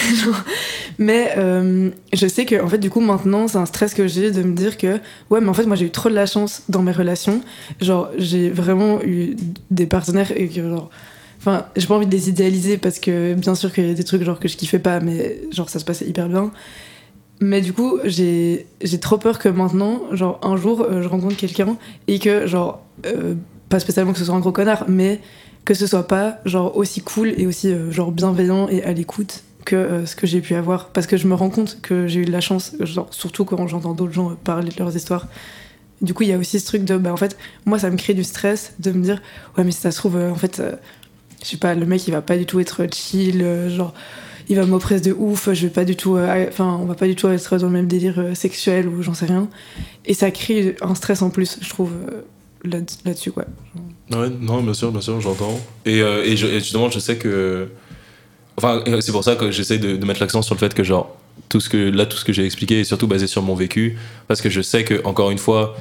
mais 0.98 1.34
euh, 1.38 1.90
je 2.14 2.28
sais 2.28 2.46
que 2.46 2.62
en 2.62 2.68
fait 2.68 2.78
du 2.78 2.90
coup 2.90 3.00
maintenant 3.00 3.48
c'est 3.48 3.58
un 3.58 3.66
stress 3.66 3.94
que 3.94 4.08
j'ai 4.08 4.32
de 4.32 4.44
me 4.44 4.54
dire 4.54 4.78
que 4.78 5.00
ouais 5.30 5.42
mais 5.42 5.50
en 5.50 5.54
fait 5.54 5.66
moi 5.66 5.76
j'ai 5.76 5.86
eu 5.86 5.92
trop 5.92 6.10
de 6.10 6.16
la 6.16 6.26
chance 6.26 6.64
dans 6.70 6.82
mes 6.82 6.92
relations, 6.92 7.42
genre 7.80 8.10
j'ai 8.18 8.50
vraiment 8.50 9.02
eu 9.04 9.36
des 9.70 9.86
partenaires 9.86 10.32
et 10.36 10.48
que 10.48 10.62
genre 10.62 10.90
enfin 11.40 11.66
j'ai 11.76 11.88
pas 11.88 11.96
envie 11.96 12.06
de 12.06 12.12
les 12.12 12.30
idéaliser 12.30 12.78
parce 12.78 13.00
que 13.00 13.34
bien 13.34 13.56
sûr 13.56 13.74
qu'il 13.74 13.88
y 13.88 13.92
a 13.92 13.94
des 13.94 14.04
trucs 14.04 14.24
genre 14.24 14.40
que 14.40 14.48
je 14.48 14.58
kiffais 14.58 14.80
pas 14.80 15.00
mais 15.00 15.42
genre 15.52 15.70
ça 15.70 15.80
se 15.80 15.86
passait 15.86 16.06
hyper 16.06 16.28
bien. 16.28 16.52
Mais 17.42 17.60
du 17.60 17.74
coup, 17.74 17.98
j'ai 18.06 18.68
trop 19.02 19.18
peur 19.18 19.40
que 19.40 19.50
maintenant, 19.50 20.02
genre 20.12 20.40
un 20.44 20.56
jour, 20.58 20.82
euh, 20.82 21.02
je 21.02 21.08
rencontre 21.08 21.36
quelqu'un 21.36 21.76
et 22.08 22.20
que, 22.20 22.46
genre, 22.46 22.86
euh, 23.08 23.34
pas 23.68 23.80
spécialement 23.80 24.14
que 24.14 24.20
ce 24.20 24.26
soit 24.26 24.36
un 24.36 24.40
gros 24.40 24.52
connard, 24.52 24.86
mais 24.88 25.20
que 25.66 25.74
ce 25.74 25.86
soit 25.88 26.08
pas, 26.08 26.40
genre, 26.46 26.76
aussi 26.76 27.02
cool 27.02 27.34
et 27.38 27.46
aussi, 27.48 27.68
euh, 27.72 27.92
genre, 27.92 28.12
bienveillant 28.12 28.68
et 28.68 28.84
à 28.84 28.94
l'écoute 28.94 29.44
que 29.66 29.76
euh, 29.76 30.06
ce 30.08 30.16
que 30.16 30.26
j'ai 30.26 30.42
pu 30.42 30.56
avoir. 30.56 30.90
Parce 30.90 31.06
que 31.08 31.18
je 31.18 31.28
me 31.28 31.36
rends 31.36 31.50
compte 31.52 31.80
que 31.82 32.08
j'ai 32.08 32.22
eu 32.22 32.26
de 32.26 32.32
la 32.32 32.42
chance, 32.42 32.74
genre, 32.80 33.08
surtout 33.12 33.46
quand 33.46 33.68
j'entends 33.68 33.94
d'autres 33.94 34.14
gens 34.14 34.36
parler 34.44 34.70
de 34.70 34.78
leurs 34.80 34.96
histoires. 34.96 35.28
Du 36.02 36.16
coup, 36.16 36.24
il 36.24 36.30
y 36.30 36.34
a 36.34 36.38
aussi 36.40 36.60
ce 36.60 36.66
truc 36.66 36.84
de, 36.84 36.98
bah, 36.98 37.14
en 37.14 37.18
fait, 37.18 37.38
moi, 37.66 37.78
ça 37.78 37.92
me 37.92 37.96
crée 37.96 38.16
du 38.16 38.24
stress 38.24 38.74
de 38.80 38.92
me 38.92 39.04
dire, 39.04 39.22
ouais, 39.58 39.64
mais 39.64 39.70
si 39.72 39.80
ça 39.82 39.92
se 39.92 39.98
trouve, 39.98 40.16
euh, 40.18 40.32
en 40.32 40.36
fait, 40.36 40.62
je 41.44 41.48
sais 41.48 41.58
pas, 41.58 41.76
le 41.76 41.86
mec, 41.86 42.08
il 42.08 42.12
va 42.12 42.22
pas 42.24 42.38
du 42.38 42.48
tout 42.48 42.60
être 42.60 42.88
chill, 42.92 43.46
genre, 43.70 43.94
il 44.50 44.56
va 44.56 44.66
m'oppresser 44.66 45.02
de 45.10 45.14
ouf, 45.14 45.54
je 45.54 45.68
vais 45.68 45.72
pas 45.72 45.86
du 45.86 45.96
tout, 45.96 46.18
enfin, 46.18 46.78
on 46.82 46.86
va 46.86 46.96
pas 46.96 47.06
du 47.08 47.16
tout 47.16 47.28
être 47.28 47.58
dans 47.60 47.68
le 47.68 47.72
même 47.72 47.88
délire 47.88 48.32
sexuel 48.36 48.88
ou 48.88 49.04
j'en 49.04 49.14
sais 49.14 49.28
rien. 49.28 49.48
Et 50.06 50.16
ça 50.16 50.32
crée 50.32 50.76
un 50.82 50.96
stress 50.96 51.22
en 51.22 51.30
plus, 51.30 51.60
je 51.62 51.70
trouve, 51.70 51.92
là- 52.64 52.80
là-dessus, 53.06 53.32
quoi. 53.32 53.46
Ouais, 54.14 54.30
non, 54.42 54.62
bien 54.62 54.74
sûr, 54.74 54.92
bien 54.92 55.02
sûr, 55.02 55.20
j'entends. 55.22 55.60
Et, 55.86 56.02
euh, 56.02 56.24
justement, 56.36 56.90
je 56.90 57.00
sais 57.00 57.18
que. 57.18 57.70
Enfin, 58.58 58.84
euh, 58.88 59.02
c'est 59.02 59.12
pour 59.12 59.24
ça 59.24 59.36
que 59.36 59.52
j'essaie 59.52 59.78
de, 59.78 60.04
mettre 60.06 60.20
l'accent 60.20 60.42
sur 60.42 60.56
le 60.56 60.60
fait 60.60 60.74
que, 60.74 60.84
genre, 60.84 61.16
tout 61.50 61.60
ce 61.60 61.70
que, 61.70 61.78
là, 61.78 62.06
tout 62.06 62.18
ce 62.18 62.26
que 62.26 62.34
j'ai 62.34 62.46
expliqué 62.46 62.82
est 62.82 62.84
surtout 62.84 63.08
basé 63.08 63.28
sur 63.28 63.42
mon 63.42 63.56
vécu. 63.56 63.98
Parce 64.28 64.42
que 64.42 64.50
je 64.50 64.62
sais 64.62 64.84
que, 64.84 65.02
encore 65.06 65.32
une 65.32 65.38
fois, 65.38 65.76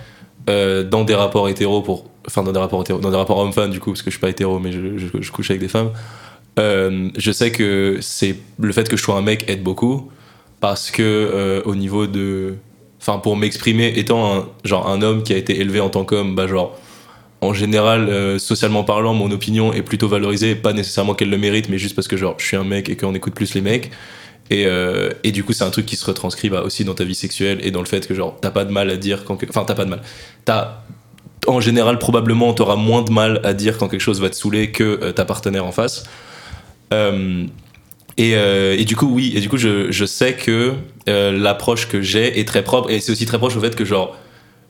euh, 0.49 0.85
dans 0.85 1.05
des 1.05 1.14
rapports 1.14 1.49
hétéros 1.49 1.83
pour 1.83 2.07
enfin 2.26 2.43
dans 2.43 2.53
des 2.53 2.59
rapports 2.59 2.85
rapports 3.12 3.39
hommes-femmes 3.39 3.70
du 3.70 3.81
coup 3.81 3.91
parce 3.91 4.03
que 4.03 4.11
je 4.11 4.14
suis 4.16 4.20
pas 4.20 4.31
hétéro 4.31 4.59
mais 4.59 4.72
je, 4.72 5.31
couche 5.31 5.51
avec 5.51 5.61
des 5.61 5.68
femmes 5.68 5.91
je 6.57 7.31
sais 7.33 7.51
que 7.51 7.99
c'est 8.01 8.37
le 8.59 8.72
fait 8.72 8.89
que 8.89 8.97
je 8.97 9.03
sois 9.03 9.16
un 9.16 9.22
mec 9.22 9.49
aide 9.49 9.62
beaucoup 9.62 10.11
parce 10.61 10.91
que 10.91 11.62
au 11.66 11.74
niveau 11.74 12.07
de 12.07 12.55
enfin 13.01 13.18
pour 13.18 13.37
m'exprimer 13.37 13.93
étant 13.97 14.47
genre 14.64 14.89
un 14.89 15.03
homme 15.03 15.22
qui 15.22 15.35
a 15.35 15.37
été 15.37 15.61
élevé 15.61 15.81
en 15.81 15.91
tant 15.91 16.05
qu'homme 16.05 16.35
bah 16.35 16.47
genre 16.47 16.78
en 17.41 17.53
général 17.55 18.09
euh, 18.09 18.38
socialement 18.38 18.84
parlant 18.84 19.14
mon 19.14 19.30
opinion 19.30 19.72
est 19.72 19.82
plutôt 19.82 20.09
valorisée 20.09 20.55
pas 20.55 20.72
nécessairement 20.72 21.14
qu'elle 21.14 21.30
le 21.30 21.38
mérite 21.38 21.68
mais 21.68 21.78
juste 21.78 21.95
parce 21.95 22.09
que 22.09 22.16
genre 22.16 22.34
je 22.38 22.47
suis 22.47 22.57
un 22.57 22.64
mec 22.64 22.88
et 22.88 22.97
qu'on 22.97 23.14
écoute 23.14 23.34
plus 23.34 23.55
les 23.55 23.61
mecs 23.61 23.91
et, 24.51 24.66
euh, 24.66 25.11
et 25.22 25.30
du 25.30 25.45
coup, 25.45 25.53
c'est 25.53 25.64
un 25.64 25.70
truc 25.70 25.86
qui 25.86 25.97
se 25.97 26.05
retranscrit 26.05 26.51
bah, 26.51 26.62
aussi 26.62 26.84
dans 26.84 26.95
ta 26.95 27.05
vie 27.05 27.14
sexuelle 27.14 27.61
et 27.62 27.70
dans 27.70 27.80
le 27.80 27.86
fait 27.86 28.07
que, 28.07 28.14
genre, 28.14 28.36
t'as 28.41 28.51
pas 28.51 28.64
de 28.64 28.72
mal 28.72 28.91
à 28.91 28.97
dire 28.97 29.24
quand. 29.24 29.38
Enfin, 29.49 29.64
t'as 29.64 29.74
pas 29.74 29.84
de 29.84 29.91
mal. 29.91 30.03
T'as. 30.45 30.82
En 31.47 31.61
général, 31.61 31.99
probablement, 31.99 32.53
t'auras 32.53 32.76
moins 32.76 33.03
de 33.03 33.11
mal 33.11 33.41
à 33.45 33.55
dire 33.55 33.78
quand 33.78 33.88
quelque 33.88 34.03
chose 34.03 34.20
va 34.20 34.28
te 34.28 34.36
saouler 34.36 34.72
que 34.72 35.01
euh, 35.03 35.12
ta 35.12 35.24
partenaire 35.24 35.64
en 35.64 35.72
face. 35.72 36.05
Et, 38.18 38.32
et 38.32 38.84
du 38.84 38.97
coup, 38.97 39.07
oui, 39.07 39.32
et 39.34 39.41
du 39.41 39.49
coup, 39.49 39.57
je, 39.57 39.91
je 39.91 40.05
sais 40.05 40.34
que 40.34 40.74
l'approche 41.07 41.88
que 41.88 42.03
j'ai 42.03 42.38
est 42.38 42.47
très 42.47 42.62
propre 42.62 42.91
et 42.91 43.01
c'est 43.01 43.12
aussi 43.12 43.24
très 43.24 43.38
proche 43.38 43.57
au 43.57 43.61
fait 43.61 43.74
que, 43.74 43.84
genre, 43.84 44.18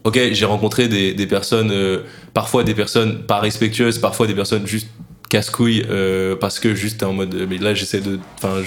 ok, 0.05 0.19
j'ai 0.33 0.45
rencontré 0.45 0.89
des, 0.89 1.15
des 1.15 1.27
personnes, 1.27 1.71
euh, 1.73 2.01
parfois 2.35 2.65
des 2.65 2.75
personnes 2.75 3.23
pas 3.23 3.41
respectueuses, 3.41 3.99
parfois 3.99 4.27
des 4.27 4.35
personnes 4.35 4.67
juste 4.67 4.89
casse-couilles 5.29 5.85
euh, 5.91 6.37
parce 6.37 6.59
que 6.59 6.75
juste 6.75 7.03
en 7.03 7.13
mode. 7.13 7.47
Mais 7.49 7.59
là, 7.59 7.75
j'essaie 7.75 8.01
de. 8.01 8.19
Enfin, 8.37 8.63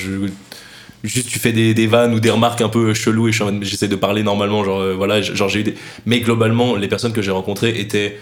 juste 1.03 1.29
tu 1.29 1.39
fais 1.39 1.51
des, 1.51 1.73
des 1.73 1.87
vannes 1.87 2.13
ou 2.13 2.19
des 2.19 2.29
remarques 2.29 2.61
un 2.61 2.69
peu 2.69 2.93
chelou 2.93 3.27
et 3.27 3.31
j'essaie 3.61 3.89
de 3.89 3.95
parler 3.97 4.23
normalement 4.23 4.63
genre 4.63 4.79
euh, 4.79 4.93
voilà 4.93 5.21
genre 5.21 5.49
j'ai 5.49 5.59
eu 5.59 5.63
des 5.63 5.75
mais 6.05 6.21
globalement 6.21 6.77
les 6.77 6.87
personnes 6.87 7.11
que 7.11 7.21
j'ai 7.21 7.31
rencontrées 7.31 7.77
étaient 7.77 8.17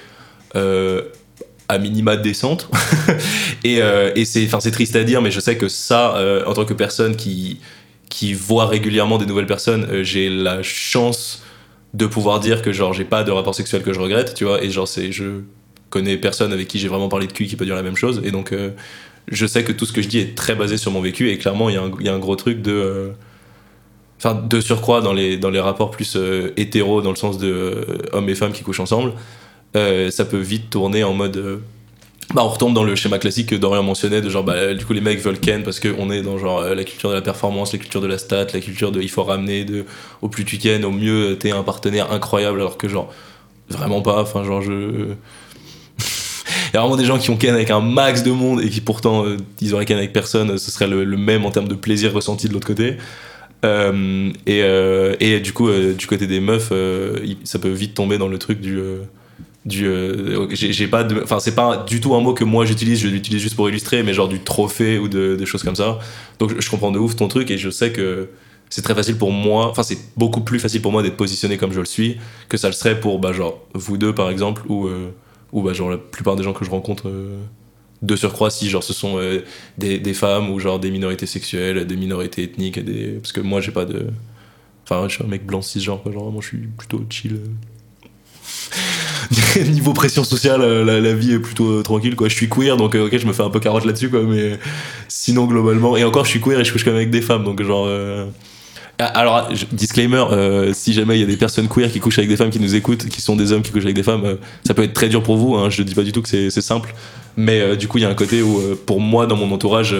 à 0.56 1.78
minima 1.78 2.18
décentes 2.18 2.72
et, 3.64 3.82
et 4.16 4.26
c'est 4.26 4.44
enfin 4.48 4.60
c'est 4.60 4.72
triste 4.72 4.96
à 4.96 5.04
dire 5.04 5.22
mais 5.22 5.30
je 5.30 5.40
sais 5.40 5.58
que 5.58 5.68
ça 5.68 6.16
en 6.48 6.54
tant 6.54 6.66
que 6.66 6.74
personne 6.74 7.16
qui 7.16 7.60
qui 8.10 8.34
voit 8.34 8.66
régulièrement 8.66 9.20
des 9.20 9.28
nouvelles 9.28 9.46
personnes 9.46 10.02
j'ai 10.02 10.28
la 10.28 10.64
chance 10.64 11.44
de 11.94 12.06
pouvoir 12.06 12.40
dire 12.40 12.62
que 12.62 12.72
genre 12.72 12.94
j'ai 12.94 13.04
pas 13.06 13.24
de 13.24 13.32
rapport 13.32 13.54
sexuel 13.56 13.84
que 13.84 13.94
je 13.94 14.00
regrette 14.00 14.34
tu 14.34 14.46
vois 14.46 14.64
et 14.64 14.70
genre 14.70 14.88
c'est 14.88 15.12
je 15.12 15.42
connais 15.90 16.18
personne 16.18 16.54
avec 16.54 16.68
qui 16.68 16.80
j'ai 16.80 16.88
vraiment 16.88 17.10
parlé 17.10 17.28
de 17.28 17.34
cul 17.34 17.48
qui 17.48 17.56
peut 17.58 17.66
dire 17.66 17.76
la 17.76 17.84
même 17.84 17.98
chose 17.98 18.22
et 18.24 18.32
donc 18.32 18.54
euh, 18.54 18.72
je 19.30 19.46
sais 19.46 19.64
que 19.64 19.72
tout 19.74 19.86
ce 19.86 19.92
que 19.92 20.02
je 20.02 20.08
dis 20.08 20.20
est 20.20 20.36
très 20.38 20.56
basé 20.56 20.78
sur 20.78 20.92
mon 20.92 21.02
vécu 21.02 21.30
et 21.30 21.38
clairement 21.38 21.70
il 21.70 21.76
y, 21.76 22.08
a 22.10 22.14
un- 22.14 22.20
gros 22.20 22.36
truc 22.38 22.62
de 22.62 22.72
euh, 22.72 23.10
enfin 24.18 24.36
de 24.36 24.62
surcroît 24.62 25.02
dans 25.02 25.14
les 25.14 25.36
dans 25.38 25.50
les 25.50 25.60
rapports 25.60 25.92
plus 25.92 26.16
euh, 26.16 26.54
hétéros 26.56 27.02
dans 27.02 27.10
le 27.10 27.18
sens 27.18 27.38
de 27.38 27.48
euh, 27.52 27.98
hommes 28.14 28.30
et 28.30 28.36
femmes 28.36 28.54
qui 28.54 28.64
couchent 28.64 28.80
ensemble 28.80 29.14
ça 29.74 30.26
peut 30.26 30.38
vite 30.40 30.70
tourner 30.70 31.04
en 31.04 31.14
mode 31.14 31.62
bah 32.34 32.44
on 32.44 32.50
retombe 32.50 32.74
dans 32.74 32.84
le 32.84 32.96
schéma 32.96 33.20
classique 33.20 33.50
que 33.50 33.56
Dorian 33.56 33.84
mentionnait 33.84 34.22
de 34.22 34.30
genre 34.30 34.44
bah 34.44 34.74
du 34.74 34.86
coup 34.86 34.94
les 34.94 35.02
mecs 35.02 35.20
veulent 35.20 35.40
ken 35.40 35.64
parce 35.64 35.80
qu'on 35.80 36.10
est 36.12 36.22
dans 36.22 36.38
genre 36.38 36.60
euh, 36.60 36.76
la 36.76 36.84
culture 36.84 37.10
de 37.10 37.16
la 37.16 37.22
performance 37.22 37.74
la 37.74 37.80
culture 37.80 38.02
de 38.02 38.08
la 38.08 38.18
stat 38.18 38.48
la 38.54 38.60
culture 38.60 38.92
de 38.92 39.02
il 39.02 39.10
faut 39.10 39.24
ramener 39.24 39.66
de 39.66 39.86
au 40.22 40.30
plus 40.30 40.46
tu 40.46 40.58
ken 40.58 40.86
au 40.86 40.92
mieux 40.92 41.38
t'es 41.38 41.52
un 41.52 41.64
partenaire 41.64 42.12
incroyable 42.12 42.60
alors 42.60 42.78
que 42.78 42.88
genre 42.88 43.12
vraiment 43.70 44.02
pas 44.02 44.22
enfin 44.22 44.44
genre 44.44 44.62
je 44.62 44.72
il 46.74 46.74
y 46.74 46.78
a 46.78 46.82
vraiment 46.82 46.96
des 46.96 47.06
gens 47.06 47.18
qui 47.18 47.30
ont 47.32 47.38
ken 47.38 47.54
avec 47.54 47.70
un 47.70 47.82
max 47.82 48.24
de 48.24 48.32
monde 48.32 48.62
et 48.62 48.70
qui 48.70 48.82
pourtant 48.82 49.26
euh, 49.26 49.38
ils 49.60 49.74
auraient 49.74 49.86
ken 49.86 49.98
avec 49.98 50.14
personne 50.14 50.58
ce 50.58 50.72
serait 50.72 50.88
le, 50.88 51.06
même 51.18 51.46
en 51.46 51.52
termes 51.52 51.68
de 51.68 51.76
plaisir 51.76 52.14
ressenti 52.14 52.48
de 52.48 52.54
l'autre 52.54 52.68
côté. 52.68 52.98
Euh, 53.64 54.32
et, 54.48 54.64
euh, 54.64 55.16
et 55.20 55.40
du 55.40 55.54
coup 55.54 55.68
euh, 55.68 55.94
du 55.94 56.08
côté 56.08 56.26
des 56.26 56.40
meufs 56.40 56.70
euh, 56.72 57.20
ça 57.44 57.60
peut 57.60 57.70
vite 57.70 57.94
tomber 57.94 58.18
dans 58.18 58.28
le 58.28 58.40
truc 58.40 58.60
du 58.60 58.80
euh, 58.80 59.04
du 59.66 59.86
euh, 59.86 60.48
j'ai 60.52 60.88
pas 60.88 61.08
enfin 61.22 61.40
c'est 61.40 61.54
pas 61.54 61.86
du 61.88 62.02
tout 62.02 62.16
un 62.16 62.20
mot 62.20 62.34
que 62.34 62.44
moi 62.44 62.66
j'utilise 62.66 63.00
je 63.00 63.08
l'utilise 63.08 63.42
juste 63.42 63.56
pour 63.56 63.70
illustrer 63.70 64.02
mais 64.02 64.14
genre 64.14 64.28
du 64.28 64.40
trophée 64.40 64.98
ou 64.98 65.08
de, 65.08 65.36
des 65.36 65.46
choses 65.46 65.62
comme 65.62 65.76
ça 65.76 66.00
donc 66.40 66.60
je, 66.60 66.70
comprends 66.70 66.92
de 66.92 66.98
ouf 66.98 67.16
ton 67.16 67.28
truc 67.28 67.52
et 67.52 67.60
je 67.60 67.70
sais 67.70 67.92
que 67.92 68.30
c'est 68.70 68.82
très 68.82 68.96
facile 68.96 69.18
pour 69.18 69.32
moi 69.32 69.68
enfin 69.68 69.84
c'est 69.84 70.00
beaucoup 70.18 70.42
plus 70.42 70.60
facile 70.60 70.82
pour 70.82 70.92
moi 70.92 71.04
d'être 71.04 71.18
positionné 71.18 71.58
comme 71.58 71.74
je 71.74 71.80
le 71.80 71.86
suis 71.86 72.18
que 72.50 72.58
ça 72.58 72.68
le 72.68 72.74
serait 72.74 73.00
pour 73.00 73.20
bah 73.20 73.34
genre 73.34 73.60
vous 73.76 73.98
deux 73.98 74.16
par 74.16 74.32
exemple 74.32 74.64
ou 74.68 74.88
euh, 74.88 75.14
ou 75.52 75.62
bah 75.62 75.74
genre 75.74 75.92
la 75.92 75.98
plupart 75.98 76.36
des 76.36 76.44
gens 76.44 76.54
que 76.54 76.66
je 76.66 76.72
rencontre 76.72 77.08
euh, 77.08 77.38
de 78.02 78.16
surcroît 78.16 78.50
si 78.50 78.68
genre 78.68 78.84
ce 78.84 78.94
sont 78.94 79.20
des, 79.78 80.00
des 80.00 80.14
femmes 80.16 80.50
ou 80.50 80.60
genre 80.60 80.80
des 80.80 80.90
minorités 80.90 81.28
sexuelles 81.28 81.86
des 81.86 81.98
minorités 81.98 82.42
ethniques 82.42 82.80
parce 83.22 83.32
que 83.32 83.42
moi 83.42 83.62
j'ai 83.62 83.72
pas 83.72 83.86
de 83.86 84.08
enfin 84.86 85.08
je 85.08 85.14
suis 85.14 85.24
un 85.24 85.28
mec 85.28 85.46
blanc 85.46 85.62
cisgenre 85.62 86.02
genre 86.12 86.24
vraiment 86.24 86.42
je 86.42 86.48
suis 86.48 86.58
plutôt 86.58 87.06
chill. 87.12 87.40
niveau 89.70 89.94
pression 89.94 90.24
sociale 90.24 90.62
euh, 90.62 91.02
la, 91.02 91.14
vie 91.14 91.34
est 91.34 91.40
plutôt 91.40 91.80
euh, 91.80 91.84
tranquille 91.84 92.16
quoi 92.16 92.28
je 92.28 92.36
suis 92.36 92.50
queer 92.50 92.78
donc 92.78 92.96
euh, 92.96 93.06
ok 93.06 93.18
je 93.18 93.26
me 93.26 93.34
fais 93.34 93.44
un 93.44 93.50
peu 93.50 93.60
carotte 93.60 93.86
là-dessus 93.86 94.10
quoi 94.10 94.24
mais 94.24 94.60
sinon 95.08 95.46
globalement 95.46 95.98
et 95.98 96.04
encore 96.04 96.26
je 96.26 96.32
suis 96.32 96.42
queer 96.42 96.60
et 96.60 96.66
je 96.66 96.72
couche 96.72 96.84
quand 96.84 96.92
même 96.92 96.98
avec 96.98 97.12
des 97.12 97.22
femmes 97.22 97.44
donc 97.44 97.62
genre 97.64 97.88
ah, 99.00 99.06
alors, 99.06 99.50
disclaimer, 99.72 100.24
si 100.74 100.94
jamais 100.94 101.18
il 101.18 101.22
y 101.22 101.24
a 101.24 101.26
des 101.26 101.38
personnes 101.38 101.68
queer 101.68 101.92
qui 101.92 102.00
couchent 102.00 102.20
avec 102.20 102.30
des 102.30 102.38
femmes 102.38 102.52
qui 102.52 102.60
nous 102.60 102.76
écoutent, 102.76 103.10
qui 103.10 103.20
sont 103.20 103.36
des 103.36 103.52
hommes 103.52 103.64
qui 103.64 103.72
couchent 103.72 103.86
avec 103.86 103.96
des 103.96 104.04
femmes, 104.04 104.38
ça 104.64 104.76
peut 104.76 104.84
être 104.84 104.94
très 104.94 105.10
dur 105.10 105.24
pour 105.24 105.38
vous. 105.38 105.56
Hein, 105.56 105.72
je 105.72 105.82
dis 105.82 105.96
pas 105.96 106.04
du 106.04 106.12
tout 106.12 106.22
que 106.22 106.30
c'est 106.30 106.52
simple, 106.62 106.94
mais 107.36 107.76
du 107.78 107.88
coup 107.88 107.98
il 107.98 108.02
y 108.02 108.06
a 108.06 108.10
un 108.10 108.14
côté 108.14 108.44
où, 108.44 108.62
pour 108.86 109.02
moi, 109.02 109.26
dans 109.26 109.36
mon 109.36 109.52
entourage, 109.52 109.96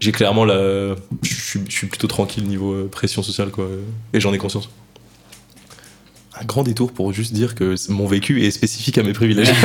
j'ai 0.00 0.12
clairement 0.12 0.46
la, 0.46 0.94
je 1.22 1.58
suis- 1.68 1.86
plutôt 1.86 2.06
tranquille 2.06 2.44
niveau 2.44 2.84
pression 2.90 3.22
sociale 3.22 3.50
quoi, 3.50 3.68
et 4.14 4.20
j'en 4.20 4.32
ai 4.32 4.38
conscience. 4.38 4.70
Un 6.42 6.44
grand 6.46 6.64
détour 6.64 6.92
pour 6.92 7.12
juste 7.12 7.32
dire 7.32 7.54
que 7.54 7.76
mon 7.90 8.06
vécu 8.06 8.44
est 8.44 8.50
spécifique 8.50 8.98
à 8.98 9.04
mes 9.04 9.12
privilèges. 9.12 9.52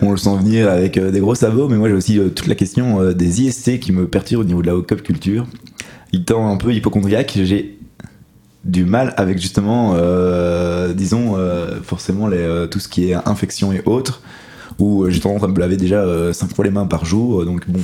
On 0.00 0.10
le 0.12 0.16
sent 0.18 0.36
venir 0.36 0.70
avec 0.70 0.96
euh, 0.98 1.10
des 1.10 1.18
gros 1.18 1.34
sabots, 1.34 1.68
mais 1.68 1.76
moi 1.76 1.88
j'ai 1.88 1.94
aussi 1.94 2.18
euh, 2.18 2.28
toute 2.28 2.46
la 2.46 2.54
question 2.54 3.00
euh, 3.00 3.14
des 3.14 3.42
IST 3.42 3.80
qui 3.80 3.90
me 3.90 4.06
perturbe 4.06 4.42
au 4.42 4.44
niveau 4.44 4.60
de 4.62 4.66
la 4.66 4.76
hookup 4.76 5.02
culture. 5.02 5.46
Étant 6.12 6.48
un 6.48 6.56
peu 6.56 6.72
hypochondriaque, 6.72 7.38
j'ai 7.42 7.78
du 8.64 8.84
mal 8.84 9.14
avec 9.16 9.38
justement, 9.38 9.94
disons, 10.94 11.36
forcément 11.82 12.28
tout 12.70 12.80
ce 12.80 12.88
qui 12.88 13.10
est 13.10 13.14
infection 13.14 13.72
et 13.72 13.82
autres, 13.86 14.22
où 14.78 15.08
j'ai 15.08 15.20
tendance 15.20 15.42
à 15.42 15.48
me 15.48 15.58
laver 15.58 15.76
déjà 15.76 16.32
5 16.32 16.54
fois 16.54 16.64
les 16.64 16.70
mains 16.70 16.86
par 16.86 17.04
jour, 17.04 17.44
donc 17.44 17.68
bon. 17.68 17.80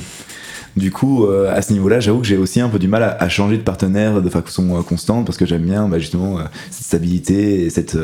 Du 0.75 0.91
coup, 0.91 1.25
euh, 1.25 1.55
à 1.55 1.61
ce 1.61 1.71
niveau-là, 1.71 2.01
j'avoue 2.01 2.19
que 2.19 2.27
j'ai 2.27 2.35
aussi 2.35 2.59
un 2.59 2.67
peu 2.67 2.79
du 2.79 2.89
mal 2.89 3.01
à, 3.03 3.29
changer 3.29 3.57
de 3.57 3.63
partenaire 3.63 4.21
de 4.21 4.29
façon 4.29 4.77
euh, 4.77 4.81
constante 4.81 5.25
parce 5.25 5.37
que 5.37 5.45
j'aime 5.45 5.63
bien 5.63 5.87
bah, 5.87 5.99
justement 5.99 6.39
euh, 6.39 6.43
cette 6.69 6.85
stabilité 6.85 7.61
et 7.63 7.69
cette, 7.69 7.97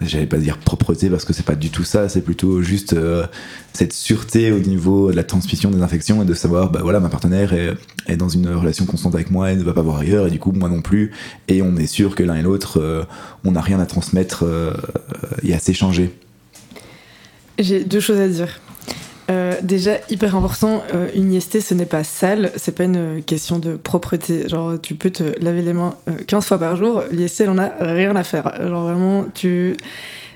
j'allais 0.00 0.26
pas 0.26 0.38
dire 0.38 0.56
propreté 0.56 1.10
parce 1.10 1.26
que 1.26 1.34
c'est 1.34 1.44
pas 1.44 1.56
du 1.56 1.68
tout 1.68 1.84
ça, 1.84 2.08
c'est 2.08 2.22
plutôt 2.22 2.62
juste 2.62 2.96
cette 3.74 3.92
sûreté 3.92 4.52
au 4.52 4.58
niveau 4.58 5.10
de 5.10 5.16
la 5.16 5.24
transmission 5.24 5.70
des 5.70 5.82
infections 5.82 6.22
et 6.22 6.24
de 6.24 6.32
savoir, 6.32 6.70
bah 6.70 6.80
voilà, 6.82 6.98
ma 6.98 7.10
partenaire 7.10 7.52
est, 7.52 8.16
dans 8.16 8.30
une 8.30 8.48
relation 8.48 8.86
constante 8.86 9.14
avec 9.14 9.30
moi 9.30 9.52
et 9.52 9.56
ne 9.56 9.62
va 9.62 9.74
pas 9.74 9.82
voir 9.82 9.98
ailleurs 9.98 10.26
et 10.26 10.30
du 10.30 10.38
coup 10.38 10.52
moi 10.52 10.70
non 10.70 10.80
plus 10.80 11.12
et 11.48 11.60
on 11.60 11.76
est 11.76 11.86
sûr 11.86 12.14
que 12.14 12.22
l'un 12.22 12.36
et 12.36 12.42
l'autre, 12.42 13.06
on 13.44 13.52
n'a 13.52 13.60
rien 13.60 13.80
à 13.80 13.86
transmettre 13.86 14.44
et 15.42 15.52
à 15.52 15.58
s'échanger. 15.58 16.10
J'ai 17.58 17.84
deux 17.84 18.00
choses 18.00 18.18
à 18.18 18.28
dire. 18.28 18.60
Euh, 19.30 19.54
déjà, 19.62 19.92
hyper 20.10 20.34
important, 20.34 20.82
euh, 20.94 21.08
une 21.14 21.32
IST 21.32 21.60
ce 21.60 21.74
n'est 21.74 21.86
pas 21.86 22.02
sale, 22.04 22.50
c'est 22.56 22.74
pas 22.74 22.84
une 22.84 23.22
question 23.22 23.58
de 23.58 23.76
propreté. 23.76 24.48
Genre, 24.48 24.80
tu 24.80 24.94
peux 24.94 25.10
te 25.10 25.22
laver 25.42 25.62
les 25.62 25.72
mains 25.72 25.94
euh, 26.08 26.12
15 26.26 26.44
fois 26.46 26.58
par 26.58 26.76
jour, 26.76 27.02
l'IST 27.12 27.42
elle 27.42 27.50
en 27.50 27.58
a 27.58 27.70
rien 27.80 28.16
à 28.16 28.24
faire. 28.24 28.52
Genre, 28.66 28.82
vraiment, 28.84 29.26
tu. 29.34 29.76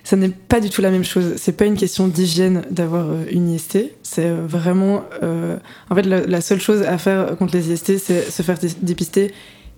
Ça 0.07 0.17
n'est 0.17 0.29
pas 0.29 0.61
du 0.61 0.69
tout 0.69 0.83
la 0.83 0.91
même 0.91 1.03
chose. 1.03 1.33
C'est 1.39 1.57
pas 1.57 1.65
une 1.65 1.77
question 1.79 2.09
d'hygiène 2.09 2.63
d'avoir 2.71 3.07
euh, 3.07 3.25
une 3.33 3.51
IST. 3.51 3.79
C'est 4.03 4.27
euh, 4.27 4.45
vraiment. 4.47 5.03
euh, 5.23 5.57
En 5.91 5.95
fait, 5.95 6.03
la, 6.03 6.41
seule 6.43 6.61
chose 6.61 6.83
à 6.83 6.99
faire 6.99 7.37
contre 7.39 7.57
les 7.57 7.73
IST, 7.73 7.97
c'est 7.99 8.31
se 8.31 8.43
faire 8.43 8.59
dé- 8.59 8.69
dépister 8.83 9.33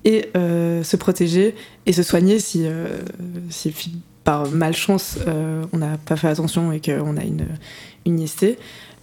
et 0.04 0.26
euh, 0.36 0.82
se 0.82 0.96
protéger 0.96 1.54
et 1.86 1.92
se 1.92 2.02
soigner 2.02 2.38
si, 2.40 2.62
euh, 2.64 2.86
si 3.50 3.72
par 4.24 4.50
malchance 4.50 5.18
euh, 5.28 5.64
on 5.72 5.78
n'a 5.78 5.96
pas 6.04 6.16
fait 6.16 6.26
attention 6.28 6.72
et 6.72 6.80
qu'on 6.80 7.16
a 7.16 7.22
une, 7.22 7.46
une 8.04 8.18
IST. 8.20 8.58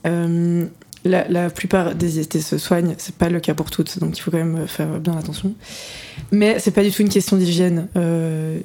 Euh, 0.05 0.65
la, 1.05 1.49
plupart 1.49 1.95
des 1.95 2.19
IST 2.19 2.39
se 2.39 2.57
soignent, 2.57 2.95
c'est 2.97 3.15
pas 3.15 3.29
le 3.29 3.39
cas 3.39 3.53
pour 3.53 3.69
toutes, 3.69 3.99
donc 3.99 4.17
il 4.17 4.21
faut 4.21 4.31
quand 4.31 4.37
même 4.37 4.67
faire 4.67 4.99
bien 4.99 5.17
attention. 5.17 5.53
Mais 6.31 6.59
c'est 6.59 6.71
pas 6.71 6.83
du 6.83 6.91
tout 6.91 7.01
une 7.01 7.09
question 7.09 7.37
d'hygiène. 7.37 7.87
Euh, 7.97 8.59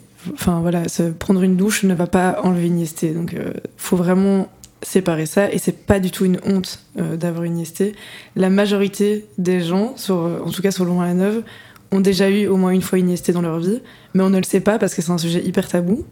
voilà, 0.46 0.88
se 0.88 1.02
prendre 1.04 1.42
une 1.42 1.56
douche 1.56 1.84
ne 1.84 1.94
va 1.94 2.06
pas 2.06 2.40
enlever 2.42 2.66
une 2.66 2.80
IST, 2.80 3.12
donc 3.14 3.34
euh, 3.34 3.52
faut 3.76 3.96
vraiment 3.96 4.48
séparer 4.80 5.26
ça 5.26 5.52
et 5.52 5.58
c'est 5.58 5.86
pas 5.86 5.98
du 5.98 6.12
tout 6.12 6.24
une 6.24 6.38
honte 6.44 6.84
euh, 6.98 7.16
d'avoir 7.16 7.44
une 7.44 7.58
IST. 7.58 7.92
La 8.36 8.50
majorité 8.50 9.26
des 9.36 9.60
gens, 9.60 9.96
en 10.08 10.50
tout 10.50 10.62
cas 10.62 10.70
sur 10.70 10.84
Long 10.84 11.00
la 11.00 11.14
Neuve, 11.14 11.42
ont 11.90 12.00
déjà 12.00 12.30
eu 12.30 12.46
au 12.46 12.56
moins 12.56 12.70
une 12.70 12.82
fois 12.82 12.98
une 12.98 13.10
IST 13.10 13.32
dans 13.32 13.42
leur 13.42 13.58
vie, 13.58 13.80
mais 14.14 14.22
on 14.22 14.30
ne 14.30 14.38
le 14.38 14.44
sait 14.44 14.60
pas 14.60 14.78
parce 14.78 14.94
que 14.94 15.02
c'est 15.02 15.10
un 15.10 15.18
sujet 15.18 15.42
hyper 15.44 15.66
tabou. 15.66 16.04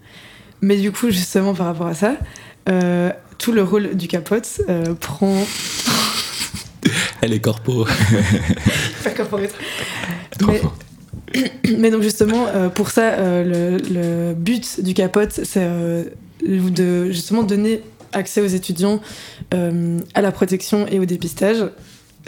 Mais 0.62 0.78
du 0.78 0.90
coup, 0.90 1.10
justement 1.10 1.54
par 1.54 1.66
rapport 1.66 1.86
à 1.86 1.94
ça, 1.94 2.16
euh, 2.68 3.10
tout 3.38 3.52
le 3.52 3.62
rôle 3.62 3.96
du 3.96 4.08
capote 4.08 4.60
euh, 4.68 4.94
prend. 4.94 5.44
Elle 7.20 7.32
est 7.32 7.40
corpo. 7.40 7.86
Pas 9.04 9.10
corporate. 9.10 9.54
Mais 10.46 10.60
mais 11.78 11.90
donc 11.90 12.02
justement, 12.02 12.46
euh, 12.48 12.68
pour 12.68 12.90
ça, 12.90 13.16
le, 13.42 13.78
le 13.78 14.34
but 14.34 14.82
du 14.82 14.94
capote, 14.94 15.40
c'est 15.44 15.68
de 16.46 17.10
justement 17.10 17.42
donner 17.42 17.82
accès 18.12 18.40
aux 18.40 18.46
étudiants 18.46 19.00
à 19.52 20.22
la 20.22 20.32
protection 20.32 20.86
et 20.86 20.98
au 20.98 21.04
dépistage. 21.04 21.64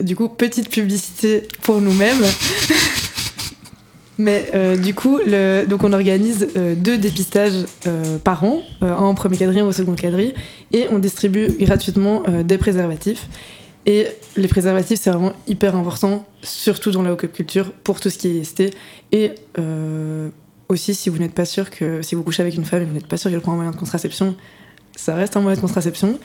Du 0.00 0.14
coup, 0.14 0.28
petite 0.28 0.70
publicité 0.70 1.48
pour 1.62 1.80
nous-mêmes. 1.80 2.22
Mais 4.18 4.50
euh, 4.54 4.76
du 4.76 4.94
coup, 4.94 5.20
donc 5.68 5.84
on 5.84 5.92
organise 5.92 6.48
euh, 6.56 6.74
deux 6.74 6.98
dépistages 6.98 7.66
euh, 7.86 8.18
par 8.18 8.42
an, 8.42 8.62
un 8.80 8.92
en 8.94 9.14
premier 9.14 9.36
quadrille, 9.36 9.60
un 9.60 9.66
au 9.66 9.72
second 9.72 9.94
quadrille, 9.94 10.34
et 10.72 10.86
on 10.90 10.98
distribue 10.98 11.46
gratuitement 11.60 12.24
des 12.44 12.58
préservatifs. 12.58 13.28
Et 13.86 14.06
les 14.36 14.48
préservatifs, 14.48 15.00
c'est 15.00 15.10
vraiment 15.10 15.32
hyper 15.46 15.76
important, 15.76 16.26
surtout 16.42 16.90
dans 16.90 17.02
la 17.02 17.12
haute 17.12 17.32
culture, 17.32 17.72
pour 17.84 18.00
tout 18.00 18.10
ce 18.10 18.18
qui 18.18 18.28
est 18.28 18.40
IST. 18.40 18.74
Et 19.12 19.32
aussi, 20.68 20.94
si 20.94 21.08
vous 21.08 21.18
n'êtes 21.18 21.32
pas 21.32 21.46
sûr 21.46 21.70
que, 21.70 22.02
si 22.02 22.14
vous 22.14 22.22
couchez 22.22 22.42
avec 22.42 22.54
une 22.54 22.64
femme 22.64 22.82
et 22.82 22.84
vous 22.84 22.92
n'êtes 22.92 23.06
pas 23.06 23.16
sûr 23.16 23.30
qu'elle 23.30 23.40
prend 23.40 23.52
un 23.52 23.56
moyen 23.56 23.70
de 23.70 23.76
contraception, 23.76 24.36
ça 24.96 25.14
reste 25.14 25.36
un 25.36 25.40
moyen 25.40 25.56
de 25.56 25.60
contraception. 25.60 26.18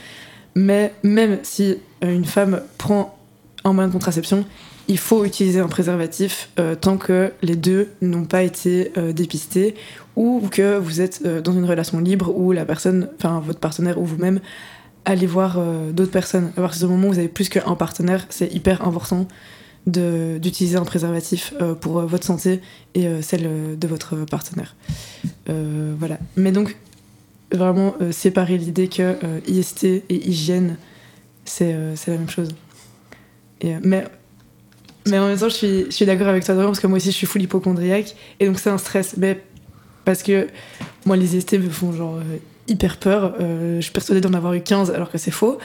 Mais 0.55 0.93
même 1.03 1.39
si 1.43 1.77
une 2.01 2.25
femme 2.25 2.61
prend 2.77 3.17
un 3.63 3.71
moyen 3.71 3.87
de 3.87 3.93
contraception, 3.93 4.45
il 4.87 4.97
faut 4.97 5.23
utiliser 5.25 5.59
un 5.59 5.67
préservatif 5.67 6.49
euh, 6.59 6.75
tant 6.75 6.97
que 6.97 7.31
les 7.41 7.55
deux 7.55 7.89
n'ont 8.01 8.25
pas 8.25 8.43
été 8.43 8.91
euh, 8.97 9.13
dépistés 9.13 9.75
ou 10.15 10.47
que 10.51 10.77
vous 10.77 11.01
êtes 11.01 11.21
euh, 11.25 11.41
dans 11.41 11.53
une 11.53 11.65
relation 11.65 11.99
libre 11.99 12.35
où 12.35 12.51
la 12.51 12.65
personne, 12.65 13.07
enfin 13.15 13.39
votre 13.39 13.59
partenaire 13.59 13.97
ou 13.97 14.05
vous-même, 14.05 14.39
allez 15.05 15.27
voir 15.27 15.59
d'autres 15.91 16.11
personnes. 16.11 16.53
À 16.55 16.61
partir 16.61 16.87
du 16.87 16.93
moment 16.93 17.09
où 17.09 17.11
vous 17.11 17.19
avez 17.19 17.27
plus 17.27 17.49
qu'un 17.49 17.75
partenaire, 17.75 18.25
c'est 18.29 18.53
hyper 18.53 18.87
important 18.87 19.27
d'utiliser 19.85 20.77
un 20.77 20.85
préservatif 20.85 21.53
pour 21.81 21.99
votre 22.03 22.25
santé 22.25 22.61
et 22.95 23.21
celle 23.21 23.77
de 23.77 23.85
votre 23.85 24.15
partenaire. 24.19 24.77
Voilà. 25.45 26.19
Mais 26.37 26.53
donc, 26.53 26.77
vraiment 27.51 27.95
séparer 28.11 28.57
l'idée 28.57 28.87
que 28.87 29.17
IST 29.45 29.83
et 29.83 30.05
hygiène, 30.09 30.77
c'est 31.43 31.73
la 31.73 32.13
même 32.13 32.29
chose. 32.29 32.55
Et, 33.59 33.73
mais, 33.83 34.05
mais 35.07 35.19
en 35.19 35.27
même 35.27 35.37
temps, 35.37 35.49
je 35.49 35.53
suis, 35.55 35.85
je 35.85 35.91
suis 35.91 36.05
d'accord 36.05 36.27
avec 36.27 36.43
toi, 36.45 36.55
parce 36.55 36.79
que 36.79 36.87
moi 36.87 36.97
aussi, 36.97 37.11
je 37.11 37.15
suis 37.15 37.27
full 37.27 37.41
hypochondriaque. 37.41 38.15
Et 38.39 38.45
donc, 38.45 38.59
c'est 38.59 38.69
un 38.69 38.77
stress. 38.77 39.15
Mais 39.17 39.41
parce 40.05 40.23
que 40.23 40.47
moi, 41.05 41.15
les 41.17 41.35
IST 41.35 41.53
me 41.59 41.69
font 41.69 41.91
genre 41.93 42.15
euh, 42.17 42.37
hyper 42.67 42.97
peur. 42.97 43.35
Euh, 43.41 43.77
je 43.77 43.81
suis 43.81 43.91
persuadée 43.91 44.21
d'en 44.21 44.33
avoir 44.33 44.53
eu 44.53 44.61
15 44.61 44.91
alors 44.91 45.11
que 45.11 45.17
c'est 45.17 45.31
faux. 45.31 45.57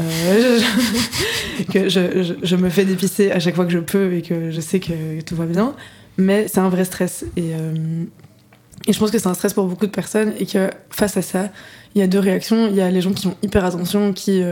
Euh, 0.00 0.60
je- 1.58 1.62
que 1.64 1.88
je, 1.88 2.34
je- 2.42 2.56
me 2.56 2.68
fais 2.68 2.84
dépister 2.84 3.32
à 3.32 3.40
chaque 3.40 3.54
fois 3.54 3.64
que 3.64 3.72
je 3.72 3.78
peux 3.78 4.12
et 4.14 4.22
que 4.22 4.50
je 4.50 4.60
sais 4.60 4.80
que 4.80 5.20
tout 5.22 5.36
va 5.36 5.46
bien. 5.46 5.74
Mais 6.18 6.46
c'est 6.48 6.60
un 6.60 6.68
vrai 6.68 6.84
stress. 6.84 7.24
Et, 7.36 7.50
et 8.86 8.92
je 8.92 8.98
pense 8.98 9.10
que 9.10 9.18
c'est 9.18 9.28
un 9.28 9.34
stress 9.34 9.54
pour 9.54 9.66
beaucoup 9.66 9.86
de 9.86 9.90
personnes 9.90 10.32
et 10.38 10.46
que 10.46 10.68
face 10.90 11.16
à 11.16 11.22
ça, 11.22 11.48
il 11.94 12.00
y 12.00 12.04
a 12.04 12.06
deux 12.06 12.18
réactions. 12.18 12.68
Il 12.68 12.76
y 12.76 12.80
a 12.82 12.90
les 12.90 13.00
gens 13.00 13.12
qui 13.12 13.24
font 13.24 13.36
hyper 13.42 13.64
attention, 13.64 14.12
qui 14.12 14.42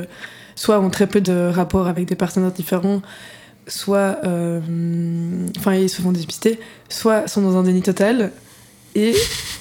soit 0.55 0.81
ont 0.81 0.91
très 0.91 1.07
peu 1.07 1.21
de 1.21 1.49
rapports 1.53 1.87
avec 1.87 2.07
des 2.07 2.15
partenaires 2.17 2.53
différents, 2.53 3.01
soit 3.67 4.19
euh, 4.25 4.61
enfin 5.59 5.75
ils 5.75 5.89
se 5.91 6.03
font 6.03 6.13
dépister, 6.13 6.59
soit 6.89 7.29
sont 7.29 7.43
dans 7.43 7.57
un 7.57 7.63
déni 7.63 7.83
total 7.83 8.33
et 8.95 9.15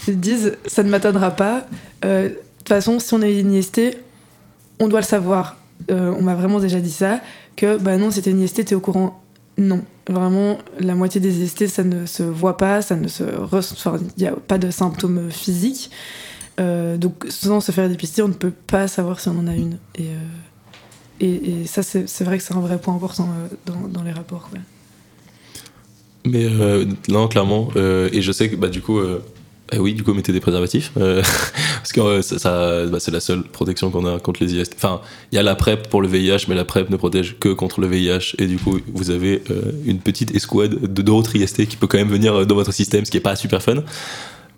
se 0.06 0.12
disent 0.12 0.58
ça 0.66 0.84
ne 0.84 0.90
m'atteindra 0.90 1.32
pas. 1.32 1.66
Euh, 2.06 2.30
De 2.30 2.36
toute 2.58 2.68
façon, 2.70 3.00
si 3.00 3.14
on 3.14 3.22
une 3.22 3.54
IST, 3.54 3.98
on 4.80 4.88
doit 4.88 5.00
le 5.02 5.06
savoir. 5.06 5.58
Euh, 5.90 6.14
on 6.18 6.22
m'a 6.22 6.36
vraiment 6.36 6.60
déjà 6.60 6.80
dit 6.80 6.92
ça, 6.92 7.22
que 7.56 7.78
bah 7.78 7.98
non, 7.98 8.12
c'était 8.12 8.32
une 8.32 8.42
IST, 8.42 8.66
t'es 8.66 8.76
au 8.76 8.80
courant. 8.80 9.22
Non, 9.58 9.82
vraiment, 10.08 10.58
la 10.80 10.96
moitié 10.96 11.20
des 11.20 11.44
IST, 11.44 11.68
ça 11.68 11.84
ne 11.84 12.06
se 12.06 12.24
voit 12.24 12.58
pas, 12.58 12.82
ça 12.82 12.96
ne 12.96 13.08
se 13.08 13.24
res- 13.24 13.74
enfin, 13.74 13.98
il 14.18 14.22
n'y 14.24 14.28
a 14.30 14.34
pas 14.34 14.58
de 14.58 14.70
symptômes 14.72 15.30
physiques. 15.32 15.92
Donc, 16.58 17.26
sans 17.30 17.60
se 17.62 17.72
faire 17.72 17.90
dépister, 17.90 18.22
on 18.22 18.28
ne 18.28 18.34
peut 18.34 18.54
pas 18.68 18.88
savoir 18.88 19.20
si 19.20 19.28
on 19.30 19.40
en 19.40 19.48
a 19.48 19.56
une. 19.56 19.78
Et, 19.98 20.06
et, 21.22 21.66
ça, 21.66 21.84
c'est 21.84 22.24
vrai 22.24 22.38
que 22.38 22.44
c'est 22.44 22.56
un 22.56 22.60
vrai 22.60 22.80
point 22.80 22.96
important 22.96 23.30
euh, 23.30 23.72
dans, 23.88 24.04
les 24.04 24.12
rapports. 24.12 24.50
Mais 26.26 26.46
euh, 26.46 26.86
non, 27.10 27.28
clairement. 27.28 27.70
euh, 27.76 28.10
et 28.12 28.22
je 28.22 28.32
sais 28.32 28.50
que 28.50 28.56
bah, 28.56 28.70
du 28.70 28.82
coup, 28.82 28.98
euh, 28.98 29.24
eh 29.72 29.78
oui, 29.78 29.94
du 29.94 30.04
coup, 30.04 30.14
mettez 30.14 30.34
des 30.34 30.40
préservatifs. 30.40 30.92
parce 30.96 31.94
que 31.94 32.22
ça, 32.22 32.88
bah, 32.88 33.00
c'est 33.00 33.12
la 33.12 33.20
seule 33.20 33.44
protection 33.44 33.92
qu'on 33.92 34.06
a 34.08 34.20
contre 34.20 34.44
les 34.44 34.56
IST. 34.56 34.74
Enfin, 34.76 35.02
il 35.32 35.36
y 35.36 35.40
a 35.40 35.44
la 35.44 35.54
PrEP 35.54 35.90
pour 35.90 36.02
le 36.02 36.08
VIH, 36.08 36.46
mais 36.48 36.56
la 36.56 36.66
PrEP 36.66 36.90
ne 36.90 36.98
protège 36.98 37.38
que 37.40 37.50
contre 37.50 37.82
le 37.82 37.88
VIH. 37.88 38.36
Et 38.40 38.48
du 38.48 38.58
coup, 38.58 38.80
vous 38.92 39.12
avez 39.12 39.44
une 39.86 40.00
petite 40.00 40.36
escouade 40.36 40.92
de 40.92 41.02
d'autres 41.04 41.36
IST 41.36 41.68
qui 41.68 41.78
peut 41.78 41.88
quand 41.88 42.00
même 42.00 42.10
venir 42.10 42.48
dans 42.48 42.56
votre 42.56 42.74
système, 42.74 43.06
ce 43.06 43.12
qui 43.12 43.18
est 43.18 43.22
pas 43.22 43.36
super 43.36 43.62
fun. 43.62 43.84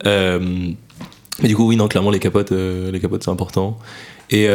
Mais 0.05 1.47
du 1.47 1.55
coup, 1.55 1.67
oui, 1.67 1.75
non, 1.75 1.89
clairement, 1.89 2.11
les 2.11 2.19
capotes, 2.19 2.51
les 2.51 2.99
capotes, 3.01 3.23
c'est 3.23 3.31
important. 3.31 3.77
Et 4.29 4.47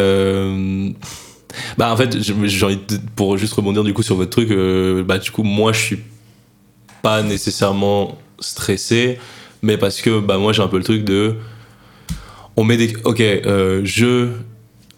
bah, 1.76 1.92
en 1.92 1.96
fait, 1.96 2.16
j'ai 2.20 2.64
envie 2.64 2.76
de, 2.76 2.98
pour 3.16 3.36
juste 3.36 3.54
rebondir 3.54 3.84
du 3.84 3.94
coup 3.94 4.02
sur 4.02 4.16
votre 4.16 4.30
truc, 4.30 4.50
euh, 4.50 5.02
bah, 5.02 5.18
du 5.18 5.30
coup, 5.30 5.42
moi, 5.42 5.72
je 5.72 5.80
suis 5.80 5.98
pas 7.02 7.22
nécessairement 7.22 8.18
stressé, 8.40 9.18
mais 9.62 9.76
parce 9.76 10.00
que 10.00 10.20
bah, 10.20 10.38
moi, 10.38 10.52
j'ai 10.52 10.62
un 10.62 10.68
peu 10.68 10.78
le 10.78 10.84
truc 10.84 11.04
de. 11.04 11.36
On 12.56 12.64
met 12.64 12.76
des. 12.76 12.92
Ok, 13.04 13.20
euh, 13.20 13.82
je. 13.84 14.28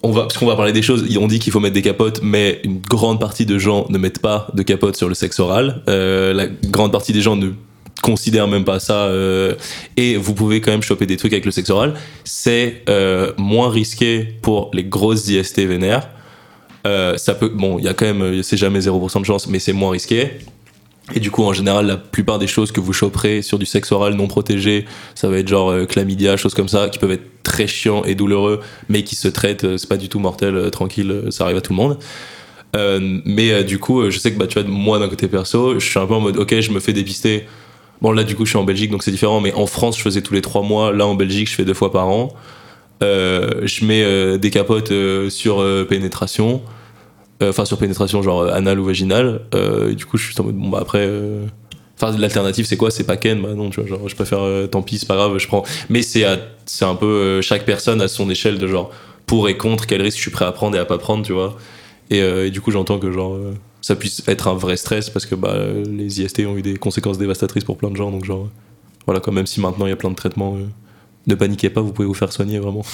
On 0.02 0.12
va, 0.12 0.22
parce 0.22 0.38
qu'on 0.38 0.46
va 0.46 0.56
parler 0.56 0.72
des 0.72 0.80
choses, 0.80 1.04
on 1.20 1.26
dit 1.26 1.38
qu'il 1.38 1.52
faut 1.52 1.60
mettre 1.60 1.74
des 1.74 1.82
capotes, 1.82 2.20
mais 2.22 2.62
une 2.64 2.80
grande 2.80 3.20
partie 3.20 3.44
de 3.44 3.58
gens 3.58 3.84
ne 3.90 3.98
mettent 3.98 4.22
pas 4.22 4.48
de 4.54 4.62
capote 4.62 4.96
sur 4.96 5.10
le 5.10 5.14
sexe 5.14 5.38
oral. 5.38 5.82
Euh, 5.90 6.32
la 6.32 6.46
grande 6.46 6.90
partie 6.90 7.12
des 7.12 7.20
gens 7.20 7.36
ne 7.36 7.50
considèrent 8.00 8.48
même 8.48 8.64
pas 8.64 8.80
ça. 8.80 9.10
et 9.98 10.16
vous 10.16 10.32
pouvez 10.32 10.62
quand 10.62 10.70
même 10.70 10.82
choper 10.82 11.04
des 11.04 11.18
trucs 11.18 11.34
avec 11.34 11.44
le 11.44 11.50
sexe 11.50 11.68
oral. 11.68 11.92
C'est 12.24 12.82
moins 13.36 13.68
risqué 13.68 14.26
pour 14.40 14.70
les 14.72 14.84
grosses 14.84 15.28
IST 15.28 15.66
vénères. 15.66 16.08
Euh, 16.86 17.16
ça 17.16 17.34
peut, 17.34 17.48
bon, 17.48 17.78
il 17.78 17.84
y 17.84 17.88
a 17.88 17.94
quand 17.94 18.06
même, 18.06 18.42
c'est 18.42 18.56
jamais 18.56 18.80
0% 18.80 19.20
de 19.20 19.26
chance, 19.26 19.46
mais 19.46 19.58
c'est 19.58 19.72
moins 19.72 19.90
risqué. 19.90 20.30
Et 21.14 21.20
du 21.20 21.30
coup, 21.30 21.42
en 21.42 21.52
général, 21.52 21.86
la 21.86 21.96
plupart 21.96 22.38
des 22.38 22.46
choses 22.46 22.70
que 22.70 22.80
vous 22.80 22.92
choperez 22.92 23.42
sur 23.42 23.58
du 23.58 23.66
sexe 23.66 23.90
oral 23.90 24.14
non 24.14 24.28
protégé, 24.28 24.84
ça 25.14 25.28
va 25.28 25.38
être 25.38 25.48
genre 25.48 25.70
euh, 25.70 25.84
chlamydia, 25.84 26.36
choses 26.36 26.54
comme 26.54 26.68
ça, 26.68 26.88
qui 26.88 26.98
peuvent 26.98 27.10
être 27.10 27.42
très 27.42 27.66
chiants 27.66 28.04
et 28.04 28.14
douloureux, 28.14 28.60
mais 28.88 29.02
qui 29.02 29.16
se 29.16 29.26
traitent, 29.26 29.64
euh, 29.64 29.76
c'est 29.76 29.88
pas 29.88 29.96
du 29.96 30.08
tout 30.08 30.20
mortel, 30.20 30.54
euh, 30.54 30.70
tranquille, 30.70 31.10
euh, 31.10 31.30
ça 31.30 31.44
arrive 31.44 31.56
à 31.56 31.60
tout 31.60 31.72
le 31.72 31.78
monde. 31.78 31.98
Euh, 32.76 33.20
mais 33.24 33.50
euh, 33.50 33.62
du 33.64 33.78
coup, 33.78 34.00
euh, 34.00 34.10
je 34.10 34.18
sais 34.18 34.32
que 34.32 34.38
bah, 34.38 34.46
tu 34.46 34.60
vois, 34.60 34.68
moi, 34.68 34.98
d'un 34.98 35.08
côté 35.08 35.26
perso, 35.26 35.78
je 35.78 35.84
suis 35.84 35.98
un 35.98 36.06
peu 36.06 36.14
en 36.14 36.20
mode, 36.20 36.36
ok, 36.36 36.60
je 36.60 36.70
me 36.70 36.80
fais 36.80 36.92
dépister. 36.92 37.46
Bon, 38.00 38.12
là, 38.12 38.24
du 38.24 38.36
coup, 38.36 38.44
je 38.44 38.50
suis 38.50 38.58
en 38.58 38.64
Belgique, 38.64 38.90
donc 38.90 39.02
c'est 39.02 39.10
différent, 39.10 39.40
mais 39.40 39.52
en 39.54 39.66
France, 39.66 39.98
je 39.98 40.02
faisais 40.02 40.22
tous 40.22 40.34
les 40.34 40.40
trois 40.40 40.62
mois. 40.62 40.92
Là, 40.92 41.06
en 41.06 41.14
Belgique, 41.14 41.50
je 41.50 41.54
fais 41.54 41.64
deux 41.64 41.74
fois 41.74 41.92
par 41.92 42.08
an. 42.08 42.32
Euh, 43.02 43.66
je 43.66 43.84
mets 43.84 44.02
euh, 44.04 44.36
des 44.36 44.50
capotes 44.50 44.92
euh, 44.92 45.30
sur 45.30 45.64
pénétration. 45.88 46.62
Enfin 47.42 47.64
sur 47.64 47.78
pénétration 47.78 48.22
genre 48.22 48.44
anale 48.48 48.78
ou 48.78 48.84
vaginale. 48.84 49.40
Du 49.96 50.04
coup 50.04 50.18
je 50.18 50.30
suis 50.30 50.40
en 50.40 50.44
mode 50.44 50.56
bon 50.56 50.68
bah 50.68 50.80
après 50.82 51.08
enfin 51.96 52.14
l'alternative 52.18 52.66
c'est 52.66 52.76
quoi? 52.76 52.90
C'est 52.90 53.04
pas 53.04 53.16
Ken 53.16 53.40
bah 53.40 53.54
non 53.54 53.70
tu 53.70 53.80
vois 53.80 53.88
genre 53.88 54.06
je 54.10 54.14
préfère 54.14 54.40
tant 54.70 54.82
pis 54.82 54.98
c'est 54.98 55.08
pas 55.08 55.14
grave 55.14 55.38
je 55.38 55.46
prends. 55.46 55.64
Mais 55.88 56.02
c'est 56.02 56.26
un 56.26 56.94
peu 56.96 57.40
chaque 57.40 57.64
personne 57.64 58.02
à 58.02 58.08
son 58.08 58.28
échelle 58.28 58.58
de 58.58 58.66
genre 58.66 58.90
pour 59.24 59.48
et 59.48 59.56
contre 59.56 59.86
quel 59.86 60.02
risque 60.02 60.18
je 60.18 60.22
suis 60.22 60.30
prêt 60.30 60.44
à 60.44 60.52
prendre 60.52 60.76
et 60.76 60.78
à 60.78 60.84
pas 60.84 60.98
prendre 60.98 61.24
tu 61.24 61.32
vois. 61.32 61.56
Et, 62.10 62.18
et 62.18 62.50
du 62.50 62.60
coup 62.60 62.72
j'entends 62.72 62.98
que 62.98 63.10
genre 63.10 63.38
ça 63.80 63.96
puisse 63.96 64.22
être 64.28 64.46
un 64.46 64.54
vrai 64.54 64.76
stress 64.76 65.08
parce 65.08 65.24
que 65.24 65.34
bah 65.34 65.56
les 65.86 66.20
IST 66.20 66.40
ont 66.40 66.58
eu 66.58 66.62
des 66.62 66.76
conséquences 66.76 67.16
dévastatrices 67.16 67.64
pour 67.64 67.78
plein 67.78 67.90
de 67.90 67.96
gens 67.96 68.10
donc 68.10 68.26
genre 68.26 68.50
voilà 69.06 69.20
quand 69.20 69.32
même 69.32 69.46
si 69.46 69.62
maintenant 69.62 69.86
il 69.86 69.90
y 69.90 69.94
a 69.94 69.96
plein 69.96 70.10
de 70.10 70.14
traitements 70.14 70.58
ne 71.30 71.34
paniquez 71.34 71.70
pas 71.70 71.80
vous 71.80 71.92
pouvez 71.92 72.06
vous 72.06 72.14
faire 72.14 72.32
soigner 72.32 72.58
vraiment 72.58 72.84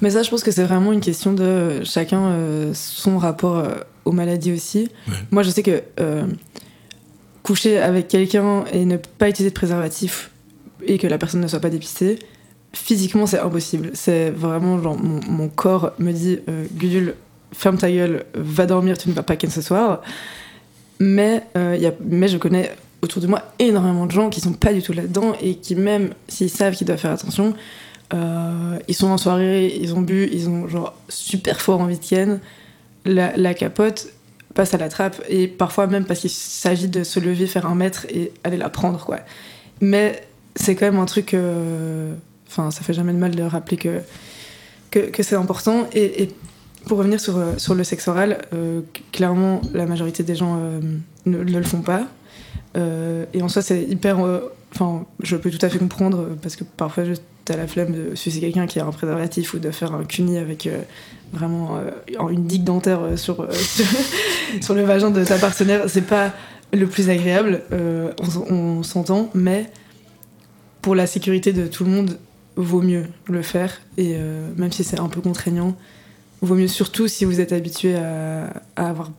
Mais 0.00 0.10
ça, 0.10 0.22
je 0.22 0.30
pense 0.30 0.42
que 0.42 0.50
c'est 0.50 0.64
vraiment 0.64 0.92
une 0.92 1.00
question 1.00 1.32
de 1.32 1.82
chacun 1.84 2.22
euh, 2.22 2.72
son 2.74 3.18
rapport 3.18 3.58
euh, 3.58 3.74
aux 4.04 4.12
maladies 4.12 4.52
aussi. 4.52 4.90
Moi, 5.30 5.42
je 5.42 5.50
sais 5.50 5.62
que 5.62 5.82
euh, 5.98 6.26
coucher 7.42 7.78
avec 7.78 8.08
quelqu'un 8.08 8.64
et 8.72 8.84
ne 8.84 8.96
pas 8.96 9.28
utiliser 9.28 9.50
de 9.50 9.54
préservatif 9.54 10.30
et 10.86 10.98
que 10.98 11.06
la 11.06 11.18
personne 11.18 11.40
ne 11.40 11.48
soit 11.48 11.60
pas 11.60 11.70
dépistée, 11.70 12.18
physiquement, 12.72 13.26
c'est 13.26 13.40
impossible. 13.40 13.90
C'est 13.94 14.30
vraiment 14.30 14.80
genre 14.80 14.96
mon, 14.96 15.20
mon 15.28 15.48
corps 15.48 15.92
me 15.98 16.12
dit 16.12 16.38
Gudule, 16.74 17.14
ferme 17.52 17.76
ta 17.76 17.90
gueule, 17.90 18.24
va 18.34 18.66
dormir, 18.66 18.96
tu 18.96 19.08
ne 19.08 19.14
vas 19.14 19.22
pas 19.22 19.36
ken 19.36 19.50
ce 19.50 19.60
soir. 19.60 20.00
Mais, 20.98 21.44
y 21.54 21.86
a, 21.86 21.92
mais 22.04 22.28
je 22.28 22.38
connais 22.38 22.70
autour 23.02 23.22
de 23.22 23.26
moi 23.26 23.42
énormément 23.58 24.06
de 24.06 24.10
gens 24.10 24.30
qui 24.30 24.40
sont 24.40 24.52
pas 24.52 24.72
du 24.72 24.82
tout 24.82 24.92
là-dedans 24.92 25.32
et 25.40 25.56
qui, 25.56 25.74
même 25.74 26.10
s'ils 26.28 26.50
savent 26.50 26.74
qu'ils 26.74 26.86
doivent 26.86 26.98
faire 26.98 27.12
attention, 27.12 27.54
euh, 28.12 28.78
ils 28.88 28.94
sont 28.94 29.08
en 29.08 29.18
soirée, 29.18 29.74
ils 29.80 29.94
ont 29.94 30.00
bu, 30.00 30.28
ils 30.32 30.48
ont 30.48 30.68
genre 30.68 30.94
super 31.08 31.60
fort 31.60 31.80
envie 31.80 31.98
de 31.98 32.04
ken. 32.04 32.40
La, 33.04 33.54
capote 33.54 34.08
passe 34.54 34.74
à 34.74 34.78
la 34.78 34.88
trappe 34.88 35.22
et 35.28 35.48
parfois 35.48 35.86
même 35.86 36.04
parce 36.04 36.20
qu'il 36.20 36.30
s'agit 36.30 36.88
de 36.88 37.04
se 37.04 37.18
lever, 37.20 37.46
faire 37.46 37.66
un 37.66 37.74
mètre 37.74 38.06
et 38.10 38.32
aller 38.44 38.56
la 38.56 38.68
prendre 38.68 39.04
quoi. 39.04 39.20
Mais 39.80 40.20
c'est 40.56 40.74
quand 40.74 40.86
même 40.86 40.98
un 40.98 41.06
truc. 41.06 41.34
euh, 41.34 42.14
Enfin, 42.50 42.72
ça 42.72 42.82
fait 42.82 42.92
jamais 42.92 43.12
de 43.12 43.18
mal 43.18 43.34
de 43.36 43.44
rappeler 43.44 43.76
que, 43.76 44.00
que, 44.90 45.22
c'est 45.22 45.36
important. 45.36 45.86
Et, 45.94 46.30
pour 46.86 46.98
revenir 46.98 47.20
sur, 47.20 47.36
euh, 47.36 47.52
sur 47.58 47.74
le 47.74 47.84
sexe 47.84 48.08
oral, 48.08 48.38
euh, 48.54 48.80
clairement, 49.12 49.60
la 49.72 49.86
majorité 49.86 50.24
des 50.24 50.34
gens 50.34 50.56
euh, 50.58 50.80
ne 51.26 51.38
le 51.38 51.62
font 51.62 51.82
pas. 51.82 52.06
Euh, 52.76 53.24
et 53.34 53.42
en 53.42 53.48
soi, 53.48 53.62
c'est 53.62 53.82
hyper. 53.82 54.24
euh, 54.24 54.52
Enfin, 54.72 55.04
je 55.20 55.34
peux 55.34 55.50
tout 55.50 55.66
à 55.66 55.68
fait 55.68 55.78
comprendre 55.78 56.20
euh, 56.20 56.36
parce 56.40 56.54
que 56.54 56.62
parfois, 56.62 57.02
t'as 57.44 57.56
la 57.56 57.66
flemme 57.66 57.92
de 57.92 58.14
sucer 58.14 58.38
quelqu'un 58.38 58.68
qui 58.68 58.78
a 58.78 58.86
un 58.86 58.92
préservatif 58.92 59.52
ou 59.54 59.58
de 59.58 59.72
faire 59.72 59.92
un 59.94 60.04
cuni 60.04 60.38
avec 60.38 60.68
vraiment 61.32 61.80
une 62.30 62.46
digue 62.46 62.62
dentaire 62.62 63.00
sur, 63.16 63.48
sur, 64.60 64.74
le 64.74 64.82
vagin 64.82 65.10
de 65.10 65.24
ta 65.24 65.38
partenaire. 65.38 65.84
C'est 65.88 66.06
pas 66.06 66.32
le 66.72 66.86
plus 66.86 67.10
agréable, 67.10 67.62
on, 68.48 68.84
s'entend, 68.84 69.28
mais 69.34 69.68
pour 70.82 70.94
la 70.94 71.08
sécurité 71.08 71.52
de 71.52 71.66
tout 71.66 71.82
le 71.82 71.90
monde, 71.90 72.18
vaut 72.54 72.82
mieux 72.82 73.06
le 73.26 73.42
faire. 73.42 73.80
Et 73.96 74.16
même 74.56 74.70
si 74.70 74.84
c'est 74.84 75.00
un 75.00 75.08
peu 75.08 75.20
contraignant, 75.20 75.76
vaut 76.42 76.54
mieux 76.54 76.68
surtout 76.68 77.08
si 77.08 77.24
vous 77.24 77.40
êtes 77.40 77.52
habitué 77.52 77.96
à 77.96 78.52
avoir 78.76 79.10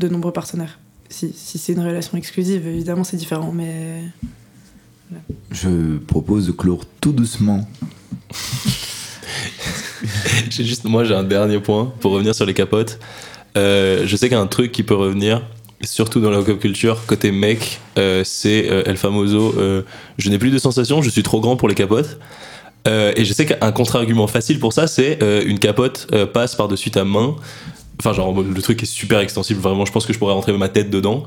de 0.00 0.08
nombreux 0.08 0.32
partenaires. 0.32 0.78
Si, 1.10 1.32
si 1.34 1.58
c'est 1.58 1.72
une 1.72 1.80
relation 1.80 2.16
exclusive, 2.18 2.66
évidemment, 2.66 3.04
c'est 3.04 3.16
différent, 3.16 3.52
mais 3.52 4.02
Je 5.50 5.96
propose 5.98 6.46
de 6.46 6.52
clore 6.52 6.84
tout 7.00 7.12
doucement. 7.12 7.66
J'ai 10.50 10.64
juste, 10.64 10.84
moi, 10.84 11.04
j'ai 11.04 11.14
un 11.14 11.24
dernier 11.24 11.58
point 11.60 11.92
pour 12.00 12.12
revenir 12.12 12.34
sur 12.34 12.46
les 12.46 12.54
capotes. 12.54 12.98
Euh, 13.56 14.02
je 14.06 14.16
sais 14.16 14.28
qu'un 14.28 14.46
truc 14.46 14.72
qui 14.72 14.82
peut 14.82 14.94
revenir, 14.94 15.42
surtout 15.82 16.20
dans 16.20 16.30
la 16.30 16.40
hookup 16.40 16.58
culture, 16.60 17.04
côté 17.06 17.32
mec, 17.32 17.80
euh, 17.98 18.22
c'est 18.24 18.70
euh, 18.70 18.82
El 18.86 18.96
Famoso. 18.96 19.54
euh, 19.58 19.82
je 20.18 20.30
n'ai 20.30 20.38
plus 20.38 20.50
de 20.50 20.58
sensations, 20.58 21.02
je 21.02 21.10
suis 21.10 21.22
trop 21.22 21.40
grand 21.40 21.56
pour 21.56 21.68
les 21.68 21.74
capotes. 21.74 22.18
Euh, 22.86 23.12
et 23.16 23.24
je 23.24 23.32
sais 23.32 23.44
qu'un 23.44 23.72
contre-argument 23.72 24.28
facile 24.28 24.60
pour 24.60 24.72
ça, 24.72 24.86
c'est 24.86 25.22
euh, 25.22 25.42
une 25.44 25.58
capote 25.58 26.06
euh, 26.12 26.26
passe 26.26 26.54
par-dessus 26.54 26.90
ta 26.90 27.04
main. 27.04 27.34
Enfin, 28.00 28.12
genre, 28.12 28.32
le 28.40 28.62
truc 28.62 28.82
est 28.82 28.86
super 28.86 29.18
extensible, 29.18 29.60
vraiment, 29.60 29.84
je 29.84 29.90
pense 29.90 30.06
que 30.06 30.12
je 30.12 30.18
pourrais 30.18 30.32
rentrer 30.32 30.52
ma 30.52 30.68
tête 30.68 30.88
dedans. 30.88 31.24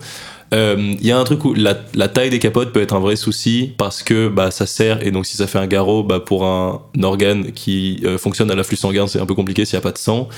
Euh, 0.54 0.96
Il 1.00 1.06
y 1.06 1.12
a 1.12 1.18
un 1.18 1.24
truc 1.24 1.44
où 1.46 1.54
la, 1.54 1.76
taille 2.08 2.30
des 2.30 2.40
capotes 2.40 2.72
peut 2.72 2.82
être 2.82 2.94
un 2.94 3.00
vrai 3.00 3.16
souci 3.16 3.74
parce 3.78 4.04
que 4.04 4.30
bah, 4.30 4.52
ça 4.52 4.66
sert, 4.66 5.06
et 5.06 5.12
donc 5.12 5.26
si 5.26 5.38
ça 5.38 5.48
fait 5.48 5.60
un 5.60 5.68
garrot, 5.68 6.04
bah, 6.04 6.20
pour 6.20 6.46
un 6.46 6.82
organe 7.04 7.52
qui 7.52 8.02
euh, 8.06 8.18
fonctionne 8.18 8.52
à 8.52 8.56
l'afflux 8.56 8.78
sanguin, 8.78 9.08
c'est 9.08 9.20
un 9.20 9.26
peu 9.26 9.36
compliqué 9.36 9.66
s'il 9.66 9.78
n'y 9.78 9.82
a 9.82 9.84
pas 9.84 9.92
de 9.92 9.98
sang. 9.98 10.30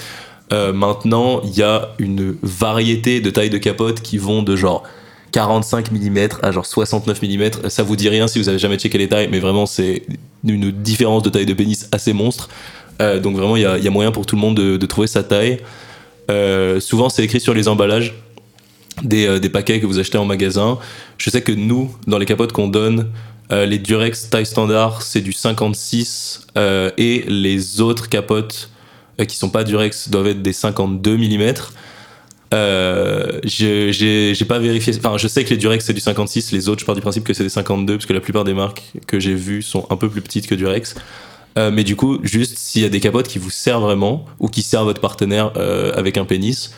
Euh, 0.52 0.74
maintenant, 0.74 1.42
il 1.44 1.58
y 1.58 1.64
a 1.64 1.90
une 2.00 2.36
variété 2.44 3.22
de 3.22 3.30
tailles 3.30 3.50
de 3.50 3.58
capotes 3.58 4.02
qui 4.02 4.18
vont 4.18 4.44
de 4.44 4.56
genre 4.56 4.84
45 5.32 5.92
mm 5.92 6.18
à 6.44 6.52
genre 6.52 6.66
69 6.66 7.22
mm. 7.22 7.70
Ça 7.70 7.84
vous 7.84 7.96
dit 7.96 8.10
rien 8.10 8.28
si 8.28 8.40
vous 8.40 8.50
avez 8.50 8.60
jamais 8.60 8.78
checké 8.78 8.98
les 8.98 9.08
tailles, 9.08 9.30
mais 9.32 9.40
vraiment, 9.40 9.66
c'est 9.66 10.04
une 10.46 10.72
différence 10.72 11.24
de 11.24 11.30
taille 11.30 11.46
de 11.46 11.54
pénis 11.54 11.90
assez 11.92 12.14
monstre. 12.14 12.50
Euh, 13.02 13.20
donc 13.20 13.36
vraiment, 13.36 13.56
il 13.56 13.64
y 13.64 13.66
a, 13.66 13.92
moyen 13.92 14.12
pour 14.12 14.26
tout 14.26 14.36
le 14.36 14.42
monde 14.42 14.56
de, 14.56 14.78
de 14.78 14.86
trouver 14.86 15.08
sa 15.08 15.24
taille. 15.24 15.60
Euh, 16.32 16.80
souvent, 16.80 17.10
c'est 17.10 17.24
écrit 17.24 17.40
sur 17.40 17.54
les 17.54 17.68
emballages 17.68 18.14
des, 19.02 19.28
euh, 19.28 19.40
des 19.40 19.50
paquets 19.50 19.80
que 19.80 19.86
vous 19.86 20.00
achetez 20.00 20.18
en 20.18 20.26
magasin. 20.26 20.78
Je 21.18 21.30
sais 21.30 21.42
que 21.42 21.52
nous, 21.52 21.96
dans 22.08 22.18
les 22.18 22.26
capotes 22.26 22.52
qu'on 22.52 22.68
donne, 22.68 23.10
euh, 23.52 23.66
les 23.66 23.80
Durex 23.80 24.30
taille 24.30 24.46
standard, 24.46 25.02
c'est 25.02 25.22
du 25.22 25.34
56 25.34 26.48
euh, 26.58 26.92
et 26.98 27.26
les 27.28 27.82
autres 27.82 28.10
capotes 28.10 28.70
qui 29.28 29.38
sont 29.38 29.50
pas 29.50 29.64
Durex 29.64 30.10
doivent 30.10 30.28
être 30.28 30.42
des 30.42 30.54
52 30.54 31.18
mm. 31.18 31.54
J'ai 33.44 34.46
pas 34.48 34.60
vérifié. 34.60 34.94
Enfin, 34.98 35.18
je 35.18 35.28
sais 35.28 35.44
que 35.44 35.50
les 35.52 35.58
Durex 35.58 35.86
c'est 35.86 35.94
du 35.94 36.00
56, 36.00 36.52
les 36.52 36.70
autres 36.70 36.82
je 36.82 36.86
pars 36.86 36.96
du 36.96 37.02
principe 37.02 37.24
que 37.24 37.34
c'est 37.34 37.44
des 37.44 37.50
52 37.50 37.98
parce 37.98 38.06
que 38.06 38.14
la 38.14 38.22
plupart 38.22 38.44
des 38.44 38.54
marques 38.54 38.84
que 39.06 39.20
j'ai 39.20 39.36
vues 39.36 39.62
sont 39.62 39.86
un 39.90 39.98
peu 39.98 40.10
plus 40.10 40.22
petites 40.22 40.48
que 40.48 40.56
Durex. 40.56 40.96
Euh, 41.58 41.72
mais 41.72 41.84
du 41.84 41.96
coup, 41.96 42.20
juste 42.24 42.58
s'il 42.58 42.82
y 42.82 42.86
a 42.86 42.90
des 42.90 43.00
capotes 43.00 43.28
qui 43.28 43.40
vous 43.40 43.50
servent 43.50 43.84
vraiment 43.84 44.26
ou 44.40 44.48
qui 44.48 44.62
servent 44.62 44.86
votre 44.86 45.02
partenaire 45.02 45.54
euh, 45.58 45.92
avec 45.96 46.18
un 46.18 46.26
pénis, 46.26 46.74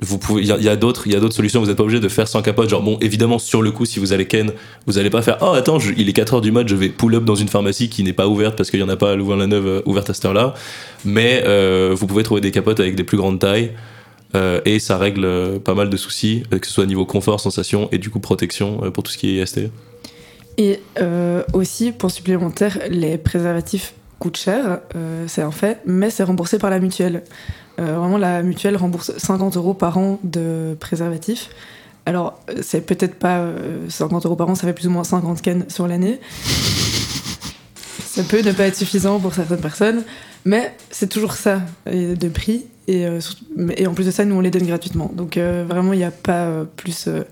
vous 0.00 0.18
pouvez. 0.18 0.42
Il 0.42 0.46
y 0.46 0.68
a, 0.68 0.76
d'autres, 0.76 1.06
il 1.06 1.12
y 1.12 1.16
a 1.16 1.20
d'autres 1.20 1.34
solutions. 1.34 1.60
Vous 1.60 1.66
n'êtes 1.66 1.76
pas 1.76 1.82
obligé 1.82 2.00
de 2.00 2.08
faire 2.08 2.28
sans 2.28 2.40
capote. 2.40 2.68
Genre 2.68 2.82
bon, 2.82 2.98
évidemment 3.00 3.38
sur 3.38 3.62
le 3.62 3.72
coup, 3.72 3.84
si 3.84 3.98
vous 3.98 4.12
allez 4.12 4.26
ken, 4.26 4.52
vous 4.86 4.98
allez 4.98 5.10
pas 5.10 5.22
faire. 5.22 5.38
Oh 5.40 5.52
attends, 5.54 5.78
il 5.96 6.08
est 6.08 6.12
4 6.12 6.34
heures 6.34 6.40
du 6.40 6.52
mat, 6.52 6.68
je 6.68 6.76
vais 6.76 6.88
pull 6.88 7.14
up 7.16 7.24
dans 7.24 7.34
une 7.34 7.48
pharmacie 7.48 7.88
qui 7.88 8.04
n'est 8.04 8.12
pas 8.12 8.28
ouverte 8.28 8.56
parce 8.56 8.70
qu'il 8.70 8.78
y 8.78 8.82
en 8.82 8.88
a 8.88 8.96
pas 8.96 9.12
à 9.12 9.16
Louvain-la-Neuve 9.16 9.66
euh, 9.66 9.82
ouverte 9.86 10.10
à 10.10 10.14
cette 10.14 10.24
heure-là. 10.24 10.54
Mais 11.04 11.42
vous 11.94 12.06
pouvez 12.06 12.22
trouver 12.22 12.40
des 12.40 12.50
capotes 12.50 12.80
avec 12.80 12.94
des 12.94 13.04
plus 13.04 13.16
grandes 13.16 13.38
tailles. 13.40 13.72
et 14.64 14.78
ça 14.78 14.98
règle 14.98 15.60
pas 15.64 15.74
mal 15.74 15.90
de 15.90 15.96
soucis, 15.96 16.42
que 16.50 16.66
ce 16.66 16.72
soit 16.72 16.86
niveau 16.86 17.06
confort, 17.06 17.40
sensation 17.40 17.88
et 17.92 17.98
du 17.98 18.10
coup 18.10 18.20
protection 18.20 18.90
pour 18.92 19.02
tout 19.02 19.10
ce 19.10 19.18
qui 19.18 19.38
est 19.38 19.42
IST. 19.42 19.60
Et 20.58 20.80
aussi, 21.52 21.92
pour 21.92 22.10
supplémentaire, 22.10 22.78
les 22.90 23.16
préservatifs 23.18 23.94
coûtent 24.18 24.36
cher, 24.36 24.80
euh, 24.96 25.24
c'est 25.28 25.42
un 25.42 25.50
fait, 25.50 25.80
mais 25.86 26.10
c'est 26.10 26.24
remboursé 26.24 26.58
par 26.58 26.70
la 26.70 26.78
mutuelle. 26.78 27.22
Euh, 27.78 27.96
vraiment, 27.96 28.18
la 28.18 28.42
mutuelle 28.42 28.76
rembourse 28.76 29.16
50 29.16 29.56
euros 29.56 29.74
par 29.74 29.98
an 29.98 30.18
de 30.24 30.76
préservatifs. 30.80 31.50
Alors, 32.06 32.40
euh, 32.50 32.60
c'est 32.62 32.80
peut-être 32.80 33.14
pas 33.16 33.38
euh, 33.38 33.88
50 33.88 34.26
euros 34.26 34.36
par 34.36 34.48
an, 34.48 34.54
ça 34.54 34.66
fait 34.66 34.72
plus 34.72 34.86
ou 34.86 34.90
moins 34.90 35.04
50 35.04 35.42
ken 35.42 35.64
sur 35.68 35.86
l'année. 35.86 36.18
Ça 38.18 38.22
peut 38.24 38.40
ne 38.42 38.52
pas 38.52 38.64
être 38.64 38.76
suffisant 38.76 39.20
pour 39.20 39.34
certaines 39.34 39.60
personnes, 39.60 40.02
mais 40.44 40.74
c'est 40.90 41.08
toujours 41.08 41.34
ça 41.34 41.60
euh, 41.86 42.16
de 42.16 42.28
prix. 42.28 42.66
Et, 42.88 43.06
euh, 43.06 43.20
en 43.86 43.92
plus 43.92 44.06
de 44.06 44.10
ça, 44.10 44.24
nous, 44.24 44.34
on 44.34 44.40
les 44.40 44.50
donne 44.50 44.66
gratuitement. 44.66 45.12
Donc, 45.14 45.36
euh, 45.36 45.64
vraiment, 45.68 45.92
il 45.92 45.98
n'y 45.98 46.04
a 46.04 46.10
pas 46.10 46.46
euh, 46.46 46.64
plus 46.64 47.06
euh, 47.06 47.22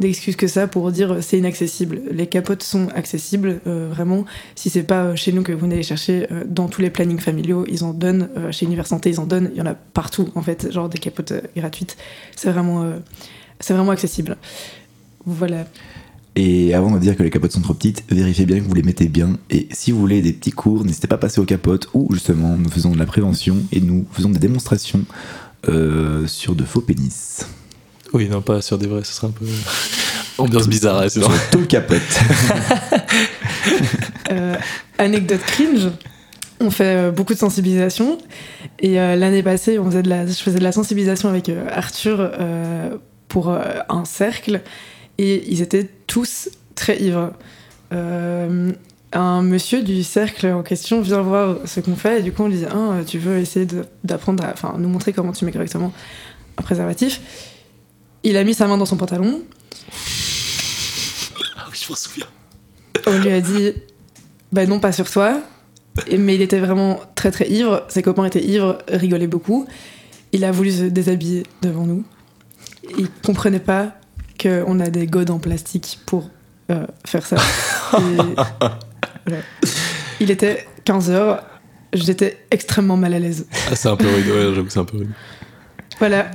d'excuses 0.00 0.36
que 0.36 0.46
ça 0.46 0.66
pour 0.66 0.90
dire 0.92 1.14
euh, 1.14 1.20
c'est 1.20 1.38
inaccessible. 1.38 2.00
Les 2.10 2.26
capotes 2.26 2.62
sont 2.62 2.88
accessibles, 2.94 3.60
euh, 3.66 3.88
vraiment. 3.90 4.24
Si 4.54 4.70
c'est 4.70 4.82
pas 4.82 5.04
euh, 5.04 5.16
chez 5.16 5.32
nous 5.32 5.42
que 5.42 5.52
vous 5.52 5.66
les 5.68 5.82
chercher, 5.82 6.26
dans 6.46 6.68
tous 6.68 6.80
les 6.80 6.90
plannings 6.90 7.20
familiaux, 7.20 7.64
ils 7.68 7.84
en 7.84 7.92
donnent. 7.92 8.28
chez 8.52 8.64
Univers 8.64 8.86
Santé, 8.86 9.10
ils 9.10 9.20
en 9.20 9.26
donnent. 9.26 9.50
Il 9.52 9.58
y 9.58 9.62
en 9.62 9.66
a 9.66 9.74
partout, 9.74 10.30
en 10.34 10.42
fait, 10.42 10.72
genre 10.72 10.88
des 10.88 10.98
capotes 10.98 11.32
gratuites. 11.56 11.96
C'est 12.36 12.50
vraiment, 12.50 12.90
c'est 13.60 13.74
vraiment 13.74 13.90
accessible. 13.90 14.36
Voilà. 15.26 15.66
Et 16.36 16.72
avant 16.72 16.90
de 16.90 16.98
dire 16.98 17.16
que 17.16 17.22
les 17.22 17.30
capotes 17.30 17.52
sont 17.52 17.60
trop 17.60 17.74
petites, 17.74 18.04
vérifiez 18.10 18.46
bien 18.46 18.60
que 18.60 18.64
vous 18.64 18.74
les 18.74 18.82
mettez 18.82 19.08
bien. 19.08 19.38
Et 19.50 19.68
si 19.72 19.92
vous 19.92 19.98
voulez 19.98 20.22
des 20.22 20.32
petits 20.32 20.52
cours, 20.52 20.84
n'hésitez 20.84 21.06
pas 21.06 21.16
à 21.16 21.18
passer 21.18 21.40
aux 21.40 21.44
capotes 21.44 21.88
où 21.92 22.08
justement 22.12 22.56
nous 22.56 22.70
faisons 22.70 22.92
de 22.92 22.98
la 22.98 23.06
prévention 23.06 23.56
et 23.72 23.80
nous 23.80 24.06
faisons 24.12 24.30
des 24.30 24.38
démonstrations 24.38 25.04
sur 26.26 26.54
de 26.54 26.64
faux 26.64 26.80
pénis. 26.80 27.46
Oui, 28.12 28.28
non, 28.28 28.40
pas 28.40 28.62
sur 28.62 28.78
des 28.78 28.86
vrais, 28.86 29.04
ce 29.04 29.12
serait 29.12 29.26
un 29.26 29.30
peu. 29.30 29.44
Ambiance 30.38 30.68
bizarre, 30.68 31.02
c'est 31.10 31.20
Sur 31.20 31.32
tout 31.50 31.66
capote. 31.66 32.00
Euh, 34.30 34.56
anecdote 34.98 35.40
cringe. 35.40 35.88
On 36.60 36.70
fait 36.70 36.96
euh, 36.96 37.10
beaucoup 37.10 37.32
de 37.32 37.38
sensibilisation 37.38 38.18
et 38.78 39.00
euh, 39.00 39.16
l'année 39.16 39.42
passée, 39.42 39.78
on 39.78 39.86
faisait 39.86 40.02
de 40.02 40.10
la, 40.10 40.26
je 40.26 40.32
faisais 40.32 40.58
de 40.58 40.64
la 40.64 40.72
sensibilisation 40.72 41.30
avec 41.30 41.48
euh, 41.48 41.66
Arthur 41.72 42.18
euh, 42.20 42.96
pour 43.28 43.48
euh, 43.48 43.62
un 43.88 44.04
cercle 44.04 44.60
et 45.16 45.50
ils 45.50 45.62
étaient 45.62 45.88
tous 46.06 46.50
très 46.74 46.98
ivres. 47.00 47.32
Euh, 47.92 48.72
un 49.12 49.42
monsieur 49.42 49.82
du 49.82 50.02
cercle 50.02 50.46
en 50.48 50.62
question 50.62 51.00
vient 51.00 51.22
voir 51.22 51.56
ce 51.64 51.80
qu'on 51.80 51.96
fait 51.96 52.20
et 52.20 52.22
du 52.22 52.32
coup 52.32 52.42
on 52.42 52.48
lui 52.48 52.58
dit 52.58 52.66
ah, 52.70 52.98
tu 53.06 53.18
veux 53.18 53.38
essayer 53.38 53.66
d'apprendre 54.04 54.44
à 54.44 54.52
enfin 54.52 54.74
nous 54.78 54.88
montrer 54.88 55.14
comment 55.14 55.32
tu 55.32 55.44
mets 55.46 55.52
correctement 55.52 55.92
un 56.58 56.62
préservatif. 56.62 57.20
Il 58.24 58.36
a 58.36 58.44
mis 58.44 58.54
sa 58.54 58.66
main 58.66 58.76
dans 58.76 58.86
son 58.86 58.96
pantalon, 58.96 59.42
Ah 61.56 61.66
oui, 61.70 61.78
je 61.80 61.88
m'en 61.88 61.96
souviens. 61.96 62.26
On 63.06 63.18
lui 63.18 63.30
a 63.30 63.40
dit 63.40 63.72
bah 64.52 64.66
non 64.66 64.80
pas 64.80 64.92
sur 64.92 65.10
toi. 65.10 65.40
Mais 66.16 66.36
il 66.36 66.42
était 66.42 66.60
vraiment 66.60 67.00
très 67.14 67.30
très 67.30 67.48
ivre. 67.48 67.84
Ses 67.88 68.02
copains 68.02 68.24
étaient 68.24 68.44
ivres 68.44 68.78
rigolaient 68.88 69.26
beaucoup. 69.26 69.66
Il 70.32 70.44
a 70.44 70.52
voulu 70.52 70.70
se 70.70 70.84
déshabiller 70.84 71.44
devant 71.62 71.84
nous. 71.86 72.04
Il 72.98 73.10
comprenait 73.24 73.60
pas 73.60 73.94
qu'on 74.40 74.78
a 74.80 74.90
des 74.90 75.06
godes 75.06 75.30
en 75.30 75.38
plastique 75.38 75.98
pour 76.06 76.30
euh, 76.70 76.86
faire 77.04 77.26
ça. 77.26 77.36
Et 77.98 78.34
voilà. 79.26 79.42
il 80.20 80.30
était 80.30 80.66
15h 80.86 81.40
j'étais 81.92 82.38
extrêmement 82.50 82.96
mal 82.96 83.14
à 83.14 83.18
l'aise. 83.18 83.46
Ah, 83.70 83.76
c'est 83.76 83.88
un 83.88 83.96
peu 83.96 84.06
rude, 84.06 84.26
ouais, 84.26 84.54
j'avoue 84.54 84.64
que 84.64 84.72
c'est 84.72 84.78
un 84.78 84.84
peu 84.84 84.98
rude. 84.98 85.10
voilà 85.98 86.30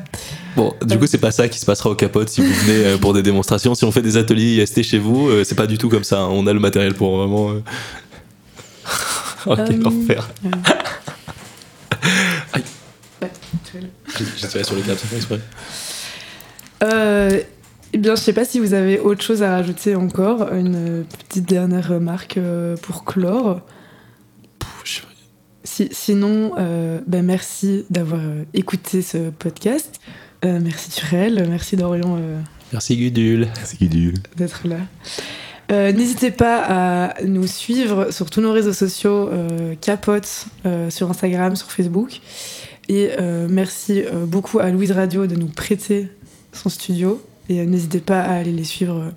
Bon, 0.55 0.73
du 0.85 0.99
coup, 0.99 1.07
c'est 1.07 1.17
pas 1.17 1.31
ça 1.31 1.47
qui 1.49 1.59
se 1.59 1.65
passera 1.65 1.89
au 1.89 1.95
capote 1.95 2.29
si 2.29 2.41
vous 2.41 2.53
venez 2.53 2.85
euh, 2.85 2.97
pour 2.97 3.13
des 3.13 3.23
démonstrations. 3.23 3.73
Si 3.75 3.83
on 3.85 3.91
fait 3.91 4.01
des 4.01 4.17
ateliers 4.17 4.61
IST 4.61 4.83
chez 4.83 4.99
vous, 4.99 5.27
euh, 5.29 5.43
c'est 5.43 5.55
pas 5.55 5.65
du 5.67 5.77
tout 5.77 5.89
comme 5.89 6.03
ça. 6.03 6.21
hein. 6.21 6.27
On 6.29 6.45
a 6.47 6.53
le 6.53 6.59
matériel 6.59 6.93
pour 6.93 7.17
vraiment. 7.17 7.51
euh. 7.51 7.61
oh, 9.47 9.55
Euh, 9.57 9.83
enfer. 9.85 10.29
euh. 10.45 10.49
Aïe. 12.53 12.63
Ouais. 13.21 13.31
J'ai 14.37 14.47
tiré 14.47 14.63
sur 14.63 14.75
le 14.75 14.81
câble, 14.81 14.97
faire 14.97 15.17
exprès. 15.17 15.39
Euh, 16.83 17.41
eh 17.93 17.97
bien, 17.97 18.15
je 18.15 18.21
sais 18.21 18.33
pas 18.33 18.45
si 18.45 18.59
vous 18.59 18.73
avez 18.73 18.99
autre 18.99 19.23
chose 19.23 19.41
à 19.41 19.51
rajouter 19.51 19.95
encore, 19.95 20.51
une 20.53 21.05
petite 21.29 21.45
dernière 21.47 21.87
remarque 21.89 22.37
pour 22.81 23.05
clore. 23.05 23.61
Si- 25.65 25.89
sinon, 25.91 26.51
euh, 26.59 26.99
ben 27.07 27.25
merci 27.25 27.85
d'avoir 27.89 28.19
écouté 28.53 29.01
ce 29.01 29.29
podcast. 29.29 29.99
Euh, 30.45 30.59
merci 30.61 30.89
Turel, 30.89 31.45
merci 31.49 31.75
Dorian 31.77 32.17
euh, 32.19 32.39
Merci 32.73 32.97
Gudule. 32.97 33.47
Qui 33.77 33.87
du. 33.87 34.13
d'être 34.35 34.67
là. 34.67 34.77
Euh, 35.71 35.91
N'hésitez 35.91 36.31
pas 36.31 36.63
à 36.67 37.23
nous 37.23 37.47
suivre 37.47 38.11
sur 38.11 38.29
tous 38.29 38.41
nos 38.41 38.51
réseaux 38.51 38.73
sociaux, 38.73 39.29
euh, 39.31 39.75
Capote, 39.79 40.47
euh, 40.65 40.89
sur 40.89 41.09
Instagram, 41.09 41.55
sur 41.55 41.71
Facebook. 41.71 42.19
Et 42.89 43.11
euh, 43.19 43.47
merci 43.49 44.01
euh, 44.01 44.25
beaucoup 44.25 44.59
à 44.59 44.69
Louise 44.69 44.91
Radio 44.91 45.27
de 45.27 45.35
nous 45.35 45.47
prêter 45.47 46.09
son 46.51 46.69
studio. 46.69 47.21
Et 47.47 47.61
euh, 47.61 47.65
n'hésitez 47.65 47.99
pas 47.99 48.21
à 48.21 48.33
aller 48.33 48.51
les 48.51 48.63
suivre 48.63 48.97
euh, 48.97 49.09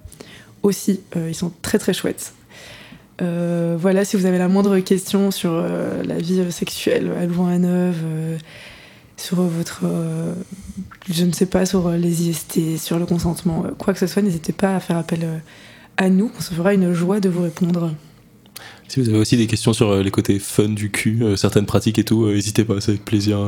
aussi. 0.63 1.01
ils 1.17 1.35
sont 1.35 1.53
très 1.63 1.79
très 1.79 1.95
chouettes. 1.95 2.35
voilà, 3.19 4.05
si 4.05 4.17
vous 4.17 4.27
avez 4.27 4.39
la 4.39 4.49
moindre 4.49 4.79
question 4.81 5.31
sur 5.31 5.53
la 5.53 6.19
vie 6.19 6.43
sexuelle 6.51 7.11
à 7.19 7.25
Louvain-la-Neuve, 7.25 8.39
sur 9.17 9.41
votre, 9.41 9.85
je 11.09 11.25
ne 11.25 11.33
sais 11.33 11.47
pas, 11.47 11.65
sur 11.67 11.91
les 11.91 12.29
IST, 12.29 12.79
sur 12.79 12.99
le 12.99 13.07
consentement, 13.07 13.65
quoi 13.79 13.93
que 13.95 13.99
ce 13.99 14.07
soit, 14.07 14.23
n'hésitez 14.23 14.53
pas 14.53 14.77
à 14.77 14.81
faire 14.81 14.99
appel 14.99 15.41
à 15.97 16.11
nous. 16.11 16.31
On 16.37 16.41
se 16.41 16.55
fera 16.55 16.75
une 16.75 16.93
joie 16.93 17.21
de 17.21 17.29
vous 17.29 17.43
répondre. 17.43 17.93
Si 18.89 19.01
vous 19.01 19.09
avez 19.09 19.19
aussi 19.19 19.37
des 19.37 19.47
questions 19.47 19.73
sur 19.73 19.91
euh, 19.91 20.03
les 20.03 20.11
côtés 20.11 20.39
fun 20.39 20.69
du 20.69 20.91
cul, 20.91 21.23
euh, 21.23 21.37
certaines 21.37 21.67
pratiques 21.67 21.99
et 21.99 22.05
tout, 22.05 22.25
euh, 22.25 22.35
n'hésitez 22.35 22.65
pas, 22.65 22.81
c'est 22.81 22.93
avec 22.93 23.05
plaisir. 23.05 23.39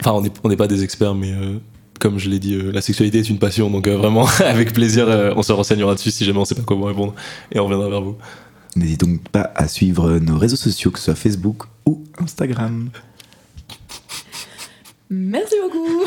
Enfin, 0.00 0.22
on 0.42 0.48
n'est 0.48 0.56
pas 0.56 0.66
des 0.66 0.82
experts, 0.82 1.14
mais 1.14 1.32
comme 2.00 2.18
je 2.18 2.28
l'ai 2.28 2.38
dit, 2.38 2.60
la 2.72 2.80
sexualité 2.80 3.18
est 3.18 3.30
une 3.30 3.38
passion, 3.38 3.70
donc 3.70 3.88
vraiment, 3.88 4.26
avec 4.40 4.72
plaisir, 4.72 5.06
on 5.36 5.42
se 5.42 5.52
renseignera 5.52 5.94
dessus 5.94 6.10
si 6.10 6.24
jamais 6.24 6.38
on 6.38 6.44
sait 6.44 6.54
pas 6.54 6.62
comment 6.62 6.86
répondre, 6.86 7.14
et 7.52 7.60
on 7.60 7.64
reviendra 7.64 7.88
vers 7.88 8.02
vous. 8.02 8.16
N'hésitez 8.76 9.06
donc 9.06 9.28
pas 9.28 9.52
à 9.54 9.68
suivre 9.68 10.18
nos 10.18 10.36
réseaux 10.36 10.56
sociaux, 10.56 10.90
que 10.90 10.98
ce 10.98 11.06
soit 11.06 11.14
Facebook 11.14 11.64
ou 11.86 12.02
Instagram. 12.18 12.90
Merci 15.16 15.54
beaucoup 15.62 16.04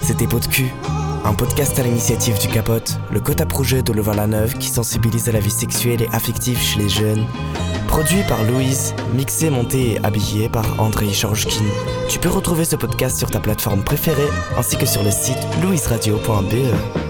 C'était 0.02 0.28
Pot 0.28 0.38
de 0.38 0.46
cul 0.46 0.70
un 1.26 1.34
podcast 1.34 1.76
à 1.80 1.82
l'initiative 1.82 2.38
du 2.38 2.46
Capote, 2.46 3.00
le 3.12 3.18
quota 3.18 3.44
projet 3.46 3.82
de 3.82 3.92
Louvain-la-Neuve 3.92 4.56
qui 4.58 4.68
sensibilise 4.68 5.28
à 5.28 5.32
la 5.32 5.40
vie 5.40 5.50
sexuelle 5.50 6.00
et 6.02 6.08
affective 6.12 6.56
chez 6.56 6.78
les 6.78 6.88
jeunes. 6.88 7.26
Produit 7.88 8.22
par 8.28 8.44
Louise, 8.44 8.94
mixé, 9.12 9.50
monté 9.50 9.94
et 9.94 10.04
habillé 10.04 10.48
par 10.48 10.80
André 10.80 11.08
Georgkin. 11.08 11.64
Tu 12.08 12.20
peux 12.20 12.28
retrouver 12.28 12.64
ce 12.64 12.76
podcast 12.76 13.18
sur 13.18 13.28
ta 13.28 13.40
plateforme 13.40 13.82
préférée 13.82 14.28
ainsi 14.56 14.76
que 14.76 14.86
sur 14.86 15.02
le 15.02 15.10
site 15.10 15.44
louiseradio.be. 15.64 17.05